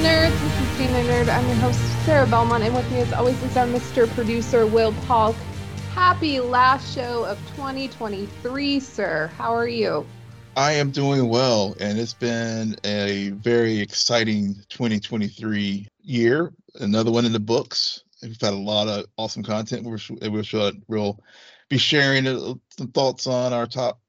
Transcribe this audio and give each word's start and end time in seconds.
nerds. 0.00 0.30
This 0.40 0.60
is 0.60 0.68
Scene 0.78 0.90
N 0.90 1.06
Nerd. 1.06 1.28
I'm 1.28 1.46
your 1.46 1.56
host, 1.56 1.78
Sarah 2.06 2.26
Belmont, 2.26 2.64
and 2.64 2.74
with 2.74 2.90
me, 2.90 3.00
as 3.00 3.12
always, 3.12 3.40
is 3.42 3.54
our 3.54 3.66
Mr. 3.66 4.08
Producer, 4.08 4.64
Will 4.66 4.94
Polk. 5.06 5.36
Happy 5.92 6.40
last 6.40 6.94
show 6.94 7.24
of 7.24 7.38
2023, 7.56 8.80
sir. 8.80 9.30
How 9.36 9.54
are 9.54 9.68
you? 9.68 10.06
I 10.56 10.72
am 10.72 10.90
doing 10.90 11.28
well, 11.28 11.76
and 11.80 11.98
it's 11.98 12.14
been 12.14 12.76
a 12.82 13.28
very 13.30 13.80
exciting 13.80 14.54
2023 14.70 15.86
year. 16.02 16.54
Another 16.76 17.10
one 17.10 17.26
in 17.26 17.32
the 17.32 17.40
books. 17.40 18.02
We've 18.22 18.40
had 18.40 18.54
a 18.54 18.56
lot 18.56 18.88
of 18.88 19.04
awesome 19.18 19.42
content. 19.42 19.84
We're, 19.84 19.98
we're, 20.30 20.72
we'll 20.88 21.20
be 21.68 21.76
sharing 21.76 22.26
uh, 22.26 22.54
some 22.70 22.88
thoughts 22.88 23.26
on 23.26 23.52
our 23.52 23.66
top 23.66 23.99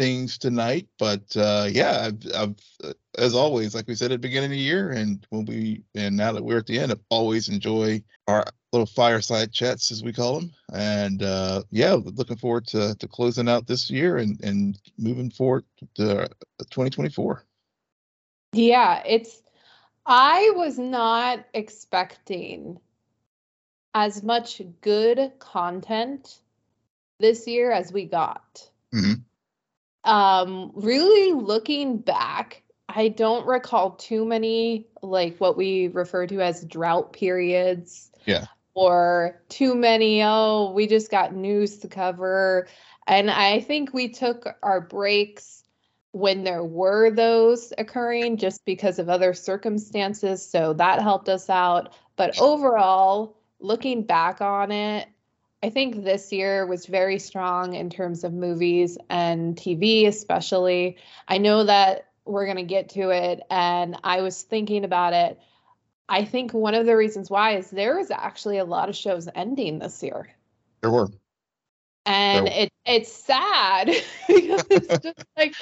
things 0.00 0.38
tonight. 0.38 0.88
But 0.98 1.36
uh, 1.36 1.66
yeah, 1.70 2.06
I've, 2.06 2.34
I've, 2.34 2.56
uh, 2.82 2.92
as 3.18 3.34
always, 3.34 3.74
like 3.74 3.86
we 3.86 3.94
said 3.94 4.12
at 4.12 4.14
the 4.14 4.28
beginning 4.28 4.50
of 4.50 4.52
the 4.52 4.56
year, 4.56 4.92
and 4.92 5.26
when 5.28 5.44
we 5.44 5.84
and 5.94 6.16
now 6.16 6.32
that 6.32 6.42
we're 6.42 6.58
at 6.58 6.66
the 6.66 6.78
end, 6.78 6.90
I 6.90 6.96
always 7.10 7.50
enjoy 7.50 8.02
our 8.26 8.44
little 8.72 8.86
fireside 8.86 9.52
chats 9.52 9.90
as 9.90 10.02
we 10.02 10.14
call 10.14 10.40
them. 10.40 10.52
And 10.72 11.22
uh, 11.22 11.64
yeah, 11.70 11.92
looking 11.92 12.38
forward 12.38 12.66
to 12.68 12.94
to 12.94 13.08
closing 13.08 13.48
out 13.48 13.66
this 13.66 13.90
year 13.90 14.16
and 14.16 14.42
and 14.42 14.78
moving 14.96 15.30
forward 15.30 15.64
to 15.96 16.28
2024. 16.58 17.44
Yeah, 18.52 19.02
it's. 19.06 19.42
I 20.06 20.52
was 20.56 20.78
not 20.78 21.44
expecting 21.52 22.80
as 23.94 24.22
much 24.22 24.62
good 24.80 25.32
content 25.38 26.38
this 27.20 27.46
year 27.46 27.70
as 27.70 27.92
we 27.92 28.06
got. 28.06 28.66
Mm-hmm 28.94 29.20
um 30.04 30.72
really 30.74 31.32
looking 31.32 31.98
back 31.98 32.62
i 32.88 33.08
don't 33.08 33.46
recall 33.46 33.92
too 33.92 34.24
many 34.24 34.86
like 35.02 35.36
what 35.38 35.56
we 35.56 35.88
refer 35.88 36.26
to 36.26 36.40
as 36.40 36.64
drought 36.64 37.12
periods 37.12 38.10
yeah. 38.24 38.46
or 38.74 39.42
too 39.48 39.74
many 39.74 40.22
oh 40.22 40.72
we 40.74 40.86
just 40.86 41.10
got 41.10 41.34
news 41.34 41.78
to 41.78 41.88
cover. 41.88 42.68
And 43.06 43.30
i 43.30 43.60
think 43.60 43.92
we 43.92 44.08
took 44.08 44.46
our 44.62 44.80
breaks 44.80 45.60
when 46.12 46.42
there 46.42 46.64
were 46.64 47.10
those 47.10 47.72
occurring 47.78 48.36
just 48.36 48.64
because 48.64 48.98
of 48.98 49.08
other 49.08 49.32
circumstances 49.32 50.44
so 50.44 50.72
that 50.74 51.00
helped 51.00 51.28
us 51.28 51.48
out. 51.48 51.92
But 52.16 52.40
overall 52.40 53.36
looking 53.60 54.02
back 54.02 54.40
on 54.40 54.72
it 54.72 55.08
I 55.62 55.70
think 55.70 56.04
this 56.04 56.32
year 56.32 56.66
was 56.66 56.86
very 56.86 57.18
strong 57.18 57.74
in 57.74 57.90
terms 57.90 58.24
of 58.24 58.32
movies 58.32 58.96
and 59.10 59.54
TV, 59.54 60.06
especially. 60.06 60.96
I 61.28 61.38
know 61.38 61.64
that 61.64 62.06
we're 62.24 62.46
going 62.46 62.56
to 62.56 62.62
get 62.62 62.90
to 62.90 63.10
it, 63.10 63.42
and 63.50 63.98
I 64.02 64.22
was 64.22 64.42
thinking 64.42 64.84
about 64.84 65.12
it. 65.12 65.38
I 66.08 66.24
think 66.24 66.52
one 66.52 66.74
of 66.74 66.86
the 66.86 66.96
reasons 66.96 67.30
why 67.30 67.56
is 67.56 67.70
there 67.70 67.96
was 67.96 68.10
actually 68.10 68.58
a 68.58 68.64
lot 68.64 68.88
of 68.88 68.96
shows 68.96 69.28
ending 69.34 69.78
this 69.78 70.02
year. 70.02 70.28
There 70.80 70.90
were. 70.90 71.08
And 72.06 72.46
there 72.46 72.54
were. 72.54 72.62
it 72.62 72.72
it's 72.86 73.12
sad 73.12 73.86
because 74.26 74.64
it's 74.70 74.98
just 74.98 75.24
like 75.36 75.54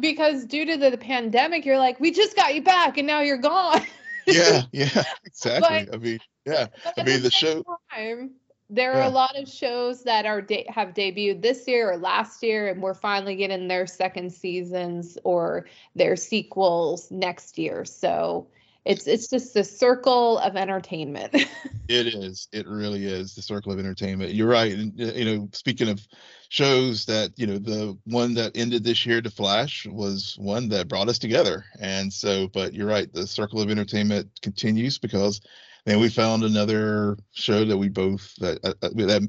because 0.00 0.44
due 0.44 0.66
to 0.66 0.76
the, 0.76 0.90
the 0.90 0.98
pandemic, 0.98 1.64
you're 1.64 1.78
like, 1.78 1.98
we 1.98 2.10
just 2.10 2.36
got 2.36 2.54
you 2.54 2.62
back 2.62 2.98
and 2.98 3.06
now 3.06 3.20
you're 3.20 3.38
gone. 3.38 3.82
yeah, 4.26 4.62
yeah, 4.72 5.02
exactly. 5.24 5.86
But, 5.86 5.94
I 5.94 5.98
mean, 5.98 6.20
yeah. 6.44 6.66
I 6.96 7.02
mean 7.02 7.22
the 7.22 7.30
show 7.30 7.64
time, 7.90 8.32
there 8.72 8.94
are 8.94 9.02
a 9.02 9.10
lot 9.10 9.36
of 9.36 9.46
shows 9.46 10.02
that 10.04 10.24
are 10.24 10.40
de- 10.40 10.66
have 10.68 10.94
debuted 10.94 11.42
this 11.42 11.68
year 11.68 11.92
or 11.92 11.98
last 11.98 12.42
year 12.42 12.68
and 12.68 12.82
we're 12.82 12.94
finally 12.94 13.36
getting 13.36 13.68
their 13.68 13.86
second 13.86 14.32
seasons 14.32 15.18
or 15.24 15.66
their 15.94 16.16
sequels 16.16 17.10
next 17.10 17.58
year. 17.58 17.84
So 17.84 18.46
it's 18.86 19.06
it's 19.06 19.28
just 19.28 19.52
the 19.52 19.62
circle 19.62 20.38
of 20.38 20.56
entertainment. 20.56 21.36
It 21.88 22.06
is. 22.06 22.48
It 22.52 22.66
really 22.66 23.04
is 23.04 23.34
the 23.34 23.42
circle 23.42 23.70
of 23.70 23.78
entertainment. 23.78 24.32
You're 24.32 24.48
right. 24.48 24.72
And 24.72 24.98
uh, 24.98 25.12
you 25.12 25.24
know 25.24 25.48
speaking 25.52 25.90
of 25.90 26.00
shows 26.48 27.04
that 27.06 27.32
you 27.36 27.46
know 27.46 27.58
the 27.58 27.98
one 28.04 28.32
that 28.34 28.52
ended 28.54 28.82
this 28.84 29.04
year 29.04 29.20
the 29.20 29.30
flash 29.30 29.86
was 29.90 30.36
one 30.38 30.70
that 30.70 30.88
brought 30.88 31.10
us 31.10 31.18
together. 31.18 31.66
And 31.80 32.10
so 32.10 32.48
but 32.48 32.72
you're 32.72 32.86
right 32.86 33.12
the 33.12 33.26
circle 33.26 33.60
of 33.60 33.68
entertainment 33.68 34.30
continues 34.40 34.96
because 34.96 35.42
and 35.86 36.00
we 36.00 36.08
found 36.08 36.44
another 36.44 37.16
show 37.32 37.64
that 37.64 37.76
we 37.76 37.88
both 37.88 38.34
that, 38.36 38.58
uh, 38.64 38.74
uh 38.82 38.88
that 38.94 39.28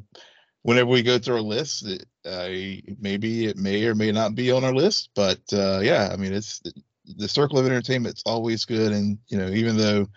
whenever 0.62 0.90
we 0.90 1.03
go 1.03 1.19
through 1.19 1.36
our 1.36 1.41
list, 1.41 1.86
it, 1.86 2.06
uh, 2.25 2.47
maybe 3.00 3.46
it 3.46 3.58
may 3.58 3.86
or 3.86 3.96
may 3.96 4.12
not 4.12 4.36
be 4.36 4.52
on 4.52 4.63
our 4.63 4.74
list, 4.74 5.09
but 5.16 5.40
uh, 5.53 5.80
yeah, 5.80 6.09
I 6.12 6.16
mean 6.16 6.34
it's 6.34 6.62
the 7.06 7.28
circle 7.28 7.59
of 7.59 7.66
entertainment. 7.66 8.22
Always 8.25 8.66
good, 8.66 8.92
and 8.92 9.18
you 9.28 9.38
know 9.38 9.50
even 9.50 9.78
though 9.78 10.08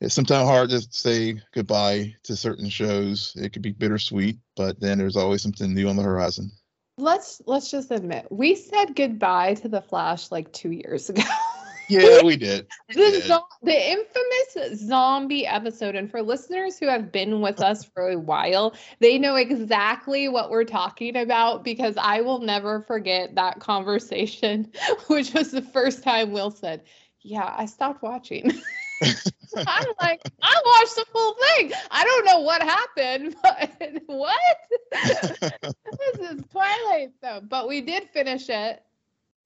it's 0.00 0.14
sometimes 0.14 0.48
hard 0.48 0.70
to 0.70 0.80
say 0.90 1.40
goodbye 1.54 2.14
to 2.24 2.36
certain 2.36 2.68
shows, 2.68 3.32
it 3.36 3.52
could 3.52 3.62
be 3.62 3.72
bittersweet, 3.72 4.38
but 4.56 4.78
then 4.78 4.98
there's 4.98 5.16
always 5.16 5.42
something 5.42 5.72
new 5.72 5.88
on 5.88 5.96
the 5.96 6.02
horizon. 6.02 6.50
Let's 6.98 7.40
let's 7.46 7.70
just 7.70 7.90
admit 7.90 8.26
we 8.30 8.54
said 8.54 8.96
goodbye 8.96 9.54
to 9.54 9.68
the 9.68 9.82
Flash 9.82 10.30
like 10.30 10.52
two 10.52 10.70
years 10.70 11.10
ago. 11.10 11.22
Yeah, 11.88 12.22
we 12.22 12.36
did. 12.36 12.66
We 12.88 12.94
the, 12.94 13.10
did. 13.12 13.22
Zo- 13.24 13.46
the 13.62 13.90
infamous 13.90 14.86
zombie 14.86 15.46
episode. 15.46 15.94
And 15.94 16.10
for 16.10 16.22
listeners 16.22 16.78
who 16.78 16.86
have 16.86 17.12
been 17.12 17.40
with 17.40 17.60
us 17.60 17.84
for 17.84 18.10
a 18.10 18.18
while, 18.18 18.74
they 19.00 19.18
know 19.18 19.36
exactly 19.36 20.28
what 20.28 20.50
we're 20.50 20.64
talking 20.64 21.16
about 21.16 21.64
because 21.64 21.96
I 21.96 22.20
will 22.20 22.40
never 22.40 22.80
forget 22.80 23.34
that 23.34 23.60
conversation, 23.60 24.72
which 25.06 25.32
was 25.34 25.50
the 25.50 25.62
first 25.62 26.02
time 26.02 26.32
Will 26.32 26.50
said, 26.50 26.82
Yeah, 27.22 27.54
I 27.56 27.66
stopped 27.66 28.02
watching. 28.02 28.52
I'm 29.56 29.86
like, 30.00 30.22
I 30.42 30.62
watched 30.64 30.96
the 30.96 31.04
full 31.12 31.34
thing. 31.34 31.72
I 31.90 32.04
don't 32.04 32.24
know 32.24 32.40
what 32.40 32.62
happened, 32.62 33.36
but 33.42 34.02
what? 34.06 34.56
this 34.92 36.30
is 36.30 36.42
Twilight 36.50 37.12
though. 37.22 37.40
But 37.46 37.68
we 37.68 37.80
did 37.80 38.08
finish 38.10 38.48
it. 38.48 38.82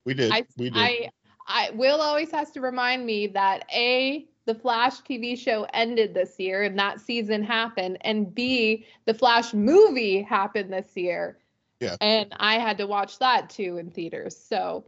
We 0.05 0.13
did. 0.13 0.31
I, 0.31 0.43
we 0.57 0.69
did. 0.69 0.79
I 0.79 1.09
I 1.51 1.71
Will 1.73 2.01
always 2.01 2.31
has 2.31 2.51
to 2.51 2.61
remind 2.61 3.05
me 3.05 3.27
that 3.27 3.65
A, 3.73 4.27
the 4.45 4.55
Flash 4.55 5.01
TV 5.01 5.37
show 5.37 5.67
ended 5.73 6.13
this 6.13 6.39
year 6.39 6.63
and 6.63 6.77
that 6.79 6.99
season 6.99 7.43
happened, 7.43 7.97
and 8.01 8.33
B, 8.33 8.85
the 9.05 9.13
Flash 9.13 9.53
movie 9.53 10.21
happened 10.21 10.71
this 10.71 10.95
year. 10.95 11.37
Yeah. 11.79 11.95
And 11.99 12.33
I 12.37 12.59
had 12.59 12.77
to 12.77 12.87
watch 12.87 13.19
that 13.19 13.49
too 13.49 13.77
in 13.77 13.89
theaters. 13.89 14.37
So 14.37 14.85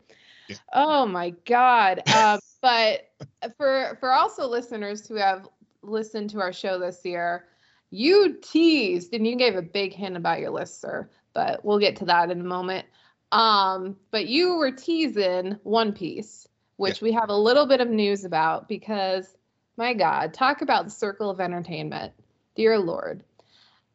yeah. 0.47 0.57
oh 0.73 1.05
my 1.05 1.31
God. 1.45 2.01
Um, 2.15 2.39
but 2.61 3.09
for 3.57 3.97
for 3.99 4.11
also 4.11 4.47
listeners 4.47 5.05
who 5.05 5.15
have 5.15 5.49
listened 5.81 6.29
to 6.29 6.39
our 6.39 6.53
show 6.53 6.79
this 6.79 7.03
year, 7.03 7.45
you 7.89 8.37
teased 8.41 9.13
and 9.13 9.27
you 9.27 9.35
gave 9.35 9.55
a 9.55 9.61
big 9.61 9.93
hint 9.93 10.15
about 10.15 10.39
your 10.39 10.51
list, 10.51 10.79
sir. 10.79 11.09
But 11.33 11.65
we'll 11.65 11.79
get 11.79 11.97
to 11.97 12.05
that 12.05 12.31
in 12.31 12.39
a 12.39 12.45
moment. 12.45 12.85
Um, 13.33 13.97
but 14.11 14.27
you 14.27 14.55
were 14.55 14.71
teasing 14.71 15.57
One 15.63 15.91
Piece, 15.91 16.47
which 16.77 17.01
yeah. 17.01 17.05
we 17.05 17.11
have 17.13 17.29
a 17.29 17.35
little 17.35 17.65
bit 17.65 17.81
of 17.81 17.89
news 17.89 18.25
about 18.25 18.67
because, 18.67 19.35
my 19.77 19.93
God, 19.93 20.33
talk 20.33 20.61
about 20.61 20.85
the 20.85 20.91
circle 20.91 21.29
of 21.29 21.39
entertainment, 21.39 22.13
dear 22.55 22.77
Lord. 22.77 23.23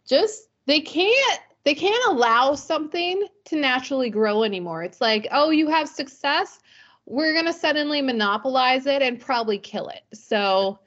Just 0.06 0.48
they 0.66 0.80
can't 0.80 1.40
they 1.64 1.74
can't 1.74 2.04
allow 2.08 2.54
something 2.54 3.26
to 3.44 3.56
naturally 3.56 4.10
grow 4.10 4.42
anymore. 4.42 4.82
It's 4.82 5.00
like, 5.00 5.26
oh, 5.30 5.50
you 5.50 5.68
have 5.68 5.88
success, 5.88 6.60
we're 7.06 7.34
gonna 7.34 7.52
suddenly 7.52 8.02
monopolize 8.02 8.86
it 8.86 9.02
and 9.02 9.20
probably 9.20 9.58
kill 9.58 9.88
it. 9.88 10.02
So 10.12 10.78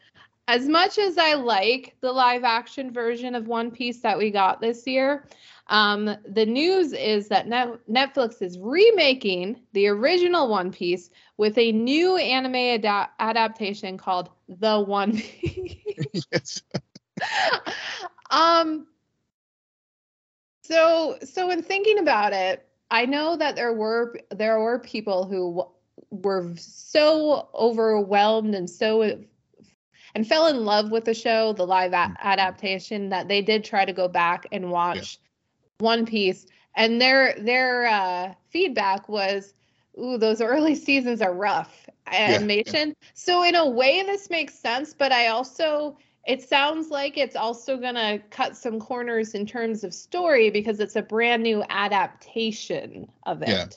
as 0.48 0.68
much 0.68 0.98
as 0.98 1.18
I 1.18 1.34
like 1.36 1.96
the 2.02 2.12
live 2.12 2.44
action 2.44 2.92
version 2.92 3.36
of 3.36 3.48
One 3.48 3.72
Piece 3.72 4.02
that 4.02 4.18
we 4.18 4.32
got 4.32 4.60
this 4.60 4.86
year, 4.86 5.26
um, 5.68 6.18
the 6.28 6.46
news 6.46 6.94
is 6.94 7.30
that 7.30 7.48
Netflix 7.48 8.42
is 8.42 8.60
remaking 8.60 9.62
the 9.72 9.88
original 9.88 10.50
One 10.50 10.72
Piece 10.72 11.10
with 11.42 11.58
a 11.58 11.72
new 11.72 12.18
anime 12.18 12.86
ad- 12.86 13.10
adaptation 13.20 13.98
called 13.98 14.30
The 14.48 14.80
One 14.80 15.18
Piece. 15.18 15.76
yes. 16.32 16.62
um. 18.30 18.86
So, 20.64 21.18
so 21.24 21.50
in 21.50 21.64
thinking 21.64 21.98
about 21.98 22.32
it, 22.34 22.68
I 22.92 23.08
know 23.08 23.36
that 23.38 23.56
there 23.56 23.74
were 23.74 24.20
there 24.30 24.60
were 24.60 24.78
people 24.78 25.26
who 25.26 25.66
were 26.12 26.54
so 26.58 27.50
overwhelmed 27.56 28.54
and 28.54 28.70
so 28.70 29.02
and 30.14 30.28
fell 30.28 30.46
in 30.46 30.64
love 30.64 30.92
with 30.92 31.06
the 31.06 31.16
show, 31.16 31.54
the 31.54 31.66
live 31.66 31.94
a- 31.94 32.16
adaptation, 32.22 33.10
that 33.10 33.28
they 33.28 33.42
did 33.42 33.64
try 33.64 33.84
to 33.84 33.94
go 33.94 34.08
back 34.08 34.46
and 34.52 34.70
watch 34.70 35.20
one 35.80 36.06
Piece, 36.06 36.46
and 36.76 37.02
their 37.02 37.34
their 37.40 37.88
uh, 37.88 38.34
feedback 38.52 39.10
was, 39.10 39.56
"Ooh, 40.00 40.18
those 40.18 40.42
early 40.42 40.76
seasons 40.76 41.22
are 41.22 41.34
rough 41.34 41.90
animation." 42.08 42.64
Yeah, 42.74 42.86
yeah. 42.86 42.94
So 43.14 43.44
in 43.44 43.56
a 43.56 43.68
way, 43.68 44.04
this 44.04 44.30
makes 44.30 44.54
sense, 44.54 44.94
but 44.94 45.12
I 45.12 45.28
also 45.28 45.98
it 46.28 46.42
sounds 46.42 46.90
like 46.90 47.18
it's 47.18 47.36
also 47.36 47.78
gonna 47.78 48.20
cut 48.30 48.56
some 48.56 48.80
corners 48.80 49.34
in 49.34 49.46
terms 49.46 49.84
of 49.84 49.94
story 49.94 50.50
because 50.50 50.80
it's 50.80 50.96
a 50.96 51.02
brand 51.02 51.44
new 51.44 51.64
adaptation 51.70 53.12
of 53.26 53.42
it. 53.42 53.50
Yeah. 53.50 53.68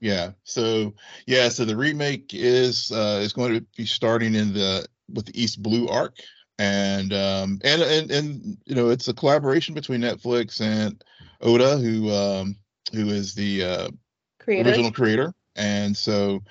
Yeah. 0.00 0.32
So 0.42 0.94
yeah. 1.26 1.48
So 1.48 1.64
the 1.64 1.76
remake 1.76 2.34
is 2.34 2.90
uh, 2.90 3.20
is 3.22 3.32
going 3.32 3.54
to 3.54 3.60
be 3.76 3.86
starting 3.86 4.34
in 4.34 4.52
the 4.52 4.84
with 5.08 5.26
the 5.26 5.40
East 5.40 5.62
Blue 5.62 5.88
arc, 5.88 6.16
and 6.58 7.12
um, 7.12 7.60
and 7.62 7.82
and 7.82 8.10
and 8.10 8.58
you 8.64 8.74
know 8.74 8.88
it's 8.88 9.06
a 9.06 9.14
collaboration 9.14 9.74
between 9.74 10.00
Netflix 10.00 10.60
and 10.60 11.02
Oda, 11.40 11.78
who 11.78 12.10
um, 12.10 12.56
who 12.92 13.10
is 13.10 13.34
the 13.34 13.62
uh, 13.62 13.88
creator. 14.40 14.68
original 14.68 14.90
creator, 14.90 15.34
and 15.56 15.96
so 15.96 16.42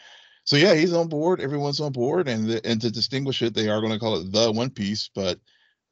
so 0.44 0.58
yeah, 0.58 0.74
he's 0.74 0.94
on 0.94 1.08
board. 1.08 1.40
Everyone's 1.40 1.80
on 1.80 1.92
board, 1.92 2.28
and 2.28 2.50
the, 2.50 2.66
and 2.66 2.82
to 2.82 2.92
distinguish 2.92 3.42
it, 3.42 3.54
they 3.54 3.70
are 3.70 3.80
going 3.80 3.94
to 3.94 4.00
call 4.00 4.18
it 4.18 4.32
the 4.32 4.52
One 4.52 4.70
Piece. 4.70 5.10
But 5.14 5.40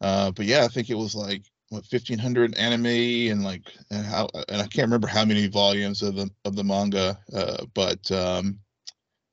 uh, 0.01 0.31
but 0.31 0.45
yeah, 0.45 0.65
I 0.65 0.67
think 0.67 0.89
it 0.89 0.95
was 0.95 1.15
like 1.15 1.43
what 1.69 1.85
1500 1.89 2.55
anime 2.55 3.31
and 3.31 3.43
like 3.43 3.61
and 3.91 4.05
how 4.05 4.27
and 4.49 4.61
I 4.61 4.67
can't 4.67 4.87
remember 4.87 5.07
how 5.07 5.23
many 5.23 5.47
volumes 5.47 6.01
of 6.01 6.15
the 6.15 6.29
of 6.45 6.55
the 6.55 6.63
manga. 6.63 7.19
Uh, 7.33 7.65
but 7.73 8.11
um, 8.11 8.59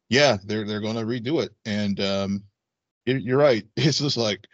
yeah, 0.09 0.37
they're 0.45 0.67
they're 0.67 0.81
going 0.81 0.97
to 0.97 1.03
redo 1.03 1.43
it, 1.43 1.53
and 1.65 1.99
um, 2.01 2.43
you're 3.05 3.39
right. 3.39 3.65
It's 3.77 3.99
just 3.99 4.17
like, 4.17 4.47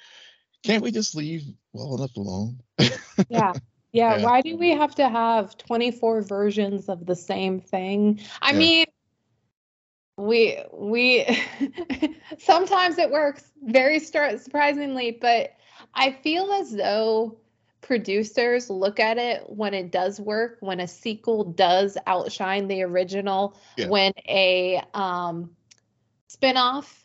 can't 0.62 0.82
we 0.82 0.92
just 0.92 1.14
leave 1.16 1.42
well 1.72 1.96
enough 1.96 2.16
alone? 2.16 2.60
yeah. 3.28 3.52
Yeah, 3.94 4.16
yeah, 4.16 4.24
why 4.24 4.40
do 4.40 4.56
we 4.56 4.70
have 4.70 4.94
to 4.94 5.06
have 5.06 5.54
24 5.58 6.22
versions 6.22 6.88
of 6.88 7.04
the 7.04 7.14
same 7.14 7.60
thing? 7.60 8.20
I 8.40 8.52
yeah. 8.52 8.58
mean, 8.58 8.86
we 10.16 10.58
we 10.72 11.26
sometimes 12.38 12.98
it 12.98 13.10
works 13.10 13.44
very 13.62 13.98
surprisingly, 13.98 15.18
but 15.20 15.54
I 15.94 16.12
feel 16.12 16.52
as 16.52 16.72
though 16.72 17.38
producers 17.80 18.70
look 18.70 19.00
at 19.00 19.18
it 19.18 19.42
when 19.48 19.74
it 19.74 19.90
does 19.90 20.20
work, 20.20 20.58
when 20.60 20.80
a 20.80 20.88
sequel 20.88 21.44
does 21.44 21.96
outshine 22.06 22.68
the 22.68 22.82
original, 22.82 23.58
yeah. 23.76 23.88
when 23.88 24.12
a 24.28 24.82
um 24.94 25.50
spinoff 26.30 27.02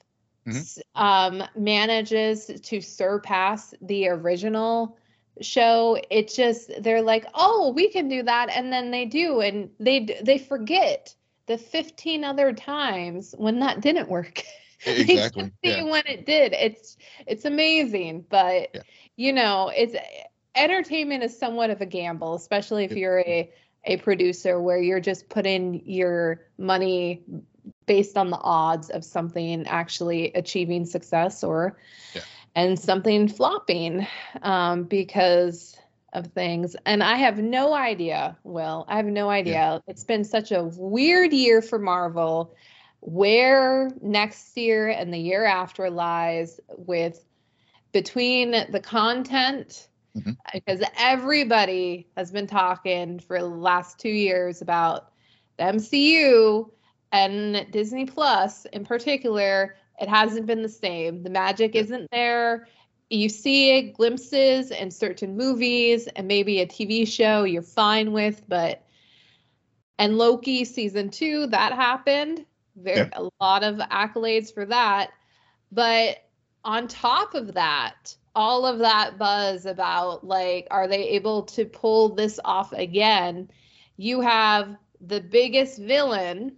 mm-hmm. 0.48 1.02
um, 1.02 1.44
manages 1.56 2.46
to 2.64 2.82
surpass 2.82 3.74
the 3.82 4.08
original 4.08 4.98
show 5.40 6.02
it 6.10 6.34
just 6.34 6.72
they're 6.82 7.04
like 7.04 7.24
oh 7.36 7.72
we 7.76 7.90
can 7.90 8.08
do 8.08 8.24
that 8.24 8.50
and 8.50 8.74
then 8.74 8.90
they 8.90 9.06
do 9.06 9.40
and 9.40 9.70
they 9.80 10.04
they 10.24 10.40
forget 10.40 11.14
the 11.48 11.58
15 11.58 12.24
other 12.24 12.54
times 12.54 13.34
when 13.38 13.60
that 13.60 13.82
didn't 13.82 14.10
work 14.10 14.44
exactly 14.86 15.52
yeah. 15.64 15.84
when 15.84 16.04
it 16.06 16.26
did 16.26 16.54
it's 16.54 16.98
it's 17.26 17.46
amazing 17.46 18.24
but 18.30 18.70
yeah. 18.74 18.82
you 19.16 19.34
know 19.34 19.72
it's 19.76 19.96
entertainment 20.56 21.24
is 21.24 21.38
somewhat 21.38 21.70
of 21.70 21.82
a 21.82 21.86
gamble 21.86 22.36
especially 22.36 22.84
if 22.86 22.92
you're 22.92 23.20
a 23.20 23.52
a 23.86 23.98
producer 23.98 24.62
where 24.62 24.78
you're 24.78 25.00
just 25.00 25.30
putting 25.30 25.82
your 25.86 26.42
money 26.58 27.24
based 27.86 28.18
on 28.18 28.30
the 28.30 28.38
odds 28.38 28.90
of 28.90 29.04
something 29.04 29.66
actually 29.68 30.32
achieving 30.34 30.86
success 30.86 31.44
or 31.44 31.78
yeah. 32.14 32.22
and 32.56 32.78
something 32.78 33.28
flopping 33.28 34.06
um, 34.42 34.84
because 34.84 35.78
of 36.14 36.28
things 36.28 36.76
and 36.86 37.04
i 37.04 37.16
have 37.16 37.38
no 37.38 37.74
idea 37.74 38.38
will 38.44 38.86
i 38.88 38.98
have 38.98 39.06
no 39.06 39.30
idea 39.30 39.54
yeah. 39.54 39.80
it's 39.88 40.04
been 40.04 40.24
such 40.24 40.52
a 40.52 40.64
weird 40.78 41.34
year 41.34 41.62
for 41.62 41.78
marvel 41.78 42.56
where 43.02 43.92
next 44.02 44.58
year 44.58 44.88
and 44.88 45.14
the 45.14 45.18
year 45.18 45.46
after 45.46 45.90
lies 45.90 46.60
with 46.78 47.24
between 47.92 48.52
the 48.52 48.80
content 48.82 49.90
mm-hmm. 50.16 50.32
because 50.54 50.82
everybody 50.98 52.08
has 52.16 52.32
been 52.32 52.48
talking 52.48 53.20
for 53.20 53.40
the 53.40 53.46
last 53.46 54.00
two 54.00 54.10
years 54.10 54.62
about 54.62 55.12
the 55.58 55.64
mcu 55.64 56.70
and 57.12 57.66
Disney 57.72 58.06
Plus 58.06 58.66
in 58.66 58.86
particular, 58.86 59.76
it 60.00 60.10
hasn't 60.10 60.46
been 60.46 60.62
the 60.62 60.70
same. 60.70 61.24
The 61.24 61.30
magic 61.30 61.76
isn't 61.76 62.10
there. 62.12 62.68
You 63.10 63.30
see 63.30 63.92
glimpses 63.92 64.72
in 64.72 64.92
certain 64.92 65.38
movies 65.38 66.08
and 66.08 66.28
maybe 66.28 66.60
a 66.60 66.68
TV 66.68 67.08
show 67.08 67.44
you're 67.44 67.62
fine 67.62 68.12
with, 68.12 68.42
but 68.48 68.84
and 70.00 70.18
Loki 70.18 70.66
season 70.66 71.10
two, 71.10 71.48
that 71.48 71.74
happened. 71.74 72.46
Very 72.76 72.98
yeah. 72.98 73.10
a 73.14 73.30
lot 73.42 73.64
of 73.64 73.78
accolades 73.78 74.54
for 74.54 74.66
that. 74.66 75.12
But 75.72 76.18
on 76.64 76.88
top 76.88 77.34
of 77.34 77.54
that, 77.56 78.16
all 78.36 78.66
of 78.66 78.80
that 78.80 79.18
buzz 79.18 79.66
about 79.66 80.24
like, 80.26 80.68
are 80.70 80.88
they 80.88 81.10
able 81.10 81.44
to 81.44 81.66
pull 81.66 82.10
this 82.10 82.40
off 82.46 82.72
again? 82.74 83.50
You 83.96 84.22
have 84.22 84.76
the 85.02 85.22
biggest 85.22 85.80
villain 85.80 86.56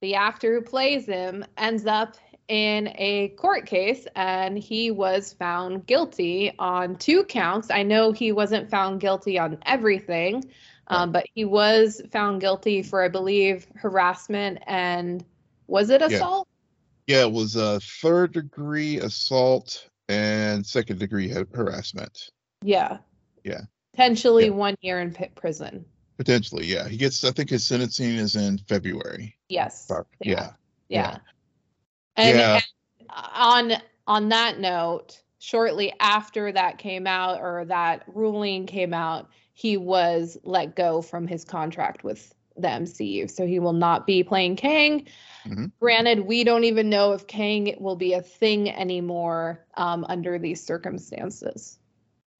the 0.00 0.16
actor 0.16 0.54
who 0.54 0.60
plays 0.60 1.06
him 1.06 1.46
ends 1.56 1.86
up 1.86 2.16
in 2.48 2.92
a 2.96 3.28
court 3.38 3.66
case 3.66 4.06
and 4.14 4.58
he 4.58 4.90
was 4.90 5.32
found 5.32 5.86
guilty 5.86 6.52
on 6.58 6.96
two 6.96 7.24
counts. 7.24 7.70
I 7.70 7.82
know 7.82 8.12
he 8.12 8.32
wasn't 8.32 8.70
found 8.70 9.00
guilty 9.00 9.38
on 9.38 9.58
everything, 9.64 10.44
um, 10.88 11.12
but 11.12 11.26
he 11.34 11.44
was 11.44 12.02
found 12.12 12.40
guilty 12.40 12.82
for, 12.82 13.02
I 13.02 13.08
believe, 13.08 13.66
harassment 13.76 14.58
and 14.66 15.24
was 15.66 15.90
it 15.90 16.02
assault? 16.02 16.48
Yeah, 17.06 17.16
yeah 17.16 17.26
it 17.26 17.32
was 17.32 17.56
a 17.56 17.80
third 17.80 18.32
degree 18.32 18.98
assault 18.98 19.88
and 20.08 20.66
second 20.66 20.98
degree 20.98 21.28
harassment. 21.28 22.30
Yeah. 22.62 22.98
Yeah. 23.42 23.62
Potentially 23.92 24.46
yeah. 24.46 24.50
one 24.50 24.76
year 24.80 25.00
in 25.00 25.16
prison. 25.34 25.84
Potentially, 26.16 26.66
yeah. 26.66 26.88
He 26.88 26.96
gets. 26.96 27.24
I 27.24 27.30
think 27.32 27.50
his 27.50 27.66
sentencing 27.66 28.10
is 28.10 28.36
in 28.36 28.58
February. 28.68 29.36
Yes. 29.48 29.86
Yeah. 30.20 30.30
Yeah. 30.30 30.52
yeah. 30.88 31.18
And, 32.16 32.38
yeah. 32.38 32.54
and 32.54 32.64
on 33.34 33.72
on 34.06 34.28
that 34.28 34.58
note, 34.58 35.20
shortly 35.38 35.92
after 36.00 36.52
that 36.52 36.78
came 36.78 37.06
out 37.06 37.40
or 37.40 37.64
that 37.66 38.02
ruling 38.06 38.66
came 38.66 38.94
out, 38.94 39.30
he 39.54 39.76
was 39.76 40.38
let 40.44 40.76
go 40.76 41.00
from 41.00 41.26
his 41.26 41.44
contract 41.44 42.04
with 42.04 42.34
the 42.56 42.68
MCU. 42.68 43.30
So 43.30 43.46
he 43.46 43.58
will 43.58 43.72
not 43.72 44.06
be 44.06 44.22
playing 44.22 44.56
Kang. 44.56 45.06
Mm-hmm. 45.46 45.66
Granted, 45.80 46.20
we 46.20 46.44
don't 46.44 46.64
even 46.64 46.88
know 46.88 47.12
if 47.12 47.26
Kang 47.26 47.76
will 47.78 47.96
be 47.96 48.12
a 48.12 48.22
thing 48.22 48.70
anymore 48.70 49.64
um, 49.76 50.04
under 50.08 50.38
these 50.38 50.62
circumstances. 50.62 51.78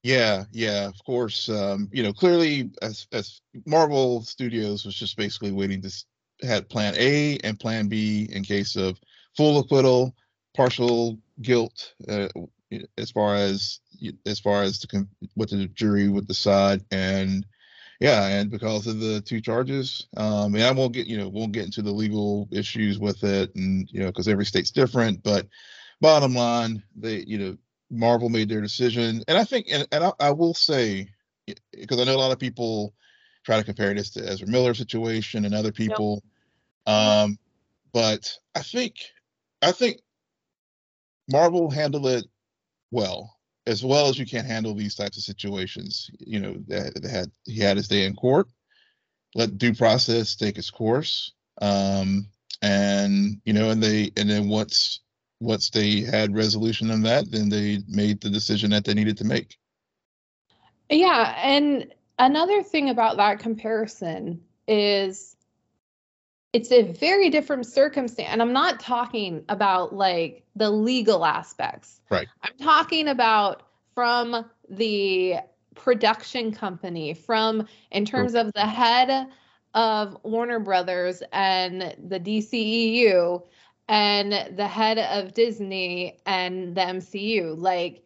Yeah, 0.02 0.44
yeah, 0.52 0.86
of 0.86 1.02
course. 1.04 1.48
Um, 1.48 1.88
you 1.90 2.02
know, 2.02 2.12
clearly, 2.12 2.70
as 2.82 3.06
as 3.12 3.40
Marvel 3.64 4.22
Studios 4.22 4.84
was 4.84 4.94
just 4.94 5.16
basically 5.16 5.50
waiting 5.50 5.80
to 5.80 6.04
had 6.42 6.68
Plan 6.68 6.94
A 6.98 7.38
and 7.38 7.58
Plan 7.58 7.88
B 7.88 8.28
in 8.30 8.42
case 8.42 8.76
of 8.76 9.00
full 9.36 9.58
acquittal, 9.58 10.14
partial 10.54 11.18
guilt, 11.42 11.94
uh, 12.08 12.28
as 12.98 13.10
far 13.10 13.34
as 13.34 13.80
as 14.26 14.40
far 14.40 14.62
as 14.62 14.80
the, 14.80 15.06
what 15.34 15.50
the 15.50 15.66
jury 15.68 16.08
would 16.08 16.26
decide, 16.26 16.84
and 16.90 17.46
yeah, 18.00 18.26
and 18.26 18.50
because 18.50 18.86
of 18.86 19.00
the 19.00 19.20
two 19.20 19.40
charges, 19.40 20.06
um, 20.16 20.54
and 20.54 20.64
I 20.64 20.72
won't 20.72 20.92
get 20.92 21.06
you 21.06 21.16
know 21.16 21.28
won't 21.28 21.52
get 21.52 21.64
into 21.64 21.82
the 21.82 21.92
legal 21.92 22.48
issues 22.50 22.98
with 22.98 23.22
it, 23.24 23.54
and 23.54 23.88
you 23.90 24.00
know 24.00 24.06
because 24.06 24.28
every 24.28 24.44
state's 24.44 24.70
different, 24.70 25.22
but 25.22 25.46
bottom 26.00 26.34
line, 26.34 26.82
they 26.96 27.24
you 27.26 27.38
know 27.38 27.56
Marvel 27.90 28.28
made 28.28 28.48
their 28.48 28.60
decision, 28.60 29.22
and 29.28 29.38
I 29.38 29.44
think, 29.44 29.66
and, 29.70 29.86
and 29.92 30.04
I, 30.04 30.12
I 30.20 30.30
will 30.32 30.54
say, 30.54 31.08
because 31.72 32.00
I 32.00 32.04
know 32.04 32.16
a 32.16 32.18
lot 32.18 32.32
of 32.32 32.38
people 32.38 32.94
try 33.44 33.58
to 33.58 33.64
compare 33.64 33.94
this 33.94 34.10
to 34.10 34.28
Ezra 34.28 34.48
Miller 34.48 34.74
situation 34.74 35.44
and 35.44 35.54
other 35.54 35.72
people, 35.72 36.22
yep. 36.86 36.96
um, 36.96 37.38
but 37.92 38.36
I 38.54 38.62
think, 38.62 38.96
I 39.64 39.72
think 39.72 40.00
Marvel 41.30 41.70
handled 41.70 42.06
it 42.06 42.26
well, 42.90 43.36
as 43.66 43.84
well 43.84 44.08
as 44.08 44.18
you 44.18 44.26
can 44.26 44.44
handle 44.44 44.74
these 44.74 44.94
types 44.94 45.16
of 45.16 45.22
situations. 45.22 46.10
You 46.18 46.40
know, 46.40 46.54
that, 46.68 46.94
that 46.94 47.10
had 47.10 47.30
he 47.44 47.60
had 47.60 47.76
his 47.76 47.88
day 47.88 48.04
in 48.04 48.14
court, 48.14 48.48
let 49.34 49.58
due 49.58 49.74
process 49.74 50.36
take 50.36 50.58
its 50.58 50.70
course, 50.70 51.32
um, 51.62 52.28
and 52.62 53.40
you 53.44 53.52
know, 53.52 53.70
and 53.70 53.82
they, 53.82 54.12
and 54.16 54.28
then 54.28 54.48
once 54.48 55.00
once 55.40 55.70
they 55.70 56.00
had 56.00 56.34
resolution 56.34 56.90
on 56.90 57.02
that, 57.02 57.30
then 57.30 57.48
they 57.48 57.80
made 57.88 58.20
the 58.20 58.30
decision 58.30 58.70
that 58.70 58.84
they 58.84 58.94
needed 58.94 59.16
to 59.18 59.24
make. 59.24 59.56
Yeah, 60.90 61.34
and 61.42 61.92
another 62.18 62.62
thing 62.62 62.90
about 62.90 63.16
that 63.16 63.38
comparison 63.38 64.42
is 64.68 65.33
it's 66.54 66.72
a 66.72 66.82
very 66.92 67.28
different 67.28 67.66
circumstance 67.66 68.28
and 68.30 68.40
i'm 68.40 68.52
not 68.52 68.80
talking 68.80 69.44
about 69.48 69.94
like 69.94 70.44
the 70.56 70.70
legal 70.70 71.24
aspects. 71.24 72.00
Right. 72.10 72.28
I'm 72.42 72.56
talking 72.58 73.08
about 73.08 73.64
from 73.94 74.44
the 74.68 75.36
production 75.74 76.52
company 76.52 77.14
from 77.14 77.66
in 77.90 78.04
terms 78.04 78.32
hmm. 78.32 78.38
of 78.38 78.52
the 78.52 78.66
head 78.66 79.28
of 79.74 80.16
warner 80.22 80.60
brothers 80.60 81.22
and 81.32 81.94
the 82.08 82.20
dceu 82.20 83.42
and 83.88 84.56
the 84.56 84.68
head 84.68 84.98
of 84.98 85.34
Disney 85.34 86.18
and 86.24 86.74
the 86.74 86.80
MCU. 86.80 87.58
Like 87.58 88.02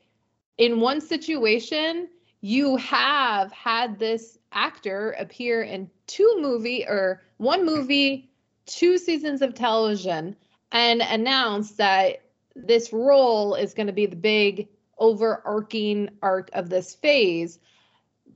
in 0.57 0.81
one 0.81 1.00
situation, 1.00 2.09
you 2.40 2.76
have 2.76 3.52
had 3.52 3.99
this 3.99 4.38
actor 4.52 5.14
appear 5.19 5.62
in 5.62 5.90
two 6.07 6.38
movie 6.40 6.85
or 6.87 7.23
one 7.37 7.64
movie, 7.67 8.27
two 8.68 8.98
seasons 8.98 9.42
of 9.42 9.54
television 9.54 10.37
and 10.72 11.00
announced 11.02 11.76
that 11.78 12.22
this 12.54 12.92
role 12.92 13.54
is 13.54 13.75
going 13.75 13.87
to 13.87 13.92
be 13.92 14.06
the 14.06 14.16
big 14.16 14.68
overarching 14.98 16.10
arc 16.22 16.50
of 16.52 16.68
this 16.68 16.94
phase. 16.94 17.58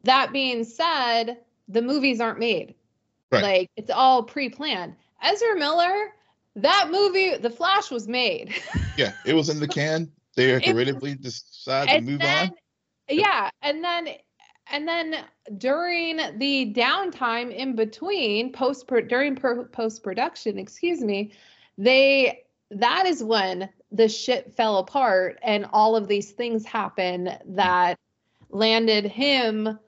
That 0.05 0.33
being 0.33 0.65
said, 0.65 1.39
the 1.69 1.83
movies 1.83 2.21
aren't 2.21 2.39
made. 2.39 2.75
Right. 3.31 3.43
Like 3.43 3.71
it's 3.77 3.91
all 3.91 4.23
pre-planned. 4.23 4.95
Ezra 5.23 5.57
Miller, 5.57 6.13
that 6.57 6.89
movie, 6.91 7.37
The 7.37 7.51
Flash 7.51 7.91
was 7.91 8.09
made. 8.09 8.55
yeah, 8.97 9.13
it 9.25 9.35
was 9.35 9.49
in 9.49 9.61
the 9.61 9.69
can. 9.69 10.11
They 10.35 10.61
creatively 10.61 11.15
decided 11.15 11.93
to 11.93 12.01
move 12.01 12.21
then, 12.21 12.49
on. 12.49 12.55
Yeah, 13.09 13.51
and 13.61 13.85
then 13.85 14.09
and 14.71 14.87
then 14.87 15.17
during 15.59 16.19
the 16.39 16.73
downtime 16.75 17.55
in 17.55 17.75
between 17.75 18.53
post 18.53 18.87
during 19.09 19.37
post 19.37 20.03
production, 20.03 20.59
excuse 20.59 21.01
me, 21.01 21.33
they 21.77 22.45
that 22.71 23.07
is 23.07 23.23
when 23.23 23.69
the 23.91 24.09
shit 24.09 24.55
fell 24.55 24.79
apart 24.79 25.39
and 25.43 25.67
all 25.73 25.95
of 25.97 26.09
these 26.09 26.31
things 26.31 26.65
happen 26.65 27.31
that 27.47 27.99
landed 28.49 29.05
him 29.05 29.79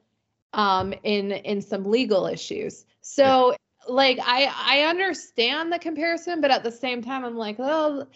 um, 0.53 0.93
in 1.03 1.31
in 1.31 1.61
some 1.61 1.85
legal 1.85 2.27
issues. 2.27 2.85
So 3.01 3.55
like 3.87 4.19
I 4.21 4.51
I 4.55 4.81
understand 4.81 5.71
the 5.71 5.79
comparison, 5.79 6.41
but 6.41 6.51
at 6.51 6.63
the 6.63 6.71
same 6.71 7.01
time 7.01 7.23
I'm 7.25 7.37
like, 7.37 7.57
oh, 7.59 8.07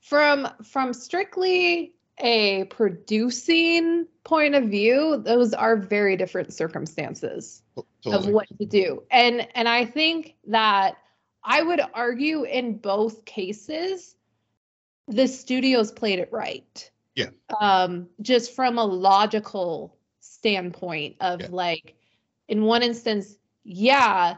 from 0.00 0.48
from 0.62 0.92
strictly 0.92 1.94
a 2.18 2.64
producing 2.64 4.06
point 4.24 4.54
of 4.54 4.64
view, 4.64 5.22
those 5.24 5.52
are 5.52 5.76
very 5.76 6.16
different 6.16 6.52
circumstances 6.52 7.62
oh, 7.76 7.84
totally. 8.02 8.28
of 8.28 8.34
what 8.34 8.48
to 8.58 8.66
do. 8.66 9.02
And 9.10 9.46
and 9.54 9.68
I 9.68 9.84
think 9.84 10.36
that 10.46 10.96
I 11.42 11.62
would 11.62 11.80
argue 11.92 12.44
in 12.44 12.78
both 12.78 13.24
cases 13.24 14.16
the 15.06 15.26
studios 15.26 15.92
played 15.92 16.18
it 16.18 16.30
right. 16.32 16.90
Yeah. 17.14 17.30
Um 17.60 18.08
just 18.22 18.54
from 18.54 18.78
a 18.78 18.84
logical 18.84 19.96
standpoint 20.20 21.16
of 21.20 21.40
yeah. 21.40 21.48
like 21.50 21.96
in 22.48 22.64
one 22.64 22.82
instance, 22.82 23.36
yeah, 23.64 24.36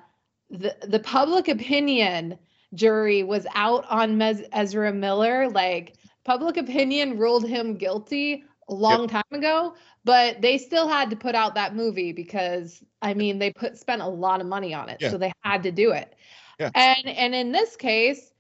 the 0.51 0.77
the 0.87 1.01
public 1.01 1.49
opinion 1.49 2.39
jury 2.75 3.23
was 3.23 3.47
out 3.55 3.85
on 3.89 4.17
Mez- 4.17 4.49
Ezra 4.53 4.93
Miller 4.93 5.49
like 5.49 5.95
public 6.27 6.57
opinion 6.57 7.17
ruled 7.17 7.47
him 7.47 7.77
guilty 7.77 8.45
a 8.69 8.75
long 8.75 9.03
yep. 9.03 9.11
time 9.11 9.39
ago, 9.39 9.75
but 10.05 10.43
they 10.43 10.59
still 10.59 10.89
had 10.89 11.09
to 11.11 11.17
put 11.17 11.37
out 11.37 11.55
that 11.55 11.77
movie 11.77 12.13
because 12.13 12.83
I 13.01 13.15
mean 13.15 13.39
they 13.39 13.53
put 13.53 13.79
spent 13.79 14.03
a 14.03 14.09
lot 14.09 14.41
of 14.41 14.47
money 14.47 14.75
on 14.75 14.89
it, 14.89 14.99
yeah. 15.01 15.11
so 15.11 15.19
they 15.19 15.33
had 15.41 15.63
to 15.63 15.71
do 15.71 15.93
it. 15.93 16.15
Yeah. 16.59 16.71
And 16.75 17.09
and 17.09 17.35
in 17.35 17.53
this 17.53 17.77
case, 17.77 18.33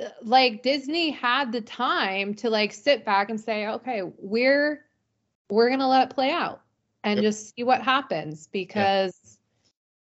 uh, 0.00 0.08
like 0.22 0.62
Disney 0.62 1.10
had 1.10 1.50
the 1.50 1.60
time 1.60 2.34
to 2.34 2.48
like 2.50 2.72
sit 2.72 3.04
back 3.04 3.30
and 3.30 3.40
say, 3.40 3.66
okay, 3.66 4.02
we're 4.18 4.84
we're 5.50 5.68
gonna 5.70 5.88
let 5.88 6.08
it 6.08 6.14
play 6.14 6.30
out 6.30 6.62
and 7.02 7.16
yep. 7.16 7.24
just 7.24 7.54
see 7.54 7.64
what 7.64 7.82
happens 7.82 8.46
because 8.46 9.38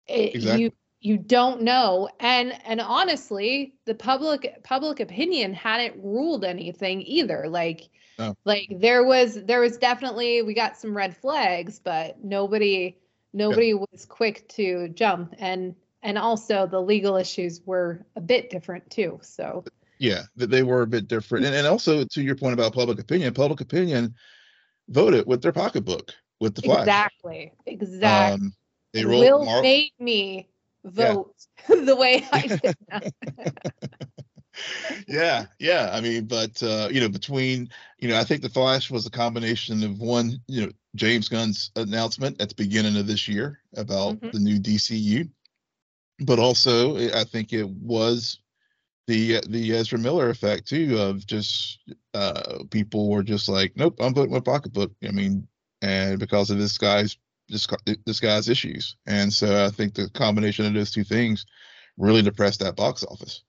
yeah. 0.07 0.15
it, 0.15 0.35
exactly. 0.35 0.63
you 0.63 0.71
you 1.03 1.17
don't 1.17 1.61
know. 1.61 2.09
And 2.19 2.53
and 2.65 2.79
honestly 2.79 3.75
the 3.85 3.93
public 3.93 4.63
public 4.63 5.01
opinion 5.01 5.53
hadn't 5.53 6.01
ruled 6.01 6.45
anything 6.45 7.01
either. 7.01 7.45
Like 7.49 7.89
no. 8.17 8.35
like 8.45 8.73
there 8.79 9.03
was 9.03 9.35
there 9.43 9.59
was 9.59 9.77
definitely 9.77 10.41
we 10.41 10.53
got 10.53 10.77
some 10.77 10.95
red 10.95 11.15
flags 11.15 11.79
but 11.79 12.23
nobody 12.23 12.97
nobody 13.33 13.69
yeah. 13.69 13.83
was 13.91 14.05
quick 14.05 14.47
to 14.49 14.87
jump. 14.89 15.35
And 15.39 15.75
and 16.01 16.17
also 16.17 16.65
the 16.65 16.81
legal 16.81 17.17
issues 17.17 17.61
were 17.65 18.05
a 18.15 18.21
bit 18.21 18.49
different 18.49 18.89
too 18.89 19.19
so. 19.21 19.65
Yeah 19.99 20.23
they 20.37 20.63
were 20.63 20.83
a 20.83 20.87
bit 20.87 21.09
different. 21.09 21.45
And, 21.45 21.53
and 21.53 21.67
also 21.67 22.05
to 22.05 22.21
your 22.21 22.37
point 22.37 22.53
about 22.53 22.73
public 22.73 22.99
opinion 22.99 23.33
public 23.33 23.59
opinion 23.59 24.15
voted 24.87 25.27
with 25.27 25.41
their 25.41 25.51
pocketbook 25.51 26.13
with 26.39 26.55
the 26.55 26.61
Flash 26.61 26.79
exactly. 26.79 27.51
Exactly 27.65 28.45
um, 28.45 28.53
they 28.93 29.05
will 29.05 29.43
Mar- 29.43 29.61
made 29.61 29.91
me 29.99 30.47
vote 30.83 31.33
yeah. 31.69 31.75
the 31.85 31.95
way 31.95 32.25
I 32.31 32.47
did. 32.63 33.13
yeah, 35.07 35.45
yeah. 35.59 35.89
I 35.93 36.01
mean, 36.01 36.25
but 36.25 36.61
uh, 36.61 36.89
you 36.91 37.01
know, 37.01 37.09
between 37.09 37.69
you 37.99 38.07
know, 38.07 38.19
I 38.19 38.23
think 38.23 38.41
the 38.41 38.49
Flash 38.49 38.91
was 38.91 39.05
a 39.05 39.11
combination 39.11 39.83
of 39.83 39.99
one, 39.99 40.39
you 40.47 40.65
know, 40.65 40.71
James 40.95 41.29
Gunn's 41.29 41.71
announcement 41.75 42.41
at 42.41 42.49
the 42.49 42.55
beginning 42.55 42.97
of 42.97 43.07
this 43.07 43.27
year 43.27 43.59
about 43.75 44.15
mm-hmm. 44.15 44.29
the 44.31 44.39
new 44.39 44.59
DCU, 44.59 45.29
but 46.19 46.39
also 46.39 46.97
I 46.97 47.23
think 47.23 47.53
it 47.53 47.67
was 47.67 48.39
the 49.07 49.41
the 49.49 49.73
Ezra 49.73 49.99
Miller 49.99 50.29
effect 50.29 50.67
too 50.67 50.97
of 50.97 51.25
just 51.25 51.79
uh, 52.13 52.63
people 52.69 53.09
were 53.09 53.23
just 53.23 53.49
like, 53.49 53.73
nope, 53.75 53.95
I'm 53.99 54.13
voting 54.13 54.33
my 54.33 54.39
pocketbook. 54.39 54.91
I 55.07 55.11
mean, 55.11 55.47
and 55.81 56.19
because 56.19 56.49
of 56.49 56.57
this 56.57 56.77
guy's 56.77 57.17
this 57.49 57.67
this 58.05 58.19
guy's 58.19 58.49
issues, 58.49 58.95
and 59.05 59.31
so 59.31 59.65
I 59.65 59.69
think 59.69 59.95
the 59.95 60.09
combination 60.09 60.65
of 60.65 60.73
those 60.73 60.91
two 60.91 61.03
things 61.03 61.45
really 61.97 62.21
depressed 62.21 62.59
that 62.61 62.75
box 62.75 63.03
office. 63.03 63.43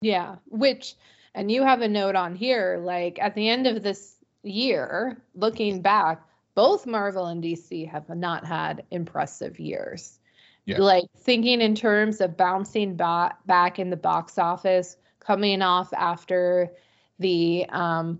Yeah, 0.00 0.36
which 0.46 0.94
and 1.34 1.50
you 1.50 1.62
have 1.62 1.82
a 1.82 1.88
note 1.88 2.16
on 2.16 2.34
here 2.34 2.80
like 2.82 3.18
at 3.20 3.34
the 3.34 3.48
end 3.48 3.66
of 3.66 3.82
this 3.82 4.16
year, 4.42 5.16
looking 5.34 5.82
back, 5.82 6.22
both 6.54 6.86
Marvel 6.86 7.26
and 7.26 7.42
DC 7.42 7.88
have 7.90 8.08
not 8.08 8.44
had 8.44 8.84
impressive 8.90 9.60
years. 9.60 10.18
Yeah. 10.64 10.78
Like 10.78 11.04
thinking 11.18 11.60
in 11.60 11.74
terms 11.74 12.20
of 12.20 12.36
bouncing 12.36 12.96
back 12.96 13.44
back 13.46 13.78
in 13.78 13.90
the 13.90 13.96
box 13.96 14.38
office, 14.38 14.96
coming 15.20 15.62
off 15.62 15.92
after 15.92 16.72
the 17.18 17.66
um, 17.68 18.18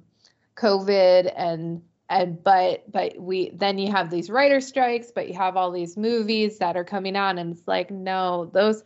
COVID 0.56 1.33
and 1.37 1.83
and 2.09 2.43
but 2.43 2.91
but 2.91 3.19
we 3.19 3.51
then 3.51 3.79
you 3.79 3.91
have 3.91 4.11
these 4.11 4.31
writer 4.31 4.61
strikes 4.61 5.11
but 5.11 5.29
you 5.29 5.35
have 5.35 5.57
all 5.57 5.71
these 5.71 5.97
movies 5.97 6.59
that 6.59 6.77
are 6.77 6.85
coming 6.85 7.17
out 7.17 7.39
and 7.39 7.53
it's 7.53 7.67
like 7.67 7.91
no 7.91 8.49
those 8.53 8.85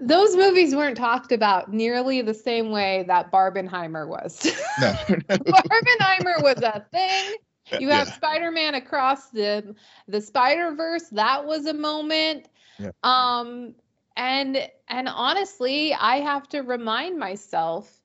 those 0.00 0.36
movies 0.36 0.74
weren't 0.74 0.96
talked 0.96 1.32
about 1.32 1.72
nearly 1.72 2.22
the 2.22 2.34
same 2.34 2.70
way 2.70 3.04
that 3.08 3.32
Barbenheimer 3.32 4.06
was. 4.06 4.50
No. 4.80 4.92
Barbenheimer 5.28 6.42
was 6.42 6.60
a 6.62 6.84
thing. 6.90 7.34
You 7.80 7.88
have 7.90 8.08
yeah. 8.08 8.14
Spider-Man 8.14 8.74
across 8.74 9.30
the 9.30 9.74
the 10.08 10.20
Spider-Verse. 10.20 11.08
That 11.10 11.46
was 11.46 11.66
a 11.66 11.74
moment. 11.74 12.48
Yeah. 12.78 12.90
Um 13.02 13.74
and 14.16 14.68
and 14.88 15.08
honestly, 15.08 15.94
I 15.94 16.16
have 16.16 16.48
to 16.50 16.60
remind 16.60 17.18
myself 17.18 18.00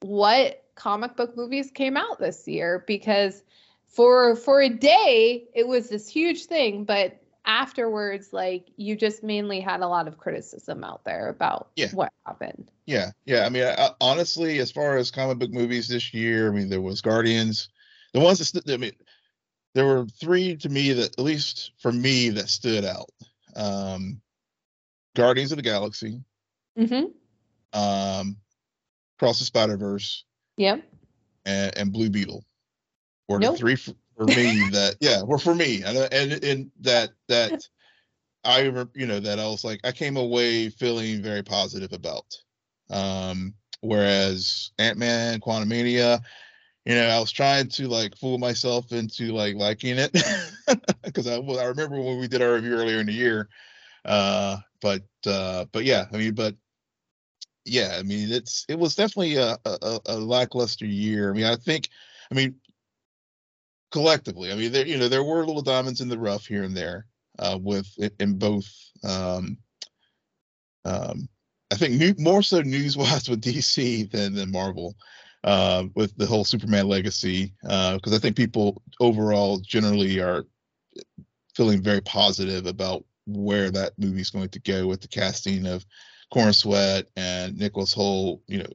what 0.00 0.62
comic 0.74 1.16
book 1.16 1.36
movies 1.36 1.70
came 1.70 1.96
out 1.96 2.18
this 2.18 2.46
year 2.46 2.84
because 2.86 3.42
for 3.90 4.36
for 4.36 4.60
a 4.60 4.68
day 4.68 5.44
it 5.54 5.66
was 5.66 5.88
this 5.88 6.08
huge 6.08 6.46
thing 6.46 6.84
but 6.84 7.20
afterwards 7.44 8.32
like 8.32 8.66
you 8.76 8.94
just 8.94 9.22
mainly 9.22 9.60
had 9.60 9.80
a 9.80 9.88
lot 9.88 10.06
of 10.06 10.18
criticism 10.18 10.84
out 10.84 11.04
there 11.04 11.28
about 11.28 11.70
yeah. 11.74 11.88
what 11.92 12.12
happened. 12.26 12.70
Yeah 12.86 13.10
yeah 13.24 13.44
i 13.44 13.48
mean 13.48 13.64
I, 13.64 13.90
honestly 14.00 14.58
as 14.58 14.70
far 14.70 14.96
as 14.96 15.10
comic 15.10 15.38
book 15.38 15.50
movies 15.50 15.88
this 15.88 16.14
year 16.14 16.50
i 16.50 16.54
mean 16.54 16.68
there 16.68 16.80
was 16.80 17.00
guardians 17.00 17.70
the 18.12 18.20
ones 18.20 18.52
that 18.52 18.68
i 18.70 18.76
mean 18.76 18.92
there 19.74 19.86
were 19.86 20.06
three 20.06 20.56
to 20.56 20.68
me 20.68 20.92
that 20.92 21.18
at 21.18 21.24
least 21.24 21.72
for 21.78 21.92
me 21.92 22.30
that 22.30 22.48
stood 22.48 22.84
out. 22.84 23.10
Um 23.54 24.20
guardians 25.14 25.52
of 25.52 25.56
the 25.56 25.62
galaxy. 25.62 26.22
Mm-hmm. 26.78 27.78
um 27.78 28.36
cross 29.18 29.38
the 29.38 29.44
spider 29.44 29.76
verse 29.76 30.24
yep. 30.56 30.82
And, 31.44 31.76
and 31.76 31.92
blue 31.92 32.10
beetle 32.10 32.44
were 33.30 33.38
nope. 33.38 33.58
three 33.58 33.76
for, 33.76 33.92
for 34.16 34.26
me 34.26 34.68
that 34.70 34.96
yeah 35.00 35.22
were 35.22 35.38
for 35.38 35.54
me 35.54 35.82
and 35.84 35.96
and 36.12 36.44
and 36.44 36.70
that 36.80 37.10
that 37.28 37.62
I 38.44 38.62
remember 38.62 38.90
you 38.94 39.06
know 39.06 39.20
that 39.20 39.38
I 39.38 39.46
was 39.46 39.64
like 39.64 39.80
I 39.84 39.92
came 39.92 40.16
away 40.16 40.68
feeling 40.68 41.22
very 41.22 41.42
positive 41.42 41.92
about. 41.92 42.24
Um, 42.90 43.54
whereas 43.82 44.72
Ant 44.78 44.98
Man, 44.98 45.38
Quantum 45.38 45.68
Quantumania, 45.68 46.20
you 46.84 46.94
know, 46.94 47.06
I 47.06 47.20
was 47.20 47.30
trying 47.30 47.68
to 47.68 47.86
like 47.86 48.16
fool 48.16 48.38
myself 48.38 48.92
into 48.92 49.32
like 49.32 49.54
liking 49.54 49.96
it 49.98 50.12
because 51.04 51.28
I 51.28 51.36
I 51.36 51.64
remember 51.64 52.00
when 52.00 52.18
we 52.18 52.26
did 52.28 52.42
our 52.42 52.54
review 52.54 52.74
earlier 52.74 52.98
in 52.98 53.06
the 53.06 53.12
year. 53.12 53.48
Uh, 54.04 54.56
but 54.80 55.02
uh, 55.26 55.66
but 55.72 55.84
yeah, 55.84 56.06
I 56.12 56.16
mean, 56.16 56.34
but 56.34 56.56
yeah, 57.66 57.96
I 57.98 58.02
mean, 58.02 58.32
it's 58.32 58.64
it 58.68 58.78
was 58.78 58.94
definitely 58.94 59.36
a, 59.36 59.56
a, 59.66 60.00
a 60.06 60.16
lackluster 60.16 60.86
year. 60.86 61.30
I 61.30 61.34
mean, 61.34 61.44
I 61.44 61.56
think, 61.56 61.90
I 62.32 62.34
mean, 62.34 62.54
collectively. 63.90 64.52
I 64.52 64.54
mean, 64.54 64.72
there 64.72 64.86
you 64.86 64.98
know 64.98 65.08
there 65.08 65.24
were 65.24 65.46
little 65.46 65.62
diamonds 65.62 66.00
in 66.00 66.08
the 66.08 66.18
rough 66.18 66.46
here 66.46 66.62
and 66.62 66.76
there 66.76 67.06
uh, 67.38 67.58
with 67.60 67.88
in 68.18 68.38
both. 68.38 68.66
Um, 69.04 69.58
um, 70.84 71.28
I 71.72 71.76
think 71.76 71.94
new, 71.94 72.14
more 72.18 72.42
so 72.42 72.62
news 72.62 72.96
wise 72.96 73.28
with 73.30 73.42
DC 73.42 74.10
than 74.10 74.34
than 74.34 74.50
Marvel 74.50 74.96
uh, 75.44 75.84
with 75.94 76.16
the 76.16 76.26
whole 76.26 76.44
Superman 76.44 76.88
legacy 76.88 77.52
because 77.62 78.12
uh, 78.12 78.16
I 78.16 78.18
think 78.18 78.36
people 78.36 78.82
overall 79.00 79.58
generally 79.58 80.20
are 80.20 80.44
feeling 81.54 81.82
very 81.82 82.00
positive 82.02 82.66
about 82.66 83.04
where 83.26 83.70
that 83.70 83.92
movie 83.98 84.20
is 84.20 84.30
going 84.30 84.48
to 84.48 84.60
go 84.60 84.86
with 84.86 85.00
the 85.00 85.08
casting 85.08 85.66
of 85.66 85.84
Corenswet 86.32 87.04
and 87.16 87.56
Nicholas 87.56 87.94
Hoult. 87.94 88.40
You 88.46 88.58
know, 88.58 88.70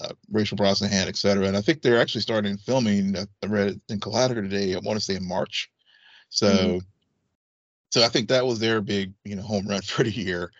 uh, 0.00 0.12
Rachel 0.30 0.56
Brosnahan, 0.58 1.06
et 1.08 1.16
cetera. 1.16 1.46
And 1.46 1.56
I 1.56 1.60
think 1.60 1.82
they're 1.82 2.00
actually 2.00 2.22
starting 2.22 2.56
filming. 2.58 3.16
I 3.16 3.26
read 3.46 3.80
in 3.88 4.00
Collider 4.00 4.34
today. 4.34 4.74
I 4.74 4.78
want 4.78 4.98
to 4.98 5.04
say 5.04 5.16
in 5.16 5.26
March. 5.26 5.70
So, 6.28 6.46
Mhm. 6.46 6.80
so 7.90 8.02
I 8.02 8.08
think 8.08 8.28
that 8.28 8.46
was 8.46 8.58
their 8.58 8.80
big, 8.80 9.12
you 9.24 9.36
know, 9.36 9.42
home 9.42 9.66
run 9.66 9.82
for 9.82 10.02
the 10.04 10.10
year. 10.10 10.50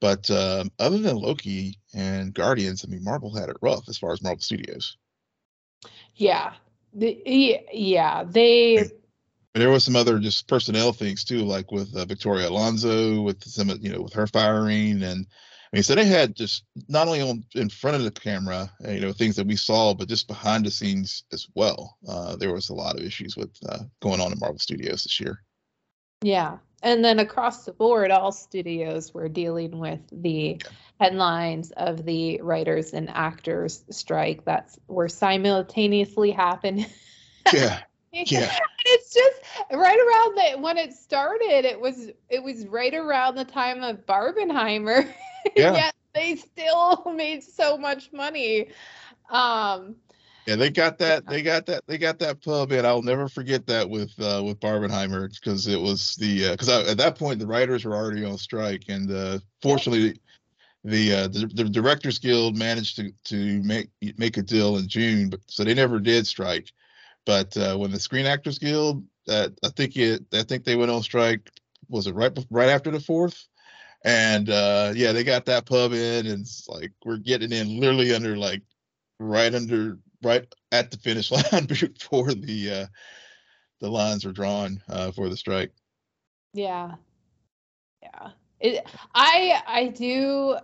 But 0.00 0.30
um, 0.30 0.70
other 0.78 0.98
than 0.98 1.16
Loki 1.16 1.78
and 1.94 2.32
Guardians, 2.32 2.84
I 2.84 2.88
mean, 2.88 3.04
Marvel 3.04 3.34
had 3.34 3.50
it 3.50 3.56
rough 3.60 3.88
as 3.88 3.98
far 3.98 4.12
as 4.12 4.22
Marvel 4.22 4.40
Studios. 4.40 4.96
Yeah. 6.16 6.54
The, 6.94 7.22
ye- 7.26 7.66
yeah, 7.72 8.24
they 8.24 8.76
But 9.52 9.60
there 9.60 9.70
was 9.70 9.84
some 9.84 9.96
other 9.96 10.18
just 10.18 10.48
personnel 10.48 10.92
things 10.92 11.22
too, 11.24 11.44
like 11.44 11.70
with 11.70 11.94
uh, 11.94 12.04
Victoria 12.06 12.48
Alonso, 12.48 13.20
with 13.22 13.44
some, 13.44 13.68
you 13.80 13.92
know, 13.92 14.00
with 14.00 14.12
her 14.14 14.26
firing, 14.26 15.02
and 15.02 15.26
mean, 15.76 15.82
so 15.84 15.94
they 15.94 16.04
had 16.04 16.34
just 16.34 16.64
not 16.88 17.06
only 17.06 17.20
on 17.20 17.44
in 17.54 17.68
front 17.68 17.96
of 17.96 18.02
the 18.02 18.10
camera, 18.10 18.70
uh, 18.84 18.90
you 18.90 19.00
know, 19.00 19.12
things 19.12 19.36
that 19.36 19.46
we 19.46 19.56
saw, 19.56 19.94
but 19.94 20.08
just 20.08 20.26
behind 20.26 20.66
the 20.66 20.70
scenes 20.70 21.24
as 21.32 21.46
well. 21.54 21.96
Uh, 22.08 22.34
there 22.36 22.52
was 22.52 22.70
a 22.70 22.74
lot 22.74 22.98
of 22.98 23.04
issues 23.04 23.36
with 23.36 23.50
uh, 23.68 23.78
going 24.00 24.20
on 24.20 24.32
in 24.32 24.38
Marvel 24.40 24.58
Studios 24.58 25.04
this 25.04 25.20
year. 25.20 25.42
Yeah. 26.22 26.58
And 26.82 27.04
then 27.04 27.18
across 27.18 27.64
the 27.64 27.72
board, 27.72 28.10
all 28.10 28.32
studios 28.32 29.12
were 29.12 29.28
dealing 29.28 29.78
with 29.78 30.00
the 30.10 30.60
headlines 30.98 31.72
of 31.72 32.04
the 32.04 32.40
writers 32.40 32.94
and 32.94 33.10
actors 33.10 33.84
strike 33.90 34.44
that 34.46 34.76
were 34.88 35.08
simultaneously 35.08 36.30
happening. 36.30 36.86
Yeah, 37.52 37.80
yeah, 38.12 38.56
it's 38.86 39.12
just 39.12 39.40
right 39.72 39.98
around 39.98 40.36
the 40.36 40.62
when 40.62 40.78
it 40.78 40.94
started, 40.94 41.66
it 41.66 41.78
was 41.78 42.10
it 42.30 42.42
was 42.42 42.66
right 42.66 42.94
around 42.94 43.34
the 43.34 43.44
time 43.44 43.82
of 43.82 44.06
Barbenheimer. 44.06 45.12
Yeah. 45.56 45.74
Yet 45.74 45.94
they 46.14 46.36
still 46.36 47.02
made 47.14 47.42
so 47.42 47.76
much 47.78 48.12
money. 48.12 48.68
Um 49.30 49.96
yeah. 50.46 50.56
They 50.56 50.70
got 50.70 50.98
that. 50.98 51.28
They 51.28 51.42
got 51.42 51.66
that. 51.66 51.84
They 51.86 51.98
got 51.98 52.18
that 52.20 52.42
pub, 52.42 52.72
and 52.72 52.86
I'll 52.86 53.02
never 53.02 53.28
forget 53.28 53.66
that 53.66 53.88
with 53.88 54.12
uh, 54.20 54.42
with 54.44 54.58
Barbenheimer 54.60 55.30
because 55.32 55.66
it 55.68 55.80
was 55.80 56.16
the 56.16 56.50
because 56.50 56.68
at 56.68 56.98
that 56.98 57.18
point 57.18 57.38
the 57.40 57.46
writers 57.46 57.84
were 57.84 57.94
already 57.94 58.24
on 58.24 58.38
strike, 58.38 58.84
and 58.88 59.10
uh, 59.10 59.38
fortunately. 59.62 60.20
the 60.84 61.12
uh, 61.12 61.28
the, 61.28 61.46
the 61.54 61.64
directors 61.64 62.18
guild 62.18 62.56
managed 62.56 62.96
to 62.96 63.12
to 63.24 63.62
make 63.62 63.90
make 64.16 64.36
a 64.38 64.42
deal 64.42 64.78
in 64.78 64.88
June, 64.88 65.28
but 65.30 65.40
so 65.46 65.64
they 65.64 65.74
never 65.74 66.00
did 66.00 66.26
strike. 66.26 66.72
But 67.26 67.56
uh, 67.56 67.76
when 67.76 67.90
the 67.90 68.00
Screen 68.00 68.26
Actors 68.26 68.58
Guild, 68.58 69.04
uh, 69.28 69.50
I 69.62 69.68
think 69.70 69.96
it, 69.96 70.24
I 70.32 70.42
think 70.42 70.64
they 70.64 70.76
went 70.76 70.90
on 70.90 71.02
strike. 71.02 71.50
Was 71.88 72.06
it 72.06 72.14
right 72.14 72.36
right 72.50 72.70
after 72.70 72.90
the 72.90 73.00
fourth? 73.00 73.46
And 74.02 74.48
uh, 74.48 74.92
yeah, 74.94 75.12
they 75.12 75.24
got 75.24 75.44
that 75.46 75.66
pub 75.66 75.92
in, 75.92 76.26
and 76.26 76.42
it's 76.42 76.68
like 76.68 76.92
we're 77.04 77.18
getting 77.18 77.52
in 77.52 77.80
literally 77.80 78.14
under 78.14 78.36
like 78.36 78.62
right 79.18 79.54
under 79.54 79.98
right 80.22 80.46
at 80.72 80.90
the 80.90 80.96
finish 80.98 81.30
line 81.52 81.66
before 81.66 82.32
the 82.32 82.70
uh, 82.70 82.86
the 83.80 83.90
lines 83.90 84.24
are 84.24 84.32
drawn 84.32 84.82
uh, 84.88 85.10
for 85.10 85.28
the 85.28 85.36
strike. 85.36 85.72
Yeah. 86.54 86.94
Yeah. 88.02 88.30
It, 88.60 88.86
I 89.14 89.62
I 89.66 89.88
do 89.88 90.56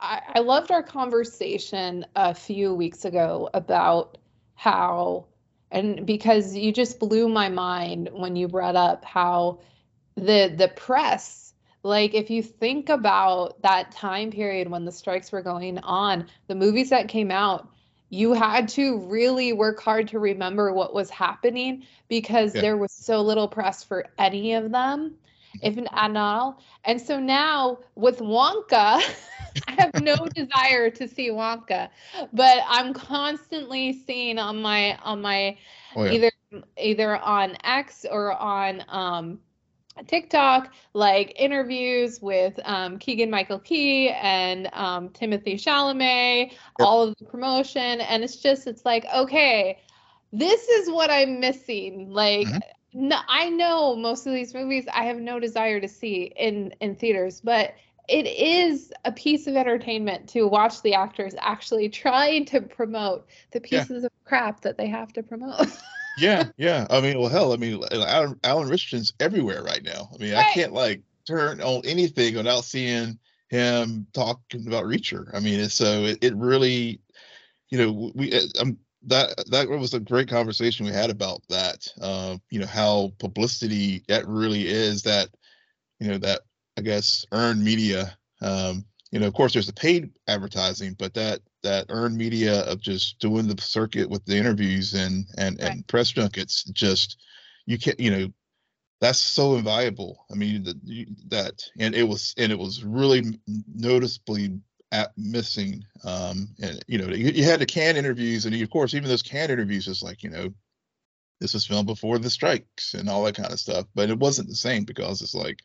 I, 0.00 0.20
I 0.34 0.40
loved 0.40 0.70
our 0.70 0.82
conversation 0.82 2.04
a 2.16 2.34
few 2.34 2.74
weeks 2.74 3.04
ago 3.04 3.48
about 3.54 4.18
how 4.54 5.26
and 5.70 6.06
because 6.06 6.56
you 6.56 6.72
just 6.72 6.98
blew 6.98 7.28
my 7.28 7.48
mind 7.48 8.08
when 8.12 8.36
you 8.36 8.48
brought 8.48 8.76
up 8.76 9.04
how 9.04 9.60
the 10.16 10.52
the 10.56 10.68
press 10.68 11.51
like 11.82 12.14
if 12.14 12.30
you 12.30 12.42
think 12.42 12.88
about 12.88 13.60
that 13.62 13.90
time 13.92 14.30
period 14.30 14.70
when 14.70 14.84
the 14.84 14.92
strikes 14.92 15.32
were 15.32 15.42
going 15.42 15.78
on 15.78 16.26
the 16.48 16.54
movies 16.54 16.90
that 16.90 17.08
came 17.08 17.30
out 17.30 17.68
you 18.10 18.32
had 18.32 18.68
to 18.68 18.98
really 19.00 19.52
work 19.52 19.80
hard 19.80 20.08
to 20.08 20.18
remember 20.18 20.72
what 20.72 20.94
was 20.94 21.10
happening 21.10 21.82
because 22.08 22.54
Yeah. 22.54 22.60
there 22.60 22.76
was 22.76 22.92
so 22.92 23.20
little 23.22 23.48
press 23.48 23.82
for 23.84 24.06
any 24.18 24.54
of 24.54 24.70
them 24.70 25.16
if 25.60 25.76
n- 25.78 25.88
at 25.92 26.16
all. 26.16 26.58
And 26.84 27.00
so 27.00 27.18
now 27.18 27.78
with 27.94 28.18
wonka 28.18 29.00
i 29.68 29.72
have 29.72 29.90
no 29.94 30.28
desire 30.34 30.90
to 30.90 31.08
see 31.08 31.30
wonka 31.30 31.88
but 32.32 32.58
i'm 32.68 32.92
constantly 32.92 33.92
seeing 33.92 34.38
on 34.38 34.60
my 34.60 34.96
on 35.02 35.20
my 35.22 35.56
Oh 35.94 36.04
yeah, 36.04 36.14
either 36.14 36.30
either 36.76 37.16
on 37.16 37.56
X 37.64 38.04
or 38.10 38.32
on 38.32 38.82
um, 38.88 39.40
TikTok, 40.06 40.72
like 40.94 41.32
interviews 41.36 42.20
with 42.20 42.58
um, 42.64 42.98
Keegan 42.98 43.30
Michael 43.30 43.58
Key 43.58 44.08
and 44.10 44.68
um, 44.72 45.08
Timothée 45.10 45.54
Chalamet, 45.54 46.52
all 46.78 47.02
of 47.02 47.14
the 47.18 47.24
promotion, 47.26 48.00
and 48.00 48.24
it's 48.24 48.36
just 48.36 48.66
it's 48.66 48.84
like 48.84 49.04
okay, 49.14 49.78
this 50.32 50.68
is 50.68 50.90
what 50.90 51.10
I'm 51.10 51.40
missing. 51.40 52.10
Like, 52.10 52.48
Mhm. 52.48 52.62
no, 52.94 53.18
I 53.28 53.50
know 53.50 53.96
most 53.96 54.26
of 54.26 54.32
these 54.32 54.54
movies 54.54 54.86
I 54.92 55.04
have 55.04 55.18
no 55.18 55.38
desire 55.38 55.80
to 55.80 55.88
see 55.88 56.32
in 56.36 56.74
in 56.80 56.96
theaters, 56.96 57.40
but 57.40 57.74
it 58.08 58.26
is 58.26 58.92
a 59.04 59.12
piece 59.12 59.46
of 59.46 59.54
entertainment 59.56 60.28
to 60.30 60.46
watch 60.48 60.82
the 60.82 60.94
actors 60.94 61.34
actually 61.38 61.88
trying 61.88 62.44
to 62.46 62.60
promote 62.60 63.26
the 63.52 63.60
Yeah. 63.70 63.86
pieces 63.86 64.04
of 64.04 64.10
crap 64.24 64.60
that 64.62 64.76
they 64.76 64.88
have 64.88 65.12
to 65.14 65.22
promote. 65.22 65.66
yeah, 66.16 66.48
yeah. 66.56 66.86
I 66.90 67.00
mean, 67.00 67.18
well, 67.18 67.28
hell, 67.28 67.52
I 67.52 67.56
mean, 67.56 67.82
Alan, 67.90 68.38
Alan 68.44 68.68
Ritchson's 68.68 69.12
everywhere 69.20 69.62
right 69.62 69.82
now. 69.82 70.08
I 70.14 70.22
mean, 70.22 70.34
I 70.34 70.42
can't 70.52 70.72
like 70.72 71.02
turn 71.26 71.60
on 71.60 71.82
anything 71.84 72.36
without 72.36 72.64
seeing 72.64 73.18
him 73.48 74.06
talking 74.12 74.66
about 74.66 74.84
Reacher. 74.84 75.34
I 75.34 75.40
mean, 75.40 75.60
it's 75.60 75.74
so 75.74 76.04
it, 76.04 76.18
it 76.22 76.34
really, 76.36 77.00
you 77.70 77.78
know, 77.78 78.12
we 78.14 78.32
uh, 78.32 78.40
um 78.60 78.78
that 79.04 79.44
that 79.50 79.68
was 79.68 79.94
a 79.94 80.00
great 80.00 80.28
conversation 80.28 80.86
we 80.86 80.92
had 80.92 81.10
about 81.10 81.42
that. 81.48 81.86
Uh, 82.00 82.36
you 82.50 82.60
know, 82.60 82.66
how 82.66 83.12
publicity 83.18 84.02
that 84.08 84.26
really 84.26 84.66
is 84.66 85.02
that, 85.02 85.28
you 85.98 86.08
know, 86.08 86.18
that 86.18 86.42
I 86.76 86.82
guess 86.82 87.26
earned 87.32 87.62
media. 87.62 88.16
Um, 88.40 88.84
you 89.10 89.20
know, 89.20 89.26
of 89.26 89.34
course, 89.34 89.52
there's 89.52 89.66
the 89.66 89.72
paid 89.72 90.10
advertising, 90.28 90.94
but 90.98 91.14
that 91.14 91.40
that 91.62 91.86
earned 91.88 92.16
media 92.16 92.62
of 92.62 92.80
just 92.80 93.18
doing 93.18 93.46
the 93.46 93.60
circuit 93.60 94.08
with 94.10 94.24
the 94.24 94.36
interviews 94.36 94.94
and 94.94 95.26
and 95.38 95.60
Right. 95.60 95.72
and 95.72 95.86
press 95.88 96.10
junkets, 96.10 96.64
just 96.64 97.18
you 97.66 97.78
can't, 97.78 98.00
you 98.00 98.10
know, 98.10 98.32
that's 99.00 99.20
so 99.20 99.56
invaluable. 99.56 100.26
I 100.30 100.34
mean, 100.34 100.64
that 100.64 100.76
that 101.28 101.64
and 101.78 101.94
it 101.94 102.04
was 102.04 102.34
and 102.38 102.52
it 102.52 102.58
was 102.58 102.84
really 102.84 103.38
noticeably 103.74 104.60
at 104.92 105.12
missing. 105.16 105.84
Um, 106.04 106.54
and 106.62 106.84
you 106.88 106.98
know, 106.98 107.08
you, 107.08 107.30
you 107.32 107.44
had 107.44 107.60
the 107.60 107.66
canned 107.66 107.98
interviews, 107.98 108.46
and 108.46 108.54
of 108.60 108.70
course, 108.70 108.94
even 108.94 109.08
those 109.08 109.22
canned 109.22 109.52
interviews, 109.52 109.88
is 109.88 110.02
like 110.02 110.22
you 110.22 110.30
know, 110.30 110.54
this 111.40 111.54
was 111.54 111.66
filmed 111.66 111.86
before 111.86 112.18
the 112.18 112.30
strikes 112.30 112.94
and 112.94 113.08
all 113.08 113.24
that 113.24 113.36
kind 113.36 113.52
of 113.52 113.60
stuff. 113.60 113.86
But 113.94 114.10
it 114.10 114.18
wasn't 114.18 114.48
the 114.48 114.56
same 114.56 114.84
because 114.84 115.22
it's 115.22 115.34
like, 115.34 115.60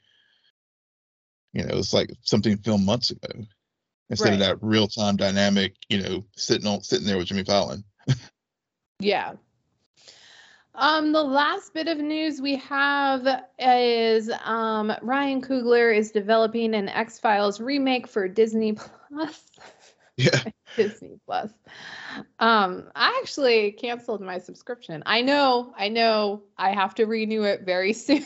you 1.53 1.63
know, 1.63 1.77
it's 1.77 1.93
like 1.93 2.11
something 2.23 2.57
filmed 2.57 2.85
months 2.85 3.11
ago 3.11 3.45
instead 4.09 4.33
of 4.33 4.39
that 4.39 4.57
real 4.61 4.87
time 4.87 5.15
dynamic, 5.15 5.75
you 5.89 6.01
know, 6.01 6.25
sitting 6.35 6.67
on 6.67 6.81
sitting 6.81 7.05
there 7.05 7.17
with 7.17 7.27
Jimmy 7.27 7.43
Fallon. 7.43 7.83
Yeah. 8.99 9.33
Um, 10.73 11.11
the 11.11 11.23
last 11.23 11.73
bit 11.73 11.87
of 11.87 11.97
news 11.97 12.41
we 12.41 12.55
have 12.57 13.27
is 13.59 14.31
um, 14.43 14.91
Ryan 15.01 15.41
Coogler 15.41 15.95
is 15.95 16.11
developing 16.11 16.75
an 16.75 16.87
X 16.89 17.19
Files 17.19 17.59
remake 17.59 18.07
for 18.07 18.27
Disney 18.27 18.73
Plus. 18.73 19.43
Yeah. 20.19 20.45
Disney 20.75 21.19
Plus. 21.27 21.51
Um, 22.39 22.89
I 22.95 23.19
actually 23.21 23.73
canceled 23.73 24.19
my 24.19 24.39
subscription. 24.39 25.03
I 25.05 25.21
know, 25.21 25.75
I 25.77 25.89
know, 25.89 26.41
I 26.57 26.71
have 26.71 26.95
to 26.95 27.05
renew 27.05 27.43
it 27.43 27.61
very 27.61 27.93
soon. 27.93 28.25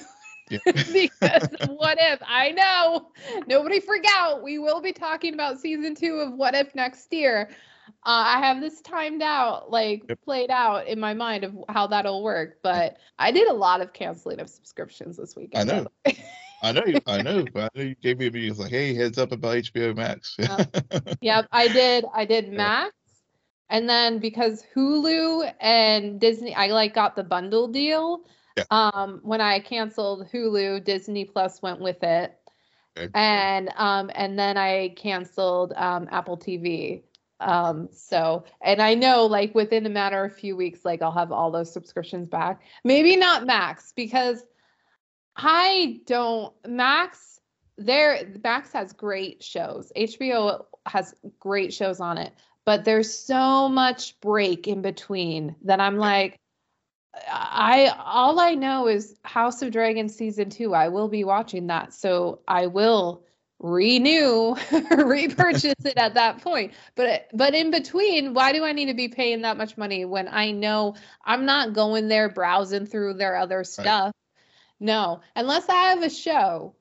Yeah. 0.51 0.59
because 0.65 1.47
what 1.67 1.97
if 1.99 2.19
I 2.27 2.51
know 2.51 3.11
nobody 3.47 3.79
freak 3.79 4.05
out. 4.09 4.43
We 4.43 4.59
will 4.59 4.81
be 4.81 4.91
talking 4.91 5.33
about 5.33 5.59
season 5.59 5.95
two 5.95 6.15
of 6.15 6.33
What 6.33 6.55
If 6.55 6.75
next 6.75 7.11
year. 7.13 7.49
Uh, 8.03 8.35
I 8.35 8.39
have 8.39 8.61
this 8.61 8.81
timed 8.81 9.21
out, 9.21 9.69
like 9.71 10.03
Yep. 10.09 10.21
played 10.23 10.49
out 10.49 10.87
in 10.87 10.99
my 10.99 11.13
mind 11.13 11.43
of 11.43 11.55
how 11.69 11.87
that'll 11.87 12.23
work. 12.23 12.59
But 12.63 12.97
I 13.19 13.31
did 13.31 13.47
a 13.47 13.53
lot 13.53 13.81
of 13.81 13.93
canceling 13.93 14.39
of 14.39 14.49
subscriptions 14.49 15.17
this 15.17 15.35
weekend. 15.35 15.71
I 15.71 15.75
know. 15.75 15.87
I 16.63 16.71
know, 16.71 16.83
you, 16.85 16.99
I 17.07 17.21
know, 17.23 17.45
but 17.51 17.63
I 17.63 17.79
know 17.79 17.83
you 17.83 17.95
gave 17.95 18.19
me 18.19 18.27
a 18.27 18.31
video. 18.31 18.53
Like, 18.53 18.69
hey, 18.69 18.93
heads 18.93 19.17
up 19.17 19.31
about 19.31 19.57
HBO 19.57 19.95
Max. 19.95 20.35
Uh, 20.39 20.63
yep, 21.21 21.47
I 21.51 21.67
did. 21.67 22.05
I 22.13 22.25
did. 22.25 22.51
Max, 22.51 22.93
and 23.69 23.89
then 23.89 24.19
because 24.19 24.63
Hulu 24.75 25.51
and 25.59 26.19
Disney, 26.19 26.53
I 26.53 26.67
like 26.67 26.93
got 26.93 27.15
the 27.15 27.23
bundle 27.23 27.67
deal. 27.67 28.21
Yeah. 28.69 28.89
Um, 28.93 29.19
when 29.23 29.41
I 29.41 29.59
canceled 29.59 30.27
Hulu, 30.31 30.83
Disney 30.83 31.25
Plus 31.25 31.61
went 31.61 31.79
with 31.79 32.03
it, 32.03 32.37
Okay. 32.97 33.09
and 33.13 33.71
um, 33.77 34.11
and 34.13 34.37
then 34.37 34.57
I 34.57 34.89
canceled 34.97 35.73
um, 35.75 36.07
Apple 36.11 36.37
TV. 36.37 37.03
Um, 37.39 37.89
so, 37.91 38.43
and 38.61 38.81
I 38.81 38.93
know 38.93 39.25
like 39.25 39.55
within 39.55 39.85
a 39.85 39.89
matter 39.89 40.25
of 40.25 40.31
a 40.31 40.35
few 40.35 40.55
weeks, 40.55 40.85
like 40.85 41.01
I'll 41.01 41.11
have 41.11 41.31
all 41.31 41.51
those 41.51 41.71
subscriptions 41.71 42.27
back. 42.27 42.61
Maybe 42.83 43.15
not 43.15 43.45
Max 43.45 43.93
because 43.95 44.43
I 45.35 46.01
don't 46.05 46.53
Max 46.67 47.39
there 47.77 48.31
Max 48.43 48.71
has 48.73 48.93
great 48.93 49.41
shows. 49.43 49.91
HBO 49.95 50.65
has 50.85 51.15
great 51.39 51.73
shows 51.73 51.99
on 51.99 52.17
it, 52.17 52.33
but 52.65 52.83
there's 52.85 53.11
so 53.17 53.69
much 53.69 54.19
break 54.19 54.67
in 54.67 54.81
between 54.81 55.55
that 55.63 55.79
I'm 55.79 55.97
like, 55.97 56.39
I 57.31 57.93
all 57.97 58.39
I 58.39 58.55
know 58.55 58.87
is 58.87 59.17
House 59.23 59.61
of 59.61 59.71
Dragons 59.71 60.15
season 60.15 60.49
two. 60.49 60.73
I 60.73 60.89
will 60.89 61.09
be 61.09 61.23
watching 61.23 61.67
that, 61.67 61.93
so 61.93 62.39
I 62.47 62.67
will 62.67 63.23
renew, 63.59 64.55
repurchase 64.91 65.85
it 65.85 65.97
at 65.97 66.15
that 66.15 66.41
point. 66.41 66.73
But 66.95 67.27
but 67.33 67.53
in 67.53 67.71
between, 67.71 68.33
why 68.33 68.53
do 68.53 68.63
I 68.63 68.71
need 68.71 68.87
to 68.87 68.93
be 68.93 69.09
paying 69.09 69.41
that 69.41 69.57
much 69.57 69.77
money 69.77 70.05
when 70.05 70.27
I 70.27 70.51
know 70.51 70.95
I'm 71.23 71.45
not 71.45 71.73
going 71.73 72.07
there 72.07 72.29
browsing 72.29 72.85
through 72.85 73.15
their 73.15 73.35
other 73.35 73.63
stuff? 73.63 74.05
Right. 74.07 74.13
No, 74.79 75.21
unless 75.35 75.69
I 75.69 75.89
have 75.89 76.01
a 76.01 76.09
show 76.09 76.75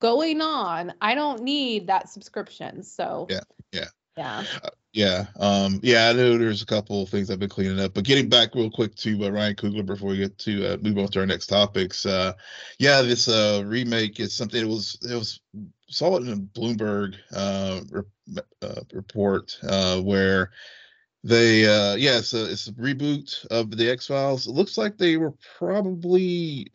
going 0.00 0.40
on, 0.40 0.92
I 1.00 1.14
don't 1.14 1.42
need 1.42 1.88
that 1.88 2.08
subscription. 2.08 2.82
So 2.82 3.26
yeah, 3.30 3.40
yeah, 3.72 3.88
yeah. 4.16 4.44
Uh, 4.62 4.70
yeah, 4.92 5.26
um, 5.40 5.80
yeah, 5.82 6.08
I 6.08 6.12
know 6.12 6.38
there's 6.38 6.62
a 6.62 6.66
couple 6.66 7.02
of 7.02 7.08
things 7.08 7.28
I've 7.28 7.40
been 7.40 7.48
cleaning 7.48 7.80
up, 7.80 7.94
but 7.94 8.04
getting 8.04 8.28
back 8.28 8.54
real 8.54 8.70
quick 8.70 8.94
to 8.96 9.24
uh, 9.24 9.30
Ryan 9.30 9.56
Coogler 9.56 9.84
before 9.84 10.10
we 10.10 10.18
get 10.18 10.38
to 10.38 10.74
uh, 10.74 10.76
move 10.82 10.98
on 10.98 11.08
to 11.08 11.20
our 11.20 11.26
next 11.26 11.48
topics. 11.48 12.06
Uh, 12.06 12.32
yeah, 12.78 13.02
this 13.02 13.26
uh, 13.26 13.64
remake 13.66 14.20
is 14.20 14.32
something. 14.32 14.60
It 14.60 14.68
was 14.68 14.96
it 15.02 15.14
was 15.16 15.40
saw 15.88 16.16
it 16.16 16.22
in 16.22 16.32
a 16.32 16.36
Bloomberg 16.36 17.16
uh, 17.34 17.80
re- 17.90 18.42
uh, 18.62 18.80
report 18.92 19.58
uh, 19.64 20.00
where 20.00 20.52
they 21.24 21.66
uh, 21.66 21.96
yeah, 21.96 22.18
it's 22.18 22.32
a, 22.32 22.48
it's 22.50 22.68
a 22.68 22.72
reboot 22.74 23.44
of 23.46 23.76
the 23.76 23.90
X 23.90 24.06
Files. 24.06 24.46
It 24.46 24.52
looks 24.52 24.78
like 24.78 24.96
they 24.96 25.16
were 25.16 25.34
probably 25.58 26.68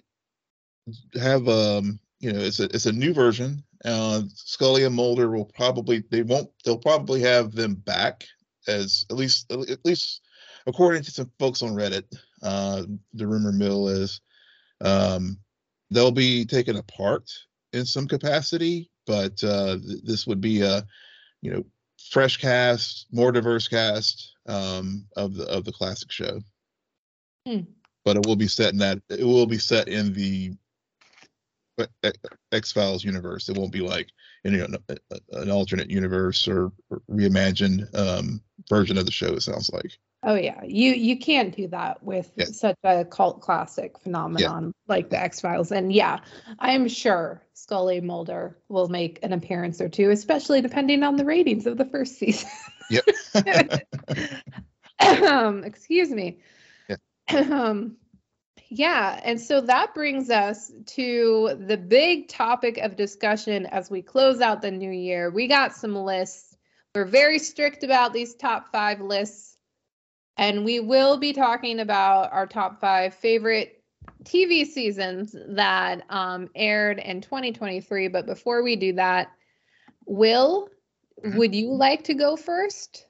have 1.13 1.47
um 1.47 1.99
you 2.19 2.33
know 2.33 2.39
it's 2.39 2.59
a 2.59 2.65
it's 2.65 2.85
a 2.87 2.91
new 2.91 3.13
version 3.13 3.63
uh, 3.85 4.21
Scully 4.33 4.83
and 4.83 4.95
Mulder 4.95 5.29
will 5.29 5.45
probably 5.45 6.03
they 6.11 6.23
won't 6.23 6.49
they'll 6.63 6.77
probably 6.77 7.21
have 7.21 7.53
them 7.53 7.75
back 7.75 8.25
as 8.67 9.05
at 9.09 9.15
least 9.15 9.51
at 9.51 9.85
least 9.85 10.21
according 10.67 11.03
to 11.03 11.11
some 11.11 11.31
folks 11.39 11.61
on 11.61 11.71
Reddit. 11.71 12.03
Uh, 12.41 12.83
the 13.13 13.27
rumor 13.27 13.51
mill 13.51 13.87
is 13.87 14.21
um, 14.81 15.37
they'll 15.91 16.11
be 16.11 16.45
taken 16.45 16.77
apart 16.77 17.29
in 17.73 17.85
some 17.85 18.07
capacity, 18.07 18.89
but 19.05 19.43
uh, 19.43 19.77
th- 19.77 20.03
this 20.03 20.27
would 20.27 20.41
be 20.41 20.61
a 20.61 20.85
you 21.41 21.51
know 21.51 21.63
fresh 22.11 22.37
cast, 22.37 23.07
more 23.11 23.31
diverse 23.31 23.67
cast 23.67 24.33
um, 24.47 25.05
of 25.15 25.35
the 25.35 25.45
of 25.45 25.63
the 25.65 25.71
classic 25.71 26.11
show. 26.11 26.39
Hmm. 27.47 27.61
But 28.05 28.17
it 28.17 28.25
will 28.25 28.35
be 28.35 28.47
set 28.47 28.73
in 28.73 28.79
that 28.79 28.99
it 29.09 29.23
will 29.23 29.45
be 29.45 29.57
set 29.57 29.87
in 29.87 30.13
the 30.13 30.53
X 32.51 32.71
Files 32.71 33.03
universe. 33.03 33.49
It 33.49 33.57
won't 33.57 33.71
be 33.71 33.81
like 33.81 34.09
you 34.43 34.51
know 34.51 34.67
an 35.31 35.51
alternate 35.51 35.89
universe 35.89 36.47
or, 36.47 36.71
reimagined 37.09 37.93
um, 37.97 38.41
version 38.69 38.97
of 38.97 39.05
the 39.05 39.11
show. 39.11 39.33
It 39.33 39.41
sounds 39.41 39.69
like. 39.71 39.97
Oh 40.23 40.35
yeah, 40.35 40.61
you 40.65 40.91
you 40.91 41.17
can't 41.17 41.55
do 41.55 41.67
that 41.69 42.03
with 42.03 42.31
yeah. 42.35 42.45
such 42.45 42.75
a 42.83 43.05
cult 43.05 43.39
classic 43.41 43.97
phenomenon 43.99 44.65
yeah. 44.65 44.71
like 44.93 45.09
the 45.09 45.21
X 45.21 45.39
Files, 45.39 45.71
and 45.71 45.93
yeah, 45.93 46.19
I 46.59 46.71
am 46.71 46.87
sure 46.89 47.41
Scully 47.53 48.01
Mulder 48.01 48.57
will 48.67 48.89
make 48.89 49.19
an 49.23 49.31
appearance 49.31 49.79
or 49.79 49.87
two, 49.87 50.09
especially 50.09 50.61
depending 50.61 51.03
on 51.03 51.15
the 51.15 51.25
ratings 51.25 51.67
of 51.67 51.77
the 51.77 51.85
first 51.85 52.17
season. 52.17 52.49
Yep. 52.89 53.05
um, 55.23 55.63
excuse 55.63 56.09
me. 56.09 56.39
Yeah. 56.89 56.95
um, 57.31 57.95
yeah, 58.69 59.19
and 59.23 59.41
so 59.41 59.61
that 59.61 59.95
brings 59.95 60.29
us 60.29 60.71
to 60.85 61.57
the 61.59 61.75
big 61.75 62.27
topic 62.27 62.77
of 62.77 62.95
discussion 62.95 63.65
as 63.65 63.89
we 63.89 64.03
close 64.03 64.41
out 64.41 64.61
the 64.61 64.69
new 64.69 64.91
year. 64.91 65.31
We 65.31 65.47
got 65.47 65.75
some 65.75 65.95
lists. 65.95 66.55
We're 66.93 67.05
very 67.05 67.39
strict 67.39 67.83
about 67.83 68.13
these 68.13 68.35
top 68.35 68.71
five 68.71 69.01
lists, 69.01 69.57
and 70.37 70.63
we 70.63 70.79
will 70.79 71.17
be 71.17 71.33
talking 71.33 71.79
about 71.79 72.31
our 72.31 72.45
top 72.45 72.79
five 72.79 73.15
favorite 73.15 73.83
TV 74.23 74.67
seasons 74.67 75.35
that 75.47 76.03
um, 76.09 76.49
aired 76.53 76.99
in 76.99 77.21
2023. 77.21 78.07
But 78.09 78.27
before 78.27 78.61
we 78.61 78.75
do 78.75 78.93
that, 78.93 79.31
Will, 80.05 80.69
mm-hmm. 81.23 81.37
would 81.39 81.55
you 81.55 81.71
like 81.73 82.03
to 82.03 82.13
go 82.13 82.35
first? 82.35 83.07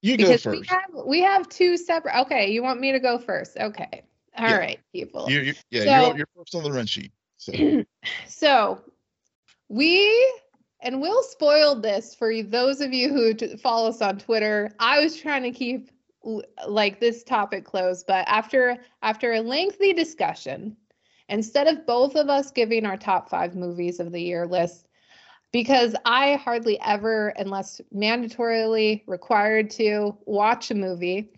You 0.00 0.16
because 0.16 0.42
go 0.42 0.52
first. 0.52 0.60
We 0.60 0.66
have, 0.68 1.06
we 1.06 1.20
have 1.20 1.48
two 1.50 1.76
separate. 1.76 2.18
Okay, 2.22 2.50
you 2.50 2.62
want 2.62 2.80
me 2.80 2.92
to 2.92 3.00
go 3.00 3.18
first? 3.18 3.58
Okay. 3.58 4.04
All 4.38 4.48
yeah. 4.48 4.56
right, 4.56 4.80
people. 4.92 5.30
You, 5.30 5.40
you, 5.40 5.54
yeah, 5.70 5.84
so, 5.84 6.06
you're, 6.06 6.16
you're 6.18 6.28
first 6.36 6.54
on 6.54 6.62
the 6.62 6.72
run 6.72 6.86
sheet. 6.86 7.12
So. 7.36 7.52
so 8.26 8.80
we 9.68 10.32
and 10.80 11.00
Will 11.00 11.22
spoiled 11.22 11.82
this 11.82 12.14
for 12.14 12.42
those 12.42 12.80
of 12.80 12.92
you 12.92 13.08
who 13.08 13.34
t- 13.34 13.56
follow 13.56 13.88
us 13.88 14.00
on 14.00 14.18
Twitter. 14.18 14.70
I 14.78 15.00
was 15.00 15.16
trying 15.16 15.42
to 15.42 15.50
keep 15.50 15.90
like 16.66 17.00
this 17.00 17.24
topic 17.24 17.64
closed, 17.64 18.06
but 18.06 18.26
after 18.28 18.76
after 19.02 19.32
a 19.32 19.40
lengthy 19.40 19.92
discussion, 19.92 20.76
instead 21.28 21.66
of 21.66 21.86
both 21.86 22.16
of 22.16 22.28
us 22.28 22.50
giving 22.50 22.86
our 22.86 22.96
top 22.96 23.28
five 23.28 23.54
movies 23.54 23.98
of 24.00 24.12
the 24.12 24.20
year 24.20 24.46
list, 24.46 24.88
because 25.52 25.94
I 26.04 26.34
hardly 26.36 26.78
ever, 26.80 27.28
unless 27.36 27.80
mandatorily 27.94 29.02
required 29.06 29.70
to, 29.70 30.16
watch 30.26 30.70
a 30.70 30.74
movie. 30.74 31.32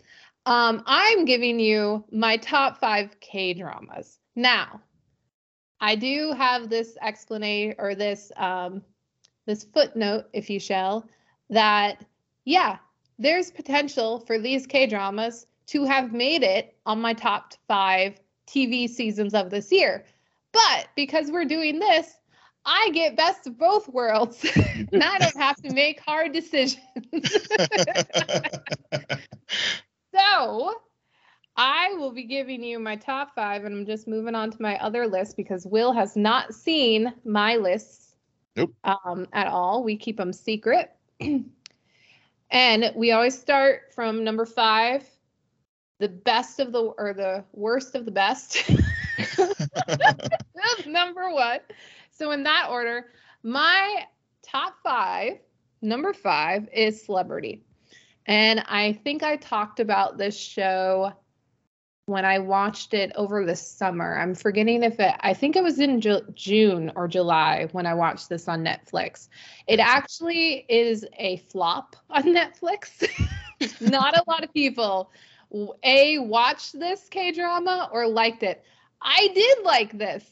Um, 0.46 0.82
I'm 0.86 1.24
giving 1.24 1.60
you 1.60 2.04
my 2.10 2.36
top 2.38 2.78
five 2.78 3.18
K 3.20 3.54
dramas. 3.54 4.18
Now, 4.34 4.80
I 5.80 5.94
do 5.96 6.32
have 6.32 6.68
this 6.68 6.96
explanation 7.02 7.74
or 7.78 7.94
this 7.94 8.32
um, 8.36 8.82
this 9.46 9.64
footnote, 9.64 10.26
if 10.32 10.50
you 10.50 10.60
shall, 10.60 11.06
that 11.50 12.04
yeah, 12.44 12.78
there's 13.18 13.50
potential 13.50 14.20
for 14.20 14.38
these 14.38 14.66
K 14.66 14.86
dramas 14.86 15.46
to 15.66 15.84
have 15.84 16.12
made 16.12 16.42
it 16.42 16.74
on 16.86 17.00
my 17.00 17.12
top 17.12 17.54
five 17.68 18.18
TV 18.46 18.88
seasons 18.88 19.34
of 19.34 19.50
this 19.50 19.70
year. 19.70 20.04
But 20.52 20.88
because 20.96 21.30
we're 21.30 21.44
doing 21.44 21.78
this, 21.78 22.12
I 22.64 22.90
get 22.92 23.16
best 23.16 23.46
of 23.46 23.56
both 23.56 23.88
worlds. 23.88 24.44
and 24.92 25.02
I 25.02 25.18
don't 25.18 25.36
have 25.36 25.56
to 25.62 25.72
make 25.72 26.00
hard 26.00 26.32
decisions. 26.32 26.78
So 30.14 30.74
I 31.56 31.92
will 31.94 32.12
be 32.12 32.24
giving 32.24 32.62
you 32.62 32.78
my 32.78 32.96
top 32.96 33.34
five, 33.34 33.64
and 33.64 33.74
I'm 33.74 33.86
just 33.86 34.08
moving 34.08 34.34
on 34.34 34.50
to 34.50 34.62
my 34.62 34.78
other 34.78 35.06
list 35.06 35.36
because 35.36 35.66
Will 35.66 35.92
has 35.92 36.16
not 36.16 36.54
seen 36.54 37.12
my 37.24 37.56
lists 37.56 38.16
nope. 38.56 38.74
um, 38.84 39.26
at 39.32 39.46
all. 39.46 39.84
We 39.84 39.96
keep 39.96 40.16
them 40.16 40.32
secret. 40.32 40.90
and 42.50 42.92
we 42.94 43.12
always 43.12 43.38
start 43.38 43.92
from 43.94 44.24
number 44.24 44.46
five, 44.46 45.04
the 45.98 46.08
best 46.08 46.60
of 46.60 46.72
the, 46.72 46.80
or 46.80 47.12
the 47.12 47.44
worst 47.52 47.94
of 47.94 48.04
the 48.04 48.10
best. 48.10 48.70
number 50.86 51.30
one. 51.30 51.60
So, 52.10 52.30
in 52.30 52.42
that 52.44 52.68
order, 52.70 53.06
my 53.42 54.06
top 54.42 54.74
five, 54.82 55.38
number 55.82 56.12
five 56.12 56.68
is 56.72 57.04
celebrity. 57.04 57.62
And 58.30 58.62
I 58.68 58.92
think 58.92 59.24
I 59.24 59.34
talked 59.34 59.80
about 59.80 60.16
this 60.16 60.38
show 60.38 61.12
when 62.06 62.24
I 62.24 62.38
watched 62.38 62.94
it 62.94 63.10
over 63.16 63.44
the 63.44 63.56
summer. 63.56 64.16
I'm 64.16 64.36
forgetting 64.36 64.84
if 64.84 65.00
it, 65.00 65.16
I 65.18 65.34
think 65.34 65.56
it 65.56 65.64
was 65.64 65.80
in 65.80 66.00
Ju- 66.00 66.32
June 66.34 66.92
or 66.94 67.08
July 67.08 67.68
when 67.72 67.86
I 67.86 67.94
watched 67.94 68.28
this 68.28 68.46
on 68.46 68.64
Netflix. 68.64 69.28
It 69.66 69.80
actually 69.80 70.64
is 70.68 71.04
a 71.18 71.38
flop 71.50 71.96
on 72.08 72.22
Netflix. 72.26 73.10
Not 73.80 74.16
a 74.16 74.22
lot 74.28 74.44
of 74.44 74.54
people, 74.54 75.10
A, 75.82 76.20
watched 76.20 76.78
this 76.78 77.08
K 77.10 77.32
drama 77.32 77.90
or 77.92 78.06
liked 78.06 78.44
it. 78.44 78.62
I 79.02 79.28
did 79.34 79.64
like 79.64 79.98
this. 79.98 80.24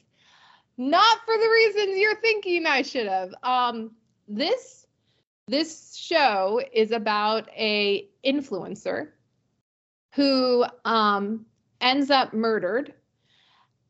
Not 0.77 1.19
for 1.25 1.37
the 1.37 1.51
reasons 1.51 1.99
you're 1.99 2.21
thinking 2.21 2.65
I 2.65 2.83
should 2.83 3.09
have. 3.09 3.35
Um, 3.43 3.91
this 4.29 4.87
this 5.49 5.97
show 5.97 6.61
is 6.73 6.93
about 6.93 7.49
a 7.57 8.09
influencer 8.25 9.09
who 10.15 10.65
um, 10.85 11.47
ends 11.81 12.11
up 12.11 12.35
murdered 12.35 12.93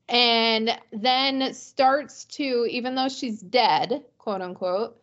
and 0.09 0.71
then 0.92 1.53
starts 1.53 2.25
to 2.25 2.66
even 2.71 2.94
though 2.94 3.09
she's 3.09 3.40
dead 3.40 4.05
quote 4.16 4.40
unquote 4.40 5.03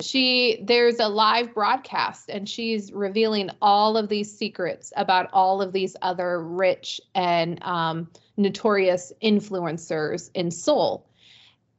she 0.00 0.62
there's 0.66 0.98
a 0.98 1.08
live 1.08 1.54
broadcast 1.54 2.28
and 2.28 2.48
she's 2.48 2.92
revealing 2.92 3.50
all 3.60 3.96
of 3.96 4.08
these 4.08 4.36
secrets 4.36 4.92
about 4.96 5.28
all 5.32 5.60
of 5.60 5.72
these 5.72 5.96
other 6.02 6.42
rich 6.42 7.00
and 7.14 7.62
um, 7.62 8.08
notorious 8.36 9.12
influencers 9.22 10.30
in 10.34 10.50
seoul 10.50 11.06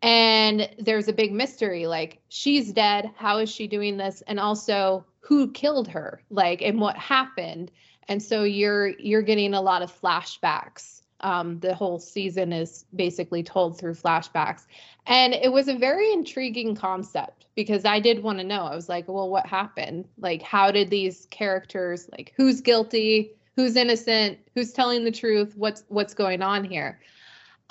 and 0.02 0.70
there's 0.80 1.08
a 1.08 1.14
big 1.14 1.34
mystery 1.34 1.88
like 1.88 2.20
she's 2.30 2.72
dead 2.74 3.10
how 3.16 3.38
is 3.40 3.50
she 3.50 3.68
doing 3.68 3.98
this 3.98 4.22
and 4.28 4.40
also 4.40 5.06
who 5.20 5.52
killed 5.52 5.88
her 5.88 6.22
like 6.30 6.62
and 6.62 6.80
what 6.80 6.96
happened 6.98 7.72
and 8.08 8.22
so 8.22 8.44
you're 8.44 8.90
you're 9.00 9.22
getting 9.22 9.54
a 9.54 9.62
lot 9.62 9.82
of 9.82 10.02
flashbacks 10.02 11.02
Um, 11.22 11.60
the 11.60 11.74
whole 11.74 12.00
season 12.00 12.54
is 12.54 12.86
basically 12.94 13.44
told 13.44 13.80
through 13.80 13.96
flashbacks. 13.96 14.68
And 15.08 15.34
it 15.34 15.52
was 15.52 15.68
a 15.68 15.76
very 15.76 16.14
intriguing 16.14 16.76
concept 16.76 17.48
because 17.56 17.86
I 17.86 18.00
did 18.00 18.22
want 18.22 18.38
to 18.38 18.44
know. 18.44 18.66
I 18.66 18.76
was 18.76 18.88
like, 18.88 19.08
well, 19.08 19.28
what 19.30 19.48
happened? 19.48 20.06
Like, 20.20 20.44
how 20.44 20.70
did 20.72 20.90
these 20.92 21.26
characters, 21.32 22.08
like, 22.12 22.34
who's 22.38 22.62
guilty? 22.62 23.32
Who's 23.56 23.76
innocent? 23.76 24.38
Who's 24.54 24.74
telling 24.74 25.06
the 25.06 25.12
truth? 25.12 25.56
What's 25.58 25.84
what's 25.88 26.14
going 26.14 26.44
on 26.44 26.64
here? 26.64 27.00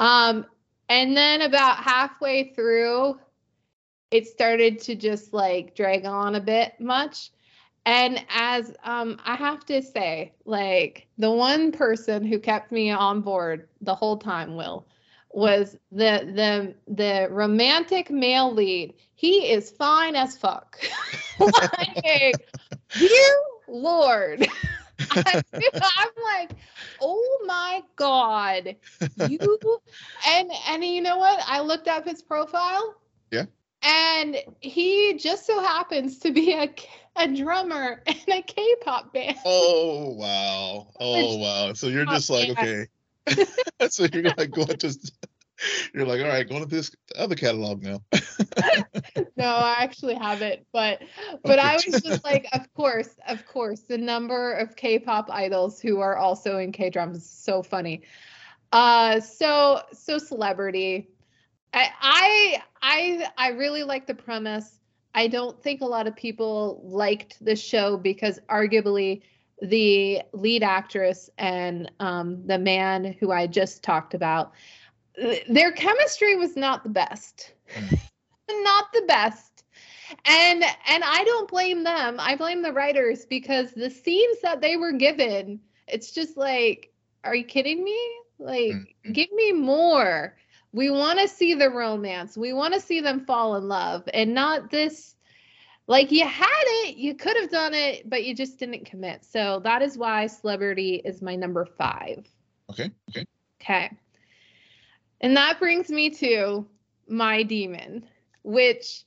Um, 0.00 0.44
and 0.88 1.16
then 1.16 1.42
about 1.42 1.78
halfway 1.78 2.52
through, 2.54 3.18
it 4.10 4.26
started 4.26 4.80
to 4.80 4.94
just 4.94 5.32
like 5.32 5.74
drag 5.74 6.04
on 6.04 6.34
a 6.34 6.40
bit 6.40 6.80
much. 6.80 7.30
And 7.84 8.24
as 8.28 8.74
um, 8.82 9.20
I 9.24 9.36
have 9.36 9.64
to 9.66 9.80
say, 9.80 10.32
like 10.44 11.06
the 11.18 11.30
one 11.30 11.70
person 11.70 12.24
who 12.24 12.38
kept 12.38 12.72
me 12.72 12.90
on 12.90 13.20
board 13.20 13.68
the 13.80 13.94
whole 13.94 14.16
time, 14.16 14.56
Will, 14.56 14.86
was 15.30 15.76
the 15.92 16.32
the 16.34 16.74
the 16.92 17.28
romantic 17.30 18.10
male 18.10 18.52
lead. 18.52 18.94
He 19.14 19.52
is 19.52 19.70
fine 19.70 20.16
as 20.16 20.36
fuck. 20.36 20.78
like, 21.38 22.34
dear 22.98 23.34
Lord. 23.68 24.48
I, 25.10 25.42
am 25.52 26.10
like, 26.22 26.50
oh 27.00 27.38
my 27.46 27.82
god, 27.96 28.76
you 29.28 29.38
and 30.26 30.50
and 30.68 30.84
you 30.84 31.02
know 31.02 31.18
what? 31.18 31.40
I 31.46 31.60
looked 31.60 31.88
up 31.88 32.06
his 32.06 32.22
profile. 32.22 32.94
Yeah. 33.30 33.44
And 33.82 34.36
he 34.60 35.14
just 35.14 35.46
so 35.46 35.60
happens 35.60 36.18
to 36.20 36.32
be 36.32 36.52
a 36.52 36.72
a 37.16 37.28
drummer 37.28 38.02
in 38.06 38.32
a 38.32 38.42
K-pop 38.42 39.12
band. 39.12 39.36
Oh 39.44 40.10
wow! 40.14 40.88
Oh 41.00 41.36
wow! 41.36 41.72
So 41.74 41.88
you're 41.88 42.06
just 42.06 42.30
like 42.30 42.50
okay. 42.50 42.86
so 43.88 44.06
you're 44.12 44.32
like 44.36 44.50
going 44.50 44.76
to 44.78 44.98
you're 45.94 46.06
like 46.06 46.20
all 46.20 46.28
right 46.28 46.48
going 46.48 46.62
to 46.62 46.68
this 46.68 46.94
other 47.16 47.34
catalog 47.34 47.82
now. 47.82 48.00
No 49.38 49.44
i 49.44 49.76
actually 49.78 50.14
haven't 50.14 50.66
but 50.72 51.02
but 51.42 51.58
okay. 51.58 51.68
i 51.68 51.74
was 51.74 52.02
just 52.02 52.24
like 52.24 52.46
of 52.52 52.72
course 52.74 53.10
of 53.28 53.44
course 53.46 53.80
the 53.80 53.98
number 53.98 54.52
of 54.52 54.76
k-pop 54.76 55.28
idols 55.30 55.78
who 55.78 56.00
are 56.00 56.16
also 56.16 56.58
in 56.58 56.72
k-dramas 56.72 57.18
is 57.18 57.28
so 57.28 57.62
funny. 57.62 58.02
Uh 58.72 59.20
so 59.20 59.82
so 59.92 60.18
celebrity. 60.18 61.08
I, 61.72 61.90
I 62.00 62.62
i 62.82 63.28
i 63.36 63.48
really 63.50 63.82
like 63.82 64.06
the 64.06 64.14
premise. 64.14 64.80
I 65.14 65.28
don't 65.28 65.62
think 65.62 65.80
a 65.80 65.86
lot 65.86 66.06
of 66.06 66.14
people 66.16 66.82
liked 66.84 67.42
the 67.42 67.56
show 67.56 67.96
because 67.96 68.38
arguably 68.50 69.22
the 69.62 70.20
lead 70.32 70.62
actress 70.62 71.30
and 71.38 71.90
um, 72.00 72.46
the 72.46 72.58
man 72.58 73.16
who 73.18 73.32
I 73.32 73.46
just 73.46 73.82
talked 73.82 74.14
about, 74.14 74.52
their 75.48 75.72
chemistry 75.72 76.36
was 76.36 76.56
not 76.56 76.82
the 76.82 76.90
best. 76.90 77.52
Mm. 77.74 78.00
not 78.64 78.92
the 78.92 79.04
best. 79.06 79.64
And 80.24 80.62
and 80.62 81.04
I 81.04 81.24
don't 81.24 81.48
blame 81.48 81.82
them. 81.82 82.16
I 82.18 82.36
blame 82.36 82.62
the 82.62 82.72
writers 82.72 83.26
because 83.26 83.72
the 83.72 83.90
scenes 83.90 84.40
that 84.42 84.60
they 84.60 84.76
were 84.76 84.92
given, 84.92 85.60
it's 85.88 86.12
just 86.12 86.36
like, 86.36 86.92
are 87.24 87.34
you 87.34 87.44
kidding 87.44 87.82
me? 87.82 87.98
Like, 88.38 88.72
mm-hmm. 88.72 89.12
give 89.12 89.32
me 89.32 89.52
more 89.52 90.36
we 90.76 90.90
want 90.90 91.18
to 91.18 91.26
see 91.26 91.54
the 91.54 91.70
romance 91.70 92.36
we 92.36 92.52
want 92.52 92.74
to 92.74 92.80
see 92.80 93.00
them 93.00 93.24
fall 93.24 93.56
in 93.56 93.66
love 93.66 94.06
and 94.12 94.34
not 94.34 94.70
this 94.70 95.16
like 95.86 96.12
you 96.12 96.24
had 96.26 96.64
it 96.84 96.96
you 96.96 97.14
could 97.14 97.36
have 97.36 97.50
done 97.50 97.72
it 97.72 98.08
but 98.08 98.24
you 98.24 98.34
just 98.34 98.58
didn't 98.58 98.84
commit 98.84 99.24
so 99.24 99.60
that 99.64 99.80
is 99.80 99.96
why 99.96 100.26
celebrity 100.26 101.00
is 101.04 101.22
my 101.22 101.34
number 101.34 101.64
five 101.64 102.26
okay 102.70 102.90
okay 103.08 103.24
okay 103.60 103.90
and 105.20 105.36
that 105.36 105.58
brings 105.58 105.88
me 105.90 106.10
to 106.10 106.66
my 107.08 107.42
demon 107.42 108.04
which 108.42 109.04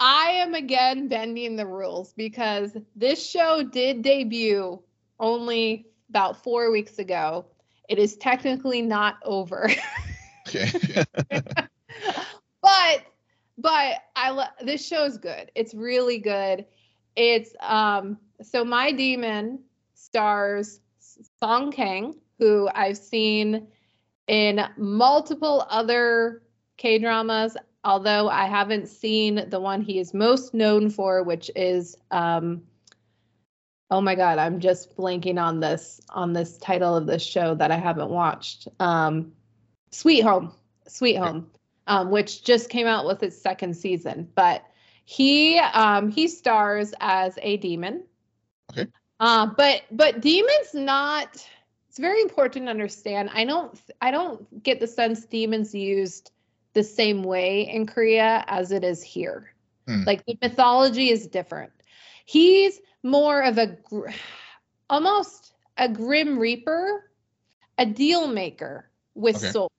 i 0.00 0.30
am 0.30 0.54
again 0.54 1.08
bending 1.08 1.56
the 1.56 1.66
rules 1.66 2.12
because 2.14 2.76
this 2.96 3.24
show 3.24 3.62
did 3.62 4.02
debut 4.02 4.80
only 5.18 5.86
about 6.08 6.42
four 6.42 6.70
weeks 6.70 6.98
ago 6.98 7.44
it 7.88 7.98
is 7.98 8.16
technically 8.16 8.82
not 8.82 9.16
over 9.24 9.68
Okay. 10.48 11.04
but 12.62 13.04
but 13.58 13.96
I 14.14 14.30
love 14.30 14.48
this 14.62 14.86
show's 14.86 15.18
good. 15.18 15.50
It's 15.54 15.74
really 15.74 16.18
good. 16.18 16.64
It's 17.16 17.54
um 17.60 18.18
so 18.42 18.64
my 18.64 18.92
demon 18.92 19.60
stars 19.94 20.80
Song 21.40 21.72
Kang, 21.72 22.14
who 22.38 22.68
I've 22.72 22.96
seen 22.96 23.66
in 24.28 24.60
multiple 24.76 25.66
other 25.68 26.42
K 26.76 26.98
dramas, 26.98 27.56
although 27.82 28.28
I 28.28 28.46
haven't 28.46 28.88
seen 28.88 29.48
the 29.48 29.60
one 29.60 29.82
he 29.82 29.98
is 29.98 30.14
most 30.14 30.54
known 30.54 30.90
for, 30.90 31.22
which 31.22 31.50
is 31.56 31.96
um 32.10 32.62
oh 33.90 34.00
my 34.00 34.14
god, 34.14 34.38
I'm 34.38 34.60
just 34.60 34.96
blanking 34.96 35.42
on 35.42 35.60
this 35.60 36.00
on 36.10 36.32
this 36.32 36.58
title 36.58 36.96
of 36.96 37.06
this 37.06 37.22
show 37.22 37.54
that 37.56 37.70
I 37.70 37.76
haven't 37.76 38.10
watched. 38.10 38.68
Um 38.78 39.32
Sweet 39.90 40.20
Home, 40.20 40.52
Sweet 40.86 41.16
Home, 41.16 41.50
um, 41.86 42.10
which 42.10 42.44
just 42.44 42.68
came 42.68 42.86
out 42.86 43.06
with 43.06 43.22
its 43.22 43.40
second 43.40 43.74
season. 43.74 44.28
But 44.34 44.64
he 45.04 45.58
um, 45.58 46.10
he 46.10 46.28
stars 46.28 46.92
as 47.00 47.38
a 47.40 47.56
demon. 47.56 48.04
Okay. 48.70 48.86
Uh, 49.18 49.46
but 49.46 49.82
but 49.90 50.20
demons 50.20 50.74
not. 50.74 51.44
It's 51.98 52.04
very 52.04 52.22
important 52.22 52.66
to 52.66 52.70
understand. 52.70 53.28
I 53.34 53.44
don't 53.44 53.76
I 54.00 54.12
don't 54.12 54.62
get 54.62 54.78
the 54.78 54.86
sense 54.86 55.24
demons 55.24 55.74
used 55.74 56.30
the 56.72 56.84
same 56.84 57.24
way 57.24 57.68
in 57.68 57.86
Korea 57.86 58.44
as 58.46 58.70
it 58.70 58.84
is 58.84 59.02
here. 59.02 59.52
Hmm. 59.88 60.04
Like 60.04 60.24
the 60.24 60.38
mythology 60.40 61.10
is 61.10 61.26
different. 61.26 61.72
He's 62.24 62.80
more 63.02 63.42
of 63.42 63.58
a 63.58 63.66
gr- 63.66 64.10
almost 64.90 65.54
a 65.76 65.88
grim 65.88 66.38
reaper, 66.38 67.10
a 67.78 67.86
deal 67.86 68.28
maker 68.28 68.88
with 69.16 69.38
okay. 69.38 69.50
soul. 69.50 69.72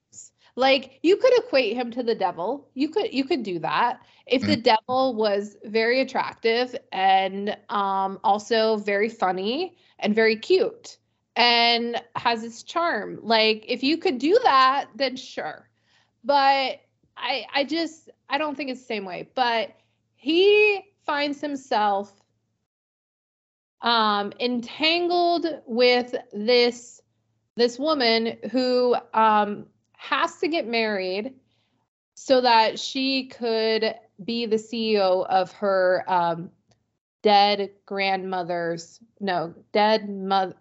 Like 0.58 1.00
you 1.02 1.16
could 1.16 1.32
equate 1.38 1.78
him 1.78 1.90
to 1.92 2.04
the 2.04 2.16
devil. 2.16 2.68
You 2.74 2.90
could 2.90 3.14
you 3.14 3.24
could 3.24 3.44
do 3.44 3.60
that 3.60 4.02
if 4.28 4.42
the 4.42 4.58
mm. 4.58 4.64
devil 4.64 5.16
was 5.16 5.56
very 5.64 6.02
attractive 6.02 6.76
and 6.92 7.56
um, 7.70 8.20
also 8.26 8.76
very 8.76 9.08
funny 9.08 9.78
and 10.00 10.14
very 10.14 10.36
cute 10.36 10.98
and 11.40 12.00
has 12.18 12.44
its 12.44 12.64
charm. 12.64 13.18
Like 13.24 13.64
if 13.68 13.82
you 13.82 13.98
could 13.98 14.20
do 14.20 14.38
that, 14.44 14.88
then 14.94 15.16
sure. 15.16 15.68
But 16.24 16.82
I 17.18 17.46
I 17.56 17.64
just 17.64 18.10
I 18.30 18.38
don't 18.38 18.56
think 18.56 18.70
it's 18.70 18.82
the 18.82 18.86
same 18.86 19.06
way. 19.06 19.30
But 19.34 19.72
he 20.16 20.82
finds 21.06 21.40
himself 21.40 22.14
um 23.82 24.34
entangled 24.42 25.48
with 25.66 26.14
this 26.34 27.02
this 27.56 27.80
woman 27.80 28.38
who 28.52 28.96
um 29.14 29.66
has 29.94 30.38
to 30.40 30.50
get 30.50 30.68
married 30.68 31.34
so 32.16 32.42
that 32.42 32.78
she 32.78 33.28
could 33.28 33.96
be 34.22 34.46
the 34.46 34.58
CEO 34.58 35.26
of 35.26 35.54
her 35.54 36.04
um, 36.06 36.50
dead 37.22 37.70
grandmother's 37.86 39.00
no 39.22 39.54
dead 39.72 40.10
mother 40.10 40.54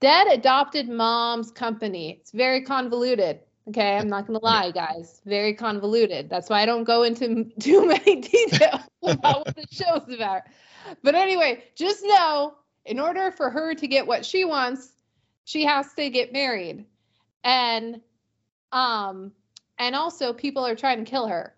dead 0.00 0.26
adopted 0.28 0.88
mom's 0.88 1.50
company. 1.50 2.18
It's 2.20 2.32
very 2.32 2.62
convoluted. 2.62 3.40
Okay, 3.68 3.96
I'm 3.96 4.08
not 4.08 4.26
gonna 4.26 4.40
lie, 4.42 4.70
guys. 4.70 5.20
Very 5.26 5.54
convoluted. 5.54 6.28
That's 6.28 6.48
why 6.48 6.62
I 6.62 6.66
don't 6.66 6.84
go 6.84 7.02
into 7.02 7.44
too 7.60 7.86
many 7.86 8.20
details 8.20 8.80
about 9.02 9.46
what 9.46 9.54
the 9.54 9.66
show's 9.70 10.12
about. 10.12 10.42
But 11.02 11.14
anyway, 11.14 11.64
just 11.76 12.02
know 12.02 12.54
in 12.86 12.98
order 12.98 13.30
for 13.30 13.50
her 13.50 13.74
to 13.74 13.86
get 13.86 14.06
what 14.06 14.24
she 14.24 14.44
wants, 14.44 14.92
she 15.44 15.64
has 15.64 15.92
to 15.94 16.10
get 16.10 16.32
married. 16.32 16.86
And 17.44 18.00
um, 18.72 19.32
and 19.78 19.94
also 19.94 20.32
people 20.32 20.66
are 20.66 20.76
trying 20.76 21.04
to 21.04 21.10
kill 21.10 21.26
her 21.26 21.54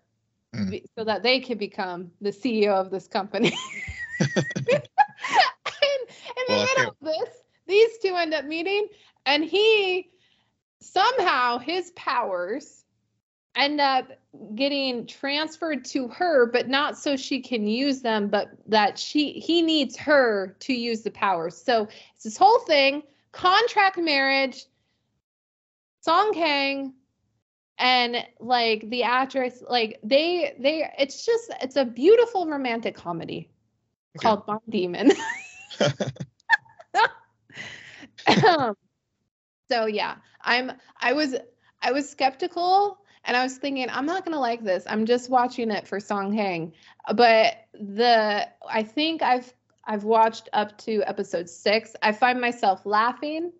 mm. 0.55 0.83
so 0.97 1.03
that 1.03 1.23
they 1.23 1.39
can 1.39 1.57
become 1.57 2.11
the 2.21 2.31
CEO 2.31 2.73
of 2.73 2.91
this 2.91 3.07
company. 3.07 3.53
and, 4.19 4.37
in 4.37 4.81
well, 6.47 6.49
the 6.59 6.67
middle 6.75 6.91
of 6.91 6.95
this, 7.01 7.42
these 7.67 7.97
two 7.99 8.15
end 8.15 8.33
up 8.33 8.45
meeting, 8.45 8.87
and 9.25 9.43
he 9.43 10.09
somehow 10.79 11.57
his 11.57 11.91
powers 11.91 12.83
end 13.55 13.79
up 13.79 14.07
getting 14.55 15.05
transferred 15.05 15.85
to 15.85 16.07
her 16.07 16.47
but 16.47 16.67
not 16.67 16.97
so 16.97 17.15
she 17.15 17.39
can 17.39 17.67
use 17.67 18.01
them 18.01 18.27
but 18.27 18.47
that 18.67 18.97
she 18.97 19.33
he 19.33 19.61
needs 19.61 19.95
her 19.95 20.57
to 20.59 20.73
use 20.73 21.03
the 21.03 21.11
powers 21.11 21.55
so 21.55 21.87
it's 22.15 22.23
this 22.23 22.35
whole 22.35 22.59
thing 22.61 23.03
contract 23.31 23.97
marriage 23.97 24.65
song 26.01 26.33
kang 26.33 26.93
and 27.77 28.17
like 28.39 28.89
the 28.89 29.03
actress 29.03 29.63
like 29.69 29.99
they 30.03 30.55
they 30.59 30.89
it's 30.97 31.25
just 31.25 31.51
it's 31.61 31.75
a 31.75 31.85
beautiful 31.85 32.47
romantic 32.47 32.95
comedy 32.95 33.49
okay. 34.17 34.23
called 34.23 34.45
Bond 34.45 34.61
Demon. 34.69 35.11
um, 38.27 38.75
So 39.71 39.85
yeah, 39.85 40.15
I'm 40.41 40.71
I 40.99 41.13
was 41.13 41.35
I 41.81 41.91
was 41.91 42.09
skeptical 42.09 42.99
and 43.23 43.35
I 43.35 43.43
was 43.43 43.57
thinking 43.57 43.87
I'm 43.89 44.05
not 44.05 44.25
going 44.25 44.33
to 44.33 44.39
like 44.39 44.63
this. 44.63 44.85
I'm 44.87 45.05
just 45.05 45.29
watching 45.29 45.71
it 45.71 45.87
for 45.87 45.99
Song 45.99 46.35
Kang. 46.35 46.73
But 47.13 47.55
the 47.73 48.47
I 48.69 48.83
think 48.83 49.21
I've 49.21 49.51
I've 49.85 50.03
watched 50.03 50.49
up 50.53 50.77
to 50.79 51.03
episode 51.05 51.49
6. 51.49 51.95
I 52.01 52.11
find 52.13 52.39
myself 52.41 52.85
laughing. 52.85 53.51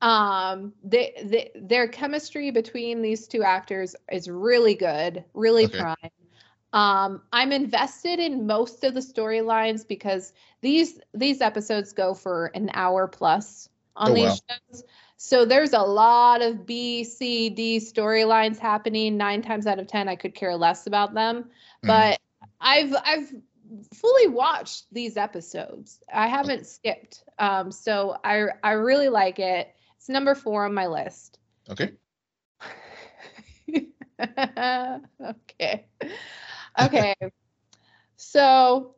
Um 0.00 0.72
they, 0.82 1.12
they 1.24 1.50
their 1.54 1.88
chemistry 1.88 2.50
between 2.50 3.02
these 3.02 3.26
two 3.28 3.42
actors 3.42 3.94
is 4.10 4.28
really 4.28 4.74
good, 4.74 5.24
really 5.34 5.66
Okay. 5.66 5.78
prime. 5.78 5.96
Um 6.72 7.22
I'm 7.32 7.52
invested 7.52 8.18
in 8.18 8.46
most 8.46 8.84
of 8.84 8.94
the 8.94 9.00
storylines 9.00 9.86
because 9.86 10.32
these 10.60 11.00
these 11.14 11.40
episodes 11.40 11.92
go 11.92 12.14
for 12.14 12.46
an 12.54 12.70
hour 12.74 13.08
plus 13.08 13.68
on 13.96 14.12
Oh, 14.12 14.14
these 14.14 14.32
wow. 14.32 14.38
shows. 14.70 14.84
So 15.16 15.44
there's 15.44 15.74
a 15.74 15.80
lot 15.82 16.40
of 16.42 16.64
B, 16.64 17.04
C, 17.04 17.50
D 17.50 17.78
storylines 17.78 18.58
happening. 18.58 19.16
Nine 19.16 19.42
times 19.42 19.66
out 19.66 19.78
of 19.78 19.86
ten, 19.86 20.08
I 20.08 20.16
could 20.16 20.34
care 20.34 20.56
less 20.56 20.86
about 20.86 21.12
them. 21.14 21.44
Mhm. 21.84 21.86
But 21.86 22.20
I've 22.60 22.94
I've 23.04 23.32
fully 23.94 24.28
watched 24.28 24.86
these 24.92 25.16
episodes. 25.16 26.00
I 26.12 26.26
haven't 26.28 26.66
skipped. 26.66 27.24
Um, 27.38 27.70
so 27.70 28.16
I 28.24 28.46
I 28.62 28.72
really 28.72 29.08
like 29.08 29.38
it. 29.38 29.74
It's 29.96 30.08
number 30.08 30.34
four 30.34 30.64
on 30.64 30.74
my 30.74 30.86
list. 30.86 31.38
Okay. 31.68 31.92
okay. 35.20 35.86
Okay. 36.78 37.14
so 38.16 38.94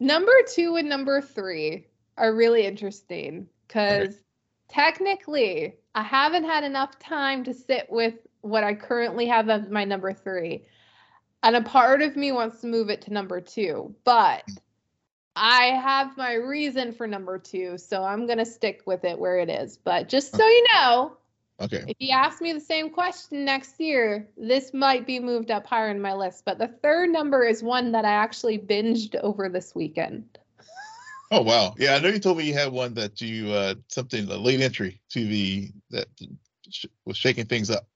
number 0.00 0.32
two 0.52 0.76
and 0.76 0.88
number 0.88 1.20
three 1.20 1.86
are 2.16 2.34
really 2.34 2.64
interesting 2.66 3.48
because 3.66 4.14
technically 4.68 5.74
I 5.94 6.02
haven't 6.02 6.44
had 6.44 6.64
enough 6.64 6.98
time 6.98 7.44
to 7.44 7.54
sit 7.54 7.86
with 7.88 8.14
what 8.40 8.64
I 8.64 8.74
currently 8.74 9.26
have 9.26 9.48
as 9.48 9.68
my 9.68 9.84
number 9.84 10.12
three. 10.12 10.66
And 11.42 11.56
a 11.56 11.62
part 11.62 12.02
of 12.02 12.16
me 12.16 12.32
wants 12.32 12.60
to 12.60 12.66
move 12.66 12.90
it 12.90 13.02
to 13.02 13.12
number 13.12 13.40
two, 13.40 13.94
but 14.04 14.44
I 15.36 15.66
have 15.66 16.16
my 16.16 16.34
reason 16.34 16.92
for 16.92 17.06
number 17.06 17.38
two, 17.38 17.76
so 17.76 18.02
I'm 18.02 18.26
gonna 18.26 18.46
stick 18.46 18.82
with 18.86 19.04
it 19.04 19.18
where 19.18 19.38
it 19.38 19.50
is. 19.50 19.76
But 19.76 20.08
just 20.08 20.34
so 20.34 20.46
you 20.46 20.66
know, 20.72 21.16
Okay. 21.60 21.84
if 21.86 21.96
you 22.00 22.10
ask 22.10 22.40
me 22.40 22.52
the 22.52 22.60
same 22.60 22.90
question 22.90 23.44
next 23.44 23.78
year, 23.78 24.28
this 24.36 24.74
might 24.74 25.06
be 25.06 25.20
moved 25.20 25.52
up 25.52 25.66
higher 25.66 25.88
in 25.88 26.00
my 26.00 26.12
list. 26.12 26.44
But 26.44 26.58
the 26.58 26.66
third 26.66 27.10
number 27.10 27.44
is 27.44 27.62
one 27.62 27.92
that 27.92 28.04
I 28.04 28.12
actually 28.12 28.58
binged 28.58 29.14
over 29.16 29.48
this 29.48 29.74
weekend. 29.74 30.38
Oh 31.30 31.42
wow. 31.42 31.74
Yeah, 31.78 31.94
I 31.94 32.00
know 32.00 32.08
you 32.08 32.18
told 32.18 32.38
me 32.38 32.44
you 32.44 32.54
had 32.54 32.72
one 32.72 32.94
that 32.94 33.20
you 33.20 33.50
uh 33.52 33.74
something 33.88 34.28
a 34.28 34.36
late 34.36 34.60
entry 34.60 35.00
to 35.10 35.24
the 35.24 35.70
that 35.90 36.08
sh- 36.70 36.86
was 37.04 37.16
shaking 37.16 37.46
things 37.46 37.70
up. 37.70 37.88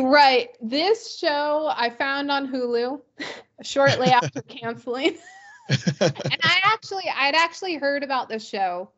Right. 0.00 0.50
This 0.60 1.18
show 1.18 1.70
I 1.74 1.90
found 1.90 2.30
on 2.30 2.52
Hulu 2.52 3.00
shortly 3.62 4.08
after 4.08 4.42
canceling. 4.48 5.16
and 5.68 6.40
I 6.42 6.60
actually 6.64 7.04
I'd 7.14 7.34
actually 7.34 7.76
heard 7.76 8.02
about 8.02 8.28
the 8.28 8.38
show 8.38 8.90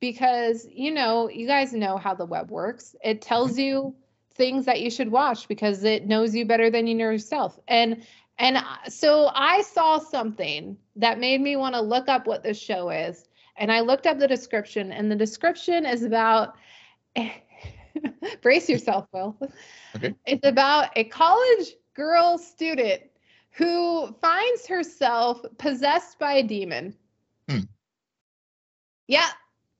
because 0.00 0.66
you 0.70 0.90
know, 0.90 1.28
you 1.28 1.46
guys 1.46 1.72
know 1.72 1.96
how 1.96 2.14
the 2.14 2.26
web 2.26 2.50
works. 2.50 2.94
It 3.02 3.22
tells 3.22 3.58
you 3.58 3.94
things 4.34 4.66
that 4.66 4.80
you 4.80 4.90
should 4.90 5.10
watch 5.10 5.48
because 5.48 5.84
it 5.84 6.06
knows 6.06 6.34
you 6.34 6.44
better 6.44 6.70
than 6.70 6.86
you 6.86 6.94
know 6.94 7.10
yourself. 7.10 7.58
And 7.68 8.04
and 8.38 8.58
so 8.88 9.30
I 9.32 9.62
saw 9.62 9.98
something 9.98 10.76
that 10.96 11.20
made 11.20 11.40
me 11.40 11.56
want 11.56 11.74
to 11.74 11.80
look 11.80 12.08
up 12.08 12.26
what 12.26 12.42
this 12.42 12.58
show 12.58 12.90
is. 12.90 13.24
And 13.56 13.70
I 13.70 13.80
looked 13.80 14.06
up 14.06 14.18
the 14.18 14.26
description 14.26 14.90
and 14.90 15.10
the 15.10 15.16
description 15.16 15.86
is 15.86 16.02
about 16.02 16.56
brace 18.42 18.68
yourself, 18.68 19.06
Will. 19.12 19.36
Okay. 19.94 20.14
It's 20.26 20.46
about 20.46 20.90
a 20.96 21.04
college 21.04 21.74
girl 21.94 22.38
student 22.38 23.02
who 23.52 24.12
finds 24.20 24.66
herself 24.66 25.40
possessed 25.58 26.18
by 26.18 26.34
a 26.34 26.42
demon. 26.42 26.96
Hmm. 27.48 27.60
Yeah. 29.06 29.28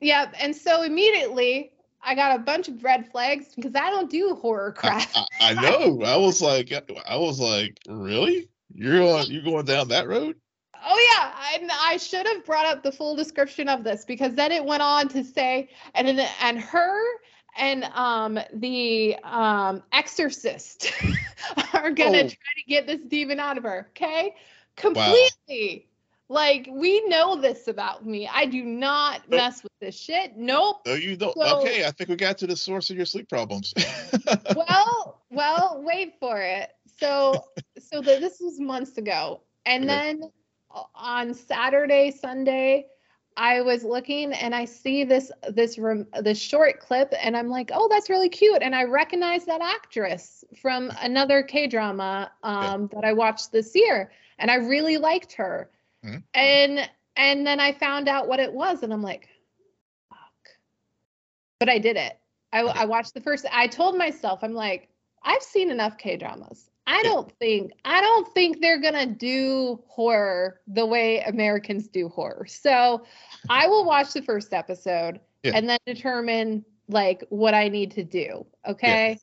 Yeah. 0.05 0.31
And 0.39 0.55
so 0.55 0.83
immediately 0.83 1.73
I 2.03 2.15
got 2.15 2.37
a 2.37 2.39
bunch 2.39 2.69
of 2.69 2.85
red 2.85 3.11
flags 3.11 3.55
because 3.57 3.75
I 3.75 3.89
don't 3.89 4.11
do 4.11 4.35
horror 4.35 4.73
crap. 4.73 5.09
I, 5.15 5.27
I 5.41 5.55
know. 5.55 6.03
I 6.03 6.17
was 6.17 6.43
like 6.43 6.73
I 7.09 7.17
was 7.17 7.41
like, 7.41 7.79
really? 7.89 8.49
You're 8.75 9.03
on 9.03 9.31
you're 9.31 9.43
going 9.43 9.65
down 9.65 9.89
that 9.89 10.07
road? 10.07 10.37
Oh 10.87 11.09
yeah, 11.13 11.33
I, 11.35 11.93
I 11.95 11.97
should 11.97 12.27
have 12.27 12.45
brought 12.45 12.67
up 12.67 12.83
the 12.83 12.93
full 12.93 13.17
description 13.17 13.71
of 13.71 13.83
this 13.83 14.05
because 14.05 14.35
then 14.35 14.53
it 14.53 14.63
went 14.63 14.83
on 14.83 15.09
to 15.09 15.25
say 15.25 15.71
and 15.95 16.21
and 16.43 16.61
her 16.61 17.03
and 17.57 17.85
um 17.85 18.39
the 18.53 19.17
um 19.25 19.83
exorcist 19.93 20.93
are 21.73 21.91
gonna 21.91 22.19
Oh. 22.19 22.29
try 22.29 22.29
to 22.29 22.65
get 22.69 22.87
this 22.87 23.01
demon 23.09 23.41
out 23.41 23.57
of 23.57 23.65
her. 23.65 23.87
Okay, 23.93 24.35
completely. 24.77 25.89
Like 26.29 26.69
we 26.73 27.07
know 27.07 27.41
this 27.41 27.69
about 27.69 28.07
me. 28.07 28.29
I 28.33 28.47
do 28.47 28.65
not 28.65 29.23
Nope. 29.29 29.39
mess 29.39 29.63
with 29.63 29.73
this 29.81 29.99
shit. 29.99 30.37
Nope. 30.37 30.79
No, 30.87 30.95
you 30.95 31.17
don't. 31.17 31.35
So- 31.35 31.61
okay, 31.61 31.85
I 31.85 31.91
think 31.91 32.09
we 32.09 32.17
got 32.17 32.39
to 32.39 32.47
the 32.47 32.57
source 32.57 32.91
of 32.91 32.97
your 32.97 33.07
sleep 33.07 33.29
problems. 33.29 33.75
well, 34.57 35.23
well, 35.31 35.83
wait 35.85 36.15
for 36.19 36.41
it. 36.41 36.71
So, 36.99 37.45
so 37.79 38.01
the, 38.01 38.19
this 38.21 38.39
was 38.41 38.59
months 38.61 38.97
ago, 38.99 39.43
and 39.67 39.89
then 39.89 40.23
uh, 40.75 40.85
on 40.95 41.35
Saturday, 41.35 42.11
Sunday, 42.13 42.87
I 43.37 43.63
was 43.63 43.83
looking 43.83 44.33
and 44.33 44.55
I 44.55 44.65
see 44.65 45.05
this 45.05 45.33
this 45.51 45.79
rem- 45.79 46.07
this 46.21 46.39
short 46.39 46.81
clip, 46.81 47.13
and 47.21 47.37
I'm 47.37 47.49
like, 47.49 47.71
oh, 47.75 47.89
that's 47.91 48.09
really 48.09 48.29
cute, 48.29 48.63
and 48.63 48.75
I 48.75 48.85
recognize 48.85 49.45
that 49.47 49.61
actress 49.61 50.45
from 50.61 50.93
another 51.03 51.43
K 51.43 51.67
drama 51.67 52.31
um, 52.43 52.89
that 52.95 53.05
I 53.05 53.13
watched 53.13 53.53
this 53.53 53.75
year, 53.75 54.11
and 54.39 54.51
I 54.51 54.57
really 54.57 54.99
liked 54.99 55.33
her, 55.35 55.69
Mhm. 56.05 56.23
and 56.35 56.91
and 57.17 57.47
then 57.47 57.61
I 57.61 57.73
found 57.73 58.09
out 58.09 58.29
what 58.29 58.41
it 58.41 58.53
was, 58.53 58.83
and 58.83 58.93
I'm 58.93 59.03
like, 59.03 59.29
fuck, 60.09 60.49
but 61.61 61.69
I 61.69 61.79
did 61.79 61.97
it. 61.97 62.19
I, 62.53 62.63
Okay. 62.63 62.79
I 62.81 62.85
watched 62.85 63.15
the 63.15 63.21
first. 63.21 63.47
I 63.53 63.67
told 63.67 63.97
myself, 63.97 64.41
I'm 64.43 64.55
like, 64.55 64.89
I've 65.23 65.43
seen 65.43 65.71
enough 65.71 65.97
K 65.99 66.17
dramas. 66.17 66.71
I 66.87 67.03
don't 67.03 67.33
think 67.39 67.73
I 67.85 68.01
don't 68.03 68.33
think 68.35 68.61
they're 68.61 68.81
gonna 68.81 69.07
do 69.07 69.83
horror 69.87 70.61
the 70.67 70.85
way 70.85 71.21
Americans 71.23 71.89
do 71.89 72.09
horror. 72.09 72.45
So 72.47 73.05
I 73.49 73.67
will 73.67 73.85
watch 73.87 74.13
the 74.13 74.21
first 74.23 74.53
episode 74.53 75.19
Yeah. 75.43 75.53
and 75.55 75.69
then 75.69 75.79
determine 75.87 76.65
like 76.89 77.25
what 77.31 77.55
I 77.55 77.69
need 77.69 77.93
to 77.93 78.05
do. 78.05 78.45
Okay. 78.67 79.19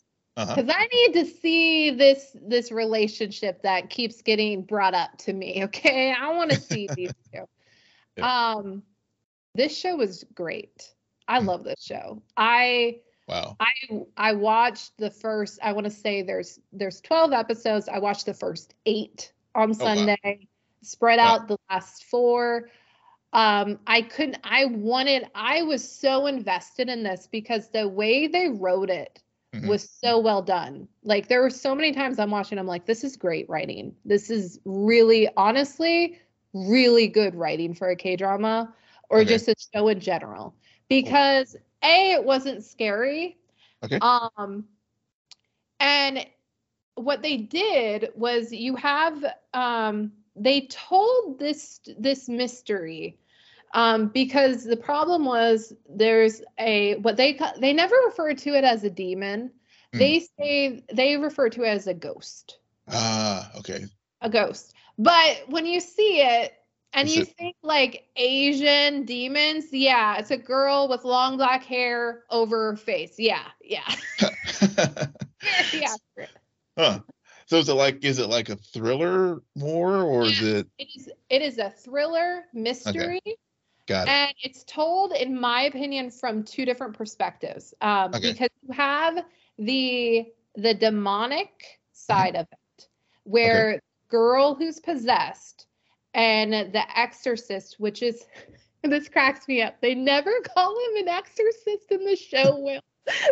Because 0.47 0.69
I 0.69 0.87
need 0.87 1.13
to 1.13 1.25
see 1.25 1.91
this 1.91 2.35
this 2.41 2.71
relationship 2.71 3.61
that 3.63 3.89
keeps 3.89 4.21
getting 4.21 4.63
brought 4.63 4.93
up 4.93 5.17
to 5.19 5.33
me. 5.33 5.63
Okay. 5.65 6.13
I 6.13 6.33
want 6.33 6.51
to 6.51 6.57
see 6.57 6.87
these 6.95 7.13
two. 7.33 7.45
Um 8.23 8.83
this 9.55 9.77
show 9.77 9.95
was 9.95 10.23
great. 10.33 10.93
I 11.27 11.39
Hmm. 11.39 11.45
love 11.47 11.63
this 11.63 11.81
show. 11.81 12.21
I 12.37 12.99
Wow. 13.27 13.57
I 13.59 13.73
I 14.17 14.33
watched 14.33 14.97
the 14.97 15.09
first. 15.09 15.59
I 15.61 15.73
want 15.73 15.85
to 15.85 15.91
say 15.91 16.21
there's 16.21 16.59
there's 16.73 17.01
12 17.01 17.31
episodes. 17.33 17.87
I 17.87 17.99
watched 17.99 18.25
the 18.25 18.33
first 18.33 18.73
eight 18.85 19.33
on 19.55 19.69
wow. 19.69 19.73
Sunday. 19.73 20.47
Spread 20.83 21.19
Wow. 21.19 21.35
out 21.35 21.47
the 21.47 21.57
last 21.69 22.05
four. 22.05 22.69
Um, 23.33 23.79
I 23.87 24.01
couldn't. 24.01 24.39
I 24.43 24.65
wanted. 24.65 25.29
I 25.35 25.61
was 25.63 25.87
so 25.87 26.27
invested 26.27 26.89
in 26.89 27.03
this 27.03 27.27
because 27.31 27.69
the 27.69 27.87
way 27.87 28.27
they 28.27 28.49
wrote 28.49 28.89
it 28.89 29.21
Mhm. 29.53 29.67
was 29.67 29.89
so 29.89 30.19
well 30.19 30.41
done. 30.41 30.87
Like 31.03 31.27
there 31.27 31.41
were 31.41 31.49
so 31.49 31.75
many 31.75 31.91
times 31.91 32.19
I'm 32.19 32.31
watching. 32.31 32.57
I'm 32.57 32.67
like, 32.67 32.85
this 32.85 33.03
is 33.03 33.17
great 33.17 33.49
writing. 33.49 33.95
This 34.05 34.29
is 34.29 34.59
really, 34.65 35.27
honestly, 35.35 36.19
really 36.53 37.07
good 37.07 37.35
writing 37.35 37.73
for 37.73 37.89
a 37.89 37.95
K 37.95 38.15
drama 38.15 38.73
or 39.09 39.19
Okay. 39.21 39.29
just 39.29 39.47
a 39.47 39.55
show 39.73 39.87
in 39.89 39.99
general. 39.99 40.55
Because 40.89 41.55
a, 41.83 42.11
it 42.13 42.23
wasn't 42.23 42.63
scary. 42.63 43.37
Okay. 43.83 43.99
Um, 43.99 44.67
and 45.79 46.25
what 46.95 47.21
they 47.21 47.37
did 47.37 48.09
was 48.15 48.51
you 48.51 48.75
have 48.75 49.25
um 49.53 50.11
they 50.35 50.61
told 50.67 51.39
this 51.39 51.79
this 51.97 52.29
mystery 52.29 53.17
um 53.73 54.07
because 54.07 54.63
the 54.63 54.77
problem 54.77 55.25
was 55.25 55.73
there's 55.89 56.41
a 56.57 56.95
what 56.97 57.17
they 57.17 57.37
they 57.59 57.73
never 57.73 57.95
refer 58.05 58.33
to 58.33 58.53
it 58.55 58.63
as 58.63 58.83
a 58.83 58.89
demon 58.89 59.51
Hmm. 59.93 59.99
they 59.99 60.19
say 60.39 60.83
they 60.93 61.17
refer 61.17 61.49
to 61.49 61.63
it 61.63 61.67
as 61.69 61.87
a 61.87 61.93
ghost 61.93 62.57
Ah, 62.87 63.51
okay. 63.57 63.85
a 64.21 64.29
ghost 64.29 64.73
but 64.97 65.43
when 65.47 65.65
you 65.65 65.79
see 65.79 66.21
it 66.21 66.53
and 66.93 67.07
Is 67.07 67.15
you 67.15 67.23
it- 67.23 67.35
think 67.37 67.55
like 67.63 68.07
asian 68.15 69.05
demons 69.05 69.65
yeah 69.71 70.17
it's 70.17 70.31
a 70.31 70.37
girl 70.37 70.87
with 70.89 71.03
long 71.03 71.37
black 71.37 71.63
hair 71.63 72.23
over 72.29 72.71
her 72.71 72.75
face 72.77 73.15
yeah 73.17 73.45
yeah 73.63 73.89
yeah 75.71 75.95
huh. 76.77 76.99
So 77.47 77.57
is 77.57 77.69
it 77.69 77.73
like 77.73 78.03
is 78.03 78.19
it 78.19 78.27
like 78.27 78.49
a 78.49 78.55
thriller 78.55 79.41
more 79.55 80.03
or 80.03 80.29
is 80.29 80.41
it 80.41 80.67
It 80.77 80.87
is 80.95 81.09
it 81.29 81.41
is 81.41 81.57
a 81.57 81.69
thriller 81.69 82.43
mystery. 82.53 83.19
Got 83.87 84.07
it. 84.07 84.11
And 84.11 84.33
it's 84.43 84.63
told, 84.63 85.13
in 85.13 85.39
my 85.39 85.63
opinion, 85.63 86.11
from 86.11 86.43
two 86.43 86.65
different 86.65 86.95
perspectives. 86.95 87.73
Um, 87.81 88.11
Okay. 88.13 88.31
Because 88.31 88.49
you 88.61 88.73
have 88.73 89.23
the 89.57 90.25
the 90.55 90.73
demonic 90.73 91.79
side 91.93 92.35
of 92.35 92.45
it, 92.51 92.87
where 93.23 93.79
girl 94.09 94.55
who's 94.55 94.79
possessed, 94.79 95.67
and 96.13 96.51
the 96.53 96.83
exorcist, 96.97 97.79
which 97.79 98.01
is 98.01 98.25
this 98.83 99.07
cracks 99.09 99.47
me 99.47 99.61
up. 99.61 99.79
They 99.81 99.95
never 99.95 100.31
call 100.53 100.71
him 100.71 100.97
an 100.97 101.07
exorcist 101.07 101.91
in 101.91 102.05
the 102.05 102.15
show. 102.15 102.57
Will 102.59 102.81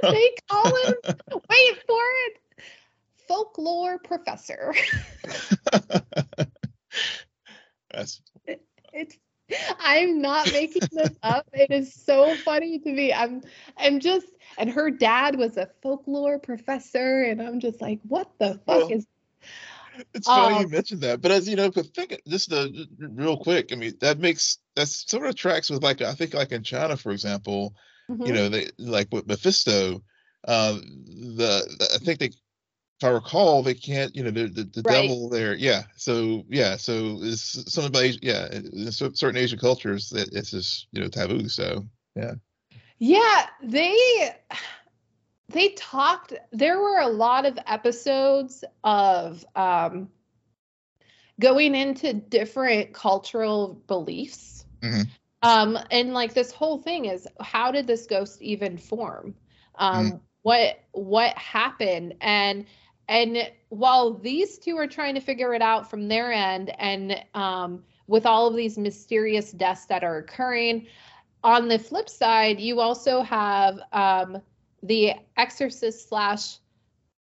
they 0.02 0.34
call 0.50 0.76
him? 0.86 0.93
wait 1.50 1.84
for 1.86 2.02
it. 2.26 2.38
Folklore 3.28 4.00
professor. 4.00 4.74
That's 7.91 8.22
It's 8.93 9.18
I'm 9.80 10.22
not 10.22 10.50
making 10.52 10.82
this 10.91 11.12
up. 11.24 11.47
It 11.54 11.72
is 11.72 11.93
so 11.93 12.38
funny 12.45 12.80
to 12.80 12.91
me. 12.91 13.14
I'm 13.14 13.41
I'm 13.78 14.00
just 14.00 14.28
and 14.58 14.70
her 14.70 14.89
dad 14.91 15.36
was 15.38 15.58
a 15.58 15.70
folklore 15.82 16.39
professor 16.39 17.24
and 17.24 17.41
I'm 17.41 17.60
just 17.60 17.82
like, 17.82 18.00
what 18.04 18.30
the 18.39 18.60
fuck 18.66 18.89
Well, 18.89 18.91
is 18.91 19.06
it's 20.14 20.30
funny 20.30 20.56
you 20.58 20.68
Um, 20.68 20.70
mentioned 20.70 21.02
that, 21.02 21.22
but 21.22 21.32
as 21.32 21.47
you 21.47 21.56
know, 21.56 21.72
but 21.72 21.86
think 21.95 22.20
just 22.28 22.50
the 22.50 22.88
real 23.00 23.38
quick. 23.38 23.72
I 23.72 23.76
mean, 23.76 23.93
that 24.02 24.20
makes 24.20 24.58
that 24.76 24.88
sort 24.88 25.28
of 25.28 25.36
tracks 25.36 25.70
with 25.70 25.84
like 25.84 26.02
I 26.02 26.14
think 26.14 26.34
like 26.34 26.52
in 26.52 26.64
China, 26.64 26.95
for 26.97 27.12
example, 27.12 27.76
you 28.24 28.32
Mhm. 28.32 28.34
know, 28.34 28.50
they 28.50 28.68
like 28.78 29.08
with 29.12 29.28
Mephisto, 29.28 30.04
uh, 30.47 30.74
the, 30.74 31.76
the 31.80 31.89
I 31.95 31.97
think 32.04 32.20
they, 32.20 32.32
if 33.00 33.04
I 33.08 33.10
recall, 33.12 33.64
they 33.64 33.74
can't, 33.74 34.16
you 34.16 34.24
know, 34.24 34.32
the 34.32 34.47
the, 34.47 34.64
the 34.64 34.84
Right. 34.84 35.10
devil 35.10 35.30
there, 35.30 35.56
yeah. 35.56 35.84
So 35.95 36.43
yeah, 36.50 36.76
so 36.78 37.18
it's 37.22 37.72
something 37.72 37.89
about 37.89 38.24
yeah, 38.24 38.47
in 38.52 38.91
certain 38.91 39.38
Asian 39.38 39.60
cultures 39.60 40.10
that 40.10 40.30
it's 40.34 40.52
just 40.52 40.88
you 40.91 41.02
know 41.02 41.08
taboo. 41.08 41.47
So 41.50 41.86
yeah, 42.16 42.34
Yeah, 43.00 43.47
they 43.64 44.32
they 45.50 45.70
talked 45.70 46.34
there 46.52 46.80
were 46.80 47.00
a 47.00 47.08
lot 47.08 47.45
of 47.45 47.58
episodes 47.66 48.64
of 48.84 49.45
um 49.56 50.10
going 51.39 51.76
into 51.76 52.14
different 52.14 52.93
cultural 52.93 53.82
beliefs. 53.88 54.66
Mhm. 54.82 55.10
Um 55.41 55.78
and 55.91 56.14
like 56.14 56.34
this 56.34 56.52
whole 56.52 56.78
thing 56.78 57.06
is 57.06 57.28
how 57.39 57.72
did 57.72 57.88
this 57.88 58.08
ghost 58.08 58.41
even 58.41 58.78
form? 58.78 59.36
Um 59.76 60.22
what 60.41 60.80
what 60.91 61.38
happened 61.38 62.16
and 62.22 62.66
and 63.10 63.51
while 63.68 64.14
these 64.14 64.57
two 64.57 64.78
are 64.78 64.88
trying 64.88 65.16
to 65.16 65.22
figure 65.22 65.53
it 65.53 65.62
out 65.62 65.89
from 65.89 66.07
their 66.07 66.32
end 66.32 66.72
and 66.80 67.22
um 67.34 67.84
with 68.07 68.26
all 68.26 68.47
of 68.47 68.55
these 68.55 68.78
mysterious 68.78 69.51
deaths 69.51 69.86
that 69.86 70.03
are 70.03 70.18
occurring 70.18 70.88
on 71.43 71.68
the 71.68 71.80
flip 71.80 72.10
side, 72.10 72.60
you 72.60 72.80
also 72.80 73.22
have 73.22 73.80
um, 73.93 74.41
the 74.84 75.14
exorcist 75.38 76.10
slash 76.10 76.57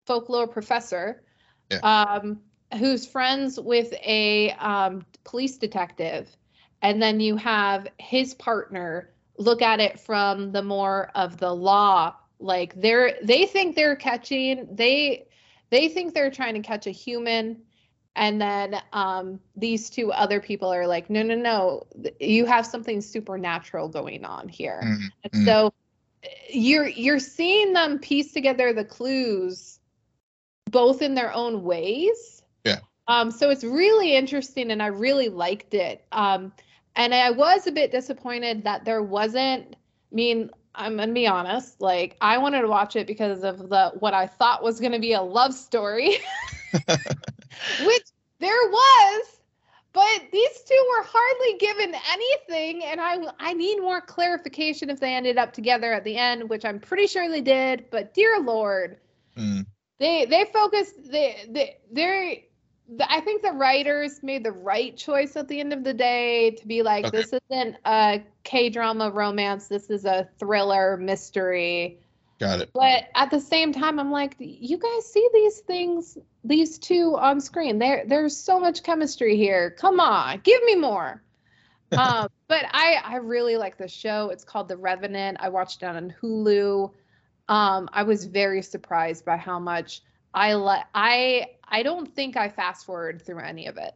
folklore 0.06 0.48
professor, 0.48 1.24
Yeah. 1.72 1.80
um, 1.80 2.42
who's 2.78 3.06
friends 3.08 3.60
with 3.60 3.94
a 4.04 4.52
um, 4.54 5.06
police 5.24 5.58
detective, 5.58 6.36
and 6.82 7.02
then 7.02 7.20
you 7.20 7.36
have 7.38 7.88
his 7.98 8.34
partner 8.36 9.12
look 9.38 9.62
at 9.62 9.80
it 9.80 10.00
from 10.00 10.52
the 10.52 10.62
more 10.62 11.10
of 11.16 11.38
the 11.38 11.54
law. 11.54 12.16
Like 12.40 12.80
they're 12.80 13.18
they 13.24 13.46
think 13.46 13.76
they're 13.76 13.96
catching 13.96 14.68
they 14.76 15.28
they 15.76 15.90
think 15.90 16.14
they're 16.14 16.32
trying 16.32 16.54
to 16.54 16.62
catch 16.62 16.88
a 16.88 16.92
human 16.92 17.62
and 18.16 18.40
then 18.42 18.82
um, 18.94 19.42
these 19.58 19.90
two 19.90 20.10
other 20.14 20.40
people 20.40 20.74
are 20.74 20.88
like 20.88 21.10
no 21.10 21.22
no 21.22 21.36
no 21.36 21.84
you 22.20 22.46
have 22.46 22.66
something 22.66 23.02
supernatural 23.02 23.90
going 23.90 24.24
on 24.24 24.48
here 24.48 24.82
Mm, 24.84 25.10
and 25.24 25.34
mm. 25.34 25.46
so 25.46 25.74
you're 26.50 26.88
you're 26.88 27.20
seeing 27.20 27.74
them 27.74 28.00
piece 28.00 28.32
together 28.32 28.72
the 28.72 28.86
clues 28.86 29.80
both 30.72 31.02
in 31.02 31.14
their 31.14 31.34
own 31.34 31.62
ways 31.64 32.42
Yeah. 32.64 32.80
um 33.10 33.30
so 33.30 33.50
it's 33.50 33.64
really 33.64 34.16
interesting 34.16 34.72
and 34.72 34.82
i 34.82 34.88
really 34.88 35.28
liked 35.30 35.74
it 35.74 36.06
um 36.14 36.54
and 36.96 37.14
i 37.14 37.32
was 37.32 37.68
a 37.68 37.72
bit 37.72 37.92
disappointed 37.92 38.64
that 38.64 38.86
there 38.86 39.04
wasn't 39.04 39.76
i 39.76 40.16
mean 40.16 40.50
i'm 40.78 40.98
gonna 40.98 41.14
be 41.14 41.28
honest 41.28 41.80
like 41.82 42.16
i 42.22 42.38
wanted 42.38 42.62
to 42.62 42.68
watch 42.68 42.96
it 42.96 43.08
because 43.08 43.44
of 43.44 43.70
the 43.70 43.92
what 44.00 44.14
i 44.14 44.26
thought 44.26 44.64
was 44.64 44.80
gonna 44.80 45.00
be 45.00 45.14
a 45.14 45.22
love 45.22 45.54
story. 45.54 46.18
Which 47.86 48.04
there 48.40 48.70
was 48.70 49.36
but 49.94 50.22
these 50.32 50.62
two 50.68 50.88
were 50.92 51.06
hardly 51.08 51.58
given 51.58 51.96
anything 52.12 52.84
and 52.84 53.00
i 53.00 53.18
i 53.40 53.54
need 53.54 53.80
more 53.80 54.02
clarification 54.02 54.90
if 54.90 55.00
they 55.00 55.16
ended 55.16 55.38
up 55.38 55.54
together 55.54 55.94
at 55.94 56.04
the 56.04 56.18
end 56.18 56.50
which 56.50 56.66
i'm 56.66 56.80
pretty 56.80 57.08
sure 57.08 57.30
they 57.30 57.42
did 57.42 57.86
but 57.92 58.14
dear 58.14 58.40
lord. 58.40 58.98
Mm, 59.38 59.66
they 60.00 60.26
they 60.26 60.46
focused 60.54 61.12
they 61.12 61.46
they 61.50 61.78
they're 61.92 62.36
the, 62.36 62.44
I 63.10 63.20
think 63.22 63.42
the 63.42 63.52
writers 63.52 64.22
made 64.22 64.44
the 64.44 64.52
right 64.52 64.96
choice 64.96 65.36
at 65.36 65.48
the 65.48 65.60
end 65.60 65.74
of 65.74 65.84
the 65.84 65.94
day 65.94 66.52
to 66.52 66.68
be 66.68 66.84
like, 66.84 67.06
Okay. 67.06 67.18
this 67.18 67.34
isn't 67.50 67.78
a 67.86 68.22
K 68.44 68.70
drama 68.70 69.10
romance. 69.10 69.68
This 69.68 69.90
is 69.90 70.06
a 70.06 70.30
thriller 70.38 70.98
mystery. 70.98 72.00
got 72.40 72.60
it. 72.62 72.70
But 72.74 73.06
at 73.16 73.32
the 73.32 73.40
same 73.40 73.72
time, 73.74 74.00
I'm 74.00 74.12
like, 74.12 74.36
you 74.40 74.78
guys 74.78 75.12
see 75.12 75.28
these 75.34 75.60
things, 75.62 76.18
these 76.44 76.78
two 76.78 77.18
on 77.18 77.42
screen. 77.42 77.80
There, 77.80 78.04
there's 78.06 78.38
so 78.38 78.60
much 78.60 78.84
chemistry 78.84 79.36
here. 79.36 79.72
Come 79.72 80.00
on, 80.00 80.42
give 80.44 80.62
me 80.64 80.76
more. 80.76 81.24
um, 81.98 82.28
but 82.48 82.66
I, 82.72 83.02
I 83.04 83.16
really 83.18 83.58
like 83.58 83.78
the 83.78 83.88
show. 83.88 84.30
It's 84.30 84.44
called 84.44 84.68
The 84.68 84.78
Revenant. 84.78 85.38
I 85.40 85.50
watched 85.50 85.82
it 85.82 85.86
on 85.86 86.14
Hulu. 86.22 86.92
Um, 87.48 87.90
I 87.94 88.04
was 88.04 88.26
very 88.26 88.62
surprised 88.62 89.24
by 89.24 89.38
how 89.38 89.60
much 89.60 90.02
I 90.36 90.54
let. 90.56 90.88
I, 90.94 91.48
I 91.68 91.82
don't 91.82 92.14
think 92.14 92.38
I 92.38 92.50
fast 92.50 92.86
forward 92.86 93.22
through 93.22 93.40
any 93.40 93.68
of 93.68 93.78
it. 93.78 93.96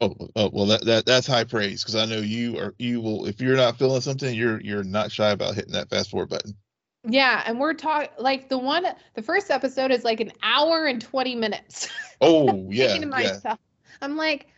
Oh, 0.00 0.14
oh 0.36 0.50
well, 0.52 0.66
that, 0.66 0.84
that 0.84 1.06
that's 1.06 1.26
high 1.26 1.42
praise 1.44 1.82
because 1.82 1.96
I 1.96 2.04
know 2.04 2.18
you 2.18 2.56
are 2.58 2.74
you 2.78 3.00
will 3.00 3.26
if 3.26 3.40
you're 3.40 3.56
not 3.56 3.78
feeling 3.78 4.00
something, 4.00 4.32
you're 4.32 4.60
you're 4.60 4.84
not 4.84 5.10
shy 5.10 5.30
about 5.30 5.56
hitting 5.56 5.72
that 5.72 5.90
fast 5.90 6.10
forward 6.10 6.28
button. 6.28 6.54
Yeah, 7.08 7.42
and 7.46 7.58
we're 7.58 7.74
talking 7.74 8.10
like 8.18 8.48
the 8.48 8.58
one, 8.58 8.86
the 9.14 9.22
first 9.22 9.50
episode 9.50 9.90
is 9.90 10.04
like 10.04 10.20
an 10.20 10.30
hour 10.42 10.86
and 10.86 11.00
twenty 11.00 11.34
minutes. 11.34 11.88
Oh 12.20 12.66
yeah, 12.68 12.94
yeah. 12.94 13.04
myself, 13.04 13.60
I'm 14.02 14.16
like, 14.16 14.48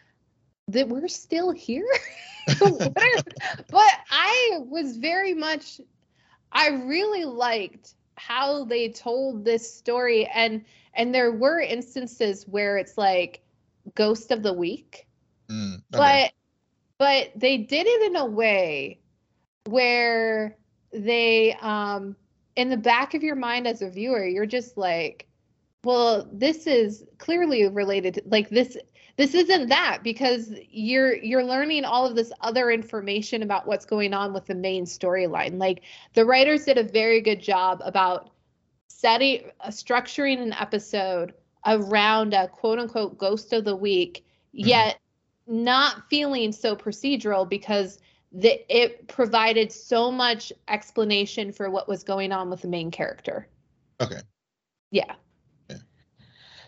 that 0.68 0.88
we're 0.88 1.08
still 1.08 1.50
here. 1.50 1.86
But 2.58 3.92
I 4.10 4.58
was 4.60 4.96
very 4.96 5.34
much, 5.34 5.78
I 6.50 6.68
really 6.68 7.26
liked 7.26 7.94
how 8.16 8.64
they 8.64 8.88
told 8.88 9.44
this 9.44 9.72
story, 9.72 10.26
and 10.26 10.64
and 10.94 11.14
there 11.14 11.32
were 11.32 11.60
instances 11.60 12.46
where 12.48 12.76
it's 12.78 12.96
like 12.98 13.42
ghost 13.94 14.30
of 14.30 14.42
the 14.42 14.52
week, 14.52 15.06
Mm, 15.48 15.82
okay. 15.94 16.30
but 16.98 16.98
but 16.98 17.32
they 17.40 17.58
did 17.58 17.86
it 17.86 18.02
in 18.10 18.16
a 18.16 18.26
way 18.26 19.00
where 19.64 20.56
they 20.92 21.54
um 21.60 22.16
in 22.56 22.68
the 22.68 22.76
back 22.76 23.14
of 23.14 23.22
your 23.22 23.36
mind 23.36 23.66
as 23.66 23.82
a 23.82 23.90
viewer 23.90 24.24
you're 24.26 24.46
just 24.46 24.76
like 24.76 25.26
well 25.84 26.28
this 26.32 26.66
is 26.66 27.04
clearly 27.18 27.66
related 27.68 28.14
to 28.14 28.22
like 28.26 28.48
this 28.50 28.76
this 29.16 29.34
isn't 29.34 29.68
that 29.68 30.00
because 30.02 30.52
you're 30.70 31.14
you're 31.16 31.44
learning 31.44 31.84
all 31.84 32.06
of 32.06 32.14
this 32.16 32.32
other 32.40 32.70
information 32.70 33.42
about 33.42 33.66
what's 33.66 33.84
going 33.84 34.12
on 34.14 34.32
with 34.32 34.46
the 34.46 34.54
main 34.54 34.84
storyline 34.84 35.58
like 35.58 35.82
the 36.14 36.24
writers 36.24 36.64
did 36.64 36.78
a 36.78 36.82
very 36.82 37.20
good 37.20 37.40
job 37.40 37.80
about 37.84 38.30
setting 38.90 39.50
uh, 39.60 39.68
structuring 39.68 40.42
an 40.42 40.52
episode 40.54 41.32
around 41.64 42.34
a 42.34 42.48
quote 42.48 42.78
unquote 42.78 43.16
ghost 43.16 43.52
of 43.52 43.64
the 43.64 43.76
week 43.76 44.24
yet 44.52 44.98
not 45.46 46.08
feeling 46.10 46.52
so 46.52 46.74
procedural 46.74 47.48
because 47.48 47.98
the, 48.32 48.60
it 48.68 49.08
provided 49.08 49.72
so 49.72 50.10
much 50.10 50.52
explanation 50.68 51.52
for 51.52 51.70
what 51.70 51.88
was 51.88 52.02
going 52.02 52.32
on 52.32 52.50
with 52.50 52.62
the 52.62 52.68
main 52.68 52.90
character. 52.90 53.48
Okay. 54.00 54.20
Yeah. 54.90 55.14
Yeah. 55.68 55.76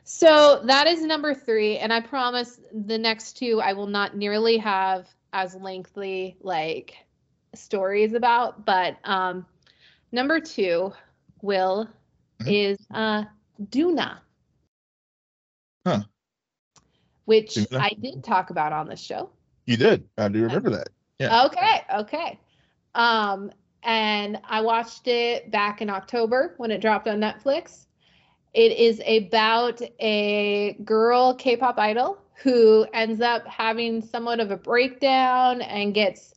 So 0.05 0.63
that 0.65 0.87
is 0.87 1.03
number 1.03 1.35
three, 1.35 1.79
and 1.79 1.93
I 1.93 2.01
promise 2.01 2.61
the 2.73 2.99
next 2.99 3.37
two 3.37 3.61
I 3.61 3.73
will 3.73 3.87
not 3.87 4.17
nearly 4.17 4.59
have 4.59 5.09
as 5.33 5.55
lengthy 5.55 6.37
like 6.41 6.95
stories 7.55 8.15
about. 8.15 8.65
But 8.65 8.97
um, 9.05 9.47
number 10.13 10.41
two, 10.41 10.93
Will. 11.41 11.89
Is 12.47 12.79
uh, 12.93 13.25
Doona. 13.61 14.19
Huh. 15.87 16.03
Which 17.25 17.55
Doona. 17.55 17.81
I 17.81 17.91
did 18.01 18.25
talk 18.25 18.51
about 18.51 18.73
on 18.73 18.89
the 18.89 18.97
show. 18.97 19.31
You 19.67 19.77
did. 19.77 20.09
I 20.19 20.29
do 20.29 20.43
remember 20.43 20.71
that. 20.71 20.89
Yeah. 21.19 21.45
Okay, 21.45 21.83
okay. 21.95 22.41
Um, 22.95 23.51
and 23.83 24.41
I 24.45 24.61
watched 24.61 25.09
it 25.09 25.51
back 25.51 25.83
in 25.83 25.91
October 25.91 26.55
when 26.57 26.71
it 26.71 26.81
dropped 26.81 27.09
on 27.09 27.21
Netflix. 27.21 27.87
It 28.55 28.73
is 28.73 29.01
about 29.07 29.81
a 30.01 30.77
girl 30.85 31.35
K-pop 31.35 31.79
idol 31.79 32.19
who 32.35 32.87
ends 32.93 33.21
up 33.21 33.47
having 33.47 34.03
somewhat 34.03 34.41
of 34.41 34.51
a 34.51 34.57
breakdown 34.57 35.63
and 35.63 35.95
gets 35.95 36.32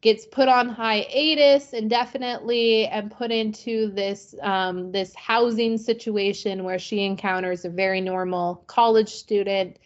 gets 0.00 0.24
put 0.26 0.48
on 0.48 0.68
hiatus 0.68 1.72
indefinitely 1.72 2.86
and 2.86 3.10
put 3.10 3.30
into 3.30 3.90
this 3.90 4.34
um, 4.42 4.92
this 4.92 5.14
housing 5.14 5.76
situation 5.76 6.64
where 6.64 6.78
she 6.78 7.04
encounters 7.04 7.64
a 7.64 7.70
very 7.70 8.00
normal 8.00 8.62
college 8.66 9.08
student. 9.08 9.78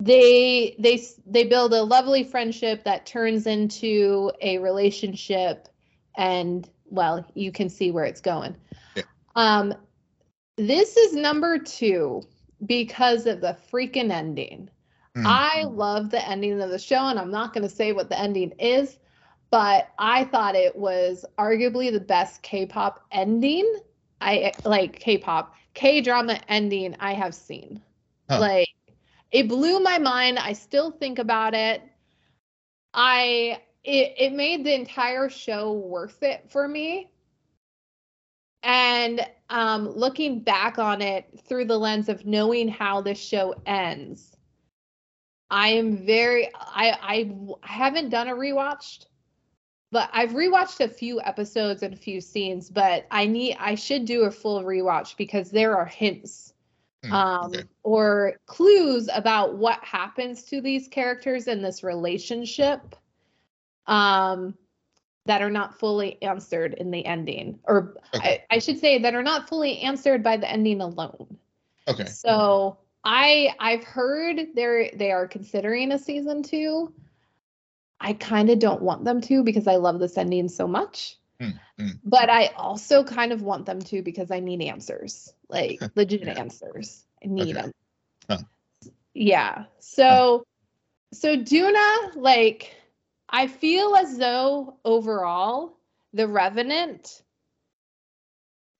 They 0.00 0.76
they 0.78 1.02
they 1.24 1.44
build 1.44 1.72
a 1.72 1.82
lovely 1.82 2.24
friendship 2.24 2.84
that 2.84 3.06
turns 3.06 3.46
into 3.46 4.32
a 4.40 4.58
relationship 4.58 5.68
and 6.16 6.68
well 6.86 7.24
you 7.34 7.52
can 7.52 7.68
see 7.68 7.90
where 7.90 8.04
it's 8.04 8.20
going. 8.20 8.56
Yeah. 8.94 9.04
um 9.36 9.74
this 10.56 10.96
is 10.96 11.14
number 11.14 11.58
two 11.58 12.22
because 12.64 13.26
of 13.26 13.40
the 13.40 13.56
freaking 13.70 14.10
ending 14.10 14.70
Mm. 15.16 15.26
i 15.26 15.64
love 15.64 16.10
the 16.10 16.28
ending 16.28 16.60
of 16.60 16.70
the 16.70 16.78
show 16.78 17.06
and 17.08 17.18
i'm 17.18 17.30
not 17.30 17.52
going 17.54 17.62
to 17.62 17.74
say 17.74 17.92
what 17.92 18.08
the 18.10 18.18
ending 18.18 18.52
is 18.58 18.98
but 19.50 19.88
i 19.98 20.24
thought 20.24 20.54
it 20.54 20.76
was 20.76 21.24
arguably 21.38 21.92
the 21.92 22.00
best 22.00 22.42
k-pop 22.42 23.04
ending 23.12 23.80
i 24.20 24.52
like 24.64 24.98
k-pop 25.00 25.54
k-drama 25.74 26.38
ending 26.48 26.96
i 27.00 27.12
have 27.14 27.34
seen 27.34 27.80
Huh. 28.28 28.40
like 28.40 28.68
it 29.32 29.48
blew 29.48 29.80
my 29.80 29.98
mind 29.98 30.38
i 30.38 30.52
still 30.52 30.90
think 30.90 31.18
about 31.18 31.54
it 31.54 31.82
i 32.94 33.60
it, 33.84 34.14
it 34.18 34.32
made 34.32 34.64
the 34.64 34.74
entire 34.74 35.28
show 35.28 35.72
worth 35.72 36.22
it 36.22 36.44
for 36.50 36.66
me 36.68 37.10
and 38.62 39.20
um 39.50 39.88
looking 39.90 40.40
back 40.40 40.78
on 40.78 41.00
it 41.02 41.26
through 41.46 41.64
the 41.64 41.78
lens 41.78 42.08
of 42.08 42.26
knowing 42.26 42.68
how 42.68 43.00
this 43.00 43.18
show 43.18 43.54
ends 43.66 44.35
i 45.50 45.68
am 45.68 46.04
very 46.04 46.48
i 46.54 46.96
i, 47.02 47.58
haven't 47.62 48.10
done 48.10 48.28
a 48.28 48.34
rewatched 48.34 49.06
but 49.92 50.10
i've 50.12 50.30
rewatched 50.30 50.80
a 50.80 50.88
few 50.88 51.20
episodes 51.20 51.82
and 51.82 51.94
a 51.94 51.96
few 51.96 52.20
scenes 52.20 52.70
but 52.70 53.06
i 53.10 53.26
need 53.26 53.56
i 53.58 53.74
should 53.74 54.04
do 54.04 54.24
a 54.24 54.30
full 54.30 54.62
rewatch 54.62 55.16
because 55.16 55.50
there 55.50 55.76
are 55.76 55.86
hints 55.86 56.54
Mm, 57.04 57.12
um, 57.12 57.54
okay. 57.54 57.64
or 57.82 58.34
clues 58.46 59.08
about 59.14 59.56
what 59.56 59.82
happens 59.82 60.42
to 60.44 60.60
these 60.60 60.88
characters 60.88 61.46
in 61.46 61.62
this 61.62 61.82
relationship 61.82 62.96
um, 63.86 64.54
that 65.26 65.42
are 65.42 65.50
not 65.50 65.78
fully 65.78 66.20
answered 66.22 66.74
in 66.74 66.90
the 66.90 67.04
ending, 67.04 67.58
or 67.64 67.96
Okay. 68.14 68.44
I, 68.50 68.56
I 68.56 68.58
should 68.58 68.78
say 68.78 68.98
that 68.98 69.14
are 69.14 69.22
not 69.22 69.48
fully 69.48 69.80
answered 69.80 70.22
by 70.22 70.36
the 70.36 70.50
ending 70.50 70.80
alone. 70.80 71.38
Okay. 71.86 72.06
So 72.06 72.78
I 73.06 73.54
I've 73.60 73.84
heard 73.84 74.48
they're 74.56 74.90
they 74.92 75.12
are 75.12 75.28
considering 75.28 75.92
a 75.92 75.98
season 75.98 76.42
two. 76.42 76.92
I 78.00 78.14
kind 78.14 78.50
of 78.50 78.58
don't 78.58 78.82
want 78.82 79.04
them 79.04 79.20
to 79.22 79.44
because 79.44 79.68
I 79.68 79.76
love 79.76 80.00
this 80.00 80.18
ending 80.18 80.48
so 80.48 80.66
much. 80.66 81.16
Mm, 81.40 81.58
mm. 81.78 82.00
But 82.04 82.30
I 82.30 82.46
also 82.56 83.04
kind 83.04 83.32
of 83.32 83.42
want 83.42 83.64
them 83.64 83.80
to 83.80 84.02
because 84.02 84.32
I 84.32 84.40
need 84.40 84.60
answers, 84.60 85.32
like 85.48 85.80
legit 85.94 86.26
Yeah. 86.26 86.34
answers. 86.34 87.04
I 87.22 87.28
need 87.28 87.56
Okay. 87.56 87.62
them. 87.62 87.72
Huh. 88.28 88.90
Yeah. 89.14 89.64
So 89.78 90.44
so 91.12 91.36
Doona, 91.36 92.16
like 92.16 92.74
I 93.28 93.46
feel 93.46 93.94
as 93.94 94.18
though 94.18 94.78
overall 94.84 95.78
the 96.12 96.26
Revenant 96.26 97.22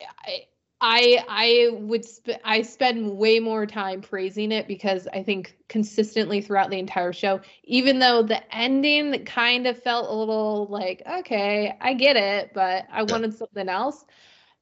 I 0.02 0.46
I 0.88 1.18
I 1.28 1.68
would 1.72 2.04
sp- 2.06 2.38
I 2.44 2.62
spend 2.62 3.18
way 3.18 3.40
more 3.40 3.66
time 3.66 4.02
praising 4.02 4.52
it 4.52 4.68
because 4.68 5.08
I 5.12 5.24
think 5.24 5.56
consistently 5.68 6.40
throughout 6.40 6.70
the 6.70 6.78
entire 6.78 7.12
show, 7.12 7.40
even 7.64 7.98
though 7.98 8.22
the 8.22 8.40
ending 8.56 9.24
kind 9.24 9.66
of 9.66 9.82
felt 9.82 10.08
a 10.08 10.14
little 10.14 10.68
like 10.70 11.02
okay, 11.04 11.76
I 11.80 11.94
get 11.94 12.14
it, 12.14 12.52
but 12.54 12.86
I 12.92 13.02
wanted 13.02 13.34
something 13.34 13.68
else. 13.68 14.04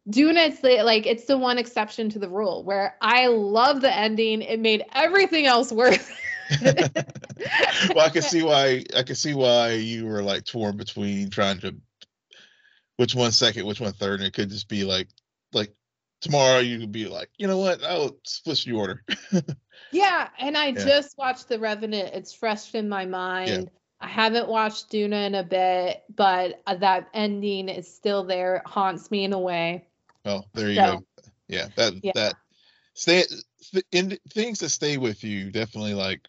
Doona, 0.08 0.48
it's 0.48 0.60
the, 0.60 0.82
like 0.82 1.04
it's 1.04 1.26
the 1.26 1.36
one 1.36 1.58
exception 1.58 2.08
to 2.10 2.18
the 2.18 2.28
rule 2.30 2.64
where 2.64 2.96
I 3.02 3.26
love 3.26 3.82
the 3.82 3.94
ending. 3.94 4.40
It 4.40 4.60
made 4.60 4.82
everything 4.94 5.44
else 5.44 5.70
worth. 5.70 6.10
it. 6.50 6.90
well, 7.94 8.06
I 8.06 8.08
can 8.08 8.22
see 8.22 8.42
why. 8.42 8.82
I 8.96 9.02
can 9.02 9.16
see 9.16 9.34
why 9.34 9.72
you 9.72 10.06
were 10.06 10.22
like 10.22 10.46
torn 10.46 10.78
between 10.78 11.28
trying 11.28 11.58
to 11.60 11.76
which 12.96 13.14
one 13.14 13.32
second, 13.32 13.66
which 13.66 13.80
one 13.80 13.92
third, 13.92 14.20
and 14.20 14.26
it 14.26 14.32
could 14.32 14.48
just 14.48 14.68
be 14.68 14.84
like 14.84 15.08
like 15.52 15.74
tomorrow 16.24 16.58
you 16.58 16.78
could 16.80 16.90
be 16.92 17.06
like, 17.06 17.28
you 17.36 17.46
know 17.46 17.58
what, 17.58 17.84
I'll 17.84 18.16
split 18.24 18.62
the 18.66 18.72
order. 18.72 19.04
Yeah, 19.92 20.28
and 20.40 20.56
I 20.56 20.68
Yeah. 20.68 20.84
just 20.84 21.16
watched 21.18 21.48
The 21.48 21.58
Revenant. 21.60 22.14
It's 22.14 22.32
fresh 22.32 22.74
in 22.74 22.88
my 22.88 23.04
mind. 23.04 23.70
I 24.00 24.08
haven't 24.08 24.48
watched 24.48 24.90
Doona 24.90 25.26
in 25.28 25.36
a 25.36 25.44
bit, 25.44 26.02
but 26.14 26.60
uh, 26.66 26.74
that 26.76 27.08
ending 27.14 27.68
is 27.68 27.92
still 27.94 28.24
there. 28.24 28.56
It 28.56 28.66
haunts 28.66 29.10
me 29.12 29.22
in 29.24 29.32
a 29.32 29.38
way. 29.38 29.86
Well, 30.24 30.48
there 30.52 30.68
you 30.70 30.74
So- 30.76 30.96
go. 30.96 31.04
Yeah, 31.46 31.68
that 31.76 31.92
Yeah. 32.02 32.12
that 32.16 32.34
stay 32.94 33.22
th- 33.72 33.84
in 33.92 34.18
things 34.30 34.58
that 34.60 34.70
stay 34.70 34.96
with 34.96 35.22
you 35.22 35.52
definitely 35.52 35.94
like 35.94 36.26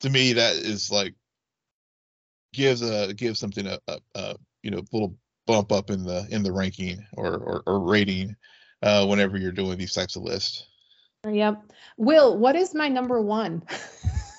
to 0.00 0.10
me 0.10 0.32
that 0.32 0.56
is 0.56 0.90
like 0.90 1.14
gives 2.52 2.82
a 2.82 3.12
gives 3.14 3.38
something 3.38 3.66
a, 3.66 3.78
a, 3.86 3.98
a 4.14 4.36
you 4.62 4.70
know 4.70 4.82
little 4.92 5.16
bump 5.46 5.70
up 5.72 5.90
in 5.90 6.02
the 6.04 6.26
in 6.30 6.42
the 6.42 6.52
ranking 6.52 7.06
or 7.12 7.36
or, 7.36 7.62
or 7.66 7.80
rating 7.80 8.34
uh 8.84 9.06
whenever 9.06 9.36
you're 9.36 9.52
doing 9.52 9.78
these 9.78 9.94
types 9.94 10.14
of 10.16 10.22
lists. 10.22 10.66
Yep. 11.28 11.72
Will, 11.96 12.38
what 12.38 12.54
is 12.54 12.74
my 12.74 12.88
number 12.88 13.20
one? 13.20 13.62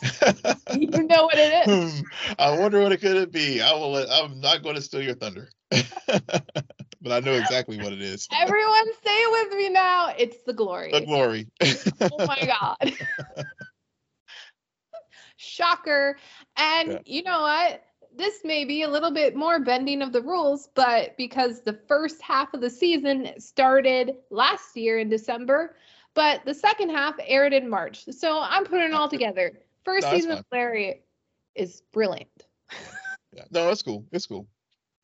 you 0.76 0.88
know 0.88 1.24
what 1.24 1.38
it 1.38 1.68
is. 1.68 2.04
I 2.40 2.58
wonder 2.58 2.82
what 2.82 2.92
it 2.92 3.02
could 3.02 3.32
be. 3.32 3.62
I 3.62 3.74
will. 3.74 3.92
Let, 3.92 4.10
I'm 4.10 4.40
not 4.40 4.62
going 4.62 4.76
to 4.76 4.82
steal 4.82 5.02
your 5.02 5.16
thunder, 5.16 5.50
but 5.70 7.12
I 7.12 7.20
know 7.22 7.34
exactly 7.34 7.78
what 7.80 7.92
it 7.92 8.02
is. 8.02 8.28
Everyone 8.32 8.86
say 9.04 9.12
it 9.12 9.32
with 9.50 9.58
me 9.58 9.70
now. 9.70 10.14
It's 10.18 10.44
the 10.46 10.54
glory. 10.54 10.92
The 10.92 11.02
glory. 11.02 11.48
oh 12.12 12.26
my 12.26 12.46
god. 12.46 12.94
Shocker. 15.38 16.18
And 16.58 16.92
Yeah. 16.92 17.00
you 17.06 17.24
know 17.24 17.42
what? 17.42 17.84
This 18.18 18.44
may 18.44 18.66
be 18.66 18.84
a 18.84 18.90
little 18.90 19.12
bit 19.12 19.36
more 19.36 19.60
bending 19.60 20.02
of 20.02 20.12
the 20.12 20.22
rules, 20.22 20.70
but 20.74 21.18
because 21.18 21.62
the 21.62 21.80
first 21.88 22.22
half 22.22 22.54
of 22.54 22.62
the 22.62 22.70
season 22.70 23.40
started 23.40 24.16
last 24.30 24.76
year 24.78 25.00
in 25.00 25.10
December, 25.10 25.76
but 26.14 26.46
the 26.46 26.54
second 26.54 26.90
half 26.90 27.16
aired 27.26 27.54
in 27.54 27.70
March. 27.70 28.06
So 28.12 28.40
I'm 28.42 28.64
putting 28.64 28.88
it 28.88 28.94
all 28.94 29.10
together. 29.10 29.60
First 29.84 30.08
No, 30.08 30.16
season 30.16 30.32
of 30.32 30.46
Larry 30.52 31.04
is 31.56 31.82
brilliant. 31.92 32.46
yeah. 33.34 33.44
No, 33.52 33.70
it's 33.70 33.82
cool. 33.82 34.06
It's 34.12 34.28
cool. 34.28 34.48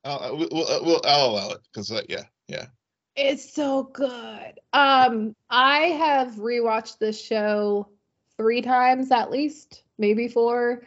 I'll, 0.06 0.20
I'll, 0.20 0.38
we'll, 0.38 0.50
we'll, 0.52 1.02
I'll 1.04 1.32
allow 1.32 1.50
it 1.52 1.60
because 1.72 1.92
uh, 1.92 2.02
yeah, 2.08 2.24
yeah. 2.48 2.68
It's 3.16 3.54
so 3.54 3.84
good. 3.84 4.60
Um, 4.74 5.36
I 5.50 5.80
have 5.80 6.36
rewatched 6.36 6.98
this 6.98 7.22
show 7.22 7.90
three 8.38 8.62
times 8.62 9.12
at 9.12 9.30
least, 9.30 9.84
maybe 9.98 10.30
four. 10.30 10.84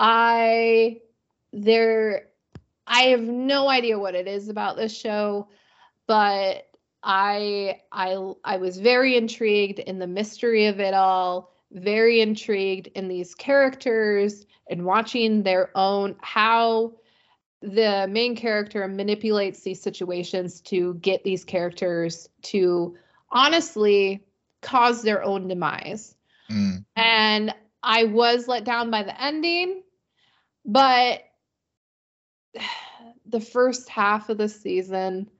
I 0.00 1.01
there 1.52 2.28
I 2.86 3.02
have 3.04 3.22
no 3.22 3.68
idea 3.68 3.98
what 3.98 4.14
it 4.14 4.26
is 4.26 4.48
about 4.48 4.76
this 4.76 4.96
show, 4.96 5.48
but 6.06 6.68
I 7.02 7.80
I 7.90 8.32
I 8.44 8.56
was 8.56 8.78
very 8.78 9.16
intrigued 9.16 9.78
in 9.78 9.98
the 9.98 10.06
mystery 10.06 10.66
of 10.66 10.80
it 10.80 10.94
all, 10.94 11.52
very 11.70 12.20
intrigued 12.20 12.88
in 12.88 13.08
these 13.08 13.34
characters 13.34 14.46
and 14.68 14.84
watching 14.84 15.42
their 15.42 15.70
own 15.76 16.16
how 16.20 16.94
the 17.60 18.06
main 18.10 18.34
character 18.34 18.86
manipulates 18.88 19.60
these 19.60 19.80
situations 19.80 20.60
to 20.62 20.94
get 20.94 21.22
these 21.22 21.44
characters 21.44 22.28
to 22.42 22.96
honestly 23.30 24.24
cause 24.62 25.02
their 25.02 25.22
own 25.22 25.48
demise. 25.48 26.16
Mm, 26.50 26.84
And 26.96 27.54
I 27.82 28.04
was 28.04 28.48
let 28.48 28.64
down 28.64 28.90
by 28.90 29.04
the 29.04 29.20
ending, 29.22 29.82
but 30.64 31.22
the 33.26 33.40
first 33.40 33.88
half 33.88 34.28
of 34.28 34.38
the 34.38 34.48
season, 34.48 35.30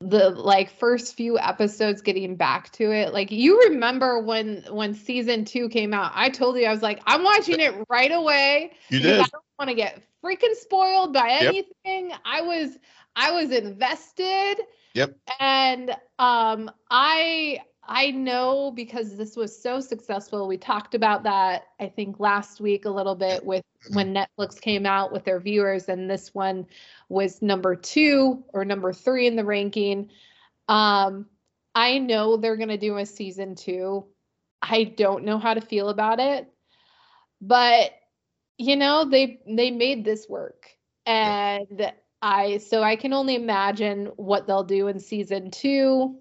the 0.00 0.30
like 0.30 0.70
first 0.70 1.16
few 1.16 1.38
episodes 1.38 2.02
getting 2.02 2.36
back 2.36 2.70
to 2.72 2.92
it, 2.92 3.12
like 3.12 3.32
you 3.32 3.60
remember 3.68 4.20
when 4.20 4.64
when 4.70 4.94
season 4.94 5.44
2 5.44 5.68
came 5.70 5.92
out, 5.92 6.12
I 6.14 6.28
told 6.30 6.56
you 6.56 6.66
I 6.66 6.70
was 6.72 6.82
like 6.82 7.00
I'm 7.06 7.24
watching 7.24 7.60
it 7.60 7.74
right 7.88 8.12
away 8.12 8.72
you 8.90 9.00
did. 9.00 9.14
I 9.14 9.26
don't 9.32 9.44
want 9.58 9.70
to 9.70 9.74
get 9.74 10.02
freaking 10.24 10.54
spoiled 10.54 11.12
by 11.12 11.28
Yep. 11.28 11.66
anything. 11.84 12.12
I 12.24 12.42
was 12.42 12.78
I 13.16 13.32
was 13.32 13.50
invested. 13.50 14.56
Yep. 14.94 15.16
And 15.40 15.90
um 16.18 16.70
I 16.90 17.60
I 17.88 18.10
know 18.10 18.70
because 18.70 19.16
this 19.16 19.34
was 19.34 19.60
so 19.60 19.80
successful. 19.80 20.46
We 20.46 20.58
talked 20.58 20.94
about 20.94 21.22
that 21.22 21.68
I 21.80 21.88
think 21.88 22.20
last 22.20 22.60
week 22.60 22.84
a 22.84 22.90
little 22.90 23.14
bit 23.14 23.44
with 23.44 23.64
when 23.92 24.14
Netflix 24.14 24.60
came 24.60 24.84
out 24.84 25.10
with 25.10 25.24
their 25.24 25.40
viewers 25.40 25.88
and 25.88 26.10
this 26.10 26.34
one 26.34 26.66
was 27.08 27.40
number 27.40 27.74
2 27.74 28.44
or 28.52 28.64
number 28.66 28.92
3 28.92 29.26
in 29.26 29.36
the 29.36 29.44
ranking. 29.44 30.10
Um 30.68 31.26
I 31.74 31.98
know 31.98 32.36
they're 32.36 32.56
going 32.56 32.70
to 32.70 32.76
do 32.76 32.96
a 32.96 33.06
season 33.06 33.54
2. 33.54 34.04
I 34.60 34.84
don't 34.84 35.24
know 35.24 35.38
how 35.38 35.54
to 35.54 35.60
feel 35.60 35.88
about 35.88 36.18
it. 36.18 36.48
But 37.40 37.92
you 38.58 38.76
know 38.76 39.06
they 39.06 39.40
they 39.46 39.70
made 39.70 40.04
this 40.04 40.28
work 40.28 40.66
and 41.06 41.92
I 42.20 42.58
so 42.58 42.82
I 42.82 42.96
can 42.96 43.12
only 43.12 43.34
imagine 43.34 44.06
what 44.16 44.46
they'll 44.46 44.64
do 44.64 44.88
in 44.88 44.98
season 44.98 45.50
two. 45.50 46.18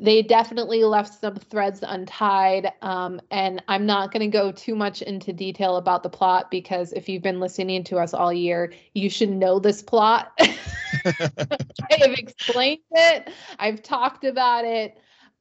They 0.00 0.22
definitely 0.22 0.82
left 0.84 1.20
some 1.20 1.36
threads 1.36 1.84
untied, 1.86 2.72
um, 2.80 3.20
and 3.30 3.62
I'm 3.68 3.84
not 3.84 4.12
going 4.12 4.22
to 4.22 4.34
go 4.34 4.50
too 4.50 4.74
much 4.74 5.02
into 5.02 5.34
detail 5.34 5.76
about 5.76 6.02
the 6.02 6.08
plot 6.08 6.50
because 6.50 6.94
if 6.94 7.06
you've 7.06 7.22
been 7.22 7.38
listening 7.38 7.84
to 7.84 7.98
us 7.98 8.14
all 8.14 8.32
year, 8.32 8.72
you 8.94 9.10
should 9.10 9.28
know 9.28 9.58
this 9.58 9.82
plot. 9.82 10.32
I 10.40 11.98
have 11.98 12.14
explained 12.14 12.80
it. 12.92 13.28
I've 13.58 13.82
talked 13.82 14.24
about 14.24 14.64
it. 14.64 14.98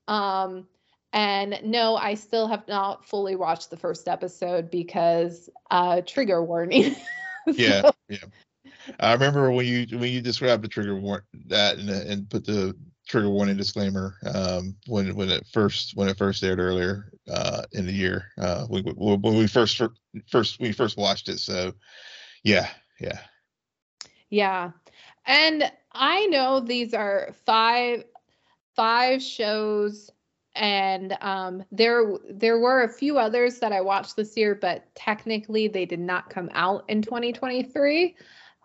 Um, 0.10 0.68
and 1.14 1.60
no, 1.64 1.96
I 1.96 2.16
still 2.16 2.48
have 2.48 2.68
not 2.68 3.06
fully 3.06 3.38
watched 3.38 3.70
the 3.70 3.78
first 3.78 4.10
episode 4.10 4.70
because 4.70 5.50
uh, 5.72 6.02
trigger 6.06 6.44
warning. 6.44 6.98
yeah, 7.48 7.90
yeah. 8.10 8.18
I 9.00 9.14
remember 9.14 9.52
when 9.52 9.66
you 9.66 9.98
when 9.98 10.12
you 10.12 10.22
described 10.22 10.64
the 10.64 10.68
trigger 10.68 10.96
warning 10.96 11.26
that 11.48 11.78
and, 11.78 11.90
and 11.90 12.30
put 12.30 12.46
the 12.46 12.76
trigger 13.10 13.30
warning 13.30 13.58
disclaimer 13.58 14.16
um, 14.34 14.76
when 14.88 15.14
when 15.16 15.30
it 15.30 15.46
first 15.52 15.96
when 15.96 16.08
it 16.08 16.18
first 16.18 16.44
aired 16.44 16.60
earlier 16.60 17.12
uh, 17.30 17.64
in 17.74 17.86
the 17.86 17.92
year 17.92 18.26
uh, 18.38 18.66
we, 18.70 18.82
when 18.82 19.38
we 19.38 19.48
first 19.48 19.82
first 20.32 20.60
we 20.60 20.72
first 20.72 20.96
watched 20.96 21.28
it. 21.28 21.40
So 21.40 21.74
yeah, 22.44 22.70
yeah, 23.00 23.20
yeah, 24.30 24.72
and 25.26 25.70
I 25.92 26.28
know 26.28 26.60
these 26.60 26.94
are 26.94 27.34
five 27.46 28.04
five 28.76 29.22
shows 29.22 30.10
and 30.56 31.18
um, 31.22 31.64
there 31.72 32.18
there 32.30 32.60
were 32.60 32.84
a 32.84 32.90
few 32.90 33.18
others 33.18 33.60
that 33.60 33.72
I 33.74 33.82
watched 33.82 34.16
this 34.16 34.38
year, 34.38 34.54
but 34.56 34.86
technically 34.94 35.68
they 35.68 35.86
did 35.86 36.00
not 36.00 36.30
come 36.30 36.50
out 36.54 36.86
in 36.88 37.02
2023. 37.02 38.16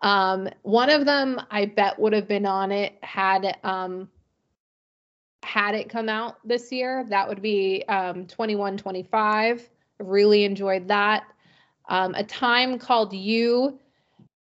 Um, 0.02 0.50
one 0.62 0.90
of 0.90 1.06
them 1.06 1.40
I 1.50 1.64
bet 1.66 1.98
would 1.98 2.12
have 2.12 2.28
been 2.28 2.44
on 2.44 2.72
it 2.72 2.98
had 3.02 3.56
um, 3.64 4.08
had 5.44 5.74
it 5.74 5.88
come 5.88 6.08
out 6.08 6.36
this 6.46 6.72
year. 6.72 7.04
That 7.08 7.28
would 7.28 7.42
be 7.42 7.84
um, 7.88 8.26
2125. 8.26 9.68
Really 10.00 10.44
enjoyed 10.44 10.88
that. 10.88 11.24
Um, 11.88 12.14
a 12.14 12.24
time 12.24 12.78
called 12.78 13.12
you 13.12 13.78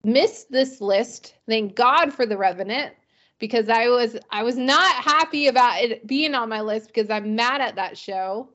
missed 0.04 0.50
this 0.50 0.80
list. 0.80 1.34
Thank 1.48 1.74
God 1.74 2.12
for 2.12 2.26
the 2.26 2.36
Revenant 2.36 2.94
because 3.38 3.68
I 3.68 3.88
was 3.88 4.16
I 4.30 4.42
was 4.42 4.56
not 4.56 4.94
happy 5.02 5.48
about 5.48 5.82
it 5.82 6.06
being 6.06 6.34
on 6.34 6.48
my 6.48 6.60
list 6.60 6.88
because 6.88 7.10
I'm 7.10 7.34
mad 7.34 7.60
at 7.60 7.76
that 7.76 7.96
show. 7.98 8.50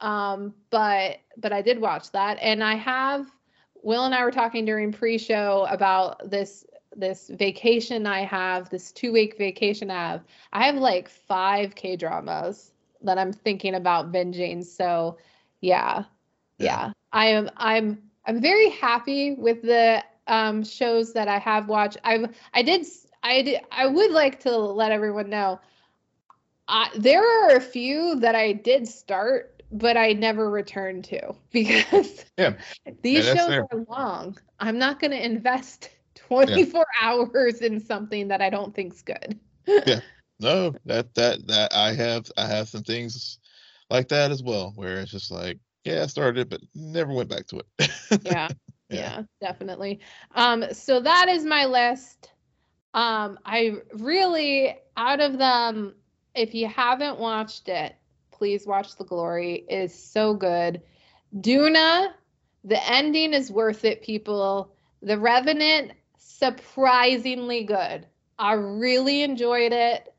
Um, 0.00 0.54
but 0.70 1.18
but 1.36 1.52
I 1.52 1.60
did 1.60 1.80
watch 1.80 2.12
that, 2.12 2.38
and 2.40 2.62
I 2.62 2.76
have 2.76 3.26
Will 3.82 4.04
and 4.04 4.14
I 4.14 4.24
were 4.24 4.30
talking 4.30 4.64
during 4.64 4.92
pre-show 4.92 5.66
about 5.70 6.30
this 6.30 6.64
this 6.98 7.28
vacation 7.28 8.06
I 8.06 8.20
have, 8.20 8.68
this 8.70 8.92
two 8.92 9.12
week 9.12 9.38
vacation 9.38 9.90
I 9.90 10.10
have. 10.10 10.24
I 10.52 10.66
have 10.66 10.76
like 10.76 11.08
five 11.08 11.74
K 11.74 11.96
dramas 11.96 12.72
that 13.02 13.18
I'm 13.18 13.32
thinking 13.32 13.74
about 13.74 14.12
binging. 14.12 14.64
So 14.64 15.18
yeah, 15.60 16.04
yeah, 16.58 16.66
yeah. 16.66 16.92
I 17.12 17.26
am 17.26 17.50
I'm 17.56 18.02
I'm 18.26 18.40
very 18.40 18.70
happy 18.70 19.34
with 19.34 19.62
the 19.62 20.04
um, 20.26 20.62
shows 20.64 21.12
that 21.14 21.28
I 21.28 21.38
have 21.38 21.68
watched. 21.68 21.98
I've 22.04 22.34
I 22.52 22.62
did 22.62 22.86
I 23.22 23.42
did, 23.42 23.60
I 23.72 23.86
would 23.86 24.10
like 24.10 24.40
to 24.40 24.56
let 24.56 24.92
everyone 24.92 25.30
know. 25.30 25.60
Uh, 26.68 26.86
there 26.96 27.22
are 27.22 27.56
a 27.56 27.60
few 27.60 28.16
that 28.16 28.34
I 28.34 28.52
did 28.52 28.86
start, 28.86 29.62
but 29.72 29.96
I 29.96 30.12
never 30.12 30.50
returned 30.50 31.04
to 31.04 31.34
because 31.52 32.24
yeah. 32.36 32.54
these 33.02 33.26
yeah, 33.26 33.34
shows 33.34 33.48
fair. 33.48 33.66
are 33.70 33.84
long. 33.88 34.36
I'm 34.60 34.78
not 34.78 35.00
going 35.00 35.12
to 35.12 35.24
invest 35.24 35.90
24 36.26 36.80
yeah. 36.80 36.84
hours 37.08 37.60
in 37.60 37.80
something 37.80 38.28
that 38.28 38.40
I 38.40 38.50
don't 38.50 38.74
think's 38.74 39.02
good. 39.02 39.38
yeah, 39.66 40.00
no, 40.40 40.74
that 40.86 41.14
that 41.14 41.46
that 41.46 41.74
I 41.74 41.92
have 41.92 42.30
I 42.36 42.46
have 42.46 42.68
some 42.68 42.82
things 42.82 43.38
like 43.90 44.08
that 44.08 44.30
as 44.30 44.42
well, 44.42 44.72
where 44.74 44.98
it's 45.00 45.10
just 45.10 45.30
like, 45.30 45.58
yeah, 45.84 46.02
I 46.02 46.06
started, 46.06 46.40
it, 46.40 46.50
but 46.50 46.60
never 46.74 47.12
went 47.12 47.30
back 47.30 47.46
to 47.48 47.60
it. 47.60 47.90
yeah, 48.24 48.48
yeah, 48.88 48.98
yeah, 48.98 49.22
definitely. 49.40 50.00
Um, 50.34 50.64
so 50.72 51.00
that 51.00 51.28
is 51.28 51.44
my 51.44 51.66
list. 51.66 52.32
Um, 52.94 53.38
I 53.44 53.76
really, 53.94 54.76
out 54.96 55.20
of 55.20 55.38
them, 55.38 55.94
if 56.34 56.54
you 56.54 56.66
haven't 56.68 57.18
watched 57.18 57.68
it, 57.68 57.94
please 58.30 58.66
watch 58.66 58.96
The 58.96 59.04
Glory. 59.04 59.64
It 59.68 59.74
is 59.74 59.94
so 59.94 60.34
good. 60.34 60.82
Doona, 61.36 62.12
the 62.64 62.90
ending 62.90 63.34
is 63.34 63.50
worth 63.50 63.84
it, 63.84 64.02
people. 64.02 64.72
The 65.02 65.18
Revenant, 65.18 65.92
surprisingly 66.38 67.64
good. 67.64 68.06
I 68.38 68.52
really 68.52 69.22
enjoyed 69.22 69.72
it. 69.72 70.12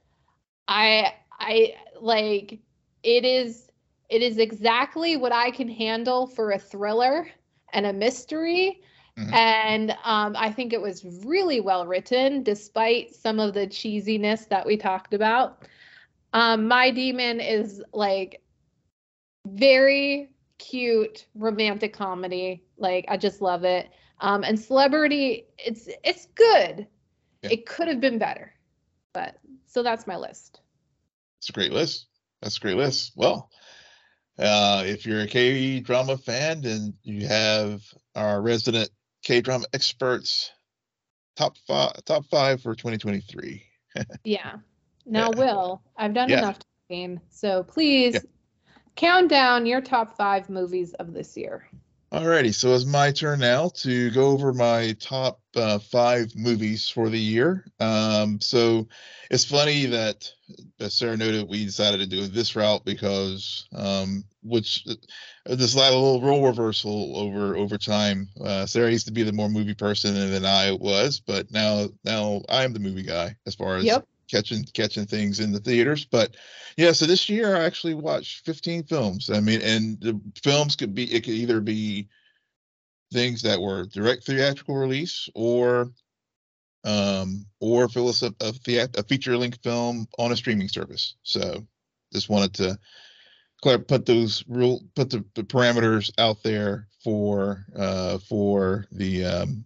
I 0.68 1.14
I 1.32 1.76
like 2.00 2.60
it 3.04 3.26
is 3.26 3.70
it 4.10 4.22
is 4.22 4.38
exactly 4.38 5.18
what 5.18 5.32
I 5.32 5.52
can 5.52 5.70
handle 5.70 6.28
for 6.28 6.52
a 6.52 6.60
thriller 6.60 7.28
and 7.74 7.86
a 7.86 7.94
mystery 7.94 8.82
Mm-hmm. 9.20 9.34
And 9.34 9.92
um, 10.04 10.36
I 10.38 10.52
think 10.52 10.72
it 10.72 10.82
was 10.82 11.04
really 11.26 11.60
well 11.60 11.86
written, 11.86 12.42
despite 12.44 13.14
some 13.14 13.40
of 13.40 13.54
the 13.54 13.68
cheesiness 13.68 14.48
that 14.48 14.66
we 14.66 14.78
talked 14.78 15.14
about. 15.14 15.68
Um, 16.32 16.68
My 16.68 16.90
Demon 16.92 17.42
is 17.42 17.84
like 17.94 18.42
very 19.46 20.30
cute 20.58 21.26
romantic 21.36 21.92
comedy. 21.92 22.64
Like 22.78 23.06
I 23.10 23.18
just 23.18 23.42
love 23.42 23.66
it. 23.66 23.90
Um, 24.22 24.44
and 24.44 24.60
Celebrity, 24.60 25.46
it's 25.58 25.90
it's 26.04 26.28
good. 26.36 26.88
Yeah. 27.42 27.50
It 27.52 27.66
could 27.66 27.88
have 27.88 28.02
been 28.02 28.18
better, 28.18 28.54
but 29.14 29.38
so 29.66 29.84
that's 29.84 30.08
my 30.08 30.18
list. 30.18 30.60
It's 31.40 31.50
a 31.50 31.54
great 31.54 31.72
list. 31.72 32.08
That's 32.42 32.58
a 32.58 32.60
great 32.60 32.76
list. 32.76 33.14
Well, 33.16 33.50
uh, 34.38 34.84
if 34.86 35.06
you're 35.06 35.22
a 35.22 35.28
K 35.28 35.80
drama 35.80 36.18
fan 36.18 36.66
and 36.66 36.94
you 37.04 37.28
have 37.28 37.82
our 38.16 38.42
resident 38.42 38.90
K 39.24 39.42
drama 39.42 39.66
experts 39.74 40.52
top 41.36 41.58
five 41.68 41.94
top 42.06 42.26
five 42.26 42.62
for 42.62 42.76
2023. 42.76 43.64
yeah. 44.24 44.56
Now, 45.06 45.32
yeah. 45.32 45.40
Will, 45.40 45.82
I've 45.98 46.14
done 46.14 46.30
yeah. 46.30 46.40
enough 46.40 46.60
talking, 46.90 47.22
so 47.30 47.64
please 47.64 48.16
yeah. 48.16 48.20
count 48.96 49.30
down 49.30 49.66
your 49.66 49.82
top 49.82 50.16
five 50.18 50.50
movies 50.50 50.94
of 50.96 51.14
this 51.14 51.36
year. 51.38 51.68
Alrighty, 52.12 52.56
so 52.56 52.74
it's 52.74 52.86
my 52.86 53.12
turn 53.12 53.40
now 53.40 53.70
to 53.76 54.10
go 54.10 54.30
over 54.30 54.52
my 54.52 54.94
top 55.00 55.42
uh, 55.56 55.78
five 55.78 56.36
movies 56.36 56.90
for 56.90 57.08
the 57.08 57.20
year. 57.20 57.68
Um, 57.80 58.42
so 58.42 58.88
it's 59.30 59.46
funny 59.46 59.86
that, 59.86 60.28
as 60.80 60.96
Sarah 60.96 61.18
noted, 61.18 61.48
we 61.48 61.66
decided 61.66 62.00
to 62.00 62.08
do 62.08 62.26
this 62.26 62.56
route 62.56 62.84
because, 62.84 63.68
um, 63.76 64.24
which 64.42 64.88
uh, 64.88 64.96
this 65.54 65.76
little 65.76 66.20
role 66.20 66.48
reversal 66.48 67.16
over 67.16 67.56
over 67.56 67.78
time. 67.78 68.28
Uh, 68.44 68.66
Sarah 68.66 68.90
used 68.90 69.06
to 69.06 69.14
be 69.14 69.22
the 69.22 69.32
more 69.32 69.50
movie 69.50 69.76
person 69.76 70.16
than 70.16 70.46
I 70.46 70.72
was, 70.72 71.20
but 71.20 71.52
now 71.52 71.90
now 72.04 72.42
I 72.50 72.64
am 72.64 72.74
the 72.74 72.80
movie 72.80 73.04
guy 73.04 73.36
as 73.46 73.54
far 73.54 73.76
as 73.76 73.84
yep. 73.84 74.08
Catching 74.30 74.64
catching 74.74 75.06
things 75.06 75.40
in 75.40 75.52
the 75.52 75.60
theaters. 75.60 76.06
But 76.06 76.36
yeah, 76.78 76.92
so 76.92 77.06
this 77.06 77.30
year 77.30 77.56
I 77.56 77.66
actually 77.66 77.96
watched 77.96 78.46
15 78.46 78.84
films. 78.84 79.30
I 79.30 79.40
mean, 79.40 79.62
and 79.62 80.00
the 80.00 80.20
films 80.44 80.76
could 80.76 80.94
be 80.94 81.12
it 81.14 81.24
could 81.24 81.34
either 81.34 81.62
be 81.62 82.08
things 83.12 83.42
that 83.42 83.60
were 83.60 83.86
direct 83.86 84.26
theatrical 84.26 84.76
release 84.76 85.30
or 85.34 85.92
um 86.86 87.46
or 87.60 87.86
if 87.86 87.96
it 87.98 88.02
was 88.02 88.24
a, 88.24 88.34
a, 88.40 88.54
a 88.96 89.04
feature 89.04 89.36
length 89.38 89.60
film 89.64 90.08
on 90.18 90.32
a 90.32 90.38
streaming 90.38 90.70
service. 90.70 91.16
So 91.24 91.66
just 92.14 92.30
wanted 92.30 92.54
to 92.56 92.80
put 93.62 94.06
those 94.06 94.44
rule 94.48 94.84
put 94.96 95.10
the, 95.10 95.24
the 95.36 95.44
parameters 95.44 96.12
out 96.18 96.42
there 96.44 96.88
for 97.04 97.66
uh 97.76 98.18
for 98.20 98.86
the 98.92 99.26
um 99.26 99.66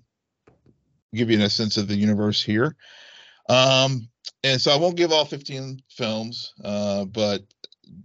give 1.13 1.29
you 1.29 1.41
a 1.41 1.49
sense 1.49 1.77
of 1.77 1.87
the 1.87 1.95
universe 1.95 2.41
here 2.41 2.75
um 3.49 4.07
and 4.43 4.59
so 4.59 4.71
i 4.71 4.77
won't 4.77 4.97
give 4.97 5.11
all 5.11 5.25
15 5.25 5.81
films 5.89 6.53
uh 6.63 7.05
but 7.05 7.41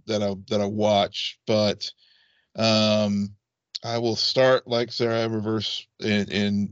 that 0.07 0.21
i 0.21 0.33
that 0.49 0.61
i 0.61 0.65
watch 0.65 1.39
but 1.47 1.91
um 2.55 3.29
i 3.83 3.97
will 3.97 4.15
start 4.15 4.67
like 4.67 4.91
sarah 4.91 5.29
reverse 5.29 5.87
in, 5.99 6.31
in 6.31 6.69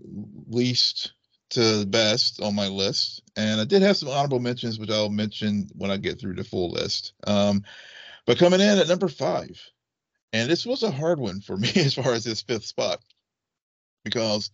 least 0.48 1.14
to 1.50 1.86
best 1.86 2.42
on 2.42 2.56
my 2.56 2.68
list. 2.68 3.22
And 3.38 3.62
i 3.62 3.64
did 3.64 3.82
have 3.82 3.98
some 3.98 4.10
honorable 4.10 4.40
mentions 4.40 4.80
which 4.80 4.90
i'll 4.90 5.10
mention 5.10 5.70
when 5.74 5.92
i 5.92 5.98
get 5.98 6.20
through 6.20 6.36
the 6.36 6.44
full 6.44 6.72
list. 6.72 7.14
Um 7.26 7.64
but 8.26 8.38
coming 8.38 8.60
in 8.60 8.78
at 8.78 8.90
number 8.90 9.08
five, 9.08 9.60
and 10.34 10.50
this 10.50 10.66
was 10.66 10.84
a 10.84 10.92
hard 10.92 11.20
one 11.20 11.40
for 11.40 11.56
me 11.58 11.72
as 11.76 11.94
far 11.94 12.14
as 12.14 12.26
this 12.26 12.42
fifth 12.42 12.66
spot, 12.66 13.00
because 14.04 14.52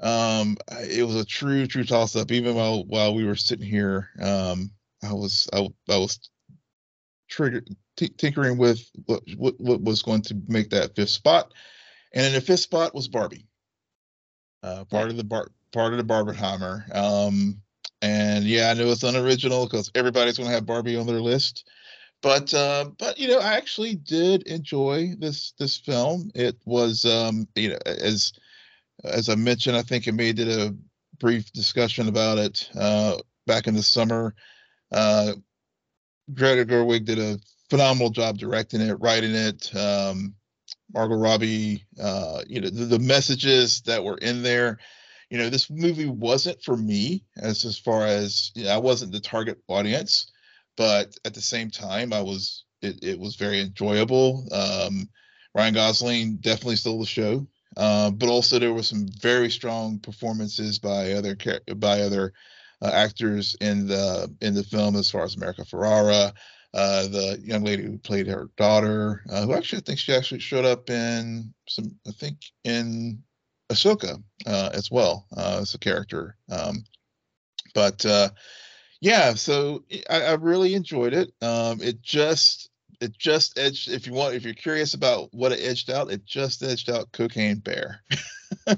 um, 0.00 0.56
it 0.82 1.06
was 1.06 1.16
a 1.16 1.24
true, 1.24 1.66
true 1.66 1.84
toss 1.84 2.16
up. 2.16 2.32
Even 2.32 2.54
while 2.56 2.84
while 2.84 3.14
we 3.14 3.24
were 3.24 3.36
sitting 3.36 3.66
here, 3.68 4.10
um, 4.20 4.70
I 5.02 5.12
was 5.12 5.48
I, 5.52 5.68
I 5.90 5.98
was 5.98 6.18
triggered 7.28 7.68
t- 7.96 8.08
tinkering 8.08 8.58
with 8.58 8.88
what, 9.06 9.22
what 9.36 9.54
what 9.60 9.82
was 9.82 10.02
going 10.02 10.22
to 10.22 10.36
make 10.48 10.70
that 10.70 10.96
fifth 10.96 11.10
spot, 11.10 11.52
and 12.14 12.26
in 12.26 12.32
the 12.34 12.40
fifth 12.40 12.60
spot 12.60 12.94
was 12.94 13.08
Barbie. 13.08 13.46
uh, 14.62 14.84
part 14.86 15.10
of 15.10 15.16
the 15.16 15.24
bar, 15.24 15.48
part 15.72 15.92
of 15.94 15.98
the 15.98 16.04
Barbenheimer. 16.04 16.94
Um, 16.94 17.60
and 18.02 18.44
yeah, 18.44 18.70
I 18.70 18.74
know 18.74 18.88
it's 18.90 19.04
unoriginal 19.04 19.66
because 19.66 19.90
everybody's 19.94 20.38
going 20.38 20.48
to 20.48 20.54
have 20.54 20.66
Barbie 20.66 20.96
on 20.96 21.06
their 21.06 21.20
list. 21.20 21.68
But 22.22 22.54
uh, 22.54 22.90
but 22.98 23.18
you 23.18 23.28
know, 23.28 23.38
I 23.40 23.54
actually 23.54 23.96
did 23.96 24.44
enjoy 24.44 25.14
this 25.18 25.52
this 25.58 25.76
film. 25.78 26.30
It 26.34 26.56
was 26.64 27.04
um, 27.04 27.48
you 27.56 27.70
know 27.70 27.78
as 27.86 28.32
as 29.02 29.28
I 29.28 29.34
mentioned, 29.34 29.76
I 29.76 29.82
think 29.82 30.06
it 30.06 30.12
May 30.12 30.32
did 30.32 30.48
a 30.48 30.74
brief 31.18 31.52
discussion 31.52 32.08
about 32.08 32.38
it 32.38 32.68
uh, 32.78 33.16
back 33.46 33.66
in 33.66 33.74
the 33.74 33.82
summer. 33.82 34.34
Uh, 34.92 35.32
Greta 36.32 36.64
Gerwig 36.64 37.04
did 37.04 37.18
a 37.18 37.38
phenomenal 37.70 38.10
job 38.10 38.38
directing 38.38 38.80
it, 38.80 39.00
writing 39.00 39.34
it. 39.34 39.74
Um, 39.74 40.34
Margot 40.92 41.16
Robbie, 41.16 41.84
uh, 42.00 42.42
you 42.46 42.60
know, 42.60 42.70
the, 42.70 42.84
the, 42.84 42.98
messages 42.98 43.80
that 43.82 44.04
were 44.04 44.18
in 44.18 44.42
there. 44.42 44.78
You 45.30 45.38
know, 45.38 45.50
this 45.50 45.70
movie 45.70 46.06
wasn't 46.06 46.62
for 46.62 46.76
me 46.76 47.24
as 47.36 47.64
as 47.64 47.78
far 47.78 48.06
as 48.06 48.52
you 48.54 48.64
know, 48.64 48.70
I 48.70 48.78
wasn't 48.78 49.12
the 49.12 49.20
target 49.20 49.58
audience, 49.66 50.30
but 50.76 51.16
at 51.24 51.34
the 51.34 51.40
same 51.40 51.70
time, 51.70 52.12
I 52.12 52.20
was. 52.22 52.64
It, 52.82 53.02
it 53.02 53.18
was 53.18 53.36
very 53.36 53.62
enjoyable. 53.62 54.46
Um, 54.52 55.08
Ryan 55.54 55.72
Gosling 55.72 56.36
definitely 56.36 56.76
stole 56.76 57.00
the 57.00 57.06
show, 57.06 57.46
uh, 57.76 58.10
but 58.10 58.28
also 58.28 58.58
there 58.58 58.72
were 58.72 58.82
some 58.82 59.06
very 59.20 59.50
strong 59.50 59.98
performances 59.98 60.78
by 60.78 61.12
other 61.12 61.36
by 61.76 62.00
other 62.00 62.32
uh, 62.82 62.90
actors 62.92 63.56
in 63.60 63.86
the 63.86 64.32
in 64.40 64.54
the 64.54 64.64
film, 64.64 64.96
as 64.96 65.10
far 65.10 65.24
as 65.24 65.36
America 65.36 65.62
Ferrera, 65.62 66.32
uh, 66.74 67.08
the 67.08 67.38
young 67.42 67.64
lady 67.64 67.84
who 67.84 67.98
played 67.98 68.26
her 68.26 68.48
daughter, 68.56 69.22
uh, 69.30 69.44
who 69.44 69.54
actually 69.54 69.78
I 69.78 69.82
think 69.82 69.98
she 69.98 70.14
actually 70.14 70.40
showed 70.40 70.64
up 70.64 70.90
in 70.90 71.52
some, 71.68 71.96
I 72.06 72.10
think 72.12 72.38
in 72.64 73.22
Ahsoka 73.70 74.22
uh, 74.46 74.70
as 74.72 74.90
well 74.90 75.26
as 75.36 75.74
a 75.74 75.78
character. 75.78 76.36
Um, 76.50 76.84
but 77.74 78.04
yeah, 79.00 79.34
so 79.34 79.84
I, 80.08 80.22
I, 80.22 80.32
really 80.34 80.74
enjoyed 80.74 81.12
it. 81.12 81.30
Um, 81.42 81.82
it 81.82 82.00
just 82.00 82.70
it 83.00 83.18
just 83.18 83.58
edged. 83.58 83.88
If 83.88 84.06
you 84.06 84.12
want, 84.12 84.34
if 84.34 84.44
you're 84.44 84.54
curious 84.54 84.94
about 84.94 85.32
what 85.32 85.52
it 85.52 85.60
edged 85.60 85.90
out, 85.90 86.10
it 86.10 86.24
just 86.24 86.62
edged 86.62 86.90
out 86.90 87.12
Cocaine 87.12 87.58
Bear. 87.58 88.02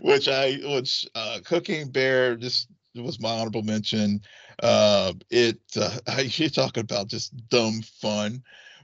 which 0.00 0.28
I, 0.28 0.58
which 0.64 1.06
uh, 1.14 1.40
Cocaine 1.44 1.90
Bear 1.90 2.36
just 2.36 2.68
was 2.94 3.20
my 3.20 3.30
honorable 3.30 3.62
mention. 3.62 4.22
Uh, 4.62 5.12
it 5.30 5.60
uh, 5.76 5.98
you're 6.22 6.48
talking 6.48 6.82
about 6.82 7.08
just 7.08 7.32
dumb 7.48 7.82
fun, 8.00 8.42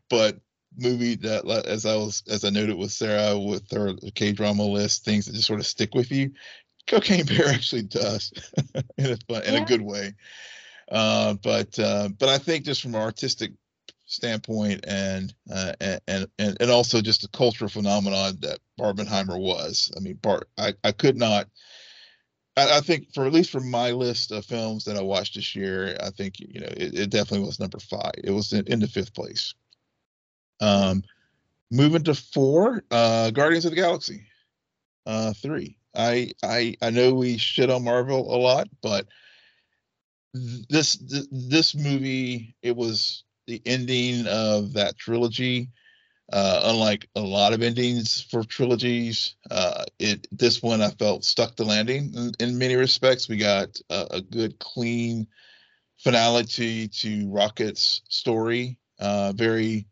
but 0.09 0.39
movie 0.77 1.17
that 1.17 1.45
as 1.67 1.87
I 1.87 1.97
was 1.97 2.23
as 2.29 2.45
I 2.45 2.51
noted 2.51 2.77
with 2.77 2.93
Sarah 2.93 3.39
with 3.39 3.71
her 3.73 3.95
K 4.15 4.33
drama 4.33 4.65
list, 4.65 5.05
things 5.05 5.27
that 5.27 5.33
just 5.33 5.47
sort 5.47 5.61
of 5.61 5.67
stick 5.67 5.95
with 5.95 6.11
you. 6.11 6.33
Cocaine 6.87 7.27
Bear 7.27 7.49
actually 7.55 7.83
does 7.83 8.33
in 8.97 9.13
a 9.13 9.19
fun, 9.29 9.43
in 9.45 9.55
yeah. 9.55 9.63
a 9.63 9.67
good 9.67 9.83
way. 9.83 10.15
Uh, 10.91 11.35
but 11.43 11.79
uh, 11.79 12.09
but 12.19 12.29
I 12.29 12.39
think 12.39 12.65
just 12.65 12.83
from 12.83 12.95
an 12.95 13.03
artistic 13.03 13.53
standpoint 14.07 14.85
and 14.87 15.35
uh, 15.53 15.75
and 15.81 16.01
and 16.39 16.57
and 16.61 16.71
also 16.71 17.01
just 17.01 17.23
the 17.23 17.29
cultural 17.29 17.69
phenomenon 17.69 18.39
that 18.41 18.59
Barbenheimer 18.81 19.39
was. 19.39 19.93
I 19.97 20.01
mean, 20.01 20.15
Bar- 20.23 20.49
I 20.57 20.73
I 20.83 20.93
could 20.93 21.17
not 21.17 21.49
I, 22.59 22.79
I, 22.79 22.81
think 22.81 23.15
for 23.15 23.25
at 23.25 23.33
least 23.33 23.51
for 23.51 23.61
my 23.61 23.93
list 23.93 24.33
of 24.33 24.45
films 24.45 24.85
that 24.85 24.97
I 24.97 25.03
watched 25.03 25.37
this 25.37 25.55
year, 25.55 25.97
I 26.03 26.11
think 26.11 26.41
you 26.41 26.61
know 26.61 26.67
it, 26.77 26.99
it 26.99 27.11
definitely 27.11 27.47
was 27.47 27.61
number 27.61 27.79
five. 27.79 28.13
It 28.23 28.33
was 28.33 28.53
in, 28.53 28.67
in 28.67 28.81
the 28.81 28.89
fifth 28.89 29.15
place. 29.15 29.55
Um, 30.61 31.05
moving 31.71 32.03
to 32.05 32.15
four, 32.15 32.83
uh, 32.91 33.31
Guardians 33.31 33.65
of 33.65 33.71
the 33.71 33.77
Galaxy, 33.77 34.27
uh, 35.07 35.33
three. 35.35 35.77
I 35.95 36.33
I 36.43 36.75
I 36.83 36.91
know 36.91 37.15
we 37.15 37.39
shit 37.39 37.71
on 37.71 37.85
Marvel 37.85 38.35
a 38.35 38.37
lot, 38.37 38.69
but 38.83 39.07
this 40.35 40.97
this 41.31 41.75
movie 41.75 42.55
it 42.63 42.77
was 42.77 43.25
the 43.47 43.63
ending 43.65 44.27
of 44.27 44.75
that 44.75 44.97
trilogy 44.99 45.71
uh, 46.33 46.61
unlike 46.65 47.09
a 47.17 47.21
lot 47.21 47.55
of 47.55 47.63
endings 47.63 48.21
for 48.21 48.45
trilogies, 48.45 49.37
uh, 49.51 49.85
it 49.99 50.27
this 50.31 50.63
one 50.63 50.83
I 50.83 50.91
felt 50.91 51.25
stuck 51.25 51.57
the 51.57 51.65
landing 51.65 52.13
in, 52.15 52.33
in 52.39 52.59
many 52.59 52.77
respects. 52.77 53.29
We 53.29 53.39
got 53.39 53.81
a, 53.89 54.07
a, 54.11 54.21
good, 54.21 54.59
clean 54.59 55.27
finality 55.97 56.89
to 56.89 57.29
Rocket's 57.29 58.03
story. 58.11 58.79
Uh, 59.01 59.33
very, 59.33 59.87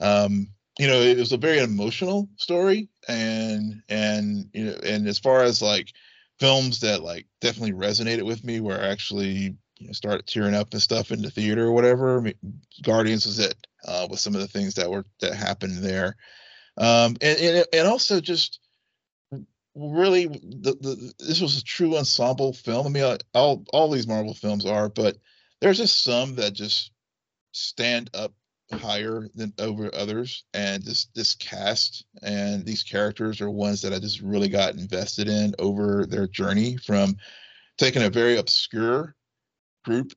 um, 0.00 0.48
you 0.76 0.88
know, 0.88 1.00
it 1.00 1.18
was 1.18 1.32
a 1.32 1.36
very 1.36 1.58
emotional 1.58 2.28
story, 2.36 2.88
and 3.08 3.80
and 3.88 4.50
you 4.52 4.64
know, 4.64 4.78
and 4.84 5.06
as 5.06 5.20
far 5.20 5.44
as 5.44 5.62
like 5.62 5.92
films 6.40 6.80
that 6.80 7.02
like 7.02 7.26
definitely 7.40 7.74
resonated 7.74 8.26
with 8.26 8.42
me, 8.42 8.58
were 8.58 8.80
actually 8.80 9.56
you 9.78 9.86
know, 9.86 9.92
started 9.92 10.26
tearing 10.26 10.54
up 10.54 10.72
and 10.72 10.82
stuff 10.82 11.10
in 11.10 11.22
the 11.22 11.30
theater 11.30 11.66
or 11.66 11.72
whatever. 11.72 12.18
I 12.18 12.20
mean, 12.20 12.34
Guardians 12.82 13.26
was 13.26 13.38
it 13.38 13.54
uh, 13.86 14.06
with 14.10 14.20
some 14.20 14.34
of 14.34 14.40
the 14.40 14.48
things 14.48 14.74
that 14.74 14.90
were 14.90 15.04
that 15.20 15.34
happened 15.34 15.78
there, 15.78 16.16
um, 16.76 17.16
and, 17.20 17.38
and 17.38 17.66
and 17.72 17.88
also 17.88 18.20
just 18.20 18.60
really 19.74 20.26
the, 20.26 20.76
the 20.80 21.12
this 21.18 21.40
was 21.40 21.58
a 21.58 21.64
true 21.64 21.96
ensemble 21.96 22.52
film. 22.52 22.86
I 22.86 22.90
mean, 22.90 23.18
all 23.34 23.64
all 23.72 23.90
these 23.90 24.06
Marvel 24.06 24.34
films 24.34 24.64
are, 24.66 24.88
but 24.88 25.16
there's 25.60 25.78
just 25.78 26.02
some 26.02 26.36
that 26.36 26.52
just 26.52 26.90
stand 27.52 28.10
up 28.14 28.32
higher 28.72 29.28
than 29.34 29.52
over 29.58 29.94
others 29.94 30.44
and 30.52 30.82
this 30.82 31.06
this 31.14 31.36
cast 31.36 32.04
and 32.22 32.66
these 32.66 32.82
characters 32.82 33.40
are 33.40 33.48
ones 33.48 33.80
that 33.80 33.92
i 33.92 33.98
just 33.98 34.20
really 34.20 34.48
got 34.48 34.74
invested 34.74 35.28
in 35.28 35.54
over 35.60 36.04
their 36.04 36.26
journey 36.26 36.76
from 36.76 37.16
taking 37.78 38.02
a 38.02 38.10
very 38.10 38.36
obscure 38.36 39.14
group 39.86 40.12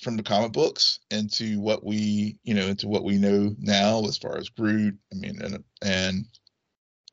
from 0.00 0.16
the 0.16 0.22
comic 0.22 0.52
books 0.52 0.98
into 1.10 1.60
what 1.60 1.84
we 1.84 2.36
you 2.42 2.54
know 2.54 2.66
into 2.66 2.88
what 2.88 3.04
we 3.04 3.16
know 3.16 3.54
now 3.58 4.04
as 4.06 4.18
far 4.18 4.36
as 4.36 4.48
Groot. 4.48 4.96
I 5.12 5.16
mean, 5.16 5.40
and 5.40 5.62
and 5.82 6.24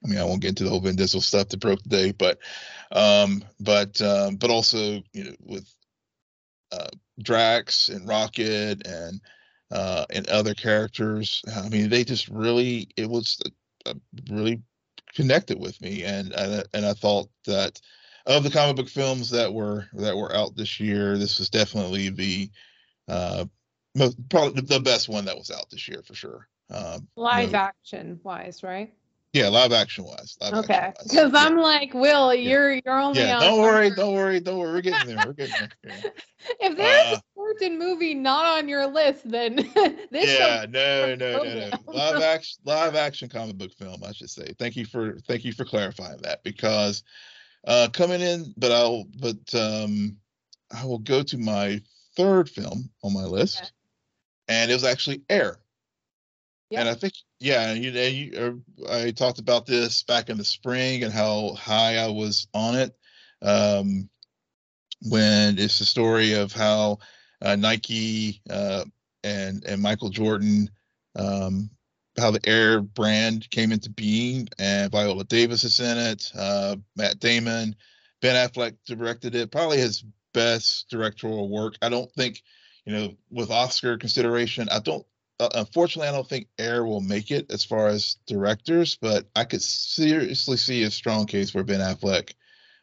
I 0.04 0.08
mean 0.08 0.18
I 0.18 0.24
won't 0.24 0.42
get 0.42 0.50
into 0.50 0.64
the 0.64 0.70
whole 0.70 0.80
Vin 0.80 0.96
Diesel 0.96 1.22
stuff 1.22 1.50
that 1.50 1.60
broke 1.60 1.84
today, 1.84 2.12
but 2.12 2.40
um, 2.92 3.44
but 3.60 4.02
um, 4.02 4.38
but 4.38 4.50
also 4.50 5.04
you 5.14 5.26
know 5.26 5.36
with 5.42 5.70
uh, 6.72 6.90
Drax 7.22 7.90
and 7.90 8.08
Rocket 8.08 8.88
and 8.88 9.22
uh, 9.72 10.06
and 10.10 10.28
other 10.30 10.54
characters. 10.54 11.42
I 11.56 11.70
mean, 11.70 11.90
they 11.90 12.04
just 12.04 12.30
really 12.30 12.90
it 12.98 13.10
was 13.10 13.40
uh, 13.86 13.94
really 14.30 14.62
connected 15.14 15.60
with 15.60 15.80
me, 15.82 16.04
and 16.04 16.34
and 16.34 16.64
and 16.74 16.86
I 16.86 16.94
thought 16.94 17.30
that 17.46 17.80
of 18.26 18.44
the 18.44 18.50
comic 18.50 18.76
book 18.76 18.90
films 18.90 19.30
that 19.32 19.54
were 19.54 19.88
that 19.94 20.16
were 20.16 20.36
out 20.36 20.56
this 20.56 20.80
year, 20.80 21.18
this 21.18 21.40
was 21.40 21.50
definitely 21.50 22.10
the 22.10 22.50
uh, 23.08 23.46
most, 23.96 24.18
probably 24.30 24.62
the 24.62 24.80
best 24.80 25.10
one 25.10 25.26
that 25.26 25.38
was 25.38 25.52
out 25.52 25.70
this 25.70 25.88
year 25.88 26.02
for 26.06 26.14
sure. 26.14 26.48
Um, 26.70 27.08
live 27.16 27.54
action 27.54 28.20
wise, 28.24 28.64
right? 28.64 28.94
Yeah, 29.34 29.48
live 29.48 29.72
action 29.72 30.04
wise. 30.04 30.38
Live 30.42 30.54
okay, 30.56 30.92
because 31.04 31.34
I'm 31.34 31.56
like, 31.56 31.94
Will, 31.94 32.34
yeah. 32.34 32.50
you're 32.50 32.74
you're 32.86 33.00
only. 33.00 33.22
Yeah, 33.22 33.40
don't 33.40 33.62
worry, 33.62 33.90
don't 33.90 34.14
worry, 34.14 34.42
don't 34.42 34.58
worry. 34.58 34.74
We're 34.74 34.82
getting 34.82 35.16
there. 35.16 35.26
We're 35.26 35.34
getting 35.34 35.56
there. 35.84 35.94
Yeah. 36.04 36.10
if 36.60 36.78
there's 36.78 37.14
uh, 37.14 37.18
a 37.18 37.22
certain 37.38 37.80
movie 37.80 38.14
not 38.14 38.58
on 38.58 38.68
your 38.68 38.88
list, 38.88 39.30
then 39.30 39.56
this. 40.12 40.38
Yeah, 40.38 40.66
no, 40.70 41.16
no, 41.16 41.44
no, 41.44 41.44
no. 41.44 41.70
Live 41.94 42.22
action, 42.22 42.60
live 42.66 42.96
action 42.96 43.30
comic 43.30 43.58
book 43.58 43.74
film, 43.74 44.04
I 44.06 44.12
should 44.12 44.30
say. 44.30 44.54
Thank 44.60 44.76
you 44.76 44.86
for 44.86 45.18
thank 45.28 45.46
you 45.46 45.54
for 45.54 45.64
clarifying 45.64 46.22
that 46.24 46.44
because 46.44 47.04
uh, 47.66 47.90
coming 47.94 48.22
in, 48.22 48.54
but 48.58 48.72
I'll 48.72 49.06
but 49.20 49.54
um, 49.54 50.18
I 50.76 50.86
will 50.86 51.00
go 51.00 51.24
to 51.24 51.38
my 51.38 51.82
third 52.16 52.50
film 52.50 52.90
on 53.04 53.14
my 53.14 53.24
list, 53.24 53.60
okay. 53.60 53.70
and 54.48 54.72
it 54.72 54.74
was 54.74 54.84
actually 54.84 55.22
Air. 55.30 55.60
Yep. 56.70 56.80
And 56.80 56.90
I 56.90 56.94
think 56.94 57.14
yeah, 57.40 57.74
you, 57.74 57.92
you 57.92 58.64
uh, 58.88 58.94
I 58.94 59.12
talked 59.12 59.40
about 59.40 59.66
this 59.66 60.04
back 60.04 60.30
in 60.30 60.38
the 60.38 60.46
spring 60.46 61.04
and 61.04 61.12
how 61.12 61.54
high 61.56 61.98
I 61.98 62.08
was 62.08 62.48
on 62.54 62.76
it. 62.76 62.96
Um, 63.42 64.10
when 65.04 65.58
it's 65.58 65.80
the 65.80 65.86
story 65.86 66.34
of 66.34 66.52
how 66.52 67.00
uh, 67.42 67.56
Nike 67.56 68.42
uh, 68.50 68.86
and 69.24 69.64
and 69.66 69.82
Michael 69.82 70.10
Jordan 70.10 70.70
um, 71.16 71.70
how 72.18 72.32
the 72.32 72.46
Air 72.48 72.82
brand 72.82 73.50
came 73.52 73.72
into 73.72 73.90
being, 73.90 74.48
and 74.60 74.92
Viola 74.92 75.24
Davis 75.24 75.64
is 75.64 75.80
in 75.80 75.98
it. 75.98 76.32
Uh, 76.38 76.76
Matt 76.96 77.20
Damon, 77.20 77.76
Ben 78.22 78.36
Affleck 78.36 78.76
directed 78.86 79.36
it. 79.36 79.52
Probably 79.52 79.78
his 79.78 80.04
best 80.34 80.90
directorial 80.90 81.50
work. 81.50 81.76
I 81.82 81.90
don't 81.90 82.12
think, 82.14 82.42
you 82.86 82.94
know, 82.94 83.14
with 83.30 83.52
Oscar 83.52 83.98
consideration, 83.98 84.68
I 84.72 84.80
don't. 84.80 85.06
Uh, 85.40 85.50
unfortunately, 85.56 86.08
I 86.08 86.12
don't 86.12 86.28
think 86.28 86.48
Air 86.60 86.86
will 86.86 87.02
make 87.02 87.32
it 87.32 87.52
as 87.52 87.64
far 87.64 87.88
as 87.88 88.18
directors, 88.28 88.98
but 89.02 89.26
I 89.36 89.44
could 89.44 89.62
seriously 89.62 90.58
see 90.58 90.84
a 90.84 90.92
strong 90.92 91.26
case 91.26 91.54
where 91.54 91.64
Ben 91.64 91.80
Affleck 91.80 92.34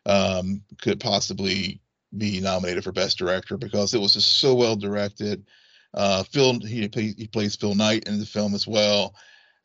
um, 0.06 0.62
could 0.80 0.98
possibly 0.98 1.80
be 2.16 2.40
nominated 2.40 2.82
for 2.82 2.90
best 2.90 3.18
director 3.18 3.56
because 3.56 3.94
it 3.94 4.00
was 4.00 4.14
just 4.14 4.38
so 4.38 4.54
well 4.54 4.74
directed. 4.74 5.46
Uh, 5.94 6.22
Phil 6.22 6.60
he 6.60 6.88
he 6.90 7.26
plays 7.28 7.56
Phil 7.56 7.74
Knight 7.74 8.04
in 8.06 8.18
the 8.18 8.26
film 8.26 8.54
as 8.54 8.66
well. 8.66 9.14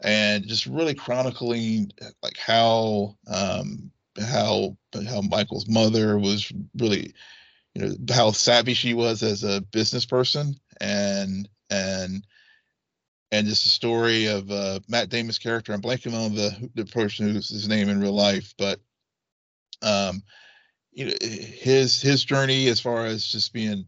and 0.02 0.46
just 0.48 0.66
really 0.66 0.94
chronicling 0.96 1.92
like 2.22 2.38
how 2.38 3.16
um, 3.28 3.92
how 4.20 4.78
how 5.08 5.22
Michael's 5.22 5.68
mother 5.68 6.20
was 6.20 6.52
really 6.78 7.14
you 7.74 7.82
know 7.82 7.96
how 8.14 8.32
savvy 8.32 8.74
she 8.74 8.94
was 8.94 9.24
as 9.24 9.44
a 9.44 9.62
business 9.62 10.06
person 10.06 10.56
and 10.82 11.50
and 11.70 12.26
and 13.32 13.48
just 13.48 13.66
a 13.66 13.70
story 13.70 14.28
of 14.28 14.52
uh, 14.52 14.80
Matt 14.88 15.10
Damon's 15.10 15.40
character. 15.40 15.74
I'm 15.74 15.82
blanking 15.82 16.14
on 16.14 16.36
the 16.36 16.70
the 16.76 16.86
person 16.86 17.32
who's 17.34 17.50
his 17.50 17.68
name 17.68 17.90
in 17.90 18.00
real 18.00 18.14
life, 18.14 18.54
but 18.58 18.80
um, 19.82 20.22
you 20.92 21.06
know 21.06 21.14
his 21.22 22.02
his 22.02 22.24
journey 22.24 22.68
as 22.68 22.80
far 22.80 23.06
as 23.06 23.26
just 23.26 23.54
being 23.54 23.86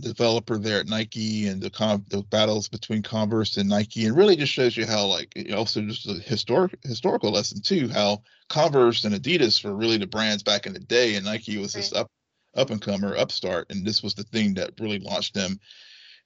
the 0.00 0.08
developer 0.08 0.58
there 0.58 0.80
at 0.80 0.88
Nike 0.88 1.46
and 1.46 1.62
the 1.62 1.70
con- 1.70 2.04
the 2.08 2.22
battles 2.22 2.68
between 2.68 3.02
Converse 3.02 3.56
and 3.56 3.68
Nike, 3.68 4.04
and 4.04 4.16
really 4.16 4.36
just 4.36 4.52
shows 4.52 4.76
you 4.76 4.86
how 4.86 5.06
like 5.06 5.34
also 5.54 5.80
just 5.82 6.06
a 6.06 6.14
historic 6.14 6.76
historical 6.84 7.32
lesson 7.32 7.62
too, 7.62 7.88
how 7.88 8.22
Converse 8.48 9.04
and 9.04 9.14
Adidas 9.14 9.64
were 9.64 9.74
really 9.74 9.96
the 9.96 10.06
brands 10.06 10.42
back 10.42 10.66
in 10.66 10.74
the 10.74 10.80
day, 10.80 11.14
and 11.14 11.24
Nike 11.24 11.56
was 11.56 11.74
right. 11.74 11.80
this 11.80 11.92
up 11.94 12.10
up 12.54 12.70
and 12.70 12.80
comer 12.80 13.16
upstart, 13.16 13.70
and 13.70 13.86
this 13.86 14.02
was 14.02 14.14
the 14.14 14.24
thing 14.24 14.54
that 14.54 14.78
really 14.78 14.98
launched 14.98 15.34
them 15.34 15.58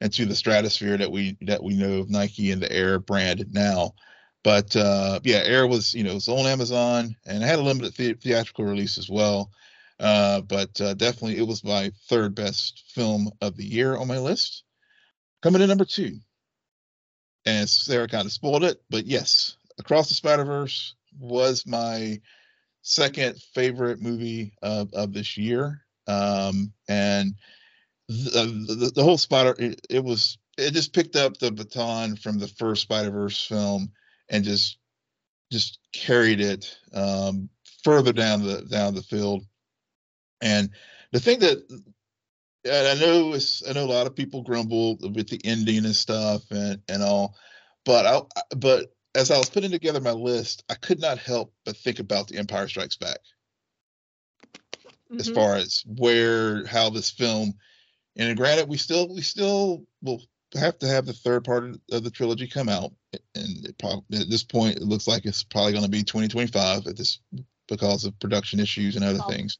into 0.00 0.26
the 0.26 0.34
stratosphere 0.34 0.96
that 0.98 1.10
we 1.10 1.36
that 1.42 1.62
we 1.62 1.74
know 1.74 2.00
of 2.00 2.10
Nike 2.10 2.50
and 2.50 2.60
the 2.60 2.72
Air 2.72 2.98
brand 2.98 3.46
now. 3.52 3.94
But 4.42 4.74
uh, 4.74 5.20
yeah, 5.22 5.42
Air 5.44 5.68
was 5.68 5.94
you 5.94 6.02
know 6.02 6.16
it's 6.16 6.28
on 6.28 6.46
Amazon 6.46 7.14
and 7.24 7.42
it 7.42 7.46
had 7.46 7.60
a 7.60 7.62
limited 7.62 7.94
the- 7.94 8.14
theatrical 8.14 8.64
release 8.64 8.98
as 8.98 9.08
well. 9.08 9.52
Uh, 10.00 10.40
but 10.40 10.80
uh, 10.80 10.94
definitely 10.94 11.36
it 11.36 11.46
was 11.46 11.62
my 11.62 11.92
third 12.08 12.34
best 12.34 12.84
film 12.94 13.30
of 13.42 13.56
the 13.56 13.64
year 13.64 13.96
on 13.96 14.08
my 14.08 14.18
list. 14.18 14.64
Coming 15.42 15.60
in 15.62 15.68
number 15.68 15.84
two, 15.84 16.16
and 17.44 17.68
Sarah 17.68 18.08
kind 18.08 18.26
of 18.26 18.32
spoiled 18.32 18.64
it, 18.64 18.82
but 18.90 19.06
yes, 19.06 19.56
Across 19.78 20.08
the 20.08 20.14
Spider 20.14 20.44
Verse 20.44 20.94
was 21.18 21.66
my 21.66 22.20
second 22.82 23.40
favorite 23.54 24.00
movie 24.00 24.52
of, 24.62 24.92
of 24.92 25.12
this 25.14 25.38
year. 25.38 25.80
Um, 26.06 26.72
and 26.88 27.34
the, 28.08 28.66
the, 28.68 28.92
the 28.94 29.02
whole 29.02 29.16
Spider, 29.16 29.54
it, 29.58 29.80
it, 29.88 30.04
was, 30.04 30.36
it 30.58 30.72
just 30.72 30.92
picked 30.92 31.16
up 31.16 31.38
the 31.38 31.50
baton 31.50 32.16
from 32.16 32.38
the 32.38 32.48
first 32.48 32.82
Spider 32.82 33.10
Verse 33.10 33.46
film 33.46 33.92
and 34.28 34.44
just, 34.44 34.76
just 35.50 35.78
carried 35.92 36.40
it 36.40 36.78
um, 36.92 37.48
further 37.82 38.12
down 38.12 38.44
the 38.44 38.62
down 38.70 38.94
the 38.94 39.02
field. 39.02 39.44
And 40.40 40.70
the 41.12 41.20
thing 41.20 41.40
that 41.40 41.58
and 42.64 42.88
I 42.88 42.94
know 42.94 43.32
it's, 43.32 43.66
I 43.66 43.72
know 43.72 43.84
a 43.84 43.86
lot 43.86 44.06
of 44.06 44.14
people 44.14 44.42
grumble 44.42 44.96
with 45.00 45.28
the 45.28 45.40
ending 45.44 45.84
and 45.84 45.94
stuff 45.94 46.42
and 46.50 46.80
and 46.88 47.02
all, 47.02 47.36
but 47.84 48.06
I 48.06 48.54
but 48.56 48.92
as 49.14 49.30
I 49.30 49.38
was 49.38 49.50
putting 49.50 49.70
together 49.70 50.00
my 50.00 50.12
list, 50.12 50.64
I 50.68 50.74
could 50.74 51.00
not 51.00 51.18
help 51.18 51.52
but 51.64 51.76
think 51.76 51.98
about 51.98 52.28
The 52.28 52.38
Empire 52.38 52.68
Strikes 52.68 52.96
Back. 52.96 53.18
Mm-hmm. 55.10 55.18
As 55.18 55.28
far 55.28 55.56
as 55.56 55.82
where 55.86 56.64
how 56.66 56.90
this 56.90 57.10
film, 57.10 57.54
and 58.16 58.36
granted, 58.36 58.68
we 58.68 58.76
still 58.76 59.12
we 59.12 59.22
still 59.22 59.84
will 60.02 60.22
have 60.54 60.78
to 60.78 60.86
have 60.86 61.06
the 61.06 61.12
third 61.12 61.44
part 61.44 61.64
of 61.90 62.04
the 62.04 62.10
trilogy 62.10 62.46
come 62.46 62.68
out, 62.68 62.92
and 63.34 63.74
probably, 63.78 64.20
at 64.20 64.30
this 64.30 64.44
point, 64.44 64.76
it 64.76 64.82
looks 64.82 65.08
like 65.08 65.24
it's 65.24 65.42
probably 65.42 65.72
going 65.72 65.84
to 65.84 65.90
be 65.90 66.02
2025 66.02 66.86
at 66.86 66.96
this 66.96 67.18
because 67.68 68.04
of 68.04 68.18
production 68.20 68.60
issues 68.60 68.96
and 68.96 69.04
other 69.04 69.20
oh, 69.24 69.28
things. 69.28 69.58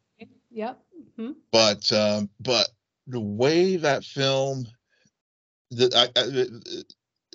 Yep. 0.51 0.81
Mm-hmm. 1.19 1.33
But 1.53 1.93
um, 1.93 2.29
but 2.41 2.69
the 3.07 3.21
way 3.21 3.77
that 3.77 4.05
film, 4.05 4.67
the 5.71 5.91
I, 5.95 6.21
I, 6.21 6.27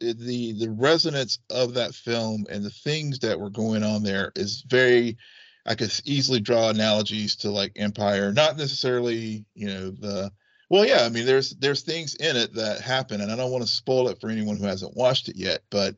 the 0.01 0.53
the 0.53 0.70
resonance 0.70 1.39
of 1.49 1.74
that 1.76 1.95
film 1.95 2.45
and 2.49 2.63
the 2.63 2.70
things 2.70 3.20
that 3.20 3.39
were 3.39 3.49
going 3.49 3.84
on 3.84 4.03
there 4.03 4.32
is 4.36 4.63
very 4.68 5.18
I 5.66 5.76
could 5.76 5.91
easily 6.05 6.39
draw 6.39 6.70
analogies 6.70 7.36
to 7.38 7.49
like 7.49 7.72
Empire, 7.76 8.32
not 8.32 8.57
necessarily, 8.57 9.45
you 9.55 9.68
know, 9.68 9.91
the 9.91 10.32
well, 10.70 10.86
yeah, 10.86 11.03
I 11.03 11.09
mean 11.09 11.26
there's 11.26 11.51
there's 11.51 11.82
things 11.82 12.16
in 12.16 12.36
it 12.36 12.53
that 12.55 12.82
happen 12.82 13.22
and 13.22 13.32
I 13.32 13.36
don't 13.36 13.51
want 13.51 13.63
to 13.63 13.70
spoil 13.70 14.09
it 14.09 14.20
for 14.20 14.30
anyone 14.30 14.57
who 14.57 14.66
hasn't 14.66 14.97
watched 14.97 15.30
it 15.30 15.38
yet, 15.38 15.61
but 15.70 15.95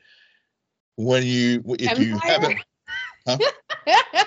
when 0.96 1.24
you 1.24 1.64
if 1.80 1.92
Empire? 1.92 2.04
you 2.04 2.18
haven't 2.18 2.60
huh? 3.28 3.38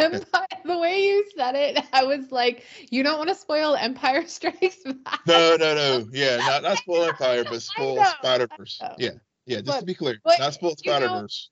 Empire, 0.00 0.46
the 0.64 0.78
way 0.78 1.04
you 1.04 1.24
said 1.36 1.54
it, 1.54 1.84
I 1.92 2.04
was 2.04 2.30
like, 2.30 2.64
you 2.90 3.02
don't 3.02 3.18
want 3.18 3.28
to 3.28 3.34
spoil 3.34 3.76
Empire 3.76 4.26
Strikes 4.26 4.82
Back. 4.84 5.20
No, 5.26 5.56
no, 5.56 5.74
no. 5.74 6.08
Yeah, 6.12 6.38
not 6.38 6.62
not 6.62 6.78
spoil 6.78 7.04
Empire, 7.08 7.44
but 7.44 7.62
spoil 7.62 8.04
Spider 8.04 8.48
Verse. 8.56 8.80
Yeah, 8.98 9.10
yeah. 9.46 9.58
Just 9.58 9.66
but, 9.66 9.80
to 9.80 9.86
be 9.86 9.94
clear, 9.94 10.18
not 10.38 10.54
spoil 10.54 10.76
Spider 10.76 11.08
Verse. 11.08 11.50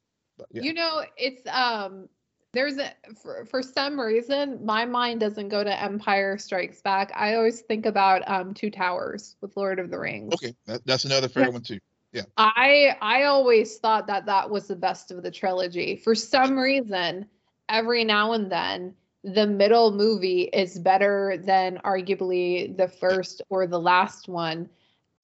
Yeah. 0.51 0.63
You 0.63 0.75
know, 0.75 1.03
it's 1.17 1.47
um. 1.49 2.09
There's 2.53 2.79
a 2.79 2.93
for, 3.23 3.45
for 3.45 3.63
some 3.63 4.01
reason 4.01 4.67
my 4.67 4.85
mind 4.85 5.21
doesn't 5.21 5.51
go 5.51 5.63
to 5.63 5.83
Empire 5.83 6.37
Strikes 6.37 6.81
Back. 6.81 7.13
I 7.15 7.37
always 7.37 7.61
think 7.61 7.87
about 7.87 8.29
um 8.29 8.55
Two 8.55 8.71
Towers 8.71 9.37
with 9.41 9.57
Lord 9.57 9.79
of 9.79 9.89
the 9.89 10.01
Rings. 10.01 10.35
Okay, 10.35 10.53
that, 10.67 10.85
that's 10.85 11.05
another 11.05 11.29
fair 11.29 11.45
yeah. 11.45 11.51
one 11.51 11.63
too. 11.63 11.79
Yeah. 12.13 12.23
I 12.37 12.97
I 13.01 13.25
always 13.25 13.79
thought 13.79 14.07
that 14.09 14.27
that 14.27 14.51
was 14.51 14.67
the 14.67 14.77
best 14.77 15.11
of 15.11 15.23
the 15.23 15.31
trilogy. 15.31 15.97
For 15.97 16.15
some 16.15 16.59
reason, 16.59 17.27
every 17.69 18.05
now 18.05 18.33
and 18.33 18.51
then 18.51 18.95
the 19.23 19.47
middle 19.47 19.93
movie 19.93 20.43
is 20.53 20.79
better 20.79 21.37
than 21.45 21.79
arguably 21.85 22.77
the 22.77 22.89
first 22.89 23.43
or 23.49 23.67
the 23.67 23.79
last 23.79 24.29
one. 24.29 24.69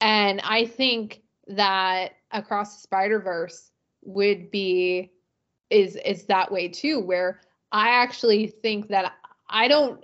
And 0.01 0.39
I 0.43 0.65
think 0.65 1.21
that 1.47 2.13
Across 2.31 2.75
the 2.75 2.81
Spider-Verse 2.81 3.71
would 4.03 4.51
be 4.51 5.11
is 5.69 5.97
is 5.97 6.25
that 6.25 6.51
way 6.51 6.67
too 6.67 6.99
where 6.99 7.41
I 7.71 7.89
actually 7.89 8.47
think 8.47 8.87
that 8.89 9.13
I 9.49 9.67
don't 9.67 10.03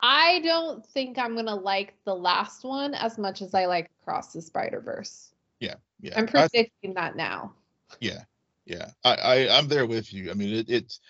I 0.00 0.40
don't 0.40 0.84
think 0.84 1.18
I'm 1.18 1.34
going 1.34 1.46
to 1.46 1.54
like 1.54 1.94
the 2.04 2.14
last 2.14 2.64
one 2.64 2.94
as 2.94 3.18
much 3.18 3.42
as 3.42 3.54
I 3.54 3.66
like 3.66 3.90
Across 4.02 4.32
the 4.32 4.42
Spider-Verse. 4.42 5.31
Yeah. 5.62 5.74
Yeah. 6.00 6.18
I'm 6.18 6.26
predicting 6.26 6.96
I, 6.96 7.00
that 7.00 7.16
now. 7.16 7.52
Yeah. 8.00 8.24
Yeah. 8.66 8.90
I, 9.04 9.14
I 9.14 9.58
I'm 9.58 9.68
there 9.68 9.86
with 9.86 10.12
you. 10.12 10.30
I 10.30 10.34
mean 10.34 10.54
it, 10.54 10.68
it's 10.68 11.00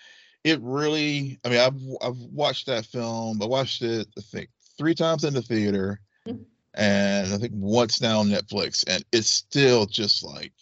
it 0.43 0.59
really 0.61 1.39
i 1.43 1.49
mean 1.49 1.59
i've 1.59 1.81
i've 2.01 2.17
watched 2.17 2.67
that 2.67 2.85
film 2.85 3.41
i 3.41 3.45
watched 3.45 3.81
it 3.81 4.07
i 4.17 4.21
think 4.21 4.49
three 4.77 4.93
times 4.93 5.23
in 5.23 5.33
the 5.33 5.41
theater 5.41 5.99
mm-hmm. 6.27 6.43
and 6.73 7.33
i 7.33 7.37
think 7.37 7.53
once 7.55 8.01
now 8.01 8.19
on 8.19 8.27
netflix 8.27 8.83
and 8.87 9.03
it's 9.11 9.29
still 9.29 9.85
just 9.85 10.23
like 10.23 10.53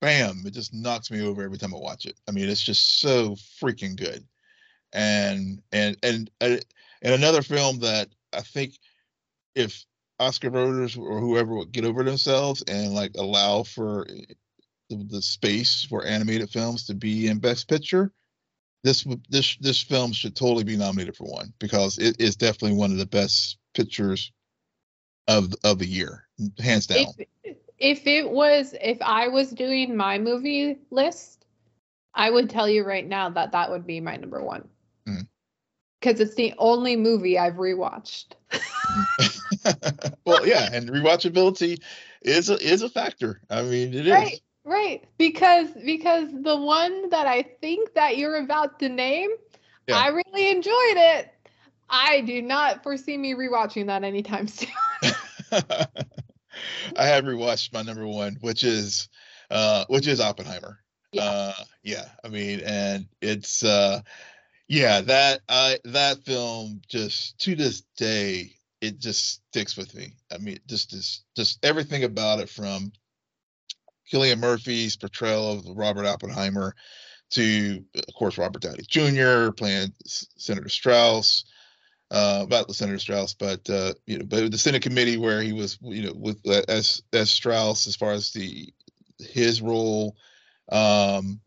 bam 0.00 0.42
it 0.46 0.52
just 0.52 0.74
knocks 0.74 1.10
me 1.10 1.22
over 1.22 1.42
every 1.42 1.58
time 1.58 1.74
i 1.74 1.78
watch 1.78 2.04
it 2.04 2.16
i 2.28 2.32
mean 2.32 2.48
it's 2.48 2.62
just 2.62 3.00
so 3.00 3.34
freaking 3.60 3.96
good 3.96 4.24
and 4.92 5.60
and 5.72 5.96
and 6.02 6.30
and 6.40 6.62
another 7.02 7.42
film 7.42 7.78
that 7.80 8.08
i 8.32 8.40
think 8.40 8.78
if 9.54 9.84
oscar 10.20 10.50
voters 10.50 10.96
or 10.96 11.20
whoever 11.20 11.54
would 11.54 11.72
get 11.72 11.84
over 11.84 12.02
themselves 12.02 12.62
and 12.68 12.94
like 12.94 13.12
allow 13.16 13.62
for 13.62 14.06
the, 14.88 14.96
the 15.10 15.22
space 15.22 15.84
for 15.84 16.04
animated 16.04 16.50
films 16.50 16.86
to 16.86 16.94
be 16.94 17.28
in 17.28 17.38
best 17.38 17.68
picture 17.68 18.12
this 18.84 19.06
this 19.28 19.56
this 19.56 19.82
film 19.82 20.12
should 20.12 20.36
totally 20.36 20.64
be 20.64 20.76
nominated 20.76 21.16
for 21.16 21.24
one 21.24 21.52
because 21.58 21.98
it 21.98 22.20
is 22.20 22.36
definitely 22.36 22.76
one 22.76 22.92
of 22.92 22.98
the 22.98 23.06
best 23.06 23.58
pictures 23.74 24.32
of 25.26 25.52
of 25.64 25.78
the 25.78 25.86
year, 25.86 26.26
hands 26.58 26.86
down. 26.86 27.06
If, 27.44 27.56
if 27.78 28.06
it 28.06 28.28
was, 28.28 28.74
if 28.80 28.98
I 29.02 29.28
was 29.28 29.50
doing 29.50 29.96
my 29.96 30.18
movie 30.18 30.78
list, 30.90 31.46
I 32.14 32.30
would 32.30 32.50
tell 32.50 32.68
you 32.68 32.84
right 32.84 33.06
now 33.06 33.28
that 33.30 33.52
that 33.52 33.70
would 33.70 33.86
be 33.86 34.00
my 34.00 34.16
number 34.16 34.42
one. 34.42 34.66
Because 35.04 36.18
mm. 36.18 36.20
it's 36.20 36.34
the 36.34 36.54
only 36.58 36.96
movie 36.96 37.38
I've 37.38 37.54
rewatched. 37.54 38.32
well, 40.24 40.46
yeah, 40.46 40.68
and 40.72 40.88
rewatchability 40.88 41.80
is 42.22 42.50
a 42.50 42.56
is 42.56 42.82
a 42.82 42.88
factor. 42.88 43.40
I 43.50 43.62
mean, 43.62 43.94
it 43.94 44.10
right. 44.10 44.34
is. 44.34 44.40
Right. 44.64 45.02
Because 45.16 45.68
because 45.84 46.28
the 46.30 46.56
one 46.56 47.08
that 47.10 47.26
I 47.26 47.42
think 47.60 47.94
that 47.94 48.18
you're 48.18 48.36
about 48.36 48.78
to 48.80 48.88
name, 48.88 49.30
yeah. 49.86 49.96
I 49.96 50.08
really 50.08 50.50
enjoyed 50.50 50.96
it. 50.96 51.32
I 51.88 52.20
do 52.20 52.42
not 52.42 52.82
foresee 52.82 53.16
me 53.16 53.32
rewatching 53.32 53.86
that 53.86 54.04
anytime 54.04 54.46
soon. 54.48 54.68
I 55.52 57.06
have 57.06 57.24
rewatched 57.24 57.72
my 57.72 57.82
number 57.82 58.06
one, 58.06 58.36
which 58.40 58.62
is 58.62 59.08
uh 59.50 59.86
which 59.88 60.06
is 60.06 60.20
Oppenheimer. 60.20 60.78
Yeah. 61.12 61.24
Uh 61.24 61.54
yeah. 61.82 62.04
I 62.22 62.28
mean, 62.28 62.60
and 62.60 63.06
it's 63.22 63.64
uh 63.64 64.02
yeah, 64.66 65.00
that 65.00 65.40
I 65.48 65.78
that 65.84 66.24
film 66.24 66.82
just 66.88 67.38
to 67.38 67.56
this 67.56 67.82
day 67.96 68.57
it 68.80 68.98
just 68.98 69.42
sticks 69.50 69.76
with 69.76 69.94
me. 69.94 70.14
I 70.32 70.38
mean, 70.38 70.58
just 70.66 70.90
just 70.90 71.24
just 71.36 71.64
everything 71.64 72.04
about 72.04 72.40
it 72.40 72.48
from 72.48 72.92
Cillian 74.12 74.38
Murphy's 74.40 74.96
portrayal 74.96 75.52
of 75.52 75.76
Robert 75.76 76.06
Oppenheimer 76.06 76.74
to, 77.30 77.84
of 77.94 78.14
course, 78.14 78.38
Robert 78.38 78.62
Downey 78.62 78.84
Jr. 78.88 79.52
playing 79.52 79.92
Senator 80.06 80.68
Strauss. 80.68 81.44
Uh, 82.10 82.40
about 82.42 82.68
the 82.68 82.74
Senator 82.74 82.98
Strauss, 82.98 83.34
but 83.34 83.68
uh, 83.68 83.92
you 84.06 84.18
know, 84.18 84.24
but 84.24 84.50
the 84.50 84.56
Senate 84.58 84.82
committee 84.82 85.18
where 85.18 85.42
he 85.42 85.52
was, 85.52 85.78
you 85.82 86.04
know, 86.04 86.14
with 86.16 86.40
uh, 86.48 86.62
as 86.68 87.02
as 87.12 87.30
Strauss 87.30 87.86
as 87.86 87.96
far 87.96 88.12
as 88.12 88.32
the 88.32 88.72
his 89.18 89.60
role 89.60 90.16
Um, 90.70 91.40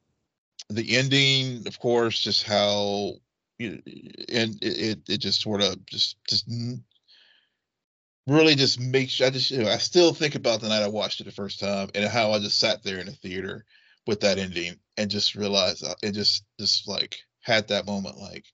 the 0.69 0.97
ending, 0.97 1.67
of 1.67 1.79
course, 1.79 2.19
just 2.19 2.43
how 2.43 3.13
and 3.59 3.83
it 4.61 4.99
it 5.07 5.17
just 5.19 5.41
sort 5.41 5.61
of 5.61 5.85
just 5.85 6.17
just 6.29 6.47
really 8.27 8.55
just 8.55 8.79
makes 8.79 9.19
I 9.21 9.29
just 9.29 9.51
you 9.51 9.59
know 9.63 9.69
I 9.69 9.77
still 9.77 10.13
think 10.13 10.35
about 10.35 10.61
the 10.61 10.69
night 10.69 10.83
I 10.83 10.87
watched 10.87 11.21
it 11.21 11.25
the 11.25 11.31
first 11.31 11.59
time 11.59 11.89
and 11.95 12.05
how 12.05 12.31
I 12.31 12.39
just 12.39 12.59
sat 12.59 12.83
there 12.83 12.99
in 12.99 13.07
the 13.07 13.13
theater 13.13 13.65
with 14.07 14.21
that 14.21 14.37
ending 14.37 14.75
and 14.97 15.09
just 15.09 15.35
realized 15.35 15.83
uh, 15.83 15.95
it 16.03 16.11
just 16.11 16.43
just 16.59 16.87
like 16.87 17.19
had 17.41 17.67
that 17.69 17.85
moment 17.85 18.17
like 18.17 18.45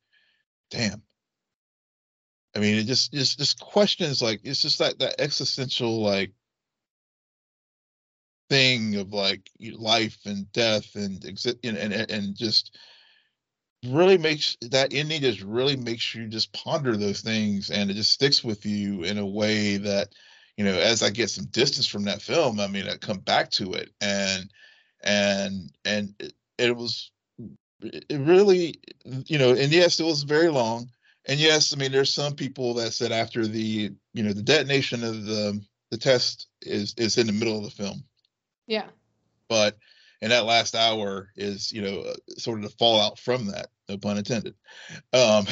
damn. 0.71 1.01
I 2.55 2.59
mean 2.59 2.75
it 2.75 2.85
just 2.85 3.11
just 3.11 3.37
just 3.37 3.59
questions 3.59 4.21
like 4.21 4.41
it's 4.43 4.61
just 4.61 4.79
like 4.79 4.97
that 4.99 5.19
existential 5.19 6.01
like 6.01 6.31
thing 8.49 8.95
of 8.95 9.11
like 9.11 9.49
life 9.59 10.17
and 10.25 10.51
death 10.53 10.95
and 10.95 11.23
exist 11.25 11.57
and, 11.63 11.77
and 11.77 11.93
and 11.93 12.35
just 12.35 12.77
really 13.85 14.17
makes 14.17 14.57
that 14.61 14.93
ending 14.93 15.21
just 15.21 15.41
really 15.41 15.75
makes 15.75 16.15
you 16.15 16.27
just 16.27 16.51
ponder 16.53 16.97
those 16.97 17.21
things 17.21 17.69
and 17.69 17.89
it 17.91 17.93
just 17.93 18.11
sticks 18.11 18.43
with 18.43 18.65
you 18.65 19.03
in 19.03 19.17
a 19.17 19.25
way 19.25 19.77
that 19.77 20.09
you 20.57 20.65
know 20.65 20.73
as 20.73 21.03
i 21.03 21.09
get 21.09 21.29
some 21.29 21.45
distance 21.45 21.85
from 21.85 22.03
that 22.03 22.21
film 22.21 22.59
i 22.59 22.67
mean 22.67 22.87
i 22.87 22.95
come 22.97 23.19
back 23.19 23.51
to 23.51 23.73
it 23.73 23.91
and 24.01 24.49
and 25.03 25.71
and 25.85 26.13
it, 26.19 26.33
it 26.57 26.75
was 26.75 27.11
it 27.81 28.19
really 28.19 28.79
you 29.25 29.37
know 29.37 29.51
and 29.51 29.71
yes 29.71 29.99
it 29.99 30.05
was 30.05 30.23
very 30.23 30.49
long 30.49 30.89
and 31.27 31.39
yes 31.39 31.71
i 31.71 31.77
mean 31.77 31.91
there's 31.91 32.11
some 32.11 32.33
people 32.33 32.73
that 32.73 32.93
said 32.93 33.11
after 33.11 33.45
the 33.45 33.91
you 34.13 34.23
know 34.23 34.33
the 34.33 34.41
detonation 34.41 35.03
of 35.03 35.25
the 35.25 35.61
the 35.89 35.97
test 35.97 36.47
is 36.61 36.93
is 36.97 37.17
in 37.17 37.27
the 37.27 37.33
middle 37.33 37.57
of 37.57 37.63
the 37.63 37.71
film. 37.71 38.03
Yeah. 38.67 38.87
But 39.47 39.77
and 40.21 40.31
that 40.31 40.45
last 40.45 40.75
hour 40.75 41.29
is 41.35 41.71
you 41.71 41.81
know 41.81 41.99
uh, 42.01 42.15
sort 42.37 42.59
of 42.59 42.63
the 42.63 42.75
fallout 42.77 43.19
from 43.19 43.47
that 43.47 43.67
no 43.89 43.97
pun 43.97 44.17
intended. 44.17 44.55
Um 45.13 45.45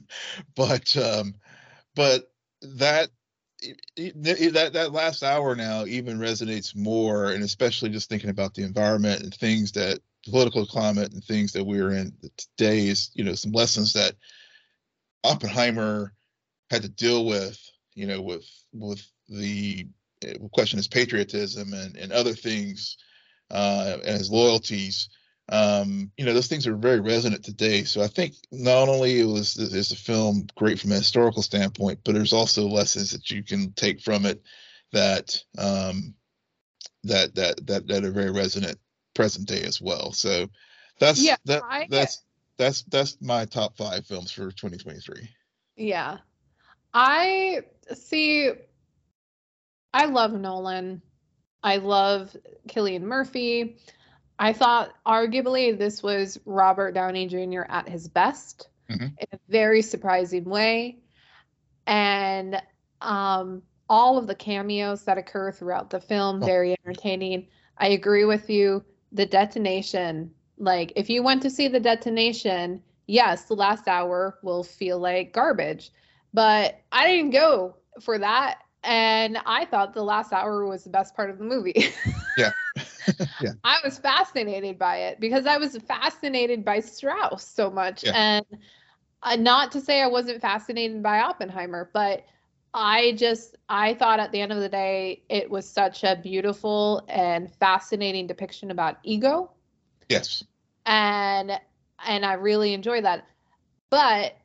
but 0.56 0.96
um 0.96 1.34
but 1.94 2.30
that 2.62 3.10
that 4.06 4.70
that 4.72 4.92
last 4.92 5.22
hour 5.22 5.54
now 5.54 5.84
even 5.84 6.18
resonates 6.18 6.74
more 6.74 7.30
and 7.30 7.44
especially 7.44 7.90
just 7.90 8.08
thinking 8.08 8.30
about 8.30 8.54
the 8.54 8.62
environment 8.62 9.22
and 9.22 9.34
things 9.34 9.72
that 9.72 10.00
political 10.28 10.66
climate 10.66 11.12
and 11.12 11.22
things 11.24 11.52
that 11.52 11.64
we're 11.64 11.92
in 11.92 12.12
today 12.36 12.88
is 12.88 13.10
you 13.14 13.24
know 13.24 13.34
some 13.34 13.52
lessons 13.52 13.92
that 13.92 14.14
oppenheimer 15.24 16.12
had 16.70 16.82
to 16.82 16.88
deal 16.88 17.24
with 17.26 17.60
you 17.94 18.06
know 18.06 18.20
with 18.20 18.48
with 18.72 19.04
the 19.28 19.86
eh, 20.22 20.34
question 20.52 20.78
is 20.78 20.88
patriotism 20.88 21.72
and 21.72 21.96
and 21.96 22.12
other 22.12 22.34
things 22.34 22.96
uh, 23.52 23.98
and 24.04 24.18
his 24.18 24.30
loyalties. 24.30 25.08
Um, 25.48 26.10
you 26.16 26.24
know, 26.24 26.32
those 26.32 26.46
things 26.46 26.66
are 26.66 26.76
very 26.76 27.00
resonant 27.00 27.44
today. 27.44 27.84
So 27.84 28.00
I 28.02 28.06
think 28.06 28.34
not 28.50 28.88
only 28.88 29.20
it 29.20 29.24
was 29.24 29.56
is 29.56 29.90
the 29.90 29.96
film 29.96 30.46
great 30.56 30.80
from 30.80 30.92
a 30.92 30.96
historical 30.96 31.42
standpoint, 31.42 32.00
but 32.04 32.14
there's 32.14 32.32
also 32.32 32.66
lessons 32.66 33.10
that 33.12 33.30
you 33.30 33.42
can 33.42 33.72
take 33.72 34.00
from 34.00 34.24
it 34.24 34.42
that 34.92 35.36
um, 35.58 36.14
that 37.04 37.34
that 37.34 37.66
that 37.66 37.86
that 37.88 38.04
are 38.04 38.10
very 38.10 38.30
resonant 38.30 38.78
present 39.14 39.46
day 39.46 39.62
as 39.62 39.80
well. 39.80 40.12
So 40.12 40.48
that's 40.98 41.22
yeah, 41.22 41.36
that 41.44 41.62
I 41.68 41.86
that's 41.90 42.24
that's 42.56 42.82
that's 42.82 43.20
my 43.20 43.44
top 43.44 43.76
five 43.76 44.06
films 44.06 44.32
for 44.32 44.50
2023. 44.50 45.28
Yeah. 45.76 46.18
I 46.94 47.62
see 47.94 48.52
I 49.94 50.06
love 50.06 50.32
Nolan. 50.32 51.02
I 51.62 51.76
love 51.76 52.36
Cillian 52.68 53.02
Murphy. 53.02 53.76
I 54.38 54.52
thought 54.52 54.92
arguably 55.06 55.76
this 55.76 56.02
was 56.02 56.38
Robert 56.44 56.92
Downey 56.92 57.26
Jr. 57.28 57.62
at 57.68 57.88
his 57.88 58.08
best 58.08 58.68
mm-hmm. 58.90 59.04
in 59.04 59.26
a 59.32 59.38
very 59.48 59.82
surprising 59.82 60.44
way. 60.44 60.98
And 61.86 62.60
um, 63.00 63.62
all 63.88 64.18
of 64.18 64.26
the 64.26 64.34
cameos 64.34 65.04
that 65.04 65.18
occur 65.18 65.52
throughout 65.52 65.90
the 65.90 66.00
film, 66.00 66.42
oh. 66.42 66.46
very 66.46 66.76
entertaining. 66.84 67.48
I 67.78 67.88
agree 67.88 68.24
with 68.24 68.48
you. 68.50 68.84
The 69.12 69.26
detonation, 69.26 70.32
like 70.58 70.92
if 70.96 71.10
you 71.10 71.22
went 71.22 71.42
to 71.42 71.50
see 71.50 71.68
the 71.68 71.80
detonation, 71.80 72.82
yes, 73.06 73.44
the 73.44 73.54
last 73.54 73.88
hour 73.88 74.38
will 74.42 74.64
feel 74.64 74.98
like 74.98 75.32
garbage. 75.32 75.92
But 76.32 76.80
I 76.90 77.06
didn't 77.08 77.30
go 77.30 77.76
for 78.00 78.18
that 78.18 78.58
and 78.84 79.38
I 79.46 79.64
thought 79.64 79.94
the 79.94 80.02
last 80.02 80.32
hour 80.32 80.66
was 80.66 80.84
the 80.84 80.90
best 80.90 81.14
part 81.14 81.30
of 81.30 81.38
the 81.38 81.44
movie. 81.44 81.86
yeah. 82.36 82.50
yeah. 83.40 83.52
I 83.64 83.78
was 83.84 83.98
fascinated 83.98 84.78
by 84.78 84.96
it 84.96 85.20
because 85.20 85.46
I 85.46 85.56
was 85.56 85.76
fascinated 85.76 86.64
by 86.64 86.80
Strauss 86.80 87.46
so 87.46 87.70
much. 87.70 88.04
Yeah. 88.04 88.12
And 88.14 88.46
uh, 89.22 89.36
not 89.36 89.72
to 89.72 89.80
say 89.80 90.02
I 90.02 90.08
wasn't 90.08 90.40
fascinated 90.40 91.02
by 91.02 91.20
Oppenheimer, 91.20 91.90
but 91.92 92.24
I 92.74 93.12
just 93.12 93.56
I 93.68 93.94
thought 93.94 94.18
at 94.18 94.32
the 94.32 94.40
end 94.40 94.52
of 94.52 94.58
the 94.58 94.68
day 94.68 95.22
it 95.28 95.50
was 95.50 95.68
such 95.68 96.04
a 96.04 96.16
beautiful 96.16 97.04
and 97.08 97.52
fascinating 97.54 98.26
depiction 98.26 98.70
about 98.70 98.98
ego. 99.02 99.50
Yes. 100.08 100.42
And 100.86 101.60
and 102.04 102.24
I 102.24 102.32
really 102.34 102.72
enjoy 102.72 103.02
that. 103.02 103.26
But 103.90 104.36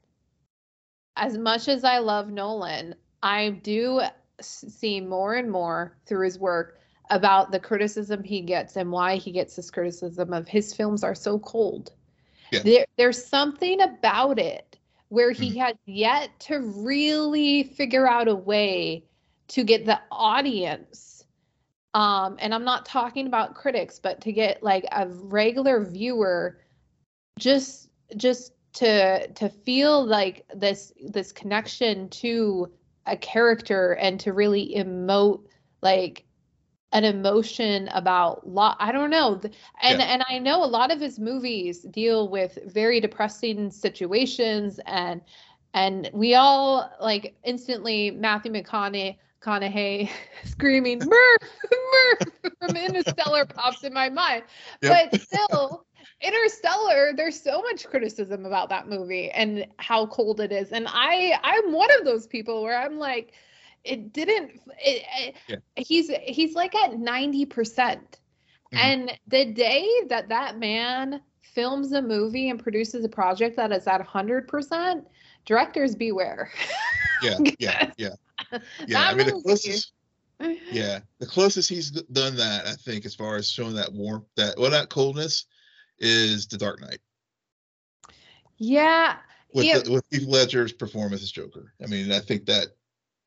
as 1.15 1.37
much 1.37 1.67
as 1.67 1.83
I 1.83 1.99
love 1.99 2.29
Nolan, 2.29 2.95
I 3.23 3.49
do 3.49 4.01
see 4.41 5.01
more 5.01 5.35
and 5.35 5.51
more 5.51 5.97
through 6.05 6.25
his 6.25 6.39
work 6.39 6.79
about 7.09 7.51
the 7.51 7.59
criticism 7.59 8.23
he 8.23 8.41
gets 8.41 8.75
and 8.75 8.91
why 8.91 9.15
he 9.15 9.31
gets 9.31 9.55
this 9.55 9.71
criticism 9.71 10.33
of 10.33 10.47
his 10.47 10.73
films 10.73 11.03
are 11.03 11.15
so 11.15 11.39
cold. 11.39 11.91
Yeah. 12.51 12.59
There, 12.63 12.85
there's 12.97 13.25
something 13.25 13.81
about 13.81 14.39
it 14.39 14.77
where 15.09 15.31
he 15.31 15.49
mm-hmm. 15.49 15.59
has 15.59 15.75
yet 15.85 16.37
to 16.41 16.59
really 16.59 17.63
figure 17.63 18.07
out 18.07 18.27
a 18.27 18.35
way 18.35 19.05
to 19.49 19.63
get 19.63 19.85
the 19.85 19.99
audience 20.11 21.23
um 21.93 22.35
and 22.39 22.53
i'm 22.53 22.65
not 22.65 22.85
talking 22.85 23.27
about 23.27 23.55
critics 23.55 23.97
but 23.97 24.19
to 24.19 24.33
get 24.33 24.61
like 24.61 24.85
a 24.91 25.07
regular 25.07 25.85
viewer 25.85 26.59
just 27.39 27.89
just 28.17 28.51
to 28.73 29.27
to 29.29 29.49
feel 29.49 30.05
like 30.05 30.45
this 30.53 30.91
this 31.01 31.31
connection 31.31 32.09
to 32.09 32.69
a 33.07 33.17
character 33.17 33.93
and 33.93 34.19
to 34.19 34.33
really 34.33 34.73
emote 34.75 35.41
like 35.81 36.25
an 36.93 37.03
emotion 37.03 37.89
about 37.89 38.47
lot 38.47 38.77
i 38.79 38.91
don't 38.91 39.09
know 39.09 39.39
and 39.81 39.99
yeah. 39.99 40.05
and 40.05 40.23
i 40.29 40.39
know 40.39 40.63
a 40.63 40.65
lot 40.65 40.91
of 40.91 41.01
his 41.01 41.19
movies 41.19 41.81
deal 41.81 42.29
with 42.29 42.57
very 42.65 42.99
depressing 43.01 43.69
situations 43.69 44.79
and 44.85 45.21
and 45.73 46.09
we 46.13 46.33
all 46.33 46.89
like 47.01 47.35
instantly 47.43 48.11
matthew 48.11 48.51
mcconaughey 48.51 49.17
McConaughey 49.47 50.09
screaming 50.43 50.99
Murph, 50.99 51.49
Murph 51.71 52.51
from 52.59 52.75
Interstellar 52.75 53.45
pops 53.45 53.83
in 53.83 53.93
my 53.93 54.09
mind. 54.09 54.43
Yep. 54.81 55.11
But 55.11 55.21
still, 55.21 55.85
Interstellar, 56.21 57.13
there's 57.15 57.39
so 57.39 57.61
much 57.61 57.87
criticism 57.87 58.45
about 58.45 58.69
that 58.69 58.87
movie 58.87 59.29
and 59.31 59.67
how 59.77 60.05
cold 60.07 60.39
it 60.39 60.51
is. 60.51 60.71
And 60.71 60.87
I 60.89 61.37
I'm 61.43 61.71
one 61.71 61.89
of 61.99 62.05
those 62.05 62.27
people 62.27 62.63
where 62.63 62.79
I'm 62.79 62.97
like 62.97 63.33
it 63.83 64.13
didn't 64.13 64.59
it, 64.79 65.35
yeah. 65.47 65.57
he's 65.75 66.09
he's 66.23 66.53
like 66.53 66.75
at 66.75 66.91
90%. 66.91 67.49
percent 67.49 68.19
mm-hmm. 68.73 68.77
And 68.77 69.19
the 69.27 69.45
day 69.45 69.87
that 70.09 70.29
that 70.29 70.57
man 70.57 71.21
films 71.41 71.91
a 71.91 72.01
movie 72.01 72.49
and 72.49 72.61
produces 72.61 73.03
a 73.05 73.09
project 73.09 73.55
that 73.55 73.71
is 73.71 73.87
at 73.87 74.05
100%, 74.05 75.05
directors 75.45 75.95
beware. 75.95 76.51
yeah, 77.23 77.37
yeah, 77.59 77.91
yeah. 77.97 78.09
Yeah, 78.87 79.01
I 79.01 79.15
mean 79.15 79.25
the 79.27 79.41
closest 79.41 79.91
yeah, 80.39 80.99
the 81.19 81.25
closest 81.25 81.69
he's 81.69 81.91
done 81.91 82.35
that, 82.35 82.67
I 82.67 82.73
think, 82.73 83.05
as 83.05 83.15
far 83.15 83.35
as 83.35 83.49
showing 83.49 83.75
that 83.75 83.91
warmth, 83.91 84.25
that 84.35 84.57
well, 84.57 84.71
that 84.71 84.89
coldness, 84.89 85.45
is 85.99 86.47
The 86.47 86.57
Dark 86.57 86.81
Knight. 86.81 86.99
Yeah. 88.57 89.17
With 89.53 89.65
yeah. 89.65 89.79
The, 89.79 89.91
with 89.91 90.05
Heath 90.11 90.27
Ledger's 90.27 90.73
performance 90.73 91.21
as 91.21 91.31
Joker. 91.31 91.73
I 91.83 91.87
mean, 91.87 92.11
I 92.11 92.19
think 92.19 92.45
that, 92.45 92.67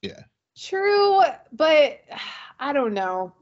yeah. 0.02 0.20
True, 0.56 1.22
but 1.52 2.00
I 2.60 2.72
don't 2.72 2.94
know. 2.94 3.32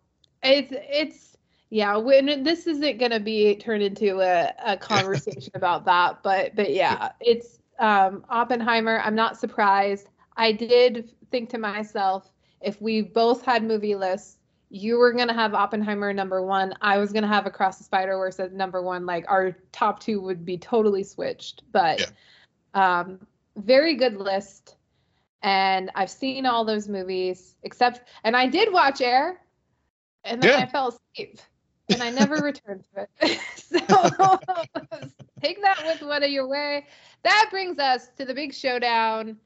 It's 0.43 0.73
it's 0.73 1.37
yeah. 1.71 1.97
When 1.97 2.45
this 2.45 2.67
isn't 2.67 2.99
gonna 2.99 3.19
be 3.21 3.57
turned 3.57 3.83
into 3.83 4.21
a, 4.21 4.53
a 4.65 4.77
conversation 4.81 5.53
about 5.55 5.85
that, 5.87 6.23
but 6.23 6.55
but 6.55 6.73
yeah, 6.73 7.11
it's 7.21 7.59
um 7.81 8.25
Oppenheimer. 8.29 9.01
I'm 9.05 9.17
not 9.17 9.37
surprised. 9.37 10.09
I 10.37 10.53
did 10.53 11.11
think 11.33 11.51
to 11.51 11.59
myself, 11.59 12.31
if 12.61 12.81
we 12.81 13.03
both 13.03 13.45
had 13.45 13.65
movie 13.65 13.97
lists 13.97 14.38
you 14.71 14.99
were 14.99 15.13
gonna 15.13 15.35
have 15.35 15.55
Oppenheimer 15.55 16.13
number 16.13 16.43
one. 16.43 16.75
I 16.81 16.99
was 16.99 17.13
gonna 17.13 17.29
have 17.29 17.47
Across 17.47 17.79
the 17.79 17.85
Spider 17.85 18.17
Verse 18.19 18.39
at 18.39 18.53
number 18.53 18.83
one. 18.83 19.07
Like 19.07 19.25
our 19.29 19.57
top 19.73 20.01
two 20.01 20.21
would 20.21 20.45
be 20.45 20.59
totally 20.59 21.03
switched. 21.03 21.63
But 21.73 22.01
yeah. 22.75 23.01
um, 23.01 23.27
very 23.57 23.95
good 23.95 24.17
list. 24.17 24.77
And 25.43 25.91
I've 25.95 26.11
seen 26.11 26.47
all 26.47 26.65
those 26.65 26.89
movies 26.89 27.55
except, 27.63 28.03
and 28.25 28.37
I 28.37 28.47
did 28.49 28.73
watch 28.73 29.01
Air, 29.01 29.41
and 30.25 30.43
then 30.43 30.59
yeah. 30.59 30.65
I 30.65 30.67
fell 30.67 30.89
asleep. 30.89 31.39
and 31.91 32.03
I 32.03 32.11
never 32.11 32.37
returned 32.43 32.85
to 32.95 33.07
it. 33.23 33.41
so 33.57 33.79
take 35.43 35.63
that 35.63 35.83
with 35.87 36.03
what 36.03 36.23
of 36.23 36.31
your 36.31 36.49
way. 36.49 36.87
That 37.23 37.49
brings 37.51 37.79
us 37.79 38.09
to 38.19 38.25
the 38.25 38.35
big 38.35 38.53
showdown. 38.53 39.39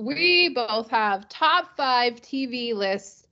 We 0.00 0.48
both 0.48 0.90
have 0.90 1.28
top 1.28 1.76
five 1.76 2.20
TV 2.20 2.74
lists 2.74 3.23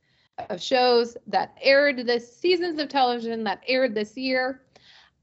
of 0.51 0.62
shows 0.62 1.16
that 1.26 1.57
aired 1.61 2.07
this 2.07 2.36
seasons 2.36 2.78
of 2.80 2.88
television 2.88 3.45
that 3.45 3.62
aired 3.66 3.95
this 3.95 4.16
year. 4.16 4.62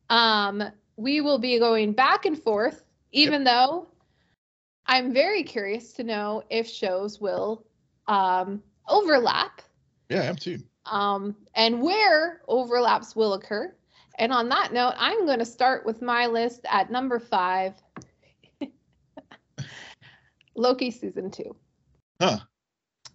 Um, 0.09 0.63
we 0.97 1.21
will 1.21 1.39
be 1.39 1.59
going 1.59 1.93
back 1.93 2.25
and 2.25 2.41
forth, 2.41 2.83
even 3.11 3.43
yep. 3.43 3.45
though 3.45 3.87
I'm 4.85 5.13
very 5.13 5.43
curious 5.43 5.93
to 5.93 6.03
know 6.03 6.43
if 6.49 6.67
shows 6.67 7.21
will 7.21 7.65
um, 8.07 8.63
overlap. 8.87 9.61
Yeah, 10.09 10.21
I 10.21 10.25
am 10.25 10.35
too. 10.35 10.59
Um, 10.85 11.35
and 11.53 11.81
where 11.81 12.41
overlaps 12.47 13.15
will 13.15 13.33
occur. 13.33 13.73
And 14.17 14.33
on 14.33 14.49
that 14.49 14.73
note, 14.73 14.95
I'm 14.97 15.25
going 15.25 15.39
to 15.39 15.45
start 15.45 15.85
with 15.85 16.01
my 16.01 16.25
list 16.25 16.65
at 16.69 16.91
number 16.91 17.19
five 17.19 17.75
Loki 20.55 20.91
season 20.91 21.31
two. 21.31 21.55
Huh. 22.19 22.39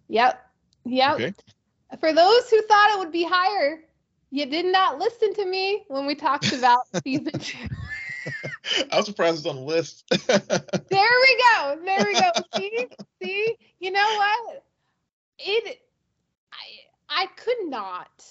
Yep. 0.08 0.40
Yep. 0.86 1.14
Okay. 1.14 1.34
For 2.00 2.12
those 2.12 2.50
who 2.50 2.62
thought 2.62 2.90
it 2.92 2.98
would 2.98 3.12
be 3.12 3.24
higher, 3.24 3.80
you 4.30 4.46
did 4.46 4.66
not 4.66 4.98
listen 4.98 5.34
to 5.34 5.44
me 5.44 5.84
when 5.88 6.06
we 6.06 6.14
talked 6.14 6.52
about 6.52 6.80
season 7.04 7.38
two. 7.38 7.58
I 8.90 8.96
was 8.96 9.06
surprised 9.06 9.38
it's 9.38 9.46
on 9.46 9.56
the 9.56 9.62
list. 9.62 10.04
there 10.26 10.38
we 10.90 11.42
go. 11.52 11.78
There 11.84 12.06
we 12.06 12.14
go. 12.14 12.30
See, 12.56 12.88
see, 13.22 13.56
you 13.78 13.90
know 13.90 14.06
what? 14.16 14.64
It, 15.38 15.80
I, 16.52 17.22
I 17.22 17.26
could 17.36 17.68
not 17.68 18.24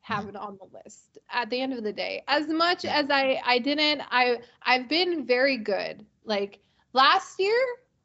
have 0.00 0.28
it 0.28 0.36
on 0.36 0.58
the 0.58 0.78
list 0.84 1.18
at 1.30 1.50
the 1.50 1.60
end 1.60 1.72
of 1.72 1.82
the 1.82 1.92
day. 1.92 2.22
As 2.28 2.48
much 2.48 2.84
as 2.84 3.10
I, 3.10 3.40
I 3.44 3.58
didn't, 3.58 4.02
I, 4.10 4.38
I've 4.62 4.88
been 4.88 5.26
very 5.26 5.56
good. 5.56 6.04
Like 6.24 6.60
last 6.92 7.38
year, 7.40 7.58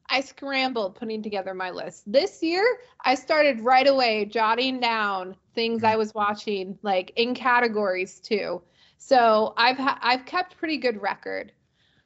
I 0.10 0.22
scrambled 0.22 0.95
putting 0.95 1.24
together 1.24 1.54
my 1.54 1.72
list. 1.72 2.04
This 2.12 2.43
year, 2.43 2.80
I 3.04 3.16
started 3.16 3.62
right 3.62 3.88
away 3.88 4.26
jotting 4.26 4.80
down 4.80 5.36
things 5.56 5.84
I 5.84 5.95
was 5.95 6.14
watching, 6.14 6.78
like 6.82 7.12
in 7.16 7.34
categories 7.34 8.20
too. 8.20 8.62
So 8.97 9.54
I've 9.58 9.78
ha- 9.78 9.99
I've 10.01 10.26
kept 10.26 10.58
pretty 10.58 10.78
good 10.78 11.01
record. 11.01 11.51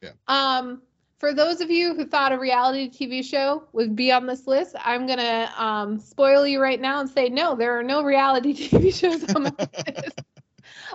Yeah. 0.02 0.12
Um, 0.28 0.82
for 1.18 1.34
those 1.34 1.62
of 1.62 1.72
you 1.72 1.95
who 1.95 2.06
thought 2.06 2.32
a 2.32 2.38
reality 2.38 2.89
TV 2.89 3.24
show 3.24 3.64
would 3.74 3.95
be 3.95 4.12
on 4.12 4.28
this 4.28 4.45
list, 4.45 4.76
I'm 4.84 5.08
gonna 5.08 5.52
um, 5.58 6.00
spoil 6.00 6.45
you 6.45 6.62
right 6.62 6.80
now 6.80 7.00
and 7.00 7.10
say 7.10 7.30
no, 7.30 7.56
there 7.56 7.78
are 7.78 7.84
no 7.84 8.04
reality 8.04 8.54
TV 8.70 8.93
shows 8.93 9.24
on 9.36 9.43
my 9.43 9.54
list. 9.60 10.22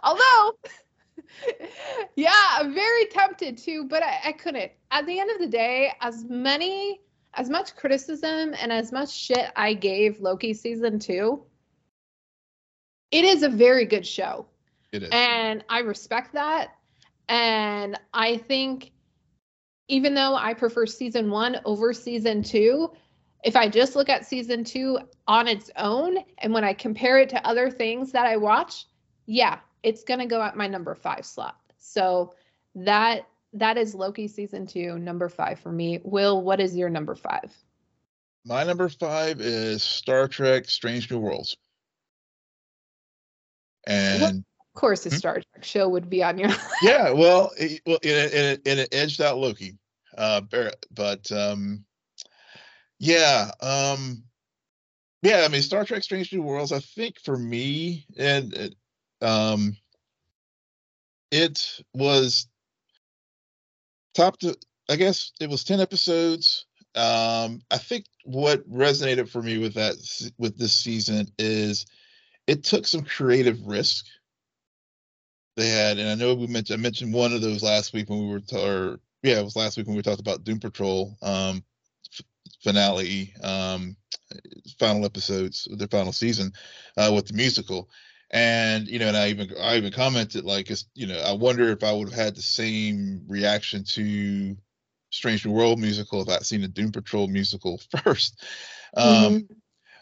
Although, 0.03 0.53
yeah, 2.17 2.33
I'm 2.59 2.75
very 2.75 3.07
tempted 3.07 3.59
to, 3.59 3.85
but 3.85 4.03
I, 4.03 4.21
I 4.27 4.33
couldn't. 4.33 4.73
At 4.91 5.07
the 5.07 5.19
end 5.19 5.31
of 5.31 5.39
the 5.39 5.47
day, 5.47 5.93
as 6.01 6.25
many, 6.25 7.01
as 7.35 7.49
much 7.49 7.75
criticism 7.77 8.55
and 8.61 8.73
as 8.73 8.93
much 8.93 9.11
shit 9.11 9.51
I 9.57 9.75
gave 9.75 10.21
Loki 10.21 10.55
season 10.55 10.99
two, 10.99 11.43
it 13.11 13.25
is 13.25 13.43
a 13.43 13.49
very 13.49 13.85
good 13.85 14.07
show. 14.07 14.47
It 14.93 15.05
is. 15.05 15.09
And 15.13 15.65
I 15.69 15.81
respect 15.81 16.33
that. 16.35 16.77
And 17.29 17.99
I 18.13 18.37
think 18.37 18.93
even 19.89 20.15
though 20.15 20.35
I 20.35 20.55
prefer 20.55 20.87
season 20.87 21.31
one 21.31 21.61
over 21.65 21.93
season 21.93 22.43
two, 22.43 22.93
if 23.45 23.57
I 23.57 23.69
just 23.69 23.97
look 23.97 24.09
at 24.09 24.27
season 24.27 24.65
two 24.65 24.99
on 25.27 25.49
its 25.49 25.71
own 25.77 26.19
and 26.39 26.53
when 26.53 26.65
I 26.65 26.73
compare 26.73 27.19
it 27.19 27.29
to 27.31 27.47
other 27.47 27.71
things 27.71 28.13
that 28.13 28.27
I 28.27 28.37
watch, 28.37 28.87
yeah, 29.27 29.59
it's 29.83 30.05
gonna 30.05 30.27
go 30.27 30.43
at 30.43 30.57
my 30.57 30.67
number 30.67 30.95
five 30.95 31.25
slot. 31.25 31.59
So 31.79 32.35
that 32.75 33.27
that 33.55 33.77
is 33.77 33.95
Loki 33.95 34.29
season 34.29 34.67
two, 34.67 34.99
number 34.99 35.29
five 35.29 35.61
for 35.61 35.71
me. 35.71 36.01
Will, 36.05 36.41
what 36.41 36.61
is 36.61 36.77
your 36.77 36.89
number 36.89 37.15
five? 37.15 37.53
My 38.45 38.65
number 38.65 38.89
five 38.89 39.41
is 39.41 39.83
Star 39.83 40.27
Trek 40.27 40.69
Strange 40.69 41.11
New 41.11 41.19
Worlds. 41.19 41.57
And 43.87 44.23
of 44.23 44.81
course, 44.81 45.07
a 45.07 45.11
hmm? 45.11 45.17
Star 45.17 45.35
Trek 45.35 45.65
show 45.65 45.89
would 45.89 46.09
be 46.09 46.23
on 46.23 46.39
your. 46.39 46.51
yeah, 46.83 47.11
well, 47.11 47.51
it, 47.59 47.83
well, 47.87 47.99
it, 48.03 48.61
it, 48.65 48.79
it, 48.79 48.89
edged 48.93 49.21
out 49.21 49.39
Loki, 49.39 49.77
uh, 50.17 50.41
but 50.91 51.31
um, 51.33 51.85
yeah, 52.99 53.51
um, 53.61 54.23
yeah. 55.23 55.43
I 55.45 55.49
mean, 55.49 55.63
Star 55.63 55.85
Trek: 55.85 56.03
Strange 56.03 56.33
New 56.33 56.43
Worlds. 56.43 56.73
I 56.73 56.81
think 56.81 57.21
for 57.21 57.37
me, 57.37 58.07
and 58.17 58.55
it, 58.55 58.75
um, 59.23 59.77
it 61.31 61.83
was 61.95 62.49
top 64.15 64.39
to. 64.41 64.57
I 64.91 64.97
guess 64.97 65.33
it 65.41 65.49
was 65.49 65.65
ten 65.65 65.81
episodes. 65.81 66.67
Um, 66.95 67.63
I 67.71 67.79
think 67.79 68.07
what 68.25 68.69
resonated 68.71 69.29
for 69.29 69.43
me 69.43 69.59
with 69.59 69.75
that 69.75 69.95
with 70.39 70.59
this 70.59 70.75
season 70.75 71.29
is 71.39 71.87
it 72.47 72.65
took 72.65 72.87
some 72.87 73.03
creative 73.03 73.61
risk 73.65 74.07
they 75.57 75.69
had, 75.69 75.99
and 75.99 76.09
I 76.09 76.15
know 76.15 76.35
we 76.35 76.47
mentioned 76.47 76.81
I 76.81 76.83
mentioned 76.83 77.13
one 77.13 77.33
of 77.33 77.43
those 77.43 77.63
last 77.63 77.93
week 77.93 78.09
when 78.09 78.21
we 78.21 78.29
were, 78.29 78.41
t- 78.41 78.57
or 78.57 79.01
yeah, 79.23 79.39
it 79.39 79.45
was 79.45 79.57
last 79.57 79.77
week 79.77 79.87
when 79.87 79.97
we 79.97 80.03
talked 80.03 80.21
about 80.21 80.45
Doom 80.45 80.61
Patrol 80.61 81.17
um, 81.23 81.63
f- 82.13 82.27
finale, 82.63 83.35
um, 83.43 83.97
final 84.79 85.05
episodes, 85.05 85.69
their 85.73 85.89
final 85.89 86.13
season 86.13 86.53
uh, 86.97 87.13
with 87.15 87.27
the 87.29 87.35
musical, 87.35 87.91
and 88.33 88.89
you 88.89 88.99
know, 88.99 89.09
and 89.09 89.17
I 89.17 89.29
even 89.29 89.51
I 89.61 89.77
even 89.77 89.93
commented 89.93 90.45
like, 90.45 90.71
you 90.95 91.07
know, 91.07 91.19
I 91.19 91.33
wonder 91.33 91.69
if 91.69 91.85
I 91.85 91.93
would 91.93 92.09
have 92.09 92.19
had 92.19 92.35
the 92.35 92.43
same 92.43 93.25
reaction 93.29 93.85
to 93.85 94.57
Strange 95.11 95.45
New 95.45 95.53
World 95.53 95.79
musical 95.79 96.23
if 96.23 96.29
I'd 96.29 96.47
seen 96.47 96.63
the 96.63 96.69
Doom 96.69 96.93
Patrol 96.93 97.29
musical 97.29 97.81
first. 98.05 98.43
Um, 98.97 99.07
mm-hmm. 99.07 99.55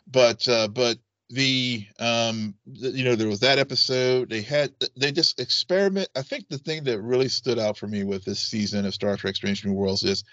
But 0.06 0.48
uh, 0.48 0.68
but 0.68 0.98
the 1.30 1.86
um 2.00 2.54
the, 2.66 2.90
you 2.90 3.04
know 3.04 3.14
there 3.14 3.28
was 3.28 3.40
that 3.40 3.58
episode 3.58 4.28
they 4.28 4.42
had 4.42 4.72
they 4.96 5.12
just 5.12 5.38
experiment 5.38 6.08
i 6.16 6.22
think 6.22 6.48
the 6.48 6.58
thing 6.58 6.82
that 6.82 7.00
really 7.00 7.28
stood 7.28 7.56
out 7.56 7.78
for 7.78 7.86
me 7.86 8.02
with 8.02 8.24
this 8.24 8.40
season 8.40 8.84
of 8.84 8.92
star 8.92 9.16
trek 9.16 9.36
strange 9.36 9.64
new 9.64 9.72
worlds 9.72 10.02
is 10.02 10.24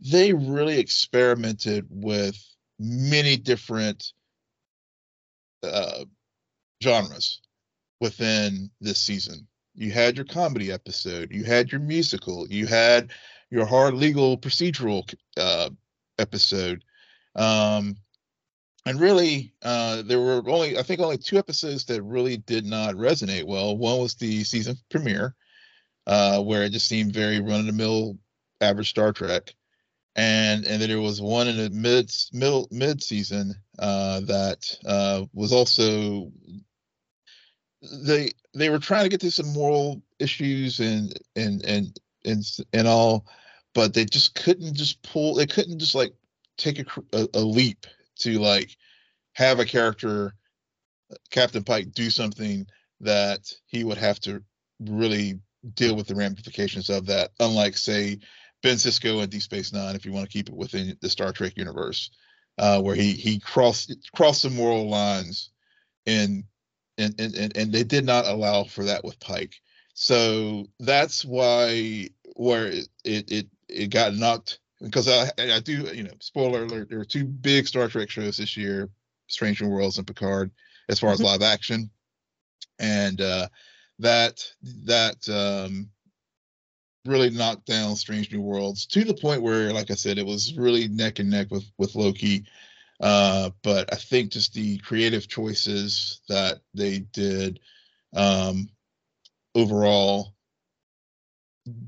they 0.00 0.34
really 0.34 0.78
experimented 0.78 1.86
with 1.88 2.36
many 2.78 3.38
different 3.38 4.12
uh 5.62 6.04
genres 6.84 7.40
within 8.00 8.70
this 8.80 8.98
season. 8.98 9.46
You 9.74 9.90
had 9.90 10.16
your 10.16 10.26
comedy 10.26 10.70
episode 10.70 11.32
you 11.32 11.44
had 11.44 11.72
your 11.72 11.80
musical 11.80 12.46
you 12.48 12.66
had 12.66 13.10
your 13.50 13.66
hard 13.66 13.94
legal 13.94 14.38
procedural 14.38 15.02
uh 15.36 15.70
episode. 16.18 16.84
Um 17.34 17.96
and 18.86 19.00
really 19.00 19.54
uh, 19.62 20.02
there 20.02 20.20
were 20.20 20.42
only 20.46 20.78
i 20.78 20.82
think 20.82 21.00
only 21.00 21.16
two 21.16 21.38
episodes 21.38 21.86
that 21.86 22.02
really 22.02 22.36
did 22.36 22.66
not 22.66 22.94
resonate 22.94 23.44
well. 23.46 23.76
One 23.76 23.98
was 23.98 24.14
the 24.14 24.44
season 24.44 24.76
premiere 24.90 25.34
uh, 26.06 26.40
where 26.42 26.64
it 26.64 26.70
just 26.70 26.88
seemed 26.88 27.12
very 27.12 27.40
run-of-the-mill 27.40 28.18
average 28.60 28.90
star 28.90 29.12
trek. 29.12 29.54
And 30.16 30.64
and 30.64 30.80
then 30.80 30.88
there 30.88 31.00
was 31.00 31.20
one 31.20 31.48
in 31.48 31.56
the 31.56 31.70
mid 31.70 32.12
middle 32.32 32.68
mid 32.70 33.02
season 33.02 33.54
uh, 33.80 34.20
that 34.20 34.78
uh, 34.86 35.24
was 35.32 35.52
also 35.52 36.30
they 37.92 38.30
they 38.54 38.70
were 38.70 38.78
trying 38.78 39.04
to 39.04 39.08
get 39.08 39.20
to 39.20 39.30
some 39.30 39.52
moral 39.52 40.02
issues 40.18 40.80
and 40.80 41.18
and 41.36 41.64
and 41.64 41.98
and 42.24 42.44
and 42.72 42.88
all 42.88 43.26
but 43.74 43.92
they 43.92 44.04
just 44.04 44.34
couldn't 44.34 44.74
just 44.74 45.02
pull 45.02 45.34
they 45.34 45.46
couldn't 45.46 45.78
just 45.78 45.94
like 45.94 46.12
take 46.56 46.78
a, 46.78 46.86
a, 47.12 47.28
a 47.34 47.40
leap 47.40 47.86
to 48.16 48.38
like 48.38 48.76
have 49.32 49.58
a 49.58 49.64
character 49.64 50.34
captain 51.30 51.62
pike 51.62 51.92
do 51.92 52.10
something 52.10 52.66
that 53.00 53.52
he 53.66 53.84
would 53.84 53.98
have 53.98 54.20
to 54.20 54.42
really 54.80 55.38
deal 55.74 55.96
with 55.96 56.06
the 56.06 56.14
ramifications 56.14 56.90
of 56.90 57.06
that 57.06 57.30
unlike 57.40 57.76
say 57.76 58.18
ben 58.62 58.76
Sisko 58.76 59.22
and 59.22 59.30
deep 59.30 59.42
space 59.42 59.72
nine 59.72 59.96
if 59.96 60.06
you 60.06 60.12
want 60.12 60.28
to 60.28 60.32
keep 60.32 60.48
it 60.48 60.56
within 60.56 60.96
the 61.00 61.10
star 61.10 61.32
trek 61.32 61.56
universe 61.56 62.10
uh, 62.58 62.80
where 62.80 62.94
he 62.94 63.12
he 63.12 63.40
crossed 63.40 63.94
crossed 64.14 64.42
some 64.42 64.54
moral 64.54 64.88
lines 64.88 65.50
and 66.06 66.44
and, 66.98 67.18
and 67.18 67.56
and 67.56 67.72
they 67.72 67.84
did 67.84 68.04
not 68.04 68.26
allow 68.26 68.64
for 68.64 68.84
that 68.84 69.04
with 69.04 69.18
pike 69.20 69.60
so 69.94 70.66
that's 70.80 71.24
why 71.24 72.08
where 72.36 72.66
it 72.66 72.88
it 73.04 73.46
it, 73.68 73.90
got 73.90 74.14
knocked 74.14 74.58
because 74.84 75.08
I, 75.08 75.30
I 75.38 75.60
do, 75.60 75.88
you 75.94 76.02
know, 76.02 76.12
spoiler 76.20 76.64
alert, 76.64 76.90
there 76.90 77.00
are 77.00 77.04
two 77.04 77.24
big 77.24 77.66
Star 77.66 77.88
Trek 77.88 78.10
shows 78.10 78.36
this 78.36 78.56
year, 78.56 78.90
Stranger 79.28 79.68
Worlds 79.68 79.98
and 79.98 80.06
Picard, 80.06 80.50
as 80.88 81.00
far 81.00 81.10
as 81.10 81.18
mm-hmm. 81.18 81.26
live 81.26 81.42
action. 81.42 81.90
And 82.78 83.20
uh, 83.20 83.48
that 84.00 84.44
that 84.84 85.28
um, 85.28 85.88
really 87.06 87.30
knocked 87.30 87.66
down 87.66 87.96
Strange 87.96 88.32
New 88.32 88.40
Worlds 88.42 88.86
to 88.86 89.04
the 89.04 89.14
point 89.14 89.42
where, 89.42 89.72
like 89.72 89.90
I 89.90 89.94
said, 89.94 90.18
it 90.18 90.26
was 90.26 90.54
really 90.56 90.88
neck 90.88 91.18
and 91.18 91.30
neck 91.30 91.50
with 91.50 91.64
with 91.78 91.94
Loki. 91.94 92.44
Uh, 93.00 93.50
but 93.62 93.92
I 93.92 93.96
think 93.96 94.30
just 94.32 94.54
the 94.54 94.78
creative 94.78 95.28
choices 95.28 96.20
that 96.28 96.60
they 96.74 97.00
did 97.00 97.60
um, 98.14 98.68
overall 99.54 100.34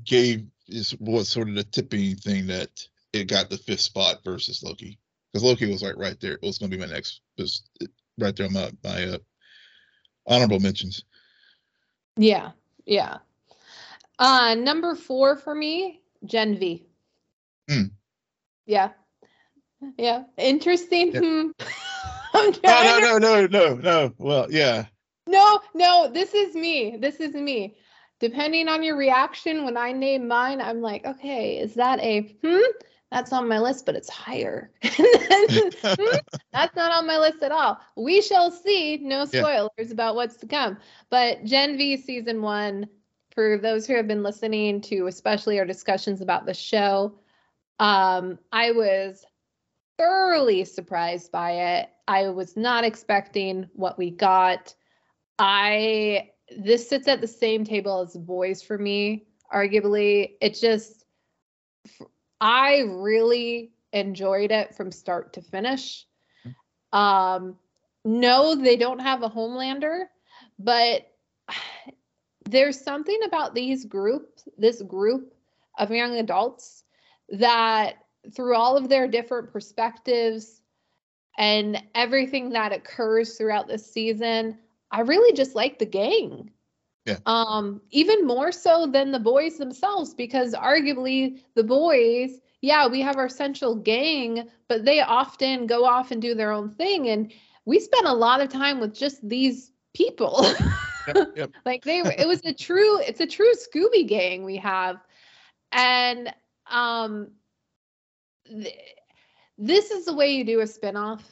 gave 0.03 0.45
is 0.67 0.95
was 0.99 1.29
sort 1.29 1.49
of 1.49 1.55
the 1.55 1.63
tipping 1.63 2.15
thing 2.15 2.47
that 2.47 2.69
it 3.13 3.25
got 3.25 3.49
the 3.49 3.57
fifth 3.57 3.79
spot 3.79 4.23
versus 4.23 4.63
Loki 4.63 4.99
because 5.31 5.43
Loki 5.43 5.69
was 5.71 5.81
like 5.81 5.97
right 5.97 6.19
there. 6.19 6.33
It 6.33 6.41
was 6.41 6.57
going 6.57 6.71
to 6.71 6.77
be 6.77 6.85
my 6.85 6.91
next 6.91 7.21
was 7.37 7.63
right 8.17 8.35
there 8.35 8.47
on 8.47 8.53
my 8.53 8.71
my 8.83 9.03
uh, 9.05 9.17
honorable 10.25 10.59
mentions. 10.59 11.03
Yeah, 12.17 12.51
yeah. 12.85 13.17
Uh, 14.19 14.55
number 14.55 14.95
four 14.95 15.35
for 15.35 15.53
me, 15.53 16.01
Gen 16.25 16.57
V. 16.57 16.85
Hmm. 17.69 17.83
Yeah, 18.65 18.89
yeah. 19.97 20.23
Interesting. 20.37 21.13
Yeah. 21.13 21.21
Hmm. 21.21 21.47
No, 22.63 22.83
no, 22.83 22.99
no, 22.99 23.17
no, 23.17 23.47
no, 23.47 23.75
no. 23.75 24.13
Well, 24.17 24.51
yeah, 24.51 24.85
no, 25.27 25.61
no. 25.73 26.09
This 26.11 26.33
is 26.33 26.55
me. 26.55 26.97
This 26.97 27.19
is 27.19 27.33
me. 27.33 27.77
Depending 28.19 28.67
on 28.67 28.83
your 28.83 28.97
reaction 28.97 29.65
when 29.65 29.77
I 29.77 29.91
name 29.91 30.27
mine, 30.27 30.61
I'm 30.61 30.81
like, 30.81 31.05
okay, 31.05 31.57
is 31.59 31.75
that 31.75 31.99
a 31.99 32.37
hmm? 32.43 32.61
That's 33.11 33.31
on 33.33 33.47
my 33.47 33.59
list, 33.59 33.85
but 33.85 33.95
it's 33.95 34.09
higher. 34.09 34.71
Hmm? 35.99 36.17
That's 36.53 36.75
not 36.75 36.91
on 36.91 37.07
my 37.07 37.17
list 37.17 37.41
at 37.43 37.51
all. 37.51 37.79
We 37.95 38.21
shall 38.21 38.51
see. 38.51 38.97
No 38.97 39.25
Yeah. 39.31 39.41
spoilers 39.41 39.91
about 39.91 40.15
what's 40.15 40.37
to 40.37 40.47
come. 40.47 40.77
But 41.09 41.43
Gen 41.43 41.77
V 41.77 41.97
season 41.97 42.41
one, 42.41 42.87
for 43.31 43.57
those 43.57 43.87
who 43.87 43.95
have 43.95 44.07
been 44.07 44.23
listening 44.23 44.81
to 44.81 45.07
especially 45.07 45.59
our 45.59 45.65
discussions 45.65 46.21
about 46.21 46.45
the 46.45 46.53
show, 46.53 47.19
um, 47.79 48.39
I 48.51 48.71
was 48.71 49.25
thoroughly 49.97 50.63
surprised 50.65 51.31
by 51.31 51.51
it. 51.51 51.89
I 52.07 52.29
was 52.29 52.55
not 52.55 52.83
expecting 52.83 53.69
what 53.73 53.97
we 53.97 54.11
got. 54.11 54.73
I 55.39 56.31
this 56.55 56.87
sits 56.87 57.07
at 57.07 57.19
the 57.19 57.27
same 57.27 57.65
table 57.65 58.01
as 58.01 58.15
boys 58.15 58.61
for 58.61 58.77
me, 58.77 59.27
arguably. 59.53 60.35
It 60.39 60.55
just 60.55 61.05
I 62.39 62.83
really 62.87 63.71
enjoyed 63.91 64.51
it 64.51 64.75
from 64.75 64.91
start 64.91 65.33
to 65.33 65.41
finish. 65.41 66.05
Um 66.93 67.57
no, 68.05 68.55
they 68.55 68.77
don't 68.77 68.99
have 68.99 69.23
a 69.23 69.29
homelander, 69.29 70.05
but 70.59 71.11
there's 72.45 72.79
something 72.79 73.19
about 73.25 73.53
these 73.53 73.83
group, 73.83 74.39
this 74.57 74.81
group 74.81 75.33
of 75.77 75.91
young 75.91 76.15
adults 76.17 76.85
that 77.29 77.95
through 78.33 78.55
all 78.55 78.77
of 78.77 78.89
their 78.89 79.07
different 79.07 79.51
perspectives 79.51 80.61
and 81.37 81.81
everything 81.93 82.49
that 82.49 82.73
occurs 82.73 83.37
throughout 83.37 83.67
this 83.67 83.91
season, 83.91 84.57
I 84.91 85.01
really 85.01 85.33
just 85.33 85.55
like 85.55 85.79
the 85.79 85.85
gang. 85.85 86.51
Yeah. 87.05 87.19
Um, 87.25 87.81
even 87.91 88.25
more 88.25 88.51
so 88.51 88.85
than 88.85 89.11
the 89.11 89.19
boys 89.19 89.57
themselves, 89.57 90.13
because 90.13 90.53
arguably 90.53 91.39
the 91.55 91.63
boys, 91.63 92.39
yeah, 92.61 92.87
we 92.87 92.99
have 93.01 93.17
our 93.17 93.29
central 93.29 93.75
gang, 93.75 94.49
but 94.67 94.83
they 94.83 94.99
often 94.99 95.67
go 95.67 95.85
off 95.85 96.11
and 96.11 96.21
do 96.21 96.35
their 96.35 96.51
own 96.51 96.69
thing. 96.69 97.07
And 97.07 97.31
we 97.65 97.79
spent 97.79 98.07
a 98.07 98.13
lot 98.13 98.41
of 98.41 98.49
time 98.49 98.79
with 98.79 98.93
just 98.93 99.27
these 99.27 99.71
people. 99.93 100.45
yep, 101.07 101.33
yep. 101.35 101.51
like 101.65 101.83
they 101.83 102.01
were 102.01 102.13
it 102.17 102.27
was 102.27 102.41
a 102.43 102.53
true 102.53 102.99
it's 102.99 103.19
a 103.19 103.27
true 103.27 103.53
scooby 103.53 104.05
gang 104.05 104.43
we 104.43 104.57
have 104.57 104.97
and 105.71 106.33
um 106.69 107.29
this 109.57 109.91
is 109.91 110.05
the 110.05 110.13
way 110.13 110.31
you 110.31 110.43
do 110.43 110.61
a 110.61 110.67
spin-off. 110.67 111.23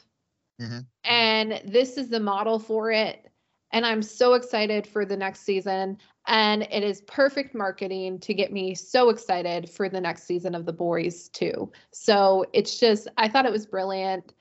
Mhm. 0.61 0.85
and 1.03 1.61
this 1.65 1.97
is 1.97 2.09
the 2.09 2.19
model 2.19 2.59
for 2.59 2.89
it. 2.91 3.29
And 3.71 3.85
i'm 3.85 4.01
so 4.01 4.33
excited 4.35 4.87
for 4.87 5.05
the 5.05 5.17
next 5.17 5.41
season. 5.41 5.97
And 6.27 6.63
it 6.63 6.83
is 6.83 7.01
perfect 7.01 7.53
marketing 7.53 8.19
to 8.21 8.33
get 8.33 8.51
me 8.53 8.73
so 8.73 9.09
excited 9.09 9.69
for 9.69 9.89
the 9.89 9.99
next 10.01 10.23
season 10.23 10.55
of 10.55 10.65
the 10.65 10.73
boys 10.73 11.27
too. 11.29 11.71
So 11.91 12.45
it's 12.53 12.79
just 12.79 13.07
i 13.17 13.27
thought 13.27 13.45
it 13.45 13.51
was 13.51 13.65
brilliant. 13.65 14.33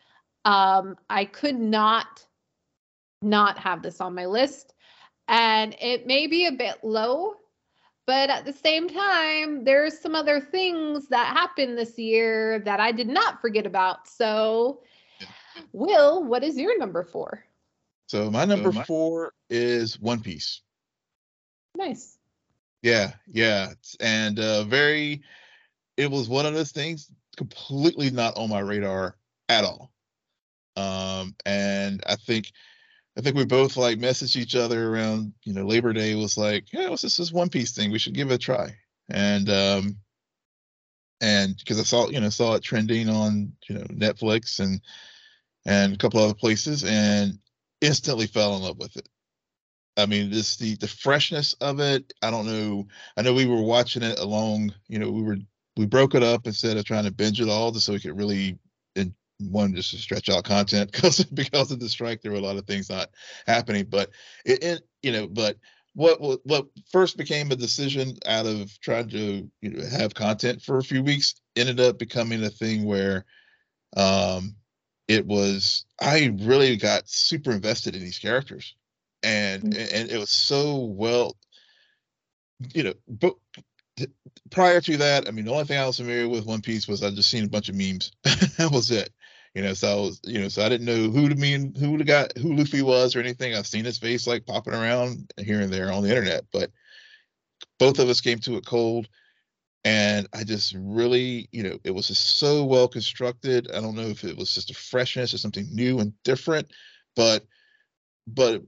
Um 0.45 0.97
i 1.11 1.25
could 1.25 1.59
not 1.59 2.25
not 3.23 3.59
have 3.59 3.83
this 3.83 4.01
on 4.01 4.15
my 4.15 4.27
list. 4.27 4.75
And 5.29 5.75
it 5.81 6.07
may 6.07 6.27
be 6.27 6.47
a 6.47 6.53
bit 6.53 6.85
low 6.85 7.35
but 8.07 8.31
at 8.31 8.45
the 8.45 8.53
same 8.53 8.89
time 8.89 9.65
there's 9.65 9.99
some 9.99 10.15
other 10.15 10.41
things 10.41 11.09
that 11.09 11.37
happened 11.37 11.77
this 11.79 11.99
year 11.99 12.59
that 12.61 12.81
i 12.81 12.93
did 12.93 13.09
not 13.09 13.41
forget 13.41 13.67
about 13.67 14.07
so 14.09 14.81
will 15.73 16.23
what 16.25 16.43
is 16.45 16.57
your 16.57 16.79
number 16.79 17.03
four 17.03 17.45
So 18.07 18.31
my 18.31 18.45
number 18.45 18.73
my- 18.73 18.85
four 18.85 19.33
is 19.51 19.99
One 20.01 20.21
Piece. 20.21 20.61
nice 21.77 22.19
Yeah, 22.83 23.15
yeah, 23.33 23.73
and 24.01 24.39
uh, 24.39 24.65
very. 24.65 25.23
It 25.97 26.11
was 26.11 26.29
one 26.29 26.45
of 26.45 26.53
those 26.55 26.73
things 26.73 27.11
completely 27.37 28.11
not 28.11 28.37
on 28.37 28.51
my 28.51 28.61
radar 28.61 29.17
at 29.49 29.65
all. 29.65 29.91
Um, 30.77 31.35
and 31.47 32.03
I 32.07 32.17
think, 32.17 32.51
I 33.17 33.21
think 33.21 33.37
we 33.37 33.45
both 33.45 33.77
like 33.77 33.99
messaged 33.99 34.37
each 34.37 34.57
other 34.57 34.93
around, 34.93 35.33
you 35.45 35.55
know, 35.55 35.65
Labor 35.65 35.93
Day 35.93 36.15
was 36.15 36.37
like, 36.37 36.73
yeah, 36.73 36.89
what's 36.89 37.03
this, 37.03 37.17
this 37.17 37.33
One 37.33 37.49
Piece 37.49 37.73
thing? 37.73 37.91
We 37.91 37.99
should 37.99 38.15
give 38.15 38.31
it 38.31 38.35
a 38.35 38.39
try. 38.39 38.77
And 39.09 39.49
um, 39.51 39.97
and 41.21 41.57
because 41.57 41.79
I 41.79 41.85
saw, 41.85 42.09
you 42.09 42.21
know, 42.21 42.31
saw 42.31 42.55
it 42.55 42.63
trending 42.63 43.09
on, 43.09 43.53
you 43.69 43.77
know, 43.77 43.85
Netflix 43.85 44.61
and 44.61 44.81
and 45.67 45.95
a 45.95 45.97
couple 45.97 46.21
other 46.21 46.35
places, 46.35 46.85
and 46.85 47.39
instantly 47.81 48.27
fell 48.27 48.57
in 48.57 48.63
love 48.63 48.79
with 48.79 48.97
it. 48.97 49.09
I 49.97 50.07
mean, 50.07 50.31
this 50.31 50.57
the 50.57 50.77
the 50.77 50.89
freshness 50.89 51.55
of 51.61 51.81
it. 51.81 52.13
I 52.23 52.31
don't 52.31 52.47
know. 52.47 52.87
I 53.17 53.23
know 53.23 53.33
we 53.33 53.47
were 53.47 53.63
watching 53.63 54.03
it 54.03 54.19
along. 54.19 54.75
You 54.89 54.99
know, 54.99 55.11
we 55.11 55.23
were 55.23 55.37
we 55.77 55.87
broke 55.87 56.15
it 56.15 56.23
up 56.23 56.47
instead 56.47 56.77
of 56.77 56.85
trying 56.85 57.05
to 57.05 57.13
binge 57.13 57.41
it 57.41 57.49
all, 57.49 57.71
just 57.71 57.87
so 57.87 57.93
we 57.93 58.01
could 58.01 58.19
really 58.19 58.59
one 59.41 59.75
just 59.75 59.91
to 59.91 59.97
stretch 59.99 60.29
out 60.29 60.45
content 60.45 60.93
because 60.93 61.25
because 61.25 61.71
of 61.71 61.81
the 61.81 61.89
strike, 61.89 62.23
there 62.23 62.33
were 62.33 62.39
a 62.39 62.43
lot 62.43 62.57
of 62.57 62.67
things 62.67 62.91
not 62.91 63.11
happening. 63.47 63.87
But 63.89 64.11
it, 64.45 64.63
it 64.63 64.89
you 65.03 65.13
know, 65.13 65.27
but 65.27 65.57
what 65.95 66.21
what 66.21 66.41
what 66.45 66.67
first 66.91 67.17
became 67.17 67.51
a 67.51 67.57
decision 67.57 68.17
out 68.27 68.47
of 68.47 68.79
trying 68.81 69.09
to 69.11 69.49
you 69.61 69.71
know 69.71 69.85
have 69.87 70.15
content 70.15 70.63
for 70.63 70.79
a 70.79 70.83
few 70.85 71.03
weeks 71.03 71.35
ended 71.57 71.81
up 71.81 71.99
becoming 71.99 72.43
a 72.45 72.51
thing 72.51 72.85
where 72.85 73.25
um 73.97 74.57
it 75.07 75.27
was 75.27 75.85
I 76.01 76.35
really 76.41 76.77
got 76.77 77.09
super 77.09 77.53
invested 77.53 77.95
in 77.95 78.03
these 78.03 78.19
characters 78.19 78.75
and 79.23 79.63
Mm. 79.63 79.95
and 79.95 80.11
it 80.11 80.19
was 80.19 80.31
so 80.31 80.79
well 80.85 81.37
you 82.75 82.83
know 82.83 82.95
but 83.09 83.35
prior 84.51 84.81
to 84.81 84.97
that 84.99 85.27
i 85.29 85.31
mean 85.31 85.45
the 85.45 85.51
only 85.53 85.65
thing 85.65 85.79
i 85.79 85.87
was 85.87 85.97
familiar 85.97 86.29
with 86.29 86.47
one 86.47 86.61
piece 86.61 86.87
was 86.87 87.03
i 87.03 87.11
just 87.11 87.31
seen 87.31 87.45
a 87.45 87.49
bunch 87.49 87.69
of 87.69 87.75
memes 87.75 88.13
that 88.23 88.71
was 88.71 88.91
it 88.91 89.11
you 89.55 89.63
know 89.63 89.73
so 89.73 89.89
i 89.89 89.95
was 89.95 90.21
you 90.25 90.41
know 90.41 90.49
so 90.49 90.65
i 90.65 90.69
didn't 90.69 90.87
know 90.87 91.11
who 91.11 91.29
the 91.29 91.37
mean 91.37 91.75
who 91.75 91.97
the 91.97 92.05
guy 92.05 92.27
who 92.41 92.55
luffy 92.55 92.83
was 92.83 93.15
or 93.15 93.21
anything. 93.21 93.55
I've 93.55 93.67
seen 93.67 93.85
his 93.85 93.99
face 93.99 94.27
like 94.27 94.47
popping 94.47 94.75
around 94.75 95.33
here 95.39 95.61
and 95.61 95.73
there 95.73 95.93
on 95.93 96.03
the 96.03 96.11
internet 96.11 96.45
but 96.53 96.71
both 97.79 97.99
of 97.99 98.09
us 98.09 98.21
came 98.21 98.39
to 98.41 98.57
it 98.57 98.67
cold. 98.67 99.09
And 99.85 100.27
i 100.33 100.45
just 100.45 100.75
really 100.77 101.49
you 101.53 101.63
know 101.63 101.79
it 101.85 101.93
was 101.93 102.09
just 102.09 102.39
so 102.39 102.65
well 102.65 102.89
constructed. 102.89 103.71
I 103.73 103.81
don't 103.81 103.95
know 103.95 104.09
if 104.09 104.25
it 104.25 104.37
was 104.37 104.55
just 104.55 104.71
a 104.71 104.75
freshness 104.75 105.35
or 105.35 105.39
something 105.39 105.67
new 105.71 106.01
and 106.01 106.13
different 106.25 106.69
but 107.17 107.45
but 108.27 108.63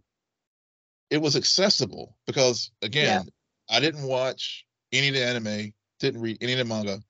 it 1.10 1.18
was 1.18 1.36
accessible 1.36 2.16
because 2.26 2.70
again 2.82 3.26
i 3.70 3.80
didn't 3.80 4.02
watch 4.02 4.66
any 4.92 5.08
of 5.08 5.14
the 5.14 5.24
anime 5.24 5.72
didn't 6.00 6.20
read 6.20 6.36
any 6.40 6.52
of 6.52 6.58
the 6.58 6.64
manga 6.64 7.00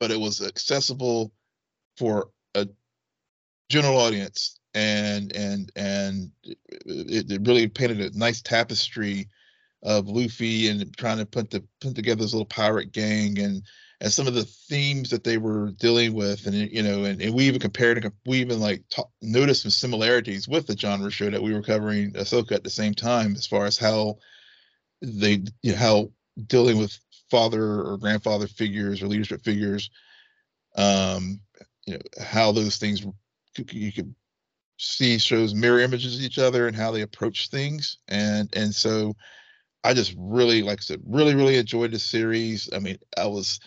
but 0.00 0.10
it 0.10 0.18
was 0.18 0.42
accessible 0.42 1.32
for 1.96 2.28
general 3.68 3.98
audience 3.98 4.58
and 4.74 5.34
and 5.34 5.72
and 5.76 6.30
it, 6.44 7.30
it 7.30 7.46
really 7.46 7.66
painted 7.66 8.00
a 8.00 8.16
nice 8.18 8.42
tapestry 8.42 9.28
of 9.82 10.08
Luffy 10.08 10.68
and 10.68 10.96
trying 10.96 11.18
to 11.18 11.26
put 11.26 11.50
the 11.50 11.64
put 11.80 11.94
together 11.94 12.22
this 12.22 12.32
little 12.32 12.46
pirate 12.46 12.92
gang 12.92 13.38
and 13.38 13.62
and 14.00 14.12
some 14.12 14.26
of 14.26 14.34
the 14.34 14.44
themes 14.44 15.08
that 15.10 15.24
they 15.24 15.38
were 15.38 15.70
dealing 15.78 16.12
with 16.12 16.46
and 16.46 16.54
you 16.54 16.82
know 16.82 17.04
and, 17.04 17.22
and 17.22 17.34
we 17.34 17.44
even 17.44 17.60
compared 17.60 18.02
and 18.04 18.12
we 18.26 18.38
even 18.38 18.60
like 18.60 18.82
ta- 18.90 19.04
noticed 19.22 19.62
some 19.62 19.70
similarities 19.70 20.46
with 20.46 20.66
the 20.66 20.76
genre 20.76 21.10
show 21.10 21.30
that 21.30 21.42
we 21.42 21.54
were 21.54 21.62
covering 21.62 22.12
Ahsoka 22.12 22.52
at 22.52 22.64
the 22.64 22.70
same 22.70 22.94
time 22.94 23.34
as 23.34 23.46
far 23.46 23.64
as 23.64 23.78
how 23.78 24.18
they 25.02 25.42
you 25.62 25.72
know, 25.72 25.76
how 25.76 26.10
dealing 26.46 26.78
with 26.78 26.98
father 27.30 27.80
or 27.80 27.96
grandfather 27.96 28.46
figures 28.46 29.02
or 29.02 29.06
leadership 29.06 29.42
figures 29.42 29.90
um 30.76 31.40
you 31.86 31.94
know 31.94 32.00
how 32.22 32.52
those 32.52 32.76
things 32.76 33.06
you 33.72 33.92
could 33.92 34.14
see 34.78 35.18
shows 35.18 35.54
mirror 35.54 35.80
images 35.80 36.16
of 36.16 36.22
each 36.22 36.38
other 36.38 36.66
and 36.66 36.76
how 36.76 36.90
they 36.90 37.02
approach 37.02 37.48
things 37.48 37.98
and 38.08 38.54
and 38.56 38.74
so 38.74 39.14
i 39.84 39.94
just 39.94 40.14
really 40.18 40.62
like 40.62 40.80
i 40.80 40.82
said 40.82 41.00
really 41.06 41.34
really 41.34 41.56
enjoyed 41.56 41.92
the 41.92 41.98
series 41.98 42.68
i 42.74 42.78
mean 42.78 42.98
i 43.16 43.26
was 43.26 43.58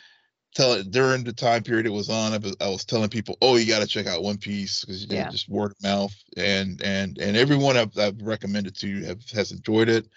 telling 0.55 0.89
during 0.91 1.23
the 1.23 1.33
time 1.33 1.63
period 1.63 1.85
it 1.85 1.91
was 1.91 2.09
on 2.09 2.33
i 2.33 2.37
was, 2.37 2.55
I 2.61 2.69
was 2.69 2.85
telling 2.85 3.09
people 3.09 3.37
oh 3.41 3.55
you 3.55 3.67
got 3.67 3.79
to 3.79 3.87
check 3.87 4.07
out 4.07 4.23
one 4.23 4.37
piece 4.37 4.81
because 4.85 5.03
you 5.03 5.09
know, 5.09 5.15
Yeah. 5.15 5.29
just 5.29 5.49
word 5.49 5.71
of 5.71 5.83
mouth 5.83 6.15
and 6.37 6.81
and 6.83 7.17
and 7.19 7.37
everyone 7.37 7.77
I've, 7.77 7.97
I've 7.97 8.21
recommended 8.21 8.75
to 8.77 9.05
have 9.05 9.21
has 9.31 9.51
enjoyed 9.51 9.89
it 9.89 10.07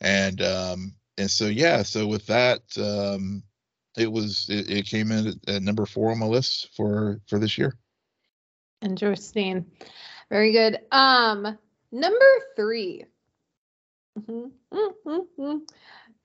and 0.00 0.42
um, 0.42 0.94
and 1.18 1.30
so 1.30 1.46
yeah, 1.46 1.82
so 1.82 2.06
with 2.06 2.26
that, 2.26 2.62
um, 2.78 3.42
it 3.96 4.10
was 4.10 4.46
it, 4.48 4.70
it 4.70 4.86
came 4.86 5.12
in 5.12 5.28
at, 5.28 5.56
at 5.56 5.62
number 5.62 5.86
four 5.86 6.10
on 6.10 6.18
my 6.18 6.26
list 6.26 6.70
for 6.76 7.20
for 7.28 7.38
this 7.38 7.58
year. 7.58 7.76
Interesting. 8.82 9.66
Very 10.30 10.52
good. 10.52 10.78
Um, 10.92 11.58
number 11.92 12.26
3 12.56 13.04
Mm-hmm. 14.18 15.08
Mm-hmm. 15.08 15.56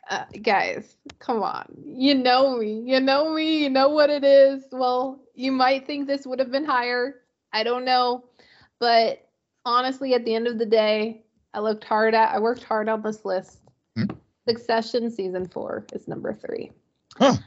Uh, 0.10 0.26
guys, 0.42 0.98
come 1.20 1.42
on. 1.42 1.66
You 1.84 2.16
know 2.16 2.58
me. 2.58 2.82
You 2.86 3.00
know 3.00 3.34
me. 3.34 3.64
You 3.64 3.70
know 3.70 3.90
what 3.90 4.10
it 4.10 4.24
is. 4.24 4.64
Well, 4.72 5.24
you 5.34 5.52
might 5.52 5.88
think 5.88 6.08
this 6.08 6.26
would 6.26 6.40
have 6.40 6.52
been 6.52 6.66
higher. 6.66 7.22
I 7.54 7.64
don't 7.64 7.86
know. 7.86 8.26
But 8.80 9.28
honestly, 9.66 10.14
at 10.14 10.26
the 10.26 10.36
end 10.36 10.48
of 10.48 10.60
the 10.60 10.66
day, 10.66 11.24
I 11.54 11.60
looked 11.60 11.84
hard 11.84 12.14
at 12.14 12.34
I 12.34 12.40
worked 12.40 12.64
hard 12.64 12.90
on 12.90 13.02
this 13.02 13.26
list. 13.26 13.60
Hmm? 13.96 14.06
Succession 14.48 15.10
season 15.10 15.48
four 15.48 15.86
is 15.94 16.08
number 16.08 16.34
three. 16.34 16.72
Huh. 17.18 17.38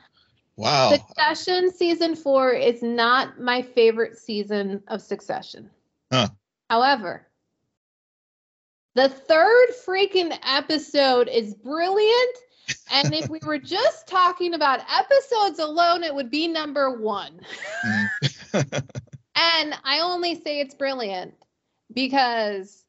Wow. 0.59 0.91
Succession 0.91 1.73
season 1.73 2.17
four 2.17 2.51
is 2.51 2.83
not 2.83 3.41
my 3.41 3.63
favorite 3.63 4.19
season 4.19 4.83
of 4.89 5.01
Succession. 5.01 5.71
Huh. 6.13 6.31
However, 6.69 7.29
the 8.97 9.09
third 9.09 9.69
freaking 9.87 10.37
episode 10.43 11.29
is 11.29 11.55
brilliant. 11.55 12.39
And 12.93 13.15
if 13.15 13.29
we 13.31 13.39
were 13.47 13.61
just 13.61 14.09
talking 14.09 14.53
about 14.55 14.81
episodes 14.93 15.61
alone, 15.61 16.03
it 16.03 16.13
would 16.13 16.29
be 16.29 16.49
number 16.49 16.91
one. 16.99 17.39
Mm-hmm. 17.87 18.61
and 19.37 19.75
I 19.85 20.01
only 20.01 20.35
say 20.35 20.59
it's 20.59 20.75
brilliant 20.75 21.35
because 21.95 22.85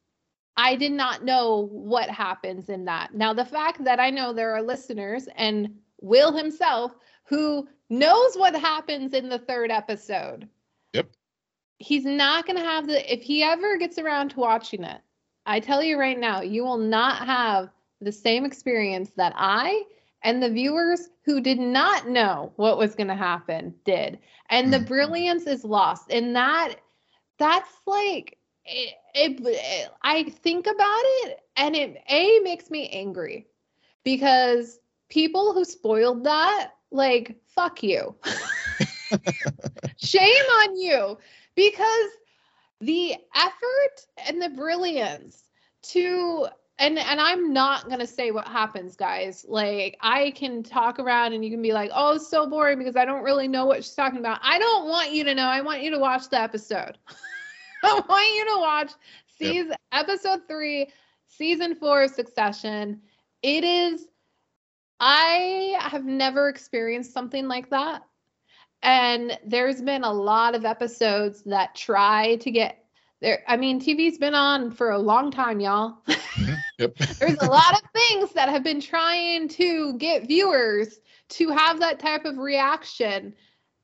I 0.58 0.76
did 0.76 0.91
not 0.91 1.24
know 1.24 1.68
what 1.72 2.10
happens 2.10 2.68
in 2.68 2.86
that. 2.86 3.14
Now, 3.14 3.32
the 3.32 3.46
fact 3.46 3.84
that 3.84 4.00
I 4.00 4.10
know 4.10 4.34
there 4.34 4.56
are 4.56 4.64
listeners 4.64 5.30
and 5.36 5.76
Will 6.02 6.32
himself 6.32 6.96
who 7.30 7.68
knows 7.91 8.35
what 8.35 8.56
happens 8.56 9.14
in 9.14 9.30
the 9.30 9.38
third 9.38 9.69
episode. 9.69 10.49
Yep. 10.93 11.11
He's 11.77 12.03
not 12.03 12.47
going 12.47 12.57
to 12.57 12.64
have 12.64 12.88
the, 12.88 13.14
if 13.14 13.22
he 13.22 13.43
ever 13.43 13.77
gets 13.77 13.99
around 13.99 14.30
to 14.30 14.39
watching 14.39 14.84
it, 14.84 14.99
I 15.45 15.60
tell 15.60 15.84
you 15.84 15.99
right 15.99 16.19
now, 16.19 16.41
you 16.41 16.64
will 16.64 16.80
not 16.80 17.26
have 17.26 17.69
the 18.01 18.11
same 18.11 18.45
experience 18.45 19.11
that 19.15 19.34
I 19.35 19.84
and 20.23 20.41
the 20.41 20.49
viewers 20.49 21.10
who 21.23 21.39
did 21.39 21.60
not 21.60 22.07
know 22.10 22.51
what 22.56 22.80
was 22.80 22.95
going 22.95 23.07
to 23.07 23.15
happen 23.15 23.76
did. 23.85 24.18
And 24.49 24.73
the 24.73 24.77
mm-hmm. 24.77 24.88
brilliance 24.88 25.45
is 25.45 25.64
lost. 25.64 26.11
And 26.11 26.35
that, 26.35 26.76
that's 27.38 27.72
like, 27.85 28.38
it, 28.65 28.95
it, 29.14 29.39
it, 29.45 29.91
I 30.01 30.23
think 30.23 30.65
about 30.65 31.01
it 31.03 31.39
and 31.56 31.76
it 31.76 32.01
A 32.10 32.39
makes 32.43 32.72
me 32.72 32.89
angry 32.89 33.47
because 34.03 34.80
people 35.10 35.53
who 35.53 35.64
spoiled 35.64 36.23
that, 36.23 36.72
like, 36.91 37.38
fuck 37.45 37.84
you. 37.84 38.16
Shame 39.98 40.45
on 40.45 40.78
you. 40.78 41.18
Because 41.56 42.10
the 42.82 43.16
effort 43.36 44.28
and 44.28 44.41
the 44.41 44.49
brilliance 44.49 45.44
to 45.82 46.48
and 46.78 46.98
and 46.98 47.20
I'm 47.20 47.52
not 47.52 47.88
going 47.88 47.99
to 47.99 48.07
say 48.07 48.32
what 48.32 48.48
happens 48.48 48.95
guys. 48.95 49.45
Like 49.48 49.98
I 50.02 50.32
can 50.32 50.64
talk 50.64 50.99
around 50.99 51.34
and 51.34 51.44
you 51.44 51.52
can 51.52 51.61
be 51.61 51.74
like 51.74 51.91
oh 51.94 52.16
it's 52.16 52.30
so 52.30 52.48
boring 52.48 52.78
because 52.78 52.95
I 52.95 53.06
don't 53.06 53.24
really 53.24 53.48
know 53.48 53.66
what 53.66 53.84
she's 53.84 53.94
talking 53.94 54.20
about. 54.20 54.40
I 54.41 54.57
don't 54.60 54.88
want 54.88 55.11
you 55.11 55.26
to 55.26 55.36
know. 55.36 55.48
I 55.48 55.61
want 55.61 55.82
you 55.82 55.91
to 55.91 55.99
watch 55.99 56.30
the 56.30 56.40
episode. 56.40 56.98
I 57.84 58.02
want 58.07 58.36
you 58.36 58.45
to 58.45 58.60
watch 58.60 58.91
season 59.38 59.70
yep. 59.70 59.80
episode 59.91 60.41
3 60.48 60.88
season 61.28 61.76
4 61.76 62.03
of 62.03 62.11
Succession. 62.11 63.02
It 63.41 63.64
is 63.64 64.07
I 65.00 65.78
have 65.80 66.06
never 66.06 66.50
experienced 66.50 67.14
something 67.14 67.48
like 67.48 67.70
that 67.70 68.04
and 68.82 69.38
there's 69.46 69.82
been 69.82 70.04
a 70.04 70.12
lot 70.12 70.56
of 70.56 70.66
episodes 70.66 71.44
that 71.44 71.76
try 71.76 72.38
to 72.38 72.52
get 72.52 72.86
there. 73.22 73.44
I 73.48 73.58
mean, 73.58 73.82
TV's 73.82 74.18
been 74.18 74.36
on 74.36 74.72
for 74.72 74.92
a 74.92 74.98
long 74.98 75.32
time, 75.32 75.60
y'all. 75.60 75.98
Mm-hmm. 76.40 76.54
Yep. 76.78 76.96
there's 77.20 77.42
a 77.42 77.50
lot 77.50 77.74
of 77.74 77.82
things 77.94 78.32
that 78.32 78.48
have 78.48 78.64
been 78.64 78.80
trying 78.80 79.50
to 79.50 79.98
get 79.98 80.26
viewers 80.26 81.02
to 81.30 81.50
have 81.50 81.82
that 81.82 82.00
type 82.00 82.24
of 82.24 82.38
reaction, 82.38 83.34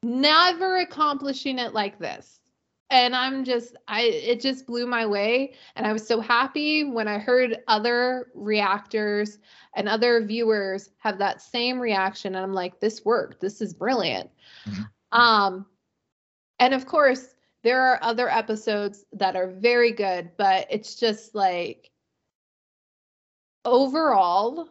never 0.02 0.78
accomplishing 0.78 1.60
it 1.60 1.74
like 1.74 2.00
this. 2.00 2.40
And 2.91 3.16
I'm 3.16 3.44
just, 3.44 3.76
I, 3.88 4.03
it 4.03 4.41
just 4.41 4.68
blew 4.68 4.86
my 4.86 5.06
way. 5.06 5.53
And 5.76 5.88
I 5.88 5.94
was 5.94 6.07
so 6.07 6.22
happy 6.22 6.84
when 6.84 7.07
I 7.07 7.18
heard 7.18 7.57
other 7.68 8.28
reactors 8.36 9.40
and 9.76 9.90
other 9.90 10.24
viewers 10.24 10.91
have 10.99 11.18
that 11.18 11.41
same 11.41 11.80
reaction. 11.80 12.36
And 12.36 12.44
I'm 12.44 12.53
like, 12.53 12.80
this 12.80 13.03
worked. 13.03 13.41
This 13.41 13.60
is 13.60 13.74
brilliant. 13.74 14.30
Mm-hmm. 14.68 15.20
Um, 15.20 15.66
and 16.60 16.74
of 16.74 16.86
course, 16.86 17.36
there 17.64 17.82
are 17.82 17.99
other 18.03 18.30
episodes 18.30 19.03
that 19.14 19.36
are 19.36 19.48
very 19.48 19.91
good, 19.91 20.30
but 20.38 20.68
it's 20.70 20.95
just 20.95 21.34
like 21.34 21.90
overall, 23.66 24.70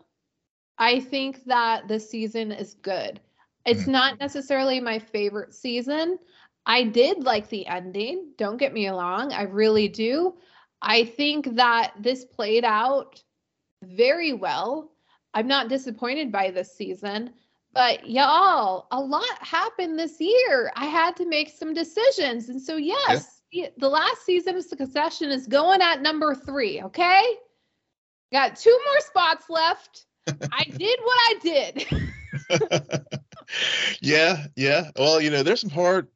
I 0.78 1.00
think 1.00 1.44
that 1.46 1.88
the 1.88 1.98
season 1.98 2.52
is 2.52 2.74
good. 2.74 3.20
It's 3.66 3.82
mm-hmm. 3.82 3.92
not 3.92 4.20
necessarily 4.20 4.80
my 4.80 5.00
favorite 5.00 5.54
season. 5.54 6.18
I 6.66 6.84
did 6.84 7.24
like 7.24 7.48
the 7.48 7.66
ending. 7.66 8.32
Don't 8.38 8.56
get 8.56 8.72
me 8.72 8.88
wrong. 8.88 9.32
I 9.32 9.42
really 9.42 9.88
do. 9.88 10.34
I 10.80 11.04
think 11.04 11.56
that 11.56 11.92
this 11.98 12.24
played 12.24 12.64
out 12.64 13.22
very 13.82 14.32
well. 14.32 14.90
I'm 15.34 15.46
not 15.46 15.68
disappointed 15.68 16.32
by 16.32 16.50
this 16.50 16.74
season. 16.74 17.30
But 17.72 18.08
y'all, 18.08 18.86
a 18.92 19.00
lot 19.00 19.24
happened 19.40 19.98
this 19.98 20.20
year. 20.20 20.72
I 20.76 20.86
had 20.86 21.16
to 21.16 21.26
make 21.28 21.50
some 21.50 21.74
decisions. 21.74 22.48
And 22.48 22.62
so, 22.62 22.76
yes, 22.76 23.42
yeah. 23.50 23.66
the 23.78 23.88
last 23.88 24.24
season 24.24 24.56
of 24.56 24.64
Succession 24.64 25.30
is 25.30 25.48
going 25.48 25.82
at 25.82 26.00
number 26.00 26.36
three. 26.36 26.80
Okay. 26.82 27.22
Got 28.32 28.56
two 28.56 28.78
more 28.86 29.00
spots 29.00 29.50
left. 29.50 30.06
I 30.52 30.64
did 30.76 30.98
what 31.02 31.18
I 31.18 31.38
did. 31.42 31.86
yeah. 34.00 34.46
Yeah. 34.54 34.90
Well, 34.96 35.20
you 35.20 35.30
know, 35.30 35.42
there's 35.42 35.60
some 35.60 35.70
hard, 35.70 36.08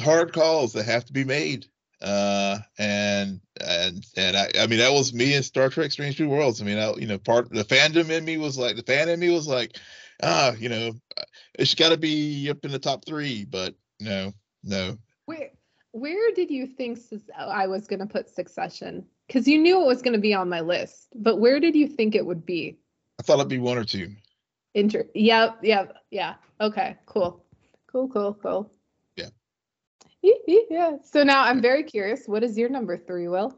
hard 0.00 0.32
calls 0.32 0.72
that 0.72 0.86
have 0.86 1.04
to 1.06 1.12
be 1.12 1.24
made. 1.24 1.66
Uh, 2.00 2.58
and, 2.78 3.40
and, 3.60 4.06
and 4.16 4.36
I, 4.36 4.50
I 4.60 4.66
mean, 4.66 4.78
that 4.78 4.92
was 4.92 5.12
me 5.12 5.34
in 5.34 5.42
Star 5.42 5.68
Trek 5.68 5.90
Strange 5.90 6.20
New 6.20 6.28
Worlds. 6.28 6.62
I 6.62 6.64
mean, 6.64 6.78
I, 6.78 6.94
you 6.94 7.06
know, 7.06 7.18
part 7.18 7.50
the 7.50 7.64
fandom 7.64 8.10
in 8.10 8.24
me 8.24 8.36
was 8.36 8.56
like, 8.56 8.76
the 8.76 8.82
fan 8.82 9.08
in 9.08 9.18
me 9.18 9.30
was 9.30 9.48
like, 9.48 9.76
ah, 10.22 10.52
you 10.52 10.68
know, 10.68 10.92
it's 11.58 11.74
got 11.74 11.88
to 11.88 11.96
be 11.96 12.48
up 12.50 12.64
in 12.64 12.70
the 12.70 12.78
top 12.78 13.04
three, 13.04 13.44
but 13.44 13.74
no, 14.00 14.32
no. 14.62 14.96
Where 15.26 15.50
where 15.92 16.32
did 16.34 16.50
you 16.50 16.66
think 16.66 17.00
I 17.36 17.66
was 17.66 17.86
going 17.86 18.00
to 18.00 18.06
put 18.06 18.28
Succession? 18.28 19.04
Because 19.26 19.48
you 19.48 19.58
knew 19.58 19.82
it 19.82 19.86
was 19.86 20.02
going 20.02 20.14
to 20.14 20.20
be 20.20 20.34
on 20.34 20.48
my 20.48 20.60
list, 20.60 21.08
but 21.14 21.36
where 21.36 21.58
did 21.58 21.74
you 21.74 21.88
think 21.88 22.14
it 22.14 22.24
would 22.24 22.46
be? 22.46 22.78
I 23.18 23.24
thought 23.24 23.38
it'd 23.38 23.48
be 23.48 23.58
one 23.58 23.78
or 23.78 23.84
two. 23.84 24.14
Inter. 24.74 25.06
Yep. 25.14 25.58
Yep. 25.62 25.96
Yeah. 26.10 26.34
Okay. 26.60 26.96
Cool. 27.06 27.44
Cool. 27.88 28.08
Cool. 28.08 28.34
Cool. 28.34 28.70
Yeah. 30.46 30.96
So 31.04 31.22
now 31.22 31.42
I'm 31.42 31.60
very 31.60 31.82
curious. 31.82 32.26
What 32.26 32.42
is 32.42 32.56
your 32.56 32.68
number 32.68 32.96
three, 32.96 33.28
Will? 33.28 33.56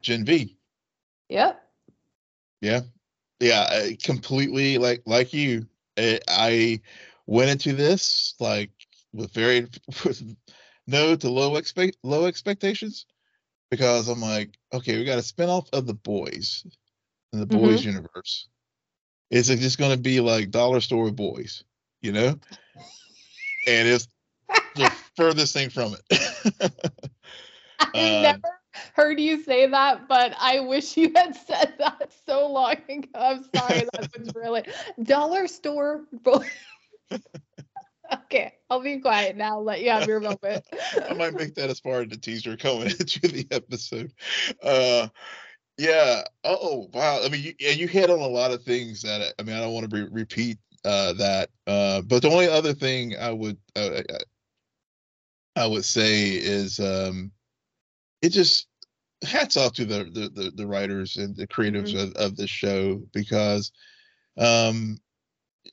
Gen 0.00 0.24
V. 0.24 0.56
Yep. 1.28 1.62
Yeah 2.60 2.80
yeah 3.40 3.90
completely 4.02 4.78
like 4.78 5.02
like 5.06 5.32
you 5.32 5.66
i 5.96 6.80
went 7.26 7.50
into 7.50 7.72
this 7.72 8.34
like 8.40 8.70
with 9.12 9.32
very 9.32 9.60
with 10.04 10.36
no 10.86 11.14
to 11.14 11.28
low 11.28 11.56
expect 11.56 11.96
low 12.02 12.26
expectations 12.26 13.06
because 13.70 14.08
i'm 14.08 14.20
like 14.20 14.58
okay 14.72 14.96
we 14.96 15.04
got 15.04 15.18
a 15.18 15.22
spin-off 15.22 15.68
of 15.72 15.86
the 15.86 15.94
boys 15.94 16.64
in 17.32 17.40
the 17.40 17.46
mm-hmm. 17.46 17.66
boys 17.66 17.84
universe 17.84 18.48
is 19.30 19.50
it 19.50 19.58
just 19.58 19.78
going 19.78 19.94
to 19.94 20.02
be 20.02 20.20
like 20.20 20.50
dollar 20.50 20.80
store 20.80 21.10
boys 21.10 21.62
you 22.00 22.12
know 22.12 22.38
and 23.66 23.88
it's 23.88 24.08
the 24.74 24.90
furthest 25.18 25.52
thing 25.52 25.68
from 25.68 25.94
it 25.94 26.72
I 27.80 28.16
um, 28.16 28.22
never 28.22 28.58
heard 28.94 29.20
you 29.20 29.42
say 29.42 29.66
that, 29.66 30.08
but 30.08 30.34
I 30.38 30.60
wish 30.60 30.96
you 30.96 31.12
had 31.14 31.36
said 31.46 31.74
that 31.78 32.12
so 32.26 32.50
long 32.50 32.76
ago. 32.88 33.08
I'm 33.14 33.44
sorry, 33.54 33.86
that 33.92 34.08
was 34.18 34.30
really 34.34 34.64
dollar 35.02 35.46
store. 35.46 36.04
okay, 38.12 38.54
I'll 38.70 38.80
be 38.80 38.98
quiet 38.98 39.36
now. 39.36 39.60
Let 39.60 39.80
you 39.82 39.90
have 39.90 40.06
your 40.06 40.20
moment. 40.20 40.64
I 41.08 41.14
might 41.14 41.34
make 41.34 41.54
that 41.54 41.70
as 41.70 41.80
part 41.80 42.04
of 42.04 42.10
the 42.10 42.16
teaser 42.16 42.56
coming 42.56 42.90
into 42.90 43.20
the 43.28 43.46
episode. 43.50 44.12
Uh, 44.62 45.08
yeah. 45.76 46.22
Oh 46.44 46.88
wow. 46.92 47.20
I 47.22 47.28
mean, 47.28 47.42
you, 47.42 47.54
and 47.68 47.78
you 47.78 47.86
hit 47.86 48.10
on 48.10 48.18
a 48.18 48.26
lot 48.26 48.50
of 48.50 48.62
things 48.62 49.02
that 49.02 49.34
I 49.38 49.42
mean, 49.42 49.56
I 49.56 49.60
don't 49.60 49.72
want 49.72 49.88
to 49.88 49.96
re- 49.96 50.08
repeat 50.10 50.58
uh, 50.84 51.12
that. 51.14 51.50
Uh, 51.66 52.02
but 52.02 52.22
the 52.22 52.30
only 52.30 52.48
other 52.48 52.74
thing 52.74 53.14
I 53.16 53.30
would 53.30 53.56
uh, 53.76 54.02
I 55.58 55.66
would 55.66 55.84
say 55.84 56.30
is 56.30 56.80
um, 56.80 57.32
it 58.22 58.30
just 58.30 58.66
hats 59.22 59.56
off 59.56 59.72
to 59.74 59.84
the 59.84 60.04
the 60.04 60.28
the, 60.28 60.50
the 60.54 60.66
writers 60.66 61.16
and 61.16 61.36
the 61.36 61.46
creatives 61.46 61.92
Mhm. 61.94 62.02
of, 62.02 62.12
of 62.14 62.36
this 62.36 62.50
show 62.50 62.96
because 63.12 63.72
um 64.38 64.98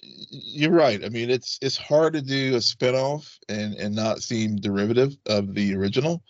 you're 0.01 0.71
right. 0.71 1.03
I 1.03 1.09
mean, 1.09 1.29
it's 1.29 1.57
it's 1.61 1.77
hard 1.77 2.13
to 2.13 2.21
do 2.21 2.55
a 2.55 2.59
spinoff 2.59 3.37
and 3.49 3.75
and 3.75 3.95
not 3.95 4.21
seem 4.23 4.57
derivative 4.57 5.15
of 5.25 5.53
the 5.53 5.75
original. 5.75 6.23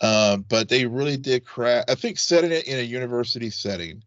Um, 0.00 0.42
but 0.48 0.68
they 0.68 0.86
really 0.86 1.16
did 1.16 1.44
craft. 1.44 1.90
I 1.90 1.94
think 1.96 2.18
setting 2.18 2.52
it 2.52 2.66
in 2.66 2.78
a 2.78 2.82
university 2.82 3.50
setting, 3.50 4.02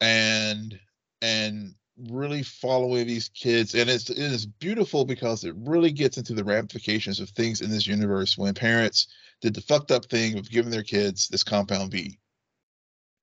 and 0.00 0.78
and 1.22 1.74
really 2.08 2.42
following 2.42 3.06
these 3.06 3.28
kids, 3.28 3.74
and 3.74 3.88
it's 3.88 4.10
it 4.10 4.18
is 4.18 4.46
beautiful 4.46 5.04
because 5.04 5.44
it 5.44 5.54
really 5.56 5.92
gets 5.92 6.18
into 6.18 6.34
the 6.34 6.44
ramifications 6.44 7.20
of 7.20 7.30
things 7.30 7.60
in 7.60 7.70
this 7.70 7.86
universe 7.86 8.36
when 8.36 8.54
parents 8.54 9.08
did 9.40 9.54
the 9.54 9.60
fucked 9.60 9.90
up 9.90 10.06
thing 10.06 10.38
of 10.38 10.50
giving 10.50 10.70
their 10.70 10.82
kids 10.82 11.28
this 11.28 11.44
compound 11.44 11.92
V 11.92 12.18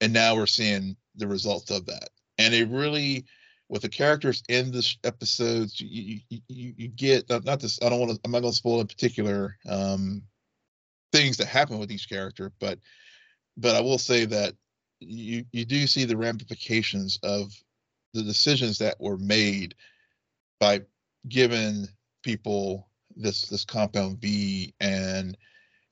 and 0.01 0.11
now 0.11 0.35
we're 0.35 0.47
seeing 0.47 0.97
the 1.15 1.27
results 1.27 1.71
of 1.71 1.85
that. 1.85 2.09
And 2.39 2.53
it 2.53 2.67
really 2.67 3.25
with 3.69 3.83
the 3.83 3.89
characters 3.89 4.43
in 4.49 4.71
this 4.71 4.97
episodes, 5.05 5.79
you 5.79 6.19
you, 6.29 6.73
you, 6.75 6.87
get 6.89 7.29
not, 7.29 7.45
not 7.45 7.59
this. 7.61 7.79
I 7.81 7.87
don't 7.87 7.99
want 7.99 8.11
to. 8.11 8.19
I'm 8.25 8.31
not 8.31 8.41
going 8.41 8.51
to 8.51 8.57
spoil 8.57 8.81
in 8.81 8.87
particular 8.87 9.55
um, 9.69 10.23
things 11.13 11.37
that 11.37 11.47
happen 11.47 11.79
with 11.79 11.91
each 11.91 12.09
character, 12.09 12.51
but 12.59 12.79
but 13.55 13.75
I 13.75 13.81
will 13.81 13.99
say 13.99 14.25
that 14.25 14.55
you 14.99 15.45
you 15.53 15.63
do 15.63 15.87
see 15.87 16.03
the 16.03 16.17
ramifications 16.17 17.19
of 17.23 17.53
the 18.13 18.23
decisions 18.23 18.77
that 18.79 18.99
were 18.99 19.17
made 19.17 19.75
by 20.59 20.81
giving 21.27 21.87
people 22.23 22.87
this 23.15 23.43
this 23.43 23.65
compound 23.65 24.19
V 24.19 24.73
and 24.79 25.37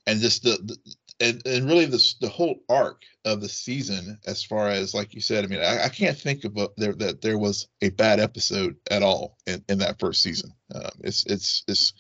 and 0.08 0.20
just 0.22 0.44
the, 0.44 0.58
the 0.64 0.78
and, 1.20 1.46
and 1.46 1.68
really 1.68 1.86
this 1.86 2.14
the 2.16 2.30
whole 2.30 2.56
arc 2.70 3.04
of 3.26 3.42
the 3.42 3.50
season 3.50 4.18
as 4.26 4.44
far 4.44 4.70
as 4.70 4.94
like 4.94 5.14
you 5.14 5.20
said 5.20 5.44
i 5.44 5.48
mean 5.48 5.60
i, 5.60 5.84
I 5.86 5.90
can't 5.90 6.18
think 6.18 6.46
of 6.46 6.56
a, 6.58 6.70
there 6.78 6.94
that 6.94 7.22
there 7.22 7.38
was 7.38 7.68
a 7.82 7.90
bad 7.90 8.20
episode 8.20 8.78
at 8.90 9.04
all 9.04 9.38
in, 9.46 9.64
in 9.68 9.80
that 9.80 10.00
first 10.00 10.22
season. 10.22 10.52
Um, 10.74 10.92
it's 11.02 11.26
it's 11.26 11.64
it's 11.68 11.94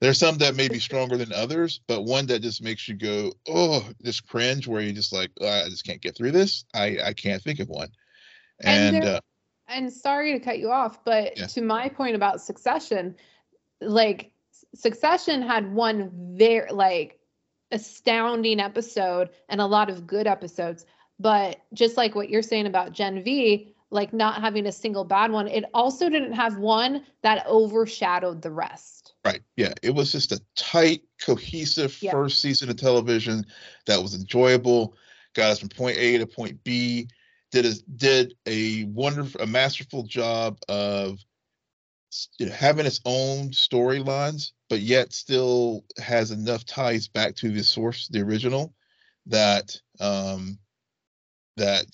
there's 0.00 0.18
some 0.18 0.38
that 0.38 0.56
may 0.56 0.68
be 0.68 0.78
stronger 0.78 1.16
than 1.16 1.32
others 1.32 1.80
but 1.86 2.02
one 2.02 2.26
that 2.26 2.40
just 2.42 2.62
makes 2.62 2.88
you 2.88 2.94
go 2.94 3.32
oh 3.48 3.86
just 4.02 4.26
cringe 4.26 4.66
where 4.66 4.80
you 4.82 4.92
just 4.92 5.12
like 5.12 5.30
"Oh, 5.40 5.48
i 5.48 5.68
just 5.68 5.84
can't 5.84 6.00
get 6.02 6.16
through 6.16 6.32
this. 6.32 6.64
I 6.74 6.98
i 7.04 7.12
can't 7.12 7.42
think 7.42 7.60
of 7.60 7.68
one. 7.68 7.88
And 8.60 8.96
and, 8.96 9.04
there- 9.04 9.16
uh, 9.16 9.20
and 9.68 9.92
sorry 9.92 10.32
to 10.32 10.40
cut 10.40 10.58
you 10.58 10.70
off, 10.70 11.04
but 11.04 11.36
Yeah. 11.36 11.46
to 11.46 11.62
my 11.62 11.88
point 11.88 12.16
about 12.16 12.40
Succession, 12.40 13.16
like 13.80 14.32
Succession 14.74 15.42
had 15.42 15.72
one 15.72 16.10
very 16.36 16.70
like 16.70 17.18
astounding 17.72 18.60
episode 18.60 19.30
and 19.48 19.60
a 19.60 19.66
lot 19.66 19.90
of 19.90 20.06
good 20.06 20.26
episodes, 20.26 20.86
but 21.18 21.60
just 21.72 21.96
like 21.96 22.14
what 22.14 22.28
you're 22.30 22.42
saying 22.42 22.66
about 22.66 22.92
Gen 22.92 23.22
V, 23.22 23.72
like 23.90 24.12
not 24.12 24.40
having 24.40 24.66
a 24.66 24.72
single 24.72 25.04
bad 25.04 25.30
one, 25.30 25.48
it 25.48 25.64
also 25.72 26.08
didn't 26.08 26.32
have 26.32 26.58
one 26.58 27.04
that 27.22 27.46
overshadowed 27.46 28.42
the 28.42 28.50
rest. 28.50 29.14
Right. 29.24 29.42
Yeah. 29.56 29.72
It 29.82 29.90
was 29.90 30.12
just 30.12 30.32
a 30.32 30.40
tight, 30.54 31.02
cohesive 31.20 32.00
Yeah. 32.02 32.12
first 32.12 32.40
season 32.40 32.70
of 32.70 32.76
television 32.76 33.44
that 33.86 34.00
was 34.00 34.14
enjoyable, 34.14 34.94
got 35.34 35.50
us 35.50 35.58
from 35.60 35.68
point 35.68 35.96
A 35.98 36.18
to 36.18 36.26
point 36.26 36.62
B, 36.64 37.08
did 37.52 37.66
a 37.66 37.74
did 37.96 38.34
a 38.46 38.84
wonderful, 38.84 39.40
a 39.40 39.46
masterful 39.46 40.04
job 40.04 40.58
of 40.68 41.18
having 42.52 42.86
its 42.86 43.00
own 43.04 43.50
storylines, 43.50 44.52
but 44.68 44.80
yet 44.80 45.12
still 45.12 45.84
has 45.98 46.30
enough 46.30 46.64
ties 46.64 47.08
back 47.08 47.34
to 47.36 47.50
the 47.50 47.62
source, 47.62 48.08
the 48.08 48.20
original, 48.20 48.74
that 49.26 49.76
um 50.00 50.58
that 51.56 51.86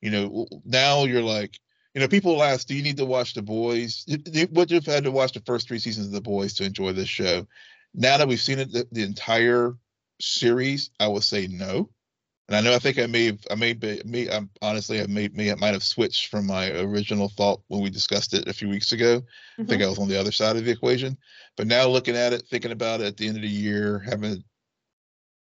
you 0.00 0.10
know 0.10 0.46
now 0.64 1.04
you're 1.04 1.22
like 1.22 1.58
you 1.96 2.00
know, 2.00 2.08
people 2.08 2.42
ask, 2.42 2.66
do 2.66 2.74
you 2.74 2.82
need 2.82 2.98
to 2.98 3.06
watch 3.06 3.32
The 3.32 3.40
Boys? 3.40 4.04
Would 4.06 4.70
you 4.70 4.74
have 4.74 4.84
had 4.84 5.04
to 5.04 5.10
watch 5.10 5.32
the 5.32 5.40
first 5.46 5.66
three 5.66 5.78
seasons 5.78 6.08
of 6.08 6.12
The 6.12 6.20
Boys 6.20 6.52
to 6.54 6.64
enjoy 6.64 6.92
this 6.92 7.08
show? 7.08 7.46
Now 7.94 8.18
that 8.18 8.28
we've 8.28 8.38
seen 8.38 8.58
it, 8.58 8.70
the, 8.70 8.86
the 8.92 9.02
entire 9.02 9.72
series, 10.20 10.90
I 11.00 11.08
would 11.08 11.24
say 11.24 11.46
no. 11.46 11.88
And 12.48 12.56
I 12.56 12.60
know 12.60 12.74
I 12.74 12.78
think 12.78 12.98
I 12.98 13.06
may 13.06 13.26
have, 13.26 13.40
I 13.50 13.56
may 13.56 13.72
be, 13.72 14.00
me, 14.04 14.30
I'm 14.30 14.48
honestly, 14.62 15.00
I 15.00 15.06
may, 15.08 15.28
may, 15.28 15.50
I 15.50 15.56
might 15.56 15.72
have 15.72 15.82
switched 15.82 16.28
from 16.28 16.46
my 16.46 16.70
original 16.78 17.28
thought 17.28 17.60
when 17.66 17.82
we 17.82 17.90
discussed 17.90 18.34
it 18.34 18.46
a 18.46 18.52
few 18.52 18.68
weeks 18.68 18.92
ago. 18.92 19.20
I 19.58 19.64
think 19.64 19.68
mm-hmm. 19.68 19.82
I 19.82 19.88
was 19.88 19.98
on 19.98 20.08
the 20.08 20.20
other 20.20 20.30
side 20.30 20.56
of 20.56 20.64
the 20.64 20.70
equation. 20.70 21.18
But 21.56 21.66
now 21.66 21.88
looking 21.88 22.14
at 22.16 22.32
it, 22.32 22.44
thinking 22.48 22.70
about 22.70 23.00
it 23.00 23.06
at 23.06 23.16
the 23.16 23.26
end 23.26 23.36
of 23.36 23.42
the 23.42 23.48
year, 23.48 23.98
having, 23.98 24.44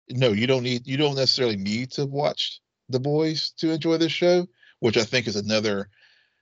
no, 0.09 0.31
you 0.31 0.45
don't 0.45 0.61
need, 0.61 0.85
you 0.85 0.97
don't 0.97 1.15
necessarily 1.15 1.57
need 1.57 1.89
to 1.93 2.05
watch 2.05 2.61
The 2.89 2.99
Boys 2.99 3.51
to 3.57 3.71
enjoy 3.71 3.97
this 3.97 4.11
show, 4.11 4.47
which 4.79 4.97
I 4.97 5.03
think 5.03 5.25
is 5.25 5.35
another 5.35 5.89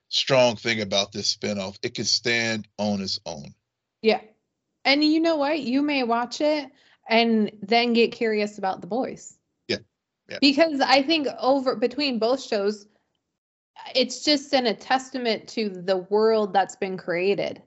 strong 0.10 0.57
thing 0.57 0.81
about 0.81 1.14
this 1.14 1.34
spinoff. 1.34 1.77
It 1.84 1.94
can 1.94 2.03
stand 2.03 2.68
on 2.77 2.99
its 2.99 3.18
own. 3.26 3.53
Yeah. 4.02 4.19
And 4.84 5.06
you 5.06 5.22
know 5.22 5.38
what? 5.38 5.61
You 5.61 5.81
may 5.81 6.03
watch 6.03 6.41
it 6.41 6.69
and 7.07 7.49
then 7.61 7.94
get 7.94 8.11
curious 8.11 8.57
about 8.57 8.81
the 8.81 8.88
boys. 8.88 9.38
Yeah. 10.30 10.36
Yeah. 10.36 10.40
Because 10.42 10.82
I 10.82 11.02
think 11.02 11.28
over 11.40 11.76
between 11.76 12.20
both 12.20 12.42
shows, 12.42 12.88
it's 13.96 14.24
just 14.24 14.54
in 14.54 14.68
a 14.68 14.74
testament 14.74 15.48
to 15.50 15.70
the 15.70 15.98
world 15.98 16.54
that's 16.54 16.76
been 16.76 16.98
created. 16.98 17.62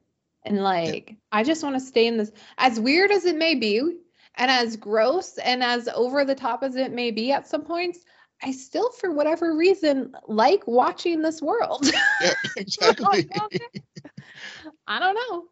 And 0.45 0.63
like, 0.63 1.17
I 1.31 1.45
just 1.45 1.63
want 1.63 1.77
to 1.77 1.81
stay 1.81 2.07
in 2.07 2.17
this, 2.17 2.33
as 2.59 2.79
weird 2.81 3.11
as 3.11 3.25
it 3.25 3.37
may 3.37 3.55
be, 3.55 3.99
and 4.37 4.51
as 4.51 4.77
gross 4.77 5.39
and 5.39 5.63
as 5.63 5.89
over 5.89 6.25
the 6.25 6.35
top 6.35 6.63
as 6.63 6.77
it 6.77 6.93
may 6.93 7.11
be 7.11 7.33
at 7.33 7.47
some 7.47 7.63
points, 7.63 8.05
I 8.43 8.51
still, 8.51 8.91
for 8.93 9.13
whatever 9.13 9.57
reason, 9.57 10.15
like 10.27 10.67
watching 10.67 11.23
this 11.23 11.41
world. 11.41 11.91
Yeah, 12.21 12.35
exactly. 12.57 13.29
I 14.87 14.99
don't 14.99 15.15
know. 15.15 15.45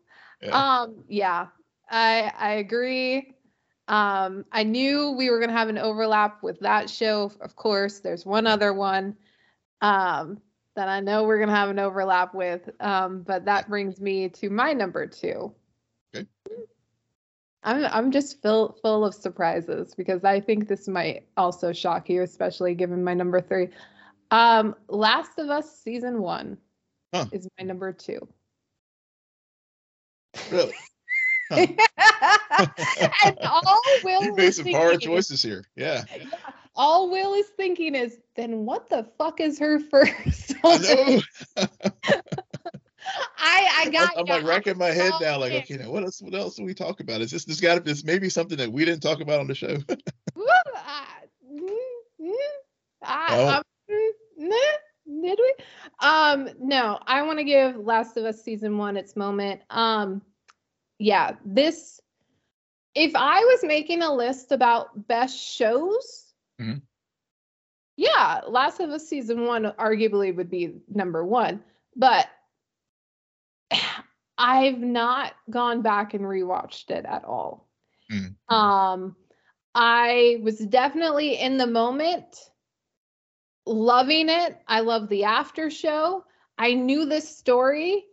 Yeah. 0.42 0.80
Um, 0.82 1.04
yeah, 1.08 1.48
I 1.90 2.32
I 2.38 2.50
agree. 2.54 3.34
Um, 3.90 4.44
I 4.52 4.62
knew 4.62 5.10
we 5.10 5.30
were 5.30 5.40
gonna 5.40 5.52
have 5.52 5.68
an 5.68 5.76
overlap 5.76 6.44
with 6.44 6.60
that 6.60 6.88
show. 6.88 7.32
Of 7.40 7.56
course, 7.56 7.98
there's 7.98 8.24
one 8.24 8.46
other 8.46 8.72
one 8.72 9.16
um, 9.80 10.40
that 10.76 10.88
I 10.88 11.00
know 11.00 11.24
we're 11.24 11.40
gonna 11.40 11.56
have 11.56 11.70
an 11.70 11.80
overlap 11.80 12.32
with. 12.32 12.70
Um, 12.78 13.22
but 13.22 13.44
that 13.46 13.68
brings 13.68 14.00
me 14.00 14.28
to 14.28 14.48
my 14.48 14.72
number 14.72 15.08
two. 15.08 15.52
Okay. 16.14 16.24
I'm 17.64 17.84
I'm 17.86 18.10
just 18.12 18.40
full 18.40 18.78
full 18.80 19.04
of 19.04 19.12
surprises 19.12 19.92
because 19.96 20.22
I 20.24 20.38
think 20.38 20.68
this 20.68 20.86
might 20.86 21.26
also 21.36 21.72
shock 21.72 22.08
you, 22.08 22.22
especially 22.22 22.76
given 22.76 23.02
my 23.02 23.12
number 23.12 23.40
three. 23.40 23.70
Um, 24.30 24.76
Last 24.88 25.36
of 25.40 25.50
Us 25.50 25.80
season 25.82 26.22
one 26.22 26.58
Huh. 27.12 27.26
is 27.32 27.48
my 27.58 27.64
number 27.64 27.92
two. 27.92 28.20
really. 30.52 30.74
and 33.24 33.38
all 33.44 33.82
Will 34.04 34.22
you 34.22 34.30
is 34.38 34.58
made 34.58 34.74
some 34.74 34.98
choices 35.00 35.42
here. 35.42 35.64
Yeah. 35.76 36.04
Yeah, 36.16 36.26
all 36.76 37.10
Will 37.10 37.34
is 37.34 37.46
thinking 37.48 37.94
is, 37.94 38.18
then 38.36 38.64
what 38.64 38.88
the 38.88 39.06
fuck 39.18 39.40
is 39.40 39.58
her 39.58 39.78
first? 39.78 40.54
I 40.64 40.78
know. 40.78 41.20
I 43.38 43.68
I 43.78 43.90
got. 43.90 44.16
I'm 44.16 44.26
like 44.26 44.44
racking 44.44 44.78
my 44.78 44.88
head 44.88 45.12
now, 45.20 45.38
like, 45.38 45.52
okay, 45.52 45.76
now 45.76 45.90
what 45.90 46.04
else? 46.04 46.22
What 46.22 46.34
else 46.34 46.56
do 46.56 46.64
we 46.64 46.74
talk 46.74 47.00
about? 47.00 47.20
Is 47.20 47.30
this 47.30 47.44
this 47.44 47.60
got 47.60 47.84
this 47.84 48.04
maybe 48.04 48.28
something 48.28 48.58
that 48.58 48.70
we 48.72 48.84
didn't 48.84 49.02
talk 49.02 49.20
about 49.20 49.40
on 49.40 49.46
the 49.46 49.54
show? 49.54 49.76
I- 50.38 51.26
mm, 51.52 51.68
mm, 52.20 52.32
I, 53.02 53.36
Oh. 53.36 53.46
I'm- 53.48 53.62
mm, 54.40 55.22
did 55.22 55.38
we? 55.38 55.54
Um, 56.00 56.48
no, 56.60 56.98
I 57.06 57.22
want 57.22 57.38
to 57.38 57.44
give 57.44 57.76
Last 57.76 58.16
of 58.16 58.24
Us 58.24 58.42
season 58.42 58.78
one 58.78 58.96
its 58.96 59.16
moment. 59.16 59.60
Um, 59.70 60.22
yeah, 61.00 61.32
this. 61.44 62.00
If 62.94 63.16
I 63.16 63.40
was 63.40 63.64
making 63.64 64.02
a 64.02 64.12
list 64.12 64.52
about 64.52 65.08
best 65.08 65.38
shows, 65.38 66.34
Mhm. 66.60 66.82
yeah, 67.96 68.42
Last 68.46 68.80
of 68.80 68.90
Us 68.90 69.08
season 69.08 69.44
one 69.46 69.64
arguably 69.64 70.34
would 70.34 70.50
be 70.50 70.80
number 70.88 71.24
one, 71.24 71.64
but 71.96 72.28
I've 74.38 74.78
not 74.80 75.34
gone 75.50 75.82
back 75.82 76.14
and 76.14 76.24
rewatched 76.24 76.90
it 76.90 77.04
at 77.04 77.24
all. 77.24 77.68
Mm. 78.10 78.34
Um, 78.52 79.16
I 79.74 80.40
was 80.42 80.58
definitely 80.58 81.38
in 81.38 81.56
the 81.58 81.66
moment, 81.66 82.50
loving 83.66 84.28
it. 84.28 84.60
I 84.66 84.80
love 84.80 85.08
the 85.08 85.24
after 85.24 85.70
show. 85.70 86.24
I 86.58 86.74
knew 86.74 87.04
this 87.04 87.36
story. 87.36 88.04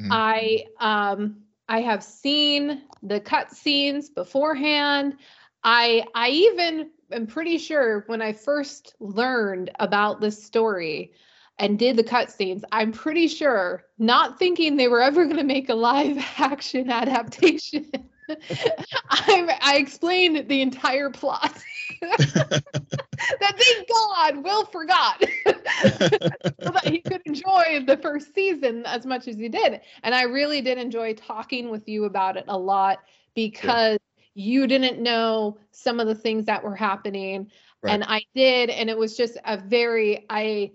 Mhm. 0.00 0.08
I 0.10 0.64
um 0.80 1.43
I 1.68 1.80
have 1.80 2.02
seen 2.02 2.82
the 3.02 3.20
cut 3.20 3.50
scenes 3.52 4.10
beforehand. 4.10 5.16
I 5.62 6.04
I 6.14 6.30
even 6.30 6.90
am 7.12 7.26
pretty 7.26 7.58
sure 7.58 8.04
when 8.06 8.20
I 8.20 8.32
first 8.32 8.94
learned 9.00 9.70
about 9.80 10.20
this 10.20 10.42
story 10.42 11.12
and 11.58 11.78
did 11.78 11.96
the 11.96 12.04
cut 12.04 12.30
scenes, 12.30 12.64
I'm 12.72 12.92
pretty 12.92 13.28
sure, 13.28 13.84
not 13.98 14.38
thinking 14.38 14.76
they 14.76 14.88
were 14.88 15.00
ever 15.00 15.24
going 15.24 15.36
to 15.36 15.44
make 15.44 15.68
a 15.68 15.74
live 15.74 16.18
action 16.38 16.90
adaptation. 16.90 17.90
I, 19.10 19.58
I 19.60 19.76
explained 19.76 20.48
the 20.48 20.60
entire 20.62 21.10
plot. 21.10 21.62
that 22.00 23.54
thank 23.56 23.88
God 23.88 24.44
Will 24.44 24.64
forgot 24.66 25.22
so 25.46 26.70
that 26.70 26.82
he 26.84 27.00
could 27.00 27.22
enjoy 27.24 27.84
the 27.86 27.98
first 28.02 28.34
season 28.34 28.84
as 28.86 29.06
much 29.06 29.28
as 29.28 29.36
he 29.36 29.48
did. 29.48 29.80
And 30.02 30.14
I 30.14 30.22
really 30.22 30.60
did 30.60 30.78
enjoy 30.78 31.14
talking 31.14 31.70
with 31.70 31.88
you 31.88 32.04
about 32.04 32.36
it 32.36 32.44
a 32.48 32.58
lot 32.58 33.00
because 33.34 33.98
yeah. 34.34 34.44
you 34.44 34.66
didn't 34.66 35.00
know 35.00 35.58
some 35.70 36.00
of 36.00 36.06
the 36.06 36.14
things 36.14 36.46
that 36.46 36.62
were 36.62 36.76
happening. 36.76 37.50
Right. 37.82 37.92
And 37.92 38.04
I 38.04 38.22
did. 38.34 38.70
And 38.70 38.88
it 38.88 38.96
was 38.96 39.16
just 39.16 39.36
a 39.44 39.56
very, 39.56 40.26
I, 40.30 40.72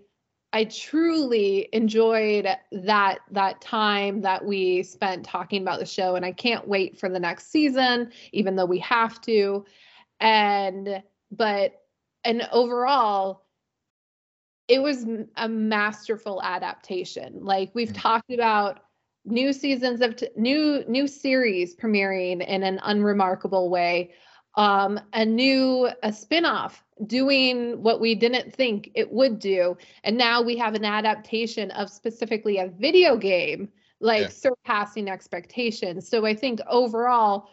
I 0.51 0.63
truly 0.65 1.69
enjoyed 1.73 2.47
that 2.71 3.19
that 3.31 3.61
time 3.61 4.21
that 4.21 4.43
we 4.43 4.81
spent 4.81 5.23
talking 5.23 5.61
about 5.61 5.79
the 5.79 5.85
show 5.85 6.15
and 6.15 6.25
I 6.25 6.31
can't 6.31 6.67
wait 6.67 6.99
for 6.99 7.07
the 7.07 7.19
next 7.19 7.51
season 7.51 8.11
even 8.31 8.55
though 8.55 8.65
we 8.65 8.79
have 8.79 9.21
to. 9.21 9.65
And 10.19 11.03
but 11.31 11.73
and 12.23 12.47
overall 12.51 13.45
it 14.67 14.81
was 14.81 15.05
a 15.35 15.49
masterful 15.49 16.41
adaptation. 16.43 17.43
Like 17.43 17.71
we've 17.73 17.89
mm-hmm. 17.89 17.97
talked 17.97 18.31
about 18.31 18.81
new 19.25 19.53
seasons 19.53 20.01
of 20.01 20.15
t- 20.15 20.29
new 20.35 20.83
new 20.87 21.07
series 21.07 21.75
premiering 21.75 22.45
in 22.45 22.63
an 22.63 22.79
unremarkable 22.83 23.69
way 23.69 24.11
um 24.55 24.99
a 25.13 25.25
new 25.25 25.89
a 26.03 26.11
spin-off 26.11 26.83
doing 27.05 27.81
what 27.81 28.01
we 28.01 28.13
didn't 28.13 28.53
think 28.53 28.89
it 28.93 29.11
would 29.11 29.39
do. 29.39 29.77
And 30.03 30.17
now 30.17 30.41
we 30.41 30.57
have 30.57 30.75
an 30.75 30.83
adaptation 30.83 31.71
of 31.71 31.89
specifically 31.89 32.57
a 32.57 32.67
video 32.67 33.15
game 33.15 33.69
like 34.01 34.23
yeah. 34.23 34.29
surpassing 34.29 35.09
expectations. 35.09 36.07
So 36.07 36.25
i 36.25 36.33
think 36.33 36.59
overall 36.69 37.49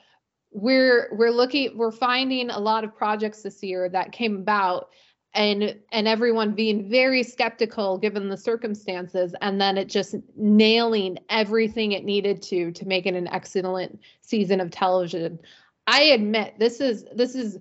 we're 0.57 1.09
we're 1.13 1.31
looking 1.31 1.77
we're 1.77 1.93
finding 1.93 2.51
a 2.51 2.59
lot 2.59 2.83
of 2.83 2.95
projects 2.97 3.43
this 3.43 3.63
year 3.63 3.89
that 3.91 4.13
came 4.13 4.37
about 4.37 4.89
and 5.35 5.77
and 5.93 6.09
everyone 6.09 6.55
being 6.55 6.89
very 6.89 7.23
skeptical 7.23 7.99
given 7.99 8.31
the 8.31 8.37
circumstances 8.37 9.35
and 9.43 9.61
then 9.61 9.77
it 9.77 9.87
just 9.87 10.15
nailing 10.35 11.19
everything 11.29 11.93
it 11.93 12.05
needed 12.05 12.41
to 12.41 12.73
to 12.73 12.87
make 12.87 13.05
it 13.05 13.15
an 13.15 13.29
excellent 13.29 14.01
season 14.23 14.61
of 14.61 14.71
television 14.71 15.39
i 15.87 16.03
admit 16.03 16.55
this 16.59 16.81
is 16.81 17.05
this 17.15 17.35
is 17.35 17.59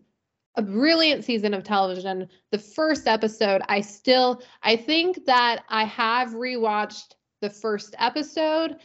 a 0.57 0.61
brilliant 0.61 1.23
season 1.23 1.53
of 1.53 1.63
television 1.63 2.27
the 2.51 2.57
first 2.57 3.07
episode 3.07 3.61
i 3.67 3.81
still 3.81 4.41
i 4.63 4.75
think 4.75 5.25
that 5.25 5.63
i 5.69 5.83
have 5.83 6.29
rewatched 6.29 7.13
the 7.41 7.49
first 7.49 7.95
episode 7.99 8.77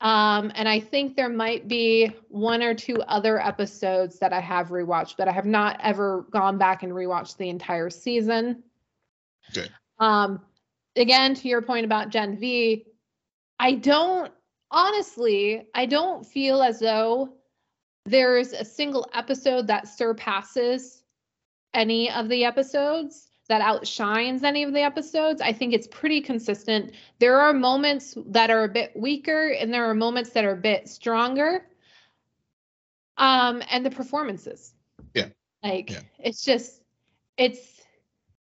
um, 0.00 0.50
and 0.54 0.66
I 0.66 0.80
think 0.80 1.14
there 1.14 1.28
might 1.28 1.68
be 1.68 2.10
one 2.28 2.62
or 2.62 2.74
two 2.74 3.02
other 3.02 3.38
episodes 3.38 4.18
that 4.20 4.32
I 4.32 4.40
have 4.40 4.68
rewatched, 4.68 5.16
but 5.18 5.28
I 5.28 5.32
have 5.32 5.44
not 5.44 5.78
ever 5.82 6.26
gone 6.30 6.56
back 6.56 6.82
and 6.82 6.92
rewatched 6.92 7.36
the 7.36 7.50
entire 7.50 7.90
season. 7.90 8.62
Okay. 9.50 9.68
Um, 9.98 10.40
again, 10.96 11.34
to 11.34 11.48
your 11.48 11.60
point 11.60 11.84
about 11.84 12.08
Gen 12.08 12.38
V, 12.38 12.86
I 13.58 13.72
don't 13.72 14.32
honestly, 14.70 15.68
I 15.74 15.84
don't 15.84 16.24
feel 16.24 16.62
as 16.62 16.78
though 16.78 17.34
there's 18.06 18.52
a 18.52 18.64
single 18.64 19.08
episode 19.14 19.66
that 19.68 19.88
surpasses 19.88 21.02
any 21.74 22.10
of 22.10 22.28
the 22.28 22.44
episodes 22.44 23.30
that 23.50 23.60
outshines 23.60 24.44
any 24.44 24.62
of 24.62 24.72
the 24.72 24.80
episodes. 24.80 25.42
I 25.42 25.52
think 25.52 25.74
it's 25.74 25.88
pretty 25.88 26.20
consistent. 26.20 26.92
There 27.18 27.40
are 27.40 27.52
moments 27.52 28.16
that 28.26 28.48
are 28.48 28.62
a 28.62 28.68
bit 28.68 28.92
weaker 28.94 29.48
and 29.48 29.74
there 29.74 29.90
are 29.90 29.94
moments 29.94 30.30
that 30.30 30.44
are 30.44 30.52
a 30.52 30.56
bit 30.56 30.88
stronger. 30.88 31.66
Um, 33.16 33.60
and 33.68 33.84
the 33.84 33.90
performances. 33.90 34.72
Yeah. 35.14 35.26
Like 35.64 35.90
yeah. 35.90 36.00
it's 36.20 36.44
just 36.44 36.80
it's 37.36 37.58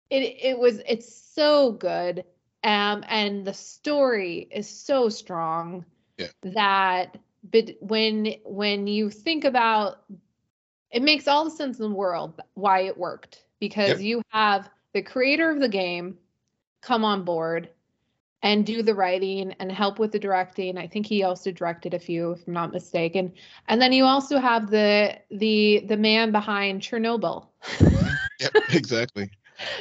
it 0.09 0.22
it 0.22 0.59
was 0.59 0.81
it's 0.85 1.15
so 1.34 1.72
good. 1.72 2.26
Um, 2.63 3.05
and 3.07 3.45
the 3.45 3.53
story 3.53 4.47
is 4.51 4.69
so 4.69 5.07
strong 5.07 5.85
yeah. 6.18 6.27
that 6.43 7.18
but 7.49 7.72
when 7.80 8.35
when 8.43 8.88
you 8.88 9.09
think 9.09 9.45
about 9.45 10.03
it 10.91 11.01
makes 11.01 11.27
all 11.27 11.45
the 11.45 11.51
sense 11.51 11.80
in 11.80 11.89
the 11.89 11.95
world 11.95 12.39
why 12.53 12.81
it 12.81 12.97
worked 12.97 13.45
because 13.59 13.89
yep. 13.89 13.99
you 14.01 14.22
have 14.30 14.69
the 14.93 15.01
creator 15.01 15.49
of 15.49 15.59
the 15.59 15.69
game 15.69 16.18
come 16.81 17.05
on 17.05 17.23
board 17.23 17.69
and 18.43 18.65
do 18.65 18.81
the 18.81 18.95
writing 18.95 19.53
and 19.59 19.72
help 19.72 19.99
with 19.99 20.11
the 20.11 20.19
directing. 20.19 20.77
I 20.77 20.88
think 20.88 21.05
he 21.05 21.23
also 21.23 21.51
directed 21.51 21.93
a 21.93 21.99
few, 21.99 22.31
if 22.31 22.47
I'm 22.47 22.53
not 22.53 22.73
mistaken. 22.73 23.34
And 23.68 23.81
then 23.81 23.93
you 23.93 24.05
also 24.05 24.39
have 24.39 24.69
the 24.69 25.18
the 25.30 25.84
the 25.88 25.97
man 25.97 26.31
behind 26.31 26.81
Chernobyl. 26.81 27.47
yep, 28.39 28.51
exactly. 28.73 29.30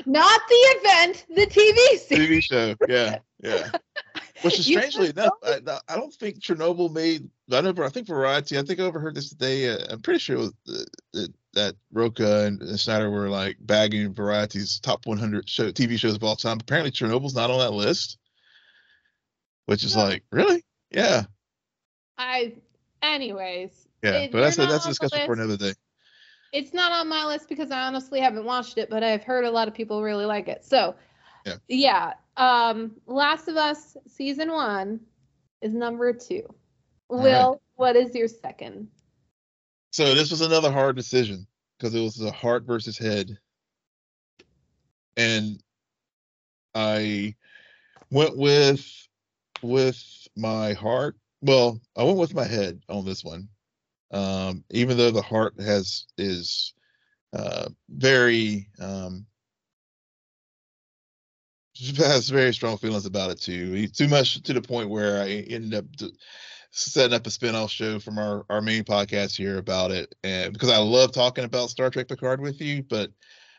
Not 0.04 0.40
the 0.48 0.54
event, 0.54 1.26
the 1.34 1.46
TV 1.46 1.98
series. 1.98 2.28
TV 2.28 2.42
show, 2.42 2.74
yeah, 2.86 3.18
yeah. 3.42 3.70
Which 4.42 4.58
is 4.58 4.66
strangely 4.66 5.10
enough, 5.10 5.34
I, 5.42 5.60
I, 5.88 5.96
don't 5.96 6.12
think 6.12 6.40
Chernobyl 6.40 6.92
made. 6.92 7.28
I 7.52 7.60
never. 7.60 7.84
I 7.84 7.88
think 7.88 8.06
Variety. 8.06 8.58
I 8.58 8.62
think 8.62 8.80
I 8.80 8.84
overheard 8.84 9.14
this 9.14 9.30
today. 9.30 9.68
Uh, 9.68 9.78
I'm 9.90 10.00
pretty 10.00 10.20
sure 10.20 10.36
it 10.36 10.38
was 10.38 10.54
uh, 11.14 11.26
that 11.54 11.76
Rocha 11.92 12.46
and 12.46 12.80
Snyder 12.80 13.10
were 13.10 13.28
like 13.28 13.56
bagging 13.60 14.14
Variety's 14.14 14.80
top 14.80 15.06
100 15.06 15.48
show, 15.48 15.70
TV 15.70 15.98
shows 15.98 16.14
of 16.14 16.24
all 16.24 16.36
time. 16.36 16.58
Apparently, 16.60 16.90
Chernobyl's 16.90 17.34
not 17.34 17.50
on 17.50 17.58
that 17.58 17.72
list, 17.72 18.18
which 19.66 19.84
is 19.84 19.96
like 19.96 20.24
really, 20.30 20.64
yeah. 20.90 21.24
I, 22.16 22.54
anyways. 23.02 23.88
Yeah, 24.02 24.28
but 24.32 24.40
that's 24.40 24.58
a, 24.58 24.66
that's 24.66 24.86
a 24.86 24.88
discussion 24.88 25.26
for 25.26 25.34
another 25.34 25.56
day. 25.56 25.74
It's 26.52 26.72
not 26.72 26.90
on 26.92 27.08
my 27.08 27.26
list 27.26 27.48
because 27.48 27.70
I 27.70 27.82
honestly 27.82 28.20
haven't 28.20 28.44
watched 28.44 28.78
it, 28.78 28.90
but 28.90 29.04
I've 29.04 29.22
heard 29.22 29.44
a 29.44 29.50
lot 29.50 29.68
of 29.68 29.74
people 29.74 30.02
really 30.02 30.24
like 30.24 30.48
it. 30.48 30.64
So, 30.64 30.96
yeah. 31.46 31.56
Yeah. 31.68 32.12
Um, 32.40 32.92
Last 33.06 33.48
of 33.48 33.56
Us 33.56 33.98
season 34.06 34.50
one 34.50 35.00
is 35.60 35.74
number 35.74 36.14
two. 36.14 36.42
All 37.10 37.22
Will, 37.22 37.50
right. 37.50 37.58
what 37.76 37.96
is 37.96 38.14
your 38.14 38.28
second? 38.28 38.88
So 39.92 40.14
this 40.14 40.30
was 40.30 40.40
another 40.40 40.72
hard 40.72 40.96
decision 40.96 41.46
because 41.76 41.94
it 41.94 42.00
was 42.00 42.18
a 42.22 42.30
heart 42.30 42.64
versus 42.64 42.96
head. 42.96 43.36
And 45.18 45.62
I 46.74 47.34
went 48.10 48.38
with 48.38 48.86
with 49.60 50.02
my 50.34 50.72
heart. 50.72 51.16
Well, 51.42 51.78
I 51.94 52.04
went 52.04 52.16
with 52.16 52.34
my 52.34 52.44
head 52.44 52.80
on 52.88 53.04
this 53.04 53.22
one. 53.22 53.48
Um, 54.12 54.64
even 54.70 54.96
though 54.96 55.10
the 55.10 55.20
heart 55.20 55.60
has 55.60 56.06
is 56.16 56.72
uh, 57.34 57.68
very 57.90 58.68
um, 58.80 59.26
has 61.96 62.28
very 62.28 62.52
strong 62.54 62.76
feelings 62.76 63.06
about 63.06 63.30
it 63.30 63.40
too. 63.40 63.86
Too 63.88 64.08
much 64.08 64.42
to 64.42 64.52
the 64.52 64.62
point 64.62 64.90
where 64.90 65.22
I 65.22 65.28
ended 65.28 65.74
up 65.74 65.84
setting 66.70 67.14
up 67.14 67.26
a 67.26 67.30
spin-off 67.30 67.70
show 67.70 67.98
from 67.98 68.18
our, 68.18 68.44
our 68.48 68.60
main 68.60 68.84
podcast 68.84 69.36
here 69.36 69.58
about 69.58 69.90
it 69.90 70.14
and 70.22 70.52
because 70.52 70.70
i 70.70 70.78
love 70.78 71.12
talking 71.12 71.44
about 71.44 71.68
star 71.68 71.90
trek 71.90 72.06
picard 72.06 72.40
with 72.40 72.60
you 72.60 72.82
but 72.84 73.10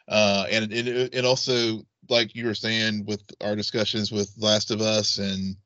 uh 0.08 0.46
and 0.50 0.72
it, 0.72 0.88
it 0.88 1.26
also 1.26 1.82
like 2.10 2.34
you 2.36 2.46
were 2.46 2.56
saying 2.56 3.04
with 3.06 3.22
our 3.42 3.56
discussions 3.56 4.12
with 4.12 4.32
last 4.38 4.72
of 4.72 4.82
us 4.82 5.18
and 5.18 5.58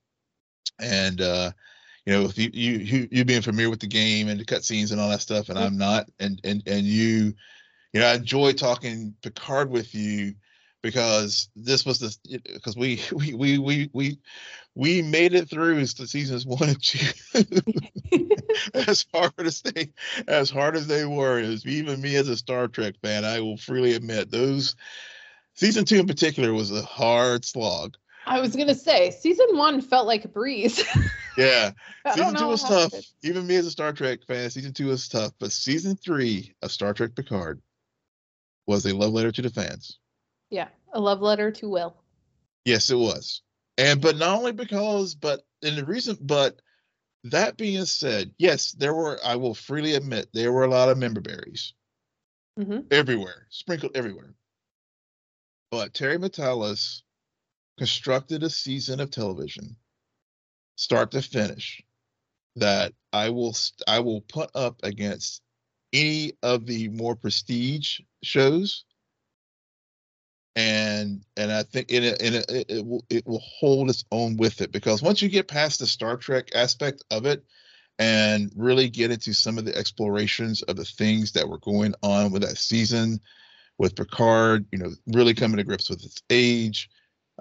and 0.80 1.22
uh 1.22 1.52
you 2.06 2.14
know 2.14 2.23
if 2.26 2.38
you 2.38 2.49
you 2.52 3.07
you, 3.11 3.26
being 3.26 3.41
familiar 3.41 3.69
with 3.69 3.80
the 3.80 3.88
game 3.88 4.27
and 4.27 4.40
the 4.40 4.45
cutscenes 4.45 4.91
and 4.91 4.99
all 4.99 5.10
that 5.10 5.22
stuff 5.22 5.49
and 5.49 5.60
i'm 5.60 5.77
not 5.77 6.10
and 6.19 6.41
and 6.44 6.64
and 6.65 6.86
you 6.86 7.34
you 7.94 7.99
know 7.99 8.07
i 8.07 8.15
enjoy 8.15 8.52
talking 8.52 9.14
picard 9.22 9.69
with 9.69 9.94
you 9.94 10.34
because 10.85 11.49
this 11.55 11.83
was 11.83 11.97
the 11.97 12.15
because 12.53 12.77
we 12.77 13.01
we 13.11 13.33
we 13.33 13.57
we 13.57 13.89
we 13.91 14.19
we 14.75 15.01
made 15.01 15.33
it 15.33 15.49
through 15.49 15.79
the 15.79 16.05
seasons 16.05 16.45
one 16.45 16.69
and 16.69 16.81
two. 16.83 17.07
As 18.75 19.03
hard 19.11 19.33
as 19.39 19.63
they 19.63 19.91
as 20.27 20.51
hard 20.51 20.75
as 20.75 20.85
they 20.85 21.03
were 21.03 21.39
as 21.39 21.65
even 21.65 21.99
me 21.99 22.15
as 22.15 22.29
a 22.29 22.37
star 22.37 22.67
trek 22.67 22.93
fan 23.01 23.25
i 23.25 23.41
will 23.41 23.57
freely 23.57 23.93
admit 23.93 24.31
those 24.31 24.75
season 25.55 25.85
two 25.85 25.99
in 25.99 26.07
particular 26.07 26.53
was 26.53 26.71
a 26.71 26.81
hard 26.83 27.43
slog. 27.43 27.95
I 28.27 28.39
was 28.39 28.55
gonna 28.55 28.75
say 28.75 29.09
season 29.11 29.47
one 29.57 29.81
felt 29.81 30.05
like 30.07 30.23
a 30.25 30.29
breeze. 30.29 30.83
Yeah 31.37 31.71
season 32.13 32.35
two 32.35 32.47
was 32.47 32.63
tough. 32.63 32.93
even 33.23 33.47
me 33.47 33.55
as 33.55 33.65
a 33.65 33.71
star 33.71 33.91
trek 33.91 34.19
fan 34.27 34.49
season 34.51 34.71
two 34.71 34.87
was 34.87 35.09
tough 35.09 35.33
but 35.39 35.51
season 35.51 35.95
three 35.95 36.53
of 36.61 36.71
star 36.71 36.93
trek 36.93 37.15
picard 37.15 37.59
was 38.67 38.85
a 38.85 38.95
love 38.95 39.11
letter 39.11 39.31
to 39.31 39.41
the 39.41 39.49
fans 39.49 39.97
yeah 40.56 40.68
a 40.94 40.99
love 40.99 41.22
letter 41.22 41.52
to 41.52 41.69
will 41.69 41.95
yes 42.65 42.90
it 42.90 42.95
was 42.95 43.41
and 43.77 44.02
but 44.02 44.18
not 44.18 44.38
only 44.38 44.53
because, 44.53 45.15
but 45.15 45.41
and 45.61 45.77
the 45.77 45.86
reason, 45.86 46.18
but 46.22 46.61
that 47.26 47.57
being 47.57 47.86
said, 47.86 48.32
yes, 48.38 48.72
there 48.72 48.94
were. 48.94 49.19
I 49.23 49.36
will 49.36 49.53
freely 49.53 49.95
admit 49.95 50.30
there 50.34 50.52
were 50.52 50.64
a 50.64 50.69
lot 50.69 50.90
of 50.90 50.98
member 50.98 51.22
berries 51.22 51.73
mm-hmm. 52.57 52.82
everywhere, 52.91 53.48
sprinkled 53.49 53.95
everywhere. 53.95 54.34
But 55.72 55.94
Terry 55.94 56.18
Matalas 56.18 57.02
constructed 57.77 58.44
a 58.44 58.49
season 58.49 59.02
of 59.02 59.11
television, 59.11 59.76
start 60.77 61.11
to 61.11 61.22
finish, 61.22 61.84
that 62.56 62.94
I 63.11 63.30
will 63.30 63.56
I 63.88 63.99
will 63.99 64.22
put 64.22 64.52
up 64.56 64.80
against 64.84 65.41
any 65.91 66.34
of 66.44 66.65
the 66.65 66.88
more 66.90 67.15
prestige 67.15 67.99
shows 68.23 68.86
and 70.56 71.26
and 71.36 71.52
I 71.52 71.64
think 71.64 71.91
in 71.91 72.03
it, 72.03 72.22
it, 72.22 72.49
it, 72.49 72.65
it 72.69 72.86
will 72.86 73.06
it 73.10 73.27
will 73.27 73.44
hold 73.44 73.90
its 73.90 74.06
own 74.11 74.38
with 74.38 74.61
it 74.61 74.72
because 74.72 75.02
once 75.02 75.22
you 75.22 75.30
get 75.30 75.48
past 75.48 75.80
the 75.80 75.88
Star 75.88 76.18
Trek 76.18 76.49
aspect 76.56 77.03
of 77.11 77.26
it 77.26 77.44
and 77.99 78.52
really 78.56 78.90
get 78.90 79.11
into 79.11 79.34
some 79.34 79.57
of 79.57 79.65
the 79.65 79.76
explorations 79.76 80.61
of 80.64 80.76
the 80.76 80.86
things 80.86 81.32
that 81.34 81.48
were 81.48 81.60
going 81.60 81.94
on 82.02 82.32
with 82.32 82.41
that 82.41 82.57
season 82.57 83.19
with 83.77 83.95
Picard, 83.95 84.65
you 84.72 84.80
know, 84.80 84.91
really 85.07 85.34
coming 85.34 85.57
to 85.57 85.64
grips 85.64 85.90
with 85.90 86.03
its 86.03 86.22
age. 86.30 86.90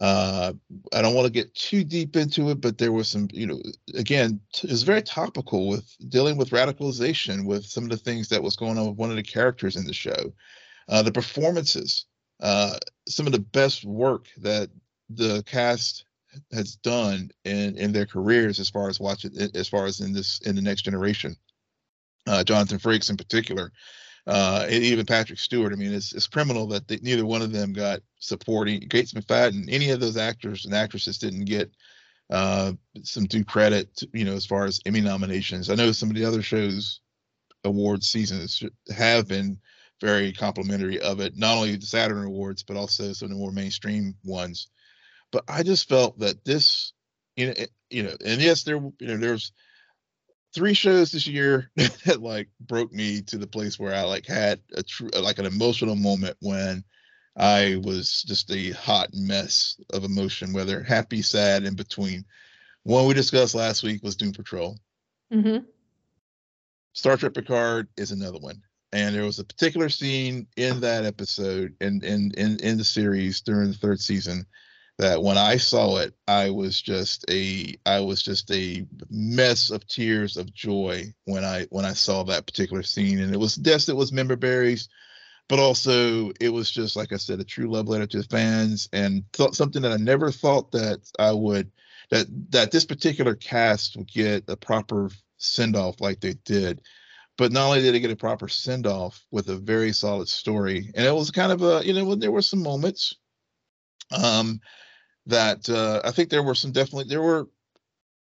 Uh, 0.00 0.52
I 0.92 1.02
don't 1.02 1.14
want 1.14 1.26
to 1.26 1.32
get 1.32 1.54
too 1.54 1.84
deep 1.84 2.16
into 2.16 2.50
it, 2.50 2.60
but 2.60 2.78
there 2.78 2.90
was 2.90 3.06
some, 3.06 3.28
you 3.32 3.46
know, 3.46 3.60
again, 3.94 4.40
it 4.62 4.70
was 4.70 4.82
very 4.82 5.02
topical 5.02 5.68
with 5.68 5.96
dealing 6.08 6.36
with 6.36 6.50
radicalization, 6.50 7.46
with 7.46 7.64
some 7.64 7.84
of 7.84 7.90
the 7.90 7.96
things 7.96 8.28
that 8.28 8.42
was 8.42 8.56
going 8.56 8.76
on 8.76 8.88
with 8.88 8.96
one 8.96 9.10
of 9.10 9.16
the 9.16 9.22
characters 9.22 9.76
in 9.76 9.86
the 9.86 9.92
show. 9.92 10.32
Uh, 10.88 11.02
the 11.02 11.12
performances, 11.12 12.06
uh, 12.44 12.78
some 13.08 13.26
of 13.26 13.32
the 13.32 13.38
best 13.40 13.84
work 13.84 14.28
that 14.36 14.68
the 15.08 15.42
cast 15.44 16.04
has 16.52 16.76
done 16.76 17.30
in 17.44 17.76
in 17.78 17.92
their 17.92 18.06
careers 18.06 18.60
as 18.60 18.68
far 18.68 18.88
as 18.88 19.00
watching 19.00 19.32
as 19.54 19.68
far 19.68 19.86
as 19.86 20.00
in 20.00 20.12
this 20.12 20.40
in 20.40 20.54
the 20.54 20.62
next 20.62 20.82
generation. 20.82 21.34
Uh, 22.26 22.44
Jonathan 22.44 22.78
Frakes 22.78 23.10
in 23.10 23.16
particular, 23.16 23.72
uh, 24.26 24.66
and 24.68 24.84
even 24.84 25.06
Patrick 25.06 25.38
Stewart. 25.38 25.72
I 25.72 25.76
mean, 25.76 25.92
it's 25.92 26.12
it's 26.12 26.26
criminal 26.26 26.66
that 26.68 26.86
they, 26.86 26.98
neither 26.98 27.24
one 27.24 27.40
of 27.42 27.50
them 27.50 27.72
got 27.72 28.00
supporting. 28.18 28.80
Gates 28.80 29.14
McFadden, 29.14 29.64
any 29.68 29.90
of 29.90 30.00
those 30.00 30.18
actors 30.18 30.66
and 30.66 30.74
actresses 30.74 31.18
didn't 31.18 31.46
get 31.46 31.70
uh, 32.30 32.72
some 33.02 33.24
due 33.24 33.44
credit, 33.44 33.94
to, 33.96 34.08
you 34.12 34.24
know, 34.24 34.34
as 34.34 34.46
far 34.46 34.64
as 34.64 34.80
Emmy 34.84 35.00
nominations. 35.00 35.70
I 35.70 35.76
know 35.76 35.92
some 35.92 36.10
of 36.10 36.16
the 36.16 36.24
other 36.24 36.42
shows 36.42 37.00
award 37.64 38.04
seasons 38.04 38.62
have 38.94 39.28
been 39.28 39.58
very 40.00 40.32
complimentary 40.32 41.00
of 41.00 41.20
it, 41.20 41.36
not 41.36 41.56
only 41.56 41.76
the 41.76 41.86
Saturn 41.86 42.24
Awards, 42.24 42.62
but 42.62 42.76
also 42.76 43.12
some 43.12 43.26
of 43.26 43.30
the 43.30 43.38
more 43.38 43.52
mainstream 43.52 44.14
ones. 44.24 44.68
But 45.30 45.44
I 45.48 45.62
just 45.62 45.88
felt 45.88 46.18
that 46.20 46.44
this, 46.44 46.92
you 47.36 47.48
know, 47.48 47.54
you 47.90 48.02
know, 48.04 48.16
and 48.24 48.40
yes, 48.40 48.64
there, 48.64 48.76
you 48.76 49.06
know, 49.06 49.16
there's 49.16 49.52
three 50.54 50.74
shows 50.74 51.12
this 51.12 51.26
year 51.26 51.70
that 51.76 52.20
like 52.20 52.48
broke 52.60 52.92
me 52.92 53.22
to 53.22 53.38
the 53.38 53.46
place 53.46 53.78
where 53.78 53.94
I 53.94 54.02
like 54.02 54.26
had 54.26 54.60
a 54.76 54.82
true, 54.82 55.10
like 55.20 55.38
an 55.38 55.46
emotional 55.46 55.96
moment 55.96 56.36
when 56.40 56.84
I 57.36 57.80
was 57.82 58.22
just 58.22 58.50
a 58.52 58.70
hot 58.72 59.10
mess 59.12 59.76
of 59.92 60.04
emotion, 60.04 60.52
whether 60.52 60.82
happy, 60.82 61.22
sad, 61.22 61.64
in 61.64 61.74
between. 61.74 62.24
One 62.84 63.06
we 63.06 63.14
discussed 63.14 63.54
last 63.54 63.82
week 63.82 64.02
was 64.02 64.14
Doom 64.14 64.32
Patrol. 64.32 64.78
Mm-hmm. 65.32 65.64
Star 66.92 67.16
Trek 67.16 67.34
Picard 67.34 67.88
is 67.96 68.12
another 68.12 68.38
one 68.38 68.62
and 68.94 69.14
there 69.14 69.24
was 69.24 69.40
a 69.40 69.44
particular 69.44 69.88
scene 69.88 70.46
in 70.56 70.80
that 70.80 71.04
episode 71.04 71.74
in 71.80 72.02
in 72.04 72.30
in, 72.38 72.58
in 72.60 72.78
the 72.78 72.84
series 72.84 73.40
during 73.40 73.68
the 73.68 73.76
third 73.76 74.00
season 74.00 74.46
that 74.98 75.20
when 75.20 75.36
I 75.36 75.56
saw 75.56 75.96
it, 75.96 76.14
I 76.28 76.50
was 76.50 76.80
just 76.80 77.24
a 77.28 77.74
I 77.84 78.00
was 78.00 78.22
just 78.22 78.50
a 78.52 78.86
mess 79.10 79.70
of 79.70 79.86
tears 79.88 80.36
of 80.36 80.54
joy 80.54 81.12
when 81.24 81.44
I 81.44 81.66
when 81.70 81.84
I 81.84 81.92
saw 81.92 82.22
that 82.22 82.46
particular 82.46 82.84
scene. 82.84 83.20
And 83.20 83.34
it 83.34 83.38
was 83.38 83.58
yes, 83.62 83.88
it 83.88 83.96
was 83.96 84.12
member 84.12 84.36
berries, 84.36 84.88
but 85.48 85.58
also 85.58 86.30
it 86.40 86.50
was 86.50 86.70
just 86.70 86.94
like 86.94 87.12
I 87.12 87.16
said, 87.16 87.40
a 87.40 87.44
true 87.44 87.70
love 87.70 87.88
letter 87.88 88.06
to 88.06 88.18
the 88.18 88.28
fans 88.28 88.88
and 88.92 89.24
th- 89.32 89.54
something 89.54 89.82
that 89.82 89.92
I 89.92 89.96
never 89.96 90.30
thought 90.30 90.70
that 90.72 91.00
I 91.18 91.32
would 91.32 91.72
that 92.10 92.26
that 92.50 92.70
this 92.70 92.84
particular 92.84 93.34
cast 93.34 93.96
would 93.96 94.10
get 94.12 94.44
a 94.48 94.56
proper 94.56 95.10
send 95.38 95.74
off 95.74 96.00
like 96.00 96.20
they 96.20 96.34
did 96.44 96.80
but 97.36 97.52
not 97.52 97.66
only 97.66 97.82
did 97.82 97.94
it 97.94 98.00
get 98.00 98.10
a 98.10 98.16
proper 98.16 98.48
send 98.48 98.86
off 98.86 99.24
with 99.30 99.48
a 99.48 99.56
very 99.56 99.92
solid 99.92 100.28
story, 100.28 100.90
and 100.94 101.06
it 101.06 101.14
was 101.14 101.30
kind 101.30 101.52
of 101.52 101.62
a 101.62 101.84
you 101.84 101.92
know 101.92 102.14
there 102.14 102.32
were 102.32 102.42
some 102.42 102.62
moments 102.62 103.16
um, 104.12 104.60
that 105.26 105.68
uh, 105.68 106.00
I 106.04 106.10
think 106.10 106.28
there 106.30 106.42
were 106.42 106.54
some 106.54 106.72
definitely 106.72 107.06
there 107.08 107.22
were 107.22 107.48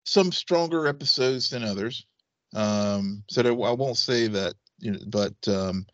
some 0.05 0.31
stronger 0.31 0.87
episodes 0.87 1.49
than 1.49 1.63
others. 1.63 2.05
Um, 2.53 3.23
so 3.29 3.41
there, 3.43 3.51
I 3.51 3.71
won't 3.71 3.97
say 3.97 4.27
that 4.27 4.53
you 4.79 4.91
know, 4.91 4.99
but 5.07 5.35
um, 5.47 5.85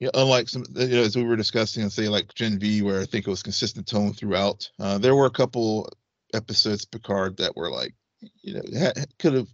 you 0.00 0.06
know, 0.06 0.12
unlike 0.14 0.48
some 0.48 0.64
you 0.74 0.88
know 0.88 1.02
as 1.02 1.16
we 1.16 1.24
were 1.24 1.36
discussing, 1.36 1.82
and 1.82 1.92
say 1.92 2.08
like 2.08 2.34
Gen 2.34 2.58
V, 2.58 2.82
where 2.82 3.00
I 3.00 3.04
think 3.04 3.26
it 3.26 3.30
was 3.30 3.42
consistent 3.42 3.86
tone 3.86 4.12
throughout. 4.12 4.68
Uh, 4.78 4.98
there 4.98 5.14
were 5.14 5.26
a 5.26 5.30
couple 5.30 5.88
episodes 6.34 6.84
Picard 6.84 7.36
that 7.36 7.56
were 7.56 7.70
like 7.70 7.94
you 8.42 8.54
know 8.54 8.62
ha- 8.76 9.04
could 9.18 9.34
have 9.34 9.48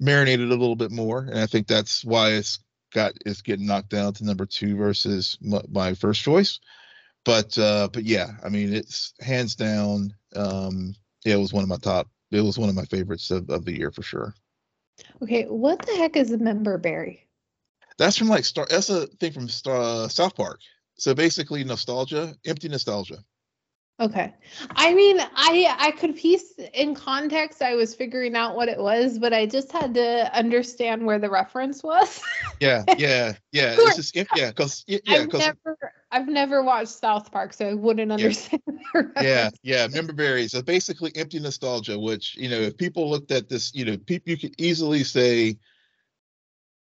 marinated 0.00 0.48
a 0.50 0.56
little 0.56 0.76
bit 0.76 0.90
more, 0.90 1.20
and 1.20 1.38
I 1.38 1.46
think 1.46 1.66
that's 1.66 2.04
why 2.04 2.30
it's 2.30 2.58
got 2.92 3.12
it's 3.24 3.42
getting 3.42 3.66
knocked 3.66 3.90
down 3.90 4.12
to 4.14 4.24
number 4.24 4.46
two 4.46 4.76
versus 4.76 5.38
my, 5.40 5.60
my 5.70 5.94
first 5.94 6.22
choice. 6.22 6.60
But 7.24 7.56
uh, 7.58 7.88
but 7.92 8.04
yeah, 8.04 8.32
I 8.44 8.48
mean 8.48 8.72
it's 8.72 9.14
hands 9.20 9.54
down. 9.54 10.14
Um, 10.34 10.94
it 11.24 11.36
was 11.36 11.52
one 11.52 11.62
of 11.62 11.68
my 11.68 11.76
top. 11.76 12.08
It 12.30 12.40
was 12.40 12.58
one 12.58 12.68
of 12.68 12.74
my 12.74 12.84
favorites 12.84 13.30
of, 13.30 13.48
of 13.50 13.64
the 13.64 13.76
year 13.76 13.90
for 13.90 14.02
sure. 14.02 14.34
Okay, 15.22 15.44
what 15.44 15.84
the 15.84 15.96
heck 15.96 16.16
is 16.16 16.32
a 16.32 16.38
member 16.38 16.78
berry? 16.78 17.26
That's 17.98 18.16
from 18.16 18.28
like 18.28 18.44
Star. 18.44 18.66
That's 18.68 18.90
a 18.90 19.06
thing 19.06 19.32
from 19.32 19.48
Star, 19.48 19.76
uh, 19.76 20.08
South 20.08 20.34
Park. 20.34 20.60
So 20.98 21.14
basically, 21.14 21.64
nostalgia, 21.64 22.34
empty 22.46 22.68
nostalgia. 22.68 23.18
Okay. 23.98 24.34
I 24.72 24.92
mean, 24.92 25.18
I 25.20 25.74
I 25.78 25.90
could 25.92 26.16
piece 26.16 26.52
in 26.74 26.94
context. 26.94 27.62
I 27.62 27.74
was 27.76 27.94
figuring 27.94 28.36
out 28.36 28.54
what 28.54 28.68
it 28.68 28.78
was, 28.78 29.18
but 29.18 29.32
I 29.32 29.46
just 29.46 29.72
had 29.72 29.94
to 29.94 30.30
understand 30.36 31.06
where 31.06 31.18
the 31.18 31.30
reference 31.30 31.82
was. 31.82 32.20
yeah, 32.60 32.84
yeah, 32.98 33.32
yeah. 33.52 33.74
It's 33.78 33.96
just 33.96 34.14
yeah, 34.14 34.50
because 34.50 34.84
yeah, 34.86 34.98
I've 35.08 35.32
never 35.32 35.78
I've 36.10 36.28
never 36.28 36.62
watched 36.62 36.90
South 36.90 37.32
Park, 37.32 37.54
so 37.54 37.70
I 37.70 37.74
wouldn't 37.74 38.12
understand. 38.12 38.62
Yeah, 38.94 39.02
yeah, 39.22 39.50
yeah. 39.62 39.86
Member 39.86 40.12
berries. 40.12 40.52
So 40.52 40.60
basically, 40.60 41.10
empty 41.16 41.38
nostalgia. 41.38 41.98
Which 41.98 42.36
you 42.36 42.50
know, 42.50 42.58
if 42.58 42.76
people 42.76 43.08
looked 43.08 43.30
at 43.30 43.48
this, 43.48 43.74
you 43.74 43.86
know, 43.86 43.96
people 43.96 44.30
you 44.30 44.36
could 44.36 44.54
easily 44.60 45.04
say, 45.04 45.56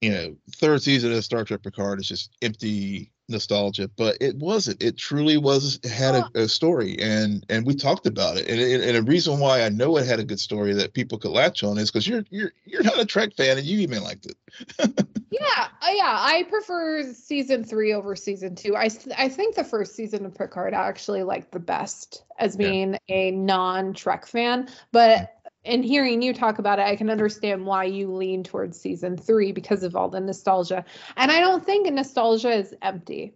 you 0.02 0.10
know, 0.10 0.36
third 0.56 0.82
season 0.82 1.12
of 1.12 1.24
Star 1.24 1.44
Trek 1.44 1.62
Picard 1.62 2.00
is 2.00 2.08
just 2.08 2.36
empty 2.42 3.12
nostalgia, 3.28 3.90
but 3.96 4.18
it 4.22 4.36
wasn't. 4.38 4.82
It 4.82 4.98
truly 4.98 5.38
was 5.38 5.80
it 5.84 5.90
had 5.90 6.16
a, 6.16 6.30
a, 6.36 6.48
story, 6.48 6.98
and 7.00 7.46
and 7.50 7.66
we 7.66 7.76
talked 7.76 8.06
about 8.06 8.38
it. 8.38 8.48
And, 8.48 8.84
and 8.84 8.98
a 8.98 9.02
reason 9.02 9.40
why 9.40 9.64
I 9.64 9.70
know 9.70 9.98
it 9.98 10.06
had 10.06 10.20
a 10.20 10.24
good 10.24 10.40
story 10.40 10.74
that 10.74 10.94
people 10.94 11.18
could 11.18 11.32
latch 11.32 11.64
on 11.64 11.78
is 11.78 11.92
because 11.92 12.08
you're 12.08 12.26
you're 12.30 12.52
you're 12.66 12.84
not 12.84 13.00
a 13.00 13.06
Trek 13.06 13.36
fan, 13.36 13.58
and 13.58 13.66
you 13.66 13.80
even 13.80 14.04
liked 14.04 14.26
it. 14.26 14.38
yeah, 15.32 15.68
uh, 15.82 15.92
yeah. 15.92 16.18
I 16.20 16.46
prefer 16.50 17.14
season 17.14 17.64
three 17.64 17.94
over 17.94 18.16
season 18.16 18.56
two. 18.56 18.76
I 18.76 18.90
I 19.18 19.30
think 19.30 19.56
the 19.56 19.64
first 19.64 19.96
season 19.96 20.26
of 20.26 20.36
Picard 20.36 20.74
I 20.74 20.88
actually 20.88 21.24
liked 21.24 21.52
the 21.52 21.60
best 21.60 22.24
as 22.38 22.56
being 22.56 22.98
yeah. 23.08 23.16
a 23.16 23.32
non 23.32 23.94
Trek 23.94 24.26
fan, 24.26 24.70
but 24.92 25.35
and 25.66 25.84
hearing 25.84 26.22
you 26.22 26.34
talk 26.34 26.60
about 26.60 26.80
it, 26.80 26.86
I 26.86 26.96
can 26.96 27.10
understand 27.10 27.66
why 27.66 27.86
you 27.86 28.14
lean 28.14 28.44
towards 28.44 28.80
season 28.80 29.18
three 29.18 29.52
because 29.52 29.84
of 29.84 29.96
all 29.96 30.10
the 30.10 30.20
nostalgia. 30.20 30.86
And 31.18 31.32
I 31.32 31.40
don't 31.40 31.66
think 31.66 31.92
nostalgia 31.92 32.52
is 32.52 32.74
empty. 32.82 33.34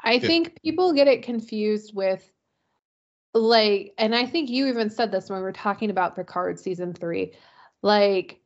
I 0.00 0.14
yeah. 0.14 0.26
think 0.26 0.60
people 0.62 0.92
get 0.92 1.08
it 1.08 1.22
confused 1.22 1.94
with 1.94 2.28
like, 3.34 3.94
and 3.98 4.14
I 4.14 4.26
think 4.26 4.50
you 4.50 4.66
even 4.68 4.90
said 4.90 5.10
this 5.10 5.30
when 5.30 5.38
we 5.38 5.42
were 5.42 5.52
talking 5.52 5.90
about 5.90 6.16
Picard 6.16 6.60
season 6.60 6.92
three. 6.92 7.32
Like, 7.80 8.40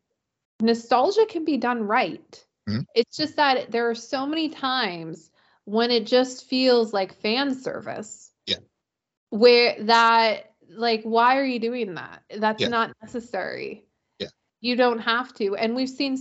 nostalgia 0.60 1.26
can 1.28 1.44
be 1.44 1.56
done 1.56 1.82
right. 1.82 2.44
Mm-hmm. 2.68 2.82
It's 2.94 3.16
just 3.16 3.36
that 3.36 3.70
there 3.70 3.90
are 3.90 3.94
so 3.94 4.26
many 4.26 4.48
times 4.48 5.30
when 5.64 5.90
it 5.90 6.06
just 6.06 6.48
feels 6.48 6.92
like 6.92 7.20
fan 7.20 7.54
service. 7.54 8.30
Yeah. 8.46 8.56
Where 9.30 9.82
that 9.84 10.52
like 10.70 11.02
why 11.02 11.38
are 11.38 11.44
you 11.44 11.58
doing 11.58 11.94
that 11.94 12.22
that's 12.38 12.62
yeah. 12.62 12.68
not 12.68 12.92
necessary 13.02 13.84
yeah 14.18 14.28
you 14.60 14.76
don't 14.76 14.98
have 14.98 15.32
to 15.34 15.56
and 15.56 15.74
we've 15.74 15.88
seen 15.88 16.18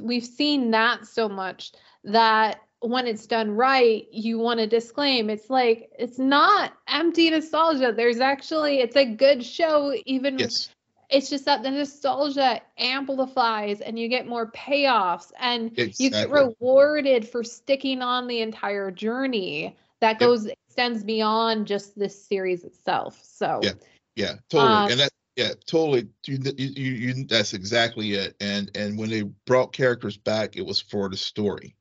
we've 0.00 0.24
seen 0.24 0.70
that 0.70 1.06
so 1.06 1.28
much 1.28 1.72
that 2.04 2.60
when 2.80 3.06
it's 3.06 3.26
done 3.26 3.52
right 3.52 4.06
you 4.10 4.38
want 4.38 4.58
to 4.58 4.66
disclaim 4.66 5.30
it's 5.30 5.48
like 5.48 5.90
it's 5.98 6.18
not 6.18 6.72
empty 6.88 7.30
nostalgia 7.30 7.92
there's 7.96 8.20
actually 8.20 8.80
it's 8.80 8.96
a 8.96 9.04
good 9.04 9.44
show 9.44 9.94
even 10.04 10.38
yes. 10.38 10.68
it's 11.08 11.30
just 11.30 11.44
that 11.44 11.62
the 11.62 11.70
nostalgia 11.70 12.60
amplifies 12.78 13.80
and 13.80 13.98
you 13.98 14.08
get 14.08 14.26
more 14.26 14.50
payoffs 14.50 15.30
and 15.38 15.78
exactly. 15.78 16.04
you 16.04 16.10
get 16.10 16.30
rewarded 16.30 17.28
for 17.28 17.44
sticking 17.44 18.02
on 18.02 18.26
the 18.26 18.40
entire 18.40 18.90
journey 18.90 19.76
that 20.00 20.18
goes 20.18 20.46
yep. 20.46 20.58
Extends 20.72 21.04
beyond 21.04 21.66
just 21.66 21.98
this 21.98 22.24
series 22.26 22.64
itself. 22.64 23.20
So 23.22 23.60
yeah, 23.62 23.72
yeah, 24.16 24.34
totally, 24.48 24.72
um, 24.72 24.90
and 24.90 25.00
that 25.00 25.10
yeah, 25.36 25.52
totally. 25.66 26.08
You, 26.26 26.38
you, 26.56 26.92
you, 26.92 27.24
that's 27.26 27.52
exactly 27.52 28.14
it. 28.14 28.34
And 28.40 28.70
and 28.74 28.98
when 28.98 29.10
they 29.10 29.22
brought 29.46 29.74
characters 29.74 30.16
back, 30.16 30.56
it 30.56 30.64
was 30.64 30.80
for 30.80 31.10
the 31.10 31.16
story. 31.16 31.76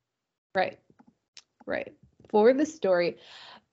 Right, 0.54 0.78
right, 1.66 1.94
for 2.30 2.54
the 2.54 2.66
story. 2.66 3.18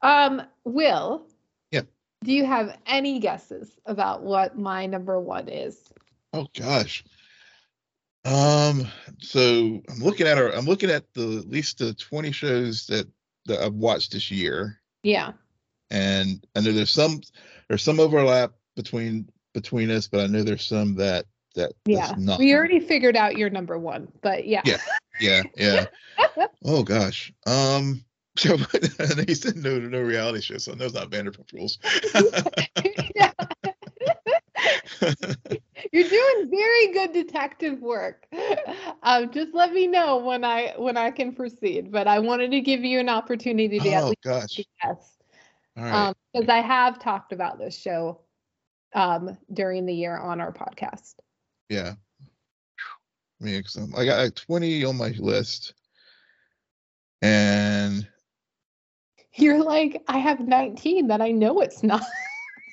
Um, 0.03 0.43
Will. 0.65 1.27
Yeah. 1.73 1.83
Do 2.23 2.33
you 2.33 2.47
have 2.47 2.79
any 2.87 3.19
guesses 3.19 3.73
about 3.87 4.23
what 4.23 4.57
my 4.57 4.87
number 4.87 5.19
one 5.19 5.49
is? 5.49 5.83
Oh 6.33 6.47
gosh. 6.57 7.05
Um, 8.25 8.87
so 9.21 9.81
I'm 9.89 9.99
looking 9.99 10.29
at 10.29 10.39
our 10.39 10.51
I'm 10.51 10.67
looking 10.67 10.91
at 10.91 11.13
the 11.15 11.39
at 11.39 11.49
least 11.49 11.79
the 11.79 11.95
20 11.95 12.31
shows 12.31 12.87
that 12.87 13.09
that 13.47 13.61
I've 13.61 13.75
watched 13.75 14.13
this 14.13 14.31
year. 14.31 14.78
Yeah. 15.03 15.33
And 15.91 16.47
I 16.55 16.61
know 16.61 16.73
there's 16.73 16.91
some 16.91 17.21
there's 17.69 17.83
some 17.83 18.01
overlap 18.01 18.53
between 18.77 19.29
between 19.55 19.91
us, 19.91 20.07
but 20.09 20.21
I 20.21 20.27
know 20.27 20.43
there's 20.43 20.67
some 20.67 20.95
that 20.97 21.27
that 21.55 21.73
yeah. 21.87 22.13
Not. 22.17 22.39
We 22.39 22.55
already 22.55 22.81
figured 22.81 23.17
out 23.17 23.37
your 23.37 23.51
number 23.51 23.79
one, 23.79 24.09
but 24.23 24.47
yeah. 24.47 24.63
Yeah. 24.65 24.81
Yeah. 25.21 25.43
Yeah. 25.57 25.87
oh 26.65 26.83
gosh. 26.83 27.33
Um 27.47 28.05
so 28.39 28.57
he 29.27 29.35
said 29.35 29.57
no 29.57 29.79
no 29.79 30.01
reality 30.01 30.41
show, 30.41 30.59
so 30.59 30.73
no, 30.75 30.85
it's 30.85 30.95
not 30.95 31.11
Vanderpump 31.11 31.53
Rules. 31.53 31.79
You're 35.93 36.09
doing 36.09 36.51
very 36.51 36.93
good 36.93 37.13
detective 37.13 37.81
work. 37.81 38.27
Um, 39.03 39.31
just 39.31 39.55
let 39.55 39.73
me 39.73 39.87
know 39.87 40.19
when 40.19 40.45
I 40.45 40.75
when 40.77 40.97
I 40.97 41.11
can 41.11 41.33
proceed. 41.33 41.91
But 41.93 42.09
I 42.09 42.19
wanted 42.19 42.51
to 42.51 42.61
give 42.61 42.85
you 42.85 42.99
an 42.99 43.09
opportunity 43.09 43.79
to 43.79 43.89
oh, 43.91 43.93
at 43.93 44.05
least 44.05 44.23
gosh. 44.25 44.61
guess. 44.83 45.17
All 45.77 45.85
right. 45.85 46.15
Because 46.33 46.49
um, 46.49 46.55
I 46.55 46.61
have 46.61 46.99
talked 46.99 47.33
about 47.33 47.59
this 47.59 47.77
show 47.77 48.21
um, 48.95 49.37
during 49.53 49.87
the 49.87 49.95
year 49.95 50.17
on 50.17 50.41
our 50.41 50.53
podcast. 50.53 51.15
Yeah. 51.69 51.95
I 53.45 54.05
got 54.05 54.19
like 54.19 54.35
20 54.35 54.85
on 54.85 54.97
my 54.97 55.11
list. 55.19 55.75
And 57.23 58.07
you're 59.35 59.63
like, 59.63 60.03
I 60.09 60.19
have 60.19 60.41
19 60.41 61.09
that 61.09 61.21
I 61.21 61.31
know 61.31 61.61
it's 61.61 61.83
not. 61.83 62.03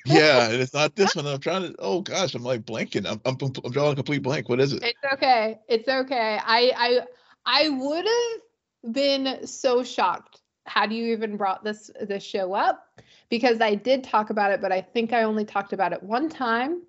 Yeah, 0.06 0.50
and 0.50 0.60
it's 0.60 0.74
not 0.74 0.96
this 0.96 1.14
one. 1.14 1.26
I'm 1.26 1.40
trying 1.40 1.62
to. 1.62 1.74
Oh 1.78 2.00
gosh, 2.00 2.34
I'm 2.34 2.42
like 2.42 2.62
blanking. 2.62 3.06
I'm 3.06 3.20
I'm, 3.24 3.36
I'm 3.42 3.72
drawing 3.72 3.92
a 3.92 3.96
complete 3.96 4.22
blank. 4.22 4.48
What 4.48 4.60
is 4.60 4.72
it? 4.72 4.82
It's 4.82 5.14
okay. 5.14 5.58
It's 5.68 5.88
okay. 5.88 6.38
I 6.44 6.72
I 6.76 7.00
I 7.44 7.68
would 7.68 8.06
have 8.06 8.94
been 8.94 9.46
so 9.46 9.82
shocked 9.82 10.40
had 10.66 10.92
you 10.92 11.12
even 11.12 11.36
brought 11.36 11.64
this 11.64 11.90
this 12.00 12.22
show 12.22 12.52
up 12.52 13.00
because 13.28 13.60
I 13.60 13.74
did 13.74 14.04
talk 14.04 14.30
about 14.30 14.52
it, 14.52 14.60
but 14.60 14.72
I 14.72 14.80
think 14.80 15.12
I 15.12 15.22
only 15.22 15.44
talked 15.44 15.72
about 15.72 15.92
it 15.92 16.02
one 16.02 16.28
time. 16.28 16.82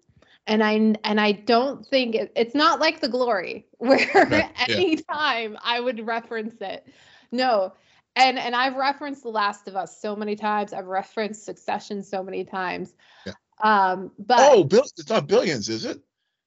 And 0.48 0.64
I 0.64 0.96
and 1.04 1.20
I 1.20 1.34
don't 1.34 1.86
think 1.86 2.16
it, 2.16 2.32
it's 2.36 2.56
not 2.56 2.80
like 2.80 3.02
the 3.02 3.10
glory 3.10 3.68
where 3.78 4.08
right. 4.14 4.50
anytime 4.70 5.54
yeah. 5.54 5.60
I 5.64 5.80
would 5.80 6.06
reference 6.06 6.56
it. 6.62 6.88
No, 7.32 7.74
and 8.18 8.40
and 8.40 8.56
I've 8.56 8.76
referenced 8.76 9.24
The 9.24 9.30
Last 9.30 9.68
of 9.68 9.76
Us 9.76 10.02
so 10.02 10.16
many 10.16 10.36
times. 10.36 10.74
I've 10.74 10.88
referenced 10.88 11.46
Succession 11.46 12.04
so 12.04 12.24
many 12.24 12.44
times. 12.44 12.94
Yeah. 13.26 13.34
Um, 13.64 14.12
but 14.20 14.38
oh, 14.40 14.64
Bill, 14.64 14.84
it's 14.98 15.10
not 15.10 15.28
Billions, 15.28 15.70
is 15.70 15.86
it? 15.86 16.00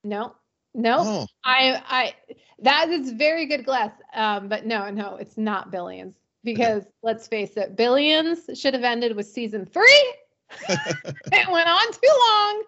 No, 0.05 0.35
no. 0.75 0.97
Oh. 0.99 1.27
I 1.45 1.83
I 1.89 2.15
that 2.61 2.89
is 2.91 3.13
very 3.13 3.47
good 3.47 3.65
glass. 3.65 3.93
Um, 4.15 4.49
but 4.49 4.67
no, 4.67 4.91
no, 4.91 5.17
it's 5.17 5.39
not 5.39 5.71
Billions 5.71 6.17
because 6.43 6.85
let's 7.03 7.29
face 7.29 7.57
it, 7.57 7.77
Billions 7.77 8.51
should 8.59 8.75
have 8.75 8.85
ended 8.85 9.15
with 9.15 9.27
season 9.27 9.65
three. 9.65 10.15
it 10.69 11.51
went 11.51 11.69
on 11.69 11.93
too 11.93 12.19
long. 12.29 12.63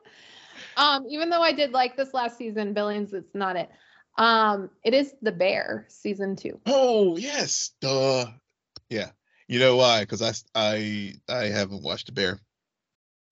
Um, 0.76 1.06
even 1.08 1.28
though 1.28 1.42
I 1.42 1.52
did 1.52 1.72
like 1.72 1.96
this 1.96 2.14
last 2.14 2.38
season, 2.38 2.72
Billions, 2.72 3.12
it's 3.12 3.34
not 3.34 3.56
it. 3.56 3.68
Um, 4.16 4.70
it 4.84 4.94
is 4.94 5.14
The 5.22 5.32
Bear 5.32 5.86
season 5.88 6.36
two. 6.36 6.60
Oh 6.66 7.16
yes, 7.16 7.72
duh. 7.80 8.26
Yeah. 8.92 9.10
You 9.48 9.58
know 9.58 9.76
why? 9.76 10.00
Because 10.00 10.22
I 10.22 10.32
I 10.54 11.14
I 11.28 11.44
haven't 11.44 11.82
watched 11.82 12.06
the 12.06 12.12
bear. 12.12 12.38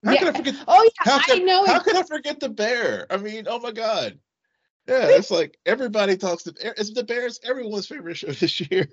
How 0.03 0.13
yeah. 0.13 0.19
could 0.19 0.27
I 0.29 0.37
forget? 0.37 0.55
Oh 0.67 0.83
yeah, 0.83 1.11
how 1.11 1.19
could, 1.19 1.41
I 1.41 1.43
know. 1.43 1.65
How 1.65 1.79
could 1.79 1.95
I 1.95 2.03
forget 2.03 2.39
the 2.39 2.49
bear? 2.49 3.05
I 3.09 3.17
mean, 3.17 3.45
oh 3.47 3.59
my 3.59 3.71
god. 3.71 4.19
Yeah, 4.87 5.07
it's 5.09 5.29
like 5.29 5.57
everybody 5.65 6.17
talks 6.17 6.43
to 6.43 6.53
it's 6.59 6.91
the 6.91 7.03
Bears 7.03 7.39
everyone's 7.43 7.87
favorite 7.87 8.17
show 8.17 8.31
this 8.31 8.59
year. 8.71 8.87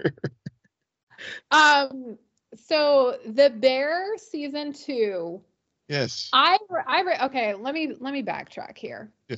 um 1.51 2.19
so 2.55 3.19
the 3.27 3.51
bear 3.51 4.17
season 4.17 4.73
2 4.73 5.41
yes 5.89 6.31
i 6.33 6.57
i 6.87 7.25
okay 7.25 7.55
let 7.55 7.75
me 7.75 7.93
let 7.99 8.13
me 8.13 8.23
backtrack 8.23 8.79
here 8.79 9.11
yeah. 9.29 9.37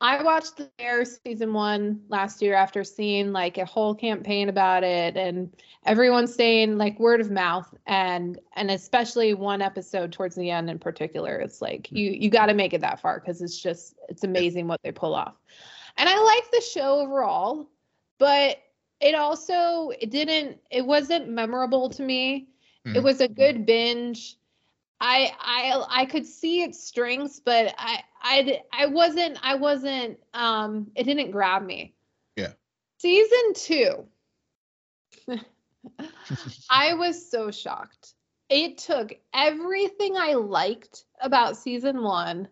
I 0.00 0.22
watched 0.22 0.58
the 0.58 0.70
Bear 0.76 1.04
season 1.06 1.54
one 1.54 2.02
last 2.08 2.42
year 2.42 2.54
after 2.54 2.84
seeing 2.84 3.32
like 3.32 3.56
a 3.56 3.64
whole 3.64 3.94
campaign 3.94 4.50
about 4.50 4.84
it 4.84 5.16
and 5.16 5.50
everyone 5.86 6.26
saying 6.26 6.76
like 6.76 7.00
word 7.00 7.22
of 7.22 7.30
mouth 7.30 7.72
and 7.86 8.38
and 8.56 8.70
especially 8.70 9.32
one 9.32 9.62
episode 9.62 10.12
towards 10.12 10.36
the 10.36 10.50
end 10.50 10.68
in 10.68 10.78
particular. 10.78 11.38
It's 11.38 11.62
like 11.62 11.90
you 11.90 12.10
you 12.10 12.28
got 12.28 12.46
to 12.46 12.54
make 12.54 12.74
it 12.74 12.82
that 12.82 13.00
far 13.00 13.20
because 13.20 13.40
it's 13.40 13.58
just 13.58 13.94
it's 14.10 14.22
amazing 14.22 14.68
what 14.68 14.82
they 14.82 14.92
pull 14.92 15.14
off. 15.14 15.34
And 15.96 16.08
I 16.08 16.18
like 16.20 16.50
the 16.50 16.60
show 16.60 17.00
overall, 17.00 17.70
but 18.18 18.58
it 19.00 19.14
also 19.14 19.92
it 19.98 20.10
didn't 20.10 20.58
it 20.70 20.84
wasn't 20.84 21.30
memorable 21.30 21.88
to 21.90 22.02
me. 22.02 22.48
Mm-hmm. 22.86 22.96
It 22.96 23.02
was 23.02 23.22
a 23.22 23.28
good 23.28 23.64
binge 23.64 24.36
I 25.00 25.32
I 25.38 25.84
I 26.02 26.04
could 26.06 26.26
see 26.26 26.62
its 26.62 26.82
strengths, 26.82 27.40
but 27.40 27.74
I 27.78 28.02
I 28.22 28.62
I 28.72 28.86
wasn't 28.86 29.38
I 29.42 29.56
wasn't 29.56 30.18
um 30.32 30.90
it 30.94 31.04
didn't 31.04 31.30
grab 31.30 31.64
me. 31.64 31.94
Yeah. 32.36 32.52
Season 32.98 33.54
2. 33.54 34.06
I 36.70 36.94
was 36.94 37.30
so 37.30 37.50
shocked. 37.50 38.14
It 38.48 38.78
took 38.78 39.12
everything 39.34 40.16
I 40.16 40.34
liked 40.34 41.04
about 41.20 41.56
season 41.56 42.02
1 42.02 42.48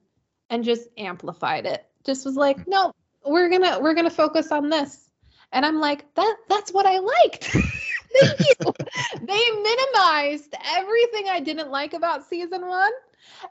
and 0.51 0.65
just 0.65 0.89
amplified 0.99 1.67
it. 1.67 1.85
Just 2.05 2.27
was 2.27 2.37
like, 2.37 2.59
mm. 2.59 2.69
"No, 2.69 2.93
we're 3.25 3.49
going 3.49 3.63
to 3.63 3.79
we're 3.81 3.95
going 3.95 4.09
to 4.09 4.15
focus 4.15 4.53
on 4.53 4.69
this." 4.69 5.11
And 5.53 5.65
I'm 5.65 5.81
like, 5.81 6.15
"That 6.15 6.37
that's 6.49 6.73
what 6.73 6.87
I 6.87 6.99
liked." 6.99 7.57
Thank 8.21 8.41
you. 8.41 8.73
they 9.27 9.51
minimized 9.63 10.55
everything 10.65 11.29
I 11.29 11.41
didn't 11.41 11.71
like 11.71 11.95
about 11.95 12.27
season 12.27 12.67
one 12.67 12.93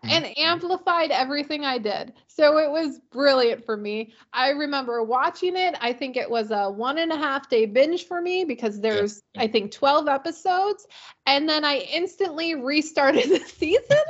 and 0.04 0.26
mm-hmm. 0.26 0.42
amplified 0.42 1.12
everything 1.12 1.66
I 1.66 1.78
did. 1.78 2.14
So 2.28 2.58
it 2.58 2.70
was 2.70 3.00
brilliant 3.12 3.66
for 3.66 3.78
me. 3.78 4.14
I 4.32 4.50
remember 4.50 5.04
watching 5.04 5.56
it. 5.56 5.76
I 5.82 5.94
think 5.94 6.18
it 6.18 6.30
was 6.30 6.52
a 6.52 6.70
one 6.70 6.98
and 6.98 7.12
a 7.12 7.18
half 7.18 7.50
day 7.50 7.66
binge 7.66 8.06
for 8.08 8.22
me 8.22 8.44
because 8.46 8.80
there's, 8.80 9.22
yeah. 9.34 9.44
I 9.44 9.48
think, 9.48 9.72
12 9.72 10.08
episodes. 10.08 10.88
And 11.26 11.48
then 11.48 11.64
I 11.64 11.78
instantly 11.92 12.56
restarted 12.56 13.30
the 13.30 13.40
season. 13.40 14.04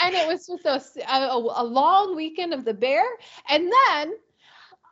and 0.00 0.14
it 0.14 0.26
was 0.26 0.50
just 0.62 0.96
a, 0.96 1.12
a, 1.12 1.62
a 1.62 1.64
long 1.64 2.16
weekend 2.16 2.54
of 2.54 2.64
the 2.64 2.74
bear. 2.74 3.04
And 3.48 3.70
then 3.88 4.12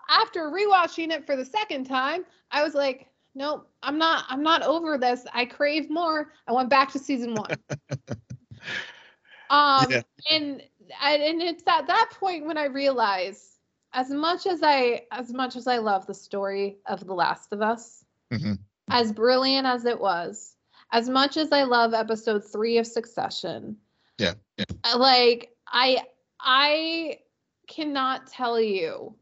after 0.09 0.51
rewatching 0.51 1.11
it 1.11 1.27
for 1.27 1.37
the 1.37 1.45
second 1.45 1.85
time, 1.85 2.25
I 2.51 2.65
was 2.65 2.75
like, 2.75 3.10
nope, 3.35 3.69
I'm 3.83 3.99
not 3.99 4.25
I'm 4.29 4.43
not 4.43 4.63
over 4.63 4.99
this. 4.99 5.27
I 5.33 5.45
crave 5.45 5.91
more. 5.91 6.33
I 6.47 6.53
went 6.53 6.71
back 6.71 6.93
to 6.93 6.99
season 6.99 7.35
one. 7.35 7.51
um 9.51 9.87
yeah. 9.91 10.03
and 10.31 10.63
and 11.03 11.43
it's 11.43 11.63
at 11.67 11.87
that 11.87 12.11
point 12.19 12.47
when 12.47 12.59
I 12.59 12.65
realize 12.65 13.59
as 13.93 14.11
much 14.11 14.47
as 14.47 14.61
I 14.63 15.03
as 15.11 15.33
much 15.33 15.57
as 15.57 15.67
I 15.67 15.79
love 15.79 16.07
the 16.07 16.15
story 16.15 16.79
of 16.87 17.07
The 17.07 17.15
Last 17.15 17.53
of 17.53 17.63
Us, 17.63 18.05
mm-hmm. 18.33 18.55
as 18.89 19.13
brilliant 19.13 19.67
as 19.67 19.85
it 19.85 20.01
was, 20.01 20.57
as 20.93 21.09
much 21.09 21.37
as 21.37 21.53
I 21.53 21.65
love 21.65 21.95
episode 21.95 22.45
three 22.45 22.79
of 22.79 22.87
Succession. 22.87 23.77
Yeah. 24.19 24.35
yeah. 24.57 24.95
Like 24.97 25.51
I 25.67 26.03
I 26.41 27.19
cannot 27.67 28.27
tell 28.27 28.61
you 28.61 29.15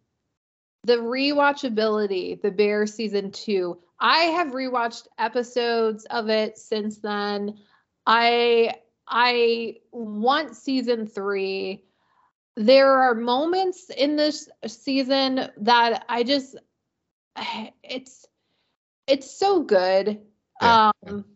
the 0.89 0.97
rewatchability, 0.97 2.41
the 2.41 2.51
Bear 2.51 2.87
season 2.87 3.31
two. 3.31 3.79
I 4.01 4.21
have 4.21 4.49
rewatched 4.49 5.07
episodes 5.19 6.07
of 6.07 6.31
it 6.31 6.57
since 6.57 6.99
then. 6.99 7.59
I 8.07 8.77
I 9.07 9.77
want 9.93 10.57
season 10.57 11.07
three. 11.07 11.85
There 12.57 12.91
are 12.91 13.15
moments 13.15 13.91
in 13.91 14.17
this 14.17 14.49
season 14.67 15.51
that 15.59 16.07
I 16.09 16.23
just 16.23 16.57
it's 17.83 18.27
it's 19.07 19.31
so 19.31 19.63
good. 19.63 20.23
Yeah. 20.63 20.91
Um 21.05 21.27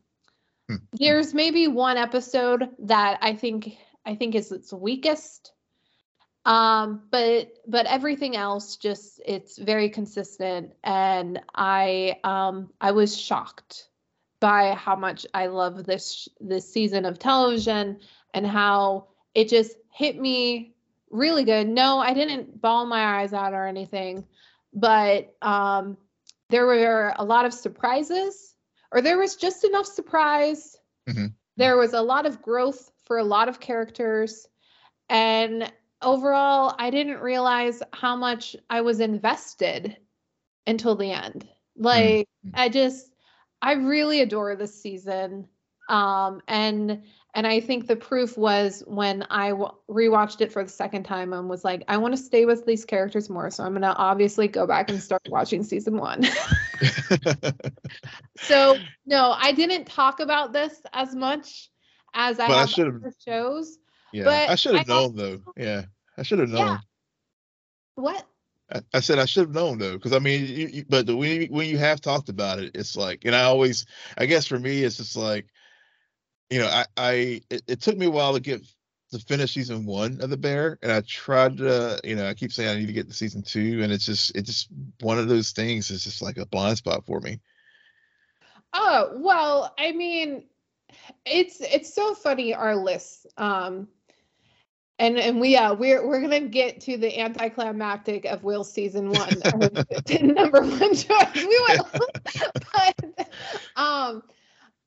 hmm. 0.67 0.77
there's 0.95 1.35
maybe 1.35 1.69
one 1.69 1.99
episode 1.99 2.71
that 2.79 3.19
I 3.21 3.35
think 3.35 3.77
I 4.07 4.15
think 4.15 4.35
is 4.35 4.51
its 4.51 4.73
weakest 4.73 5.53
um 6.45 7.03
but 7.11 7.53
but 7.67 7.87
everything 7.87 8.37
else 8.37 8.77
just 8.77 9.21
it's 9.25 9.59
very 9.59 9.89
consistent. 9.89 10.73
And 10.83 11.41
i 11.55 12.17
um 12.25 12.71
i 12.81 12.91
was 12.93 13.17
shocked 13.17 13.89
by 14.41 14.75
how 14.75 14.97
much 14.97 15.27
i 15.35 15.47
love 15.47 15.85
this 15.85 16.29
this 16.41 16.71
season 16.73 17.05
of 17.05 17.19
television 17.19 18.01
and 18.35 18.47
how 18.47 19.09
it 19.35 19.49
just 19.49 19.77
hit 19.93 20.19
me 20.21 20.75
really 21.11 21.45
good. 21.45 21.69
No 21.69 21.99
i 21.99 22.13
didn't 22.15 22.61
bawl 22.61 22.87
my 22.87 23.21
eyes 23.21 23.33
out 23.33 23.53
or 23.53 23.67
anything 23.67 24.25
but 24.73 25.35
um 25.43 25.97
there 26.51 26.67
were 26.67 27.15
a 27.17 27.25
lot 27.25 27.45
of 27.45 27.55
surprises 27.55 28.55
or 28.93 29.01
there 29.01 29.19
was 29.19 29.37
just 29.37 29.65
enough 29.65 29.87
surprise. 29.87 30.77
Mm-hmm. 31.09 31.27
there 31.57 31.77
was 31.77 31.95
a 31.95 32.01
lot 32.01 32.27
of 32.27 32.43
growth 32.43 32.93
for 33.07 33.19
a 33.19 33.25
lot 33.25 33.49
of 33.49 33.59
characters. 33.59 34.47
And 35.09 35.73
overall, 36.03 36.75
I 36.79 36.91
didn't 36.91 37.21
realize 37.21 37.83
how 37.93 38.17
much 38.17 38.57
I 38.69 38.81
was 38.81 39.01
invested 39.01 39.97
until 40.67 40.97
the 40.97 41.13
end. 41.13 41.49
Like, 41.77 42.29
mm-hmm. 42.47 42.51
I 42.55 42.69
just, 42.69 43.13
I 43.61 43.73
really 43.73 44.21
adore 44.21 44.57
this 44.57 44.81
season. 44.81 45.49
Um, 45.89 46.41
and 46.49 47.03
and 47.35 47.47
I 47.47 47.61
think 47.61 47.87
the 47.87 47.97
proof 47.97 48.37
was 48.37 48.83
when 48.87 49.23
I 49.31 49.51
w- 49.51 49.71
rewatched 49.89 50.43
it 50.43 50.53
for 50.53 50.63
the 50.63 50.71
second 50.71 51.05
time 51.05 51.33
and 51.33 51.49
was 51.49 51.65
like, 51.65 51.83
I 51.89 51.97
want 51.97 52.15
to 52.15 52.23
stay 52.23 52.45
with 52.45 52.67
these 52.67 52.85
characters 52.85 53.31
more. 53.31 53.51
So 53.51 53.65
I'm 53.65 53.73
going 53.73 53.83
to 53.83 53.95
obviously 53.95 54.49
go 54.49 54.67
back 54.67 54.91
and 54.91 55.03
start 55.03 55.23
watching 55.29 55.65
season 55.65 55.97
one. 55.97 56.25
so, 58.39 58.77
no, 59.07 59.35
I 59.39 59.53
didn't 59.53 59.87
talk 59.87 60.21
about 60.21 60.53
this 60.53 60.83
as 60.93 61.15
much 61.15 61.71
as 62.13 62.39
I, 62.39 62.49
have 62.49 62.69
I 62.69 63.11
shows. 63.25 63.79
Yeah, 64.13 64.25
but 64.25 64.51
I 64.51 64.55
should 64.57 64.75
have 64.75 64.89
known 64.89 65.17
though. 65.17 65.41
Yeah, 65.57 65.85
I 66.17 66.23
should 66.23 66.39
have 66.39 66.49
known. 66.49 66.67
Yeah. 66.67 66.79
What? 67.95 68.27
I, 68.73 68.81
I 68.95 69.01
said 69.01 69.19
I 69.19 69.27
should 69.27 69.47
have 69.47 69.55
known 69.55 69.79
though, 69.79 69.95
because 69.95 70.13
I 70.13 70.19
mean, 70.19 70.47
you, 70.47 70.67
you, 70.69 70.85
but 70.89 71.07
the, 71.07 71.17
when 71.17 71.43
you, 71.43 71.47
when 71.49 71.69
you 71.69 71.79
have 71.79 72.01
talked 72.01 72.29
about 72.29 72.59
it, 72.59 72.73
it's 72.75 72.97
like, 72.97 73.25
and 73.25 73.35
I 73.35 73.43
always, 73.43 73.87
I 74.17 74.27
guess 74.27 74.47
for 74.47 74.59
me, 74.59 74.83
it's 74.83 74.97
just 74.97 75.17
like, 75.17 75.47
you 76.51 76.59
know, 76.59 76.69
I, 76.69 76.85
I 76.97 77.13
it, 77.51 77.63
it 77.67 77.81
took 77.81 77.97
me 77.97 78.07
a 78.07 78.11
while 78.11 78.35
to 78.35 78.41
get 78.41 78.63
to 79.13 79.19
finish 79.19 79.53
season 79.53 79.85
one 79.85 80.21
of 80.23 80.31
the 80.31 80.37
Bear, 80.37 80.79
and 80.83 80.91
I 80.91 81.03
tried 81.03 81.59
to, 81.59 82.01
you 82.03 82.17
know, 82.17 82.27
I 82.27 82.35
keep 82.35 82.53
saying 82.53 82.71
I 82.71 82.79
need 82.79 82.87
to 82.87 82.93
get 82.95 83.09
to 83.09 83.15
season 83.15 83.43
two, 83.43 83.83
and 83.83 83.93
it's 83.93 84.07
just, 84.07 84.35
it's 84.35 84.49
just 84.49 84.69
one 85.01 85.19
of 85.19 85.29
those 85.29 85.53
things. 85.53 85.91
It's 85.91 86.05
just 86.05 86.23
like 86.23 86.39
a 86.39 86.47
blind 86.47 86.79
spot 86.79 87.05
for 87.05 87.21
me. 87.21 87.41
Oh 88.73 89.13
well, 89.17 89.75
I 89.79 89.93
mean, 89.93 90.45
it's 91.27 91.61
it's 91.61 91.95
so 91.95 92.15
funny 92.15 92.55
our 92.55 92.75
lists. 92.75 93.27
Um, 93.37 93.89
and 94.99 95.19
and 95.19 95.41
we 95.41 95.57
uh 95.57 95.75
we're 95.75 96.07
we're 96.07 96.21
gonna 96.21 96.41
get 96.41 96.81
to 96.83 96.97
the 96.97 97.19
anticlimactic 97.19 98.25
of 98.25 98.45
Will 98.45 98.65
season 98.65 99.11
one, 99.11 99.41
number 100.23 100.61
one 100.61 100.95
choice. 100.95 101.35
We 101.35 101.47
will, 101.47 101.89
but 102.73 103.29
um, 103.77 104.23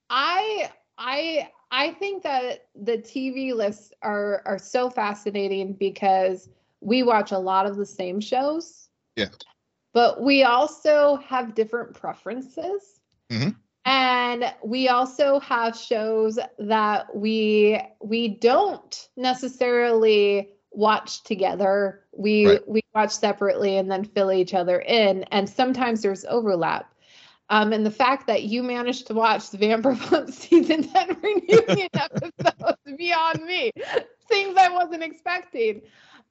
I 0.10 0.72
I 0.98 1.49
I 1.72 1.91
think 1.91 2.23
that 2.23 2.68
the 2.76 2.98
TV 2.98 3.53
lists 3.53 3.91
are 4.02 4.41
are 4.45 4.60
so 4.60 4.90
fascinating 4.90 5.73
because 5.73 6.49
we 6.82 7.03
watch 7.03 7.32
a 7.32 7.40
lot 7.40 7.65
of 7.65 7.76
the 7.76 7.86
same 7.86 8.19
shows. 8.19 8.90
Yeah. 9.15 9.30
But 9.94 10.22
we 10.22 10.44
also 10.44 11.15
have 11.27 11.56
different 11.56 11.94
preferences. 11.94 12.99
Mm-hmm. 13.32 13.49
And 13.86 14.52
we 14.64 14.90
also 14.90 15.40
have 15.41 15.78
shows 15.78 16.40
that 16.57 17.16
we 17.16 17.80
we 18.02 18.30
don't 18.30 19.10
necessarily 19.16 20.49
watch 20.72 21.24
together. 21.24 22.02
We 22.12 22.48
right. 22.48 22.68
we 22.68 22.82
watch 22.95 23.12
separately 23.12 23.78
and 23.78 23.90
then 23.90 24.03
fill 24.03 24.32
each 24.32 24.56
other 24.56 24.80
in. 24.82 25.24
And 25.26 25.48
sometimes 25.48 26.02
there's 26.02 26.26
overlap. 26.26 26.91
Um, 27.49 27.74
and 27.74 27.86
the 27.86 27.91
fact 27.91 28.26
that 28.26 28.44
you 28.44 28.64
managed 28.64 29.06
to 29.07 29.14
watch 29.14 29.52
the 29.52 29.60
Vanderpump 29.60 30.32
season 30.34 30.84
10 30.84 31.18
reunion 31.22 31.90
episodes 31.94 32.98
beyond 32.98 33.45
me, 33.45 33.72
things 34.28 34.57
I 34.57 34.70
wasn't 34.70 35.03
expecting. 35.03 35.82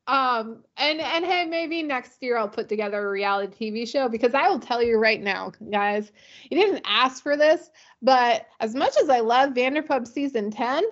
Um, 0.07 0.65
and 0.77 1.01
and 1.01 1.25
hey, 1.25 1.47
maybe 1.47 1.83
next 1.83 2.23
year 2.23 2.37
I'll 2.37 2.49
put 2.49 2.69
together 2.69 3.07
a 3.07 3.11
reality 3.11 3.71
TV 3.73 3.89
show 3.89 4.09
because 4.09 4.35
I 4.35 4.49
will 4.49 4.59
tell 4.59 4.83
you 4.83 4.99
right 4.99 5.21
now, 5.21 5.53
guys, 5.71 6.13
you 6.51 6.59
didn't 6.59 6.83
ask 6.85 7.23
for 7.23 7.37
this, 7.37 7.71
but 8.03 8.47
as 8.61 8.75
much 8.75 8.95
as 9.01 9.09
I 9.09 9.21
love 9.21 9.55
Vanderpump 9.55 10.07
season 10.07 10.51
10, 10.51 10.85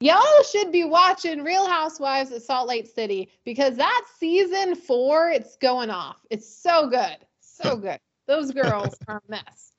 y'all 0.00 0.42
should 0.50 0.72
be 0.72 0.84
watching 0.84 1.44
Real 1.44 1.66
Housewives 1.66 2.32
of 2.32 2.42
Salt 2.42 2.66
Lake 2.66 2.86
City 2.86 3.30
because 3.44 3.76
that 3.76 4.04
season 4.18 4.74
four, 4.74 5.28
it's 5.28 5.56
going 5.56 5.90
off. 5.90 6.16
It's 6.30 6.48
so 6.48 6.88
good. 6.88 7.18
So 7.40 7.76
good. 7.76 7.98
Those 8.26 8.52
girls 8.52 8.96
are 9.06 9.18
a 9.18 9.30
mess. 9.30 9.72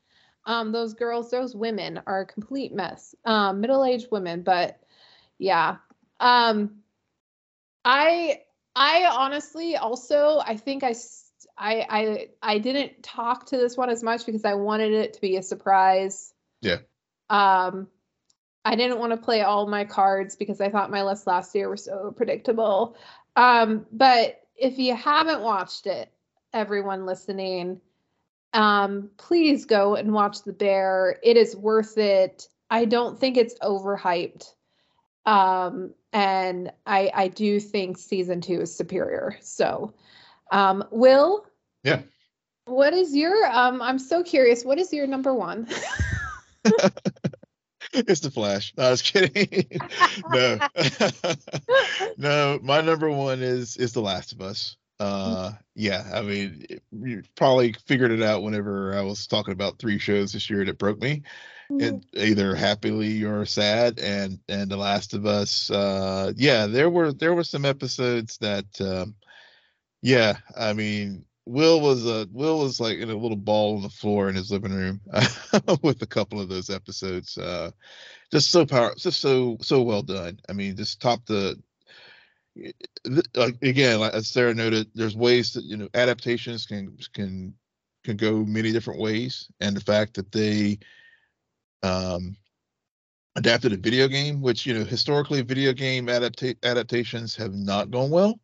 Um, 0.45 0.71
those 0.71 0.93
girls, 0.93 1.31
those 1.31 1.55
women 1.55 1.99
are 2.07 2.21
a 2.21 2.25
complete 2.25 2.73
mess. 2.73 3.15
Um, 3.25 3.59
middle-aged 3.59 4.07
women, 4.11 4.43
but 4.43 4.79
yeah. 5.39 5.77
Um, 6.19 6.83
I 7.83 8.41
I 8.77 9.09
honestly 9.11 9.75
also 9.75 10.39
I 10.45 10.55
think 10.55 10.83
I 10.83 10.93
I 11.57 11.85
I 11.89 12.27
I 12.43 12.57
didn't 12.59 13.01
talk 13.01 13.47
to 13.47 13.57
this 13.57 13.75
one 13.75 13.89
as 13.89 14.03
much 14.03 14.25
because 14.25 14.45
I 14.45 14.53
wanted 14.53 14.93
it 14.93 15.13
to 15.13 15.21
be 15.21 15.35
a 15.35 15.41
surprise. 15.41 16.31
Yeah. 16.61 16.77
Um 17.29 17.87
I 18.63 18.75
didn't 18.75 18.99
want 18.99 19.13
to 19.13 19.17
play 19.17 19.41
all 19.41 19.65
my 19.65 19.83
cards 19.83 20.35
because 20.35 20.61
I 20.61 20.69
thought 20.69 20.91
my 20.91 21.01
lists 21.01 21.25
last 21.25 21.55
year 21.55 21.67
were 21.67 21.77
so 21.77 22.13
predictable. 22.15 22.95
Um 23.35 23.87
but 23.91 24.41
if 24.55 24.77
you 24.77 24.95
haven't 24.95 25.41
watched 25.41 25.87
it, 25.87 26.11
everyone 26.53 27.07
listening, 27.07 27.81
um 28.53 29.09
please 29.17 29.65
go 29.65 29.95
and 29.95 30.13
watch 30.13 30.43
The 30.43 30.53
Bear. 30.53 31.17
It 31.23 31.35
is 31.35 31.55
worth 31.55 31.97
it. 31.97 32.47
I 32.69 32.85
don't 32.85 33.19
think 33.19 33.37
it's 33.37 33.57
overhyped. 33.57 34.53
Um 35.27 35.93
and 36.11 36.71
I 36.85 37.11
I 37.13 37.27
do 37.27 37.59
think 37.59 37.97
season 37.97 38.41
two 38.41 38.61
is 38.61 38.75
superior. 38.75 39.37
So, 39.41 39.93
um, 40.51 40.83
Will. 40.89 41.45
Yeah. 41.83 42.01
What 42.65 42.93
is 42.93 43.15
your 43.15 43.45
um? 43.45 43.81
I'm 43.81 43.99
so 43.99 44.23
curious. 44.23 44.65
What 44.65 44.79
is 44.79 44.91
your 44.91 45.05
number 45.07 45.33
one? 45.33 45.67
it's 47.93 48.21
the 48.21 48.31
Flash. 48.31 48.73
No, 48.77 48.85
I 48.85 48.91
was 48.91 49.01
kidding. 49.01 49.79
no, 50.31 50.59
no. 52.17 52.59
My 52.61 52.81
number 52.81 53.09
one 53.09 53.41
is 53.41 53.77
is 53.77 53.93
The 53.93 54.01
Last 54.01 54.33
of 54.33 54.41
Us. 54.41 54.75
Uh, 54.99 55.51
yeah. 55.75 56.09
I 56.13 56.21
mean, 56.21 56.65
you 56.91 57.23
probably 57.35 57.73
figured 57.85 58.11
it 58.11 58.23
out 58.23 58.43
whenever 58.43 58.97
I 58.97 59.01
was 59.01 59.27
talking 59.27 59.51
about 59.51 59.77
three 59.79 59.99
shows 59.99 60.33
this 60.33 60.49
year 60.49 60.65
that 60.65 60.77
broke 60.79 60.99
me. 61.01 61.23
And 61.69 62.05
either 62.13 62.55
happily 62.55 63.23
or 63.25 63.45
sad 63.45 63.99
and 63.99 64.39
and 64.47 64.71
the 64.71 64.77
last 64.77 65.13
of 65.13 65.25
us 65.25 65.69
uh 65.69 66.31
yeah 66.37 66.65
there 66.65 66.89
were 66.89 67.11
there 67.11 67.33
were 67.33 67.43
some 67.43 67.65
episodes 67.65 68.37
that 68.37 68.65
um 68.79 69.15
yeah 70.01 70.37
i 70.57 70.71
mean 70.73 71.25
will 71.45 71.81
was 71.81 72.05
a 72.05 72.27
will 72.31 72.59
was 72.59 72.79
like 72.79 72.97
in 72.99 73.09
a 73.09 73.15
little 73.15 73.37
ball 73.37 73.75
on 73.75 73.81
the 73.81 73.89
floor 73.89 74.29
in 74.29 74.35
his 74.35 74.49
living 74.49 74.73
room 74.73 75.01
with 75.83 76.01
a 76.01 76.07
couple 76.07 76.39
of 76.39 76.47
those 76.49 76.69
episodes 76.69 77.37
uh 77.37 77.69
just 78.31 78.51
so 78.51 78.65
power 78.65 78.93
just 78.97 79.19
so 79.19 79.57
so 79.61 79.81
well 79.81 80.01
done. 80.03 80.39
I 80.49 80.53
mean 80.53 80.75
just 80.75 81.01
top 81.01 81.25
the 83.03 83.57
again 83.61 83.99
like 83.99 84.13
as 84.13 84.27
sarah 84.27 84.53
noted 84.53 84.87
there's 84.95 85.15
ways 85.15 85.53
that 85.53 85.63
you 85.63 85.77
know 85.77 85.87
adaptations 85.93 86.65
can 86.65 86.97
can 87.13 87.53
can 88.03 88.17
go 88.17 88.43
many 88.45 88.71
different 88.71 88.99
ways 88.99 89.47
and 89.59 89.75
the 89.75 89.81
fact 89.81 90.15
that 90.15 90.31
they 90.31 90.79
um, 91.83 92.35
adapted 93.35 93.71
a 93.71 93.77
video 93.77 94.07
game, 94.07 94.41
which 94.41 94.65
you 94.65 94.73
know 94.73 94.83
historically 94.83 95.41
video 95.41 95.73
game 95.73 96.07
adapta- 96.07 96.57
adaptations 96.63 97.35
have 97.35 97.53
not 97.53 97.91
gone 97.91 98.09
well. 98.09 98.39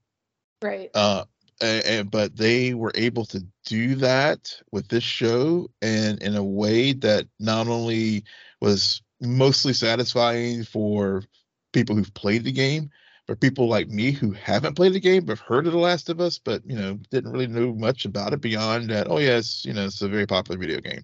Right. 0.61 0.91
Uh, 0.93 1.25
and, 1.61 1.85
and, 1.85 2.11
but 2.11 2.35
they 2.35 2.73
were 2.73 2.91
able 2.95 3.25
to 3.25 3.43
do 3.65 3.95
that 3.95 4.55
with 4.71 4.87
this 4.87 5.03
show 5.03 5.69
and 5.81 6.21
in 6.21 6.35
a 6.35 6.43
way 6.43 6.93
that 6.93 7.27
not 7.39 7.67
only 7.67 8.23
was 8.61 9.01
mostly 9.21 9.73
satisfying 9.73 10.63
for 10.63 11.23
people 11.71 11.95
who've 11.95 12.13
played 12.13 12.43
the 12.43 12.51
game 12.51 12.89
but 13.27 13.39
people 13.39 13.67
like 13.67 13.87
me 13.87 14.11
who 14.11 14.31
haven't 14.31 14.75
played 14.75 14.93
the 14.93 14.99
game 14.99 15.25
but 15.25 15.39
heard 15.39 15.65
of 15.65 15.73
the 15.73 15.79
last 15.79 16.09
of 16.09 16.19
us 16.19 16.37
but 16.37 16.61
you 16.65 16.75
know 16.75 16.99
didn't 17.09 17.31
really 17.31 17.47
know 17.47 17.73
much 17.73 18.05
about 18.05 18.33
it 18.33 18.41
beyond 18.41 18.89
that 18.89 19.07
oh 19.09 19.19
yes 19.19 19.63
you 19.65 19.73
know 19.73 19.85
it's 19.85 20.01
a 20.01 20.09
very 20.09 20.25
popular 20.25 20.59
video 20.59 20.79
game 20.79 21.03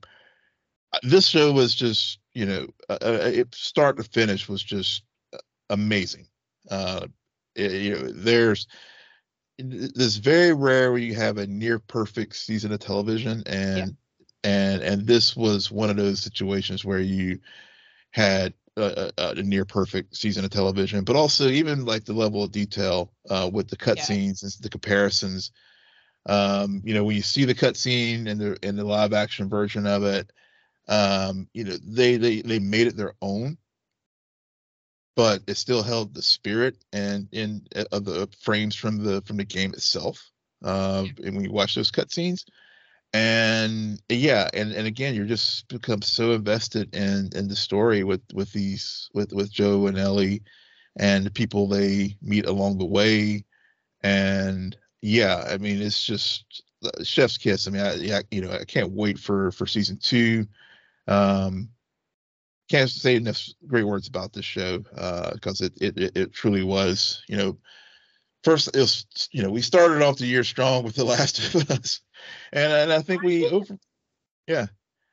this 1.03 1.27
show 1.27 1.51
was 1.51 1.75
just 1.75 2.19
you 2.33 2.45
know 2.45 2.67
uh, 2.89 2.97
uh, 3.01 3.31
it, 3.33 3.53
start 3.53 3.97
to 3.97 4.03
finish 4.03 4.49
was 4.49 4.63
just 4.63 5.03
amazing 5.69 6.25
uh 6.71 7.05
it, 7.55 7.71
you 7.71 7.91
know 7.91 8.11
there's 8.11 8.67
this 9.57 10.15
very 10.15 10.53
rare 10.53 10.91
where 10.91 11.01
you 11.01 11.13
have 11.13 11.37
a 11.37 11.47
near 11.47 11.79
perfect 11.79 12.35
season 12.35 12.71
of 12.71 12.79
television 12.79 13.43
and 13.45 13.77
yeah. 13.77 13.85
and 14.43 14.81
and 14.81 15.07
this 15.07 15.35
was 15.35 15.69
one 15.69 15.89
of 15.89 15.97
those 15.97 16.21
situations 16.21 16.85
where 16.85 16.99
you 16.99 17.39
had 18.11 18.53
a, 18.79 19.11
a, 19.17 19.29
a, 19.31 19.43
near 19.43 19.65
perfect 19.65 20.15
season 20.15 20.43
of 20.45 20.51
television 20.51 21.03
but 21.03 21.15
also 21.15 21.47
even 21.47 21.85
like 21.85 22.05
the 22.05 22.13
level 22.13 22.43
of 22.43 22.51
detail 22.51 23.11
uh, 23.29 23.49
with 23.51 23.69
the 23.69 23.77
cutscenes 23.77 24.41
yeah. 24.41 24.47
and 24.47 24.53
the 24.61 24.69
comparisons 24.69 25.51
um 26.27 26.81
you 26.83 26.93
know 26.93 27.03
when 27.03 27.15
you 27.15 27.21
see 27.21 27.45
the 27.45 27.55
cutscene 27.55 28.27
and 28.27 28.39
the 28.39 28.57
in 28.67 28.75
the 28.75 28.83
live 28.83 29.13
action 29.13 29.49
version 29.49 29.85
of 29.85 30.03
it 30.03 30.31
um, 30.89 31.47
you 31.53 31.63
know, 31.63 31.77
they 31.83 32.17
they 32.17 32.41
they 32.41 32.59
made 32.59 32.87
it 32.87 32.97
their 32.97 33.13
own, 33.21 33.57
but 35.15 35.43
it 35.47 35.55
still 35.55 35.83
held 35.83 36.13
the 36.13 36.21
spirit 36.21 36.83
and 36.91 37.29
in 37.31 37.61
uh, 37.75 37.85
of 37.91 38.05
the 38.05 38.27
frames 38.41 38.75
from 38.75 39.03
the 39.03 39.21
from 39.21 39.37
the 39.37 39.45
game 39.45 39.71
itself. 39.73 40.31
Uh, 40.63 41.05
and 41.23 41.35
when 41.35 41.45
you 41.45 41.51
watch 41.51 41.75
those 41.75 41.91
cutscenes, 41.91 42.43
and 43.13 44.01
yeah, 44.09 44.49
and 44.53 44.71
and 44.73 44.87
again, 44.87 45.15
you're 45.15 45.25
just 45.25 45.67
become 45.67 46.01
so 46.01 46.33
invested 46.33 46.95
in 46.95 47.29
in 47.35 47.47
the 47.47 47.55
story 47.55 48.03
with 48.03 48.21
with 48.33 48.51
these 48.53 49.09
with 49.13 49.33
with 49.33 49.51
Joel 49.51 49.87
and 49.87 49.97
Ellie, 49.97 50.43
and 50.97 51.25
the 51.25 51.31
people 51.31 51.67
they 51.67 52.17
meet 52.21 52.45
along 52.47 52.77
the 52.77 52.85
way. 52.85 53.45
and 54.03 54.77
yeah, 55.01 55.45
I 55.49 55.57
mean, 55.57 55.81
it's 55.81 56.03
just 56.05 56.63
uh, 56.83 57.03
chef's 57.03 57.37
kiss. 57.37 57.67
I 57.67 57.71
mean, 57.71 57.81
I, 57.81 57.95
yeah, 57.95 58.21
you 58.31 58.41
know, 58.41 58.51
I 58.51 58.65
can't 58.65 58.91
wait 58.91 59.19
for 59.19 59.51
for 59.51 59.65
season 59.67 59.97
two. 60.01 60.47
Um, 61.07 61.69
can't 62.69 62.89
say 62.89 63.15
enough 63.15 63.47
great 63.67 63.85
words 63.85 64.07
about 64.07 64.33
this 64.33 64.45
show 64.45 64.79
because 65.33 65.61
uh, 65.61 65.69
it, 65.81 65.97
it 65.97 66.17
it 66.17 66.33
truly 66.33 66.63
was. 66.63 67.23
You 67.27 67.37
know, 67.37 67.57
first 68.43 68.69
it 68.75 68.79
was 68.79 69.05
you 69.31 69.41
know 69.43 69.51
we 69.51 69.61
started 69.61 70.01
off 70.01 70.17
the 70.17 70.27
year 70.27 70.43
strong 70.43 70.83
with 70.83 70.95
The 70.95 71.03
Last 71.05 71.39
of 71.55 71.69
Us, 71.71 72.01
and 72.53 72.71
and 72.71 72.93
I 72.93 73.01
think 73.01 73.21
we 73.23 73.47
over, 73.47 73.77
yeah. 74.47 74.67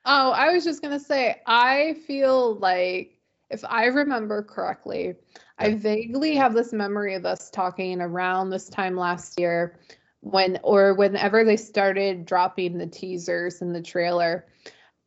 Oh, 0.05 0.31
I 0.31 0.53
was 0.53 0.65
just 0.65 0.83
gonna 0.83 1.01
say 1.01 1.41
I 1.47 1.95
feel 2.07 2.57
like 2.57 3.19
if 3.51 3.65
I 3.65 3.87
remember 3.87 4.43
correctly, 4.43 5.15
I 5.59 5.75
vaguely 5.75 6.35
have 6.37 6.55
this 6.55 6.73
memory 6.73 7.15
of 7.15 7.25
us 7.25 7.51
talking 7.51 8.01
around 8.01 8.51
this 8.51 8.69
time 8.69 8.97
last 8.97 9.39
year 9.39 9.79
when 10.21 10.59
or 10.63 10.95
whenever 10.95 11.45
they 11.45 11.57
started 11.57 12.27
dropping 12.27 12.79
the 12.79 12.87
teasers 12.87 13.63
and 13.63 13.75
the 13.75 13.83
trailer. 13.83 14.47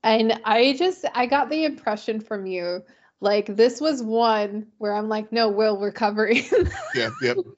And 0.04 0.40
I 0.46 0.74
just 0.74 1.06
I 1.14 1.26
got 1.26 1.50
the 1.50 1.66
impression 1.66 2.22
from 2.22 2.46
you 2.46 2.84
like 3.22 3.48
this 3.48 3.82
was 3.82 4.02
one 4.02 4.68
where 4.78 4.94
I'm 4.94 5.10
like, 5.10 5.32
no, 5.32 5.50
Will, 5.50 5.78
we're 5.78 5.92
covering. 5.92 6.44
Yeah, 6.96 7.10
yep. 7.22 7.38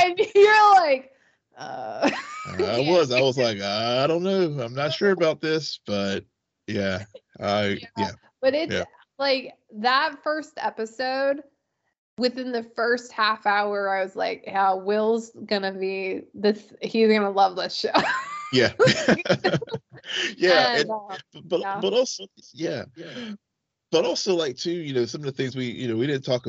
and 0.00 0.20
you're 0.34 0.74
like, 0.76 1.12
uh, 1.58 2.10
I 2.58 2.80
was. 2.80 3.12
I 3.12 3.20
was 3.20 3.36
like, 3.36 3.60
I 3.60 4.06
don't 4.06 4.22
know. 4.22 4.62
I'm 4.62 4.74
not 4.74 4.92
sure 4.92 5.10
about 5.10 5.40
this, 5.40 5.80
but 5.86 6.24
yeah, 6.66 7.04
I 7.40 7.66
yeah. 7.66 7.76
yeah. 7.96 8.10
But 8.40 8.54
it's 8.54 8.72
yeah. 8.72 8.84
like 9.18 9.54
that 9.72 10.22
first 10.22 10.52
episode 10.56 11.42
within 12.18 12.52
the 12.52 12.62
first 12.62 13.12
half 13.12 13.46
hour, 13.46 13.88
I 13.88 14.02
was 14.02 14.16
like, 14.16 14.44
yeah, 14.46 14.74
Will's 14.74 15.30
gonna 15.46 15.72
be 15.72 16.22
this, 16.34 16.72
he's 16.82 17.08
gonna 17.08 17.30
love 17.30 17.56
this 17.56 17.74
show. 17.74 17.90
yeah. 18.52 18.72
yeah. 20.36 20.76
And, 20.76 20.80
and, 20.80 20.90
uh, 20.90 21.16
but, 21.44 21.80
but 21.80 21.92
also, 21.92 22.26
yeah. 22.52 22.84
yeah. 22.96 23.32
But 23.90 24.04
also, 24.04 24.34
like, 24.34 24.56
too, 24.56 24.72
you 24.72 24.92
know, 24.92 25.06
some 25.06 25.22
of 25.22 25.26
the 25.26 25.32
things 25.32 25.56
we, 25.56 25.66
you 25.66 25.88
know, 25.88 25.96
we 25.96 26.06
didn't 26.06 26.24
talk 26.24 26.46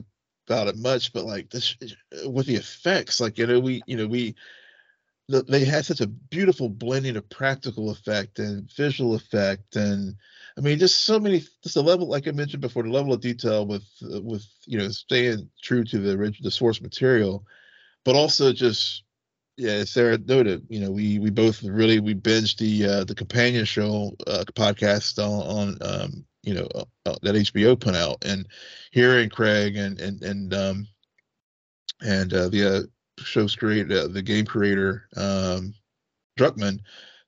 about 0.47 0.67
it 0.67 0.77
much, 0.77 1.13
but 1.13 1.23
like 1.23 1.49
this 1.49 1.77
with 2.25 2.47
the 2.47 2.55
effects, 2.55 3.21
like, 3.21 3.37
you 3.37 3.47
know, 3.47 3.59
we, 3.59 3.81
you 3.85 3.95
know, 3.95 4.07
we, 4.07 4.35
they 5.29 5.63
had 5.63 5.85
such 5.85 6.01
a 6.01 6.07
beautiful 6.07 6.69
blending 6.69 7.15
of 7.15 7.29
practical 7.29 7.91
effect 7.91 8.39
and 8.39 8.69
visual 8.75 9.13
effect. 9.13 9.75
And 9.75 10.15
I 10.57 10.61
mean, 10.61 10.79
just 10.79 11.05
so 11.05 11.19
many, 11.19 11.43
just 11.63 11.75
the 11.75 11.83
level, 11.83 12.07
like 12.07 12.27
I 12.27 12.31
mentioned 12.31 12.61
before, 12.61 12.83
the 12.83 12.89
level 12.89 13.13
of 13.13 13.21
detail 13.21 13.67
with, 13.67 13.85
with 14.01 14.43
you 14.65 14.79
know, 14.79 14.89
staying 14.89 15.49
true 15.61 15.83
to 15.83 15.99
the 15.99 16.13
original, 16.13 16.43
the 16.43 16.51
source 16.51 16.81
material, 16.81 17.45
but 18.03 18.15
also 18.15 18.51
just, 18.51 19.03
yeah, 19.55 19.83
Sarah 19.83 20.17
noted, 20.17 20.65
you 20.69 20.79
know, 20.79 20.89
we 20.89 21.19
we 21.19 21.29
both 21.29 21.61
really 21.63 21.99
we 21.99 22.15
binged 22.15 22.57
the 22.57 22.85
uh, 22.85 23.03
the 23.03 23.13
companion 23.13 23.65
show 23.65 24.15
uh, 24.25 24.45
podcast 24.53 25.19
on, 25.19 25.77
on 25.77 25.77
um, 25.81 26.25
you 26.43 26.53
know 26.53 26.67
uh, 26.73 26.85
uh 27.05 27.15
that 27.23 27.35
HBO 27.35 27.77
put 27.77 27.93
out, 27.93 28.23
and 28.23 28.47
hearing 28.91 29.29
Craig 29.29 29.75
and 29.75 29.99
and 29.99 30.23
and 30.23 30.53
um 30.53 30.87
and 32.01 32.33
uh, 32.33 32.47
the 32.47 32.63
uh, 32.63 32.81
show's 33.23 33.55
creator, 33.55 34.07
the 34.07 34.21
game 34.21 34.45
creator 34.45 35.07
um, 35.15 35.73
Druckmann 36.37 36.79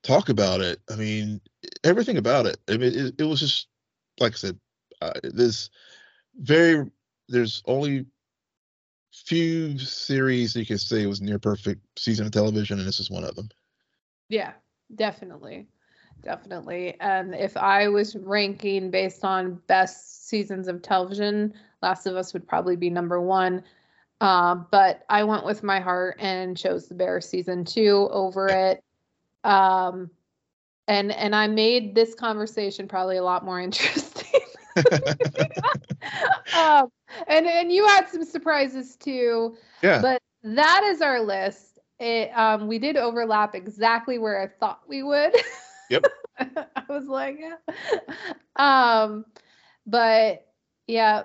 talk 0.02 0.28
about 0.28 0.60
it. 0.60 0.80
I 0.90 0.96
mean, 0.96 1.40
everything 1.84 2.16
about 2.16 2.46
it. 2.46 2.58
I 2.68 2.76
mean, 2.76 2.92
it, 2.94 3.14
it 3.18 3.24
was 3.24 3.40
just 3.40 3.68
like 4.18 4.32
I 4.32 4.36
said. 4.36 4.58
Uh, 5.00 5.12
there's 5.24 5.70
very 6.36 6.88
there's 7.28 7.62
only 7.66 8.06
few 9.12 9.78
series 9.78 10.56
you 10.56 10.64
can 10.64 10.78
say 10.78 11.06
was 11.06 11.20
near 11.20 11.38
perfect 11.38 11.80
season 11.98 12.26
of 12.26 12.32
television, 12.32 12.78
and 12.78 12.86
this 12.86 13.00
is 13.00 13.10
one 13.10 13.24
of 13.24 13.34
them. 13.34 13.48
Yeah, 14.28 14.52
definitely, 14.94 15.66
definitely. 16.22 16.96
And 17.00 17.34
if 17.34 17.56
I 17.56 17.88
was 17.88 18.16
ranking 18.16 18.90
based 18.90 19.24
on 19.24 19.60
best 19.66 20.28
seasons 20.28 20.68
of 20.68 20.82
television, 20.82 21.52
Last 21.82 22.06
of 22.06 22.16
Us 22.16 22.32
would 22.32 22.46
probably 22.46 22.76
be 22.76 22.90
number 22.90 23.20
one. 23.20 23.62
Uh, 24.22 24.54
but 24.70 25.04
I 25.08 25.24
went 25.24 25.44
with 25.44 25.64
my 25.64 25.80
heart 25.80 26.14
and 26.20 26.56
chose 26.56 26.86
The 26.86 26.94
Bear 26.94 27.20
season 27.20 27.64
two 27.64 28.08
over 28.12 28.46
it. 28.46 28.80
Um, 29.42 30.12
and 30.86 31.10
and 31.10 31.34
I 31.34 31.48
made 31.48 31.96
this 31.96 32.14
conversation 32.14 32.86
probably 32.86 33.16
a 33.16 33.24
lot 33.24 33.44
more 33.44 33.60
interesting. 33.60 34.40
um, 36.56 36.88
and 37.26 37.46
and 37.46 37.72
you 37.72 37.84
had 37.88 38.08
some 38.08 38.24
surprises 38.24 38.94
too. 38.94 39.56
Yeah. 39.82 40.00
But 40.00 40.22
that 40.44 40.84
is 40.84 41.02
our 41.02 41.20
list. 41.20 41.80
It 41.98 42.30
um 42.38 42.68
we 42.68 42.78
did 42.78 42.96
overlap 42.96 43.56
exactly 43.56 44.18
where 44.18 44.40
I 44.40 44.46
thought 44.46 44.82
we 44.86 45.02
would. 45.02 45.34
Yep. 45.90 46.06
I 46.38 46.84
was 46.88 47.08
like, 47.08 47.40
yeah. 47.40 47.56
Um, 48.54 49.24
but 49.84 50.46
yeah, 50.86 51.24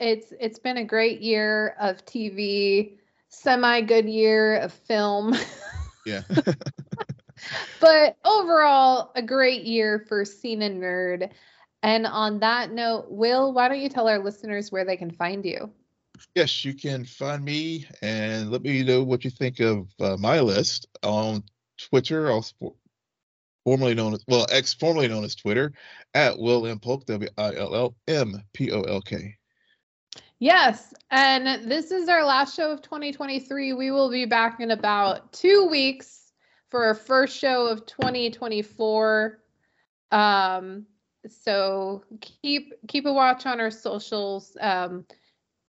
it's 0.00 0.32
it's 0.40 0.58
been 0.58 0.76
a 0.76 0.84
great 0.84 1.20
year 1.20 1.76
of 1.80 2.04
TV, 2.04 2.98
semi 3.28 3.80
good 3.82 4.08
year 4.08 4.56
of 4.56 4.72
film. 4.72 5.34
Yeah 6.06 6.22
but 7.80 8.16
overall, 8.24 9.12
a 9.14 9.22
great 9.22 9.64
year 9.64 10.04
for 10.08 10.24
Scene 10.24 10.62
N 10.62 10.80
Nerd. 10.80 11.30
And 11.82 12.06
on 12.06 12.40
that 12.40 12.72
note, 12.72 13.06
Will, 13.10 13.52
why 13.52 13.68
don't 13.68 13.80
you 13.80 13.88
tell 13.88 14.08
our 14.08 14.18
listeners 14.18 14.72
where 14.72 14.84
they 14.84 14.96
can 14.96 15.10
find 15.10 15.44
you? 15.44 15.70
Yes, 16.34 16.64
you 16.64 16.74
can 16.74 17.04
find 17.04 17.44
me 17.44 17.86
and 18.00 18.50
let 18.50 18.62
me 18.62 18.82
know 18.82 19.02
what 19.02 19.24
you 19.24 19.30
think 19.30 19.60
of 19.60 19.88
uh, 20.00 20.16
my 20.16 20.40
list 20.40 20.86
on 21.02 21.42
Twitter, 21.78 22.30
also 22.30 22.74
formerly 23.64 23.94
known 23.94 24.14
as 24.14 24.24
well, 24.28 24.46
ex 24.50 24.72
formerly 24.72 25.08
known 25.08 25.24
as 25.24 25.34
Twitter, 25.34 25.72
at 26.14 26.38
Will 26.38 26.66
M 26.66 26.78
Polk, 26.78 27.04
W 27.06 27.28
I 27.36 27.54
L 27.56 27.74
L 27.74 27.94
M 28.08 28.42
P 28.54 28.70
O 28.70 28.82
L 28.82 29.02
K. 29.02 29.36
Yes, 30.40 30.92
and 31.10 31.70
this 31.70 31.90
is 31.90 32.08
our 32.08 32.24
last 32.24 32.56
show 32.56 32.70
of 32.72 32.82
2023. 32.82 33.72
We 33.72 33.90
will 33.90 34.10
be 34.10 34.24
back 34.24 34.60
in 34.60 34.72
about 34.72 35.32
two 35.32 35.66
weeks 35.70 36.32
for 36.70 36.84
our 36.84 36.94
first 36.94 37.38
show 37.38 37.66
of 37.66 37.86
2024. 37.86 39.38
Um, 40.10 40.86
so 41.28 42.04
keep 42.20 42.74
keep 42.88 43.06
a 43.06 43.12
watch 43.12 43.46
on 43.46 43.60
our 43.60 43.70
socials. 43.70 44.56
Um, 44.60 45.06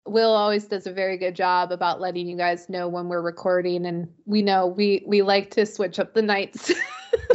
Will 0.06 0.32
always 0.32 0.66
does 0.66 0.86
a 0.86 0.92
very 0.92 1.16
good 1.16 1.34
job 1.34 1.72
about 1.72 2.00
letting 2.00 2.26
you 2.26 2.36
guys 2.36 2.68
know 2.68 2.88
when 2.88 3.08
we're 3.08 3.22
recording, 3.22 3.86
and 3.86 4.08
we 4.26 4.42
know 4.42 4.66
we 4.66 5.02
we 5.06 5.22
like 5.22 5.50
to 5.52 5.64
switch 5.64 5.98
up 5.98 6.12
the 6.12 6.22
nights. 6.22 6.72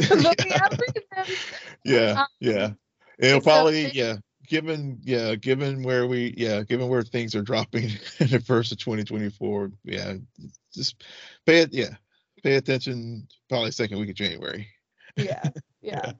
yeah, 0.00 1.24
yeah, 1.84 2.20
um, 2.20 2.26
yeah. 2.38 2.70
It'll 3.18 3.40
probably 3.40 3.90
yeah. 3.90 4.16
Given 4.50 4.98
yeah, 5.04 5.36
given 5.36 5.84
where 5.84 6.08
we 6.08 6.34
yeah, 6.36 6.62
given 6.64 6.88
where 6.88 7.02
things 7.02 7.36
are 7.36 7.42
dropping 7.42 7.84
in 8.18 8.26
the 8.26 8.40
first 8.40 8.72
of 8.72 8.78
2024, 8.78 9.70
yeah, 9.84 10.14
just 10.74 11.04
pay 11.46 11.60
it 11.60 11.72
yeah, 11.72 11.94
pay 12.42 12.56
attention 12.56 13.28
probably 13.48 13.70
second 13.70 14.00
week 14.00 14.10
of 14.10 14.16
January. 14.16 14.66
yeah, 15.16 15.44
yeah. 15.80 16.12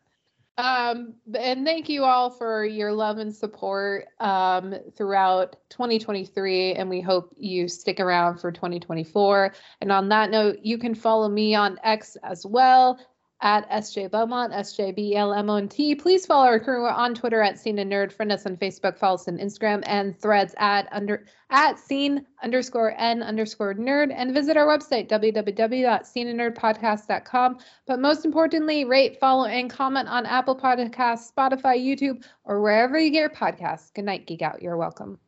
Um, 0.59 1.15
and 1.35 1.65
thank 1.65 1.89
you 1.89 2.05
all 2.05 2.31
for 2.31 2.65
your 2.65 2.93
love 2.93 3.19
and 3.19 3.35
support 3.35 4.09
um, 4.21 4.75
throughout 4.95 5.57
2023. 5.71 6.75
And 6.75 6.91
we 6.91 7.01
hope 7.01 7.35
you 7.39 7.67
stick 7.67 7.99
around 7.99 8.39
for 8.39 8.53
2024. 8.53 9.55
And 9.81 9.91
on 9.91 10.11
that 10.11 10.31
note, 10.31 10.59
you 10.63 10.77
can 10.77 10.95
follow 10.95 11.29
me 11.29 11.55
on 11.55 11.79
X 11.83 12.17
as 12.23 12.45
well 12.45 13.01
at 13.43 13.69
SJ 13.71 14.11
Belmont, 14.11 14.53
S-J-B-L-M-O-N-T. 14.53 15.95
Please 15.95 16.27
follow 16.27 16.45
our 16.47 16.61
crew 16.61 16.87
on 16.87 17.15
Twitter 17.15 17.41
at 17.41 17.59
Scene 17.59 17.79
N 17.79 17.89
Nerd. 17.91 18.13
Friend 18.13 18.31
us 18.33 18.45
on 18.47 18.57
Facebook, 18.57 18.99
follow 18.99 19.15
us 19.15 19.29
on 19.29 19.39
Instagram 19.39 19.83
and 19.87 20.19
threads 20.19 20.55
at 20.59 20.89
under 20.93 21.25
at 21.51 21.79
scene 21.79 22.27
underscore 22.43 22.93
n 22.97 23.23
underscore 23.23 23.75
nerd 23.75 24.13
and 24.15 24.35
visit 24.35 24.57
our 24.57 24.67
website, 24.67 25.09
www.scenennerdpodcast.com. 25.09 27.59
But 27.87 28.01
most 28.01 28.25
importantly, 28.25 28.85
rate, 28.85 29.21
follow, 29.21 29.45
and 29.47 29.71
comment 29.71 30.09
on 30.09 30.27
Apple 30.27 30.57
Podcasts, 30.57 31.33
Spotify, 31.33 31.79
YouTube, 31.79 32.25
or 32.45 32.61
wherever 32.61 32.99
you 32.99 33.11
get 33.11 33.21
your 33.21 33.31
podcasts. 33.31 33.95
Good 33.95 34.07
night, 34.07 34.27
Geek 34.27 34.43
Out. 34.43 34.61
You're 34.63 34.77
welcome. 34.77 35.21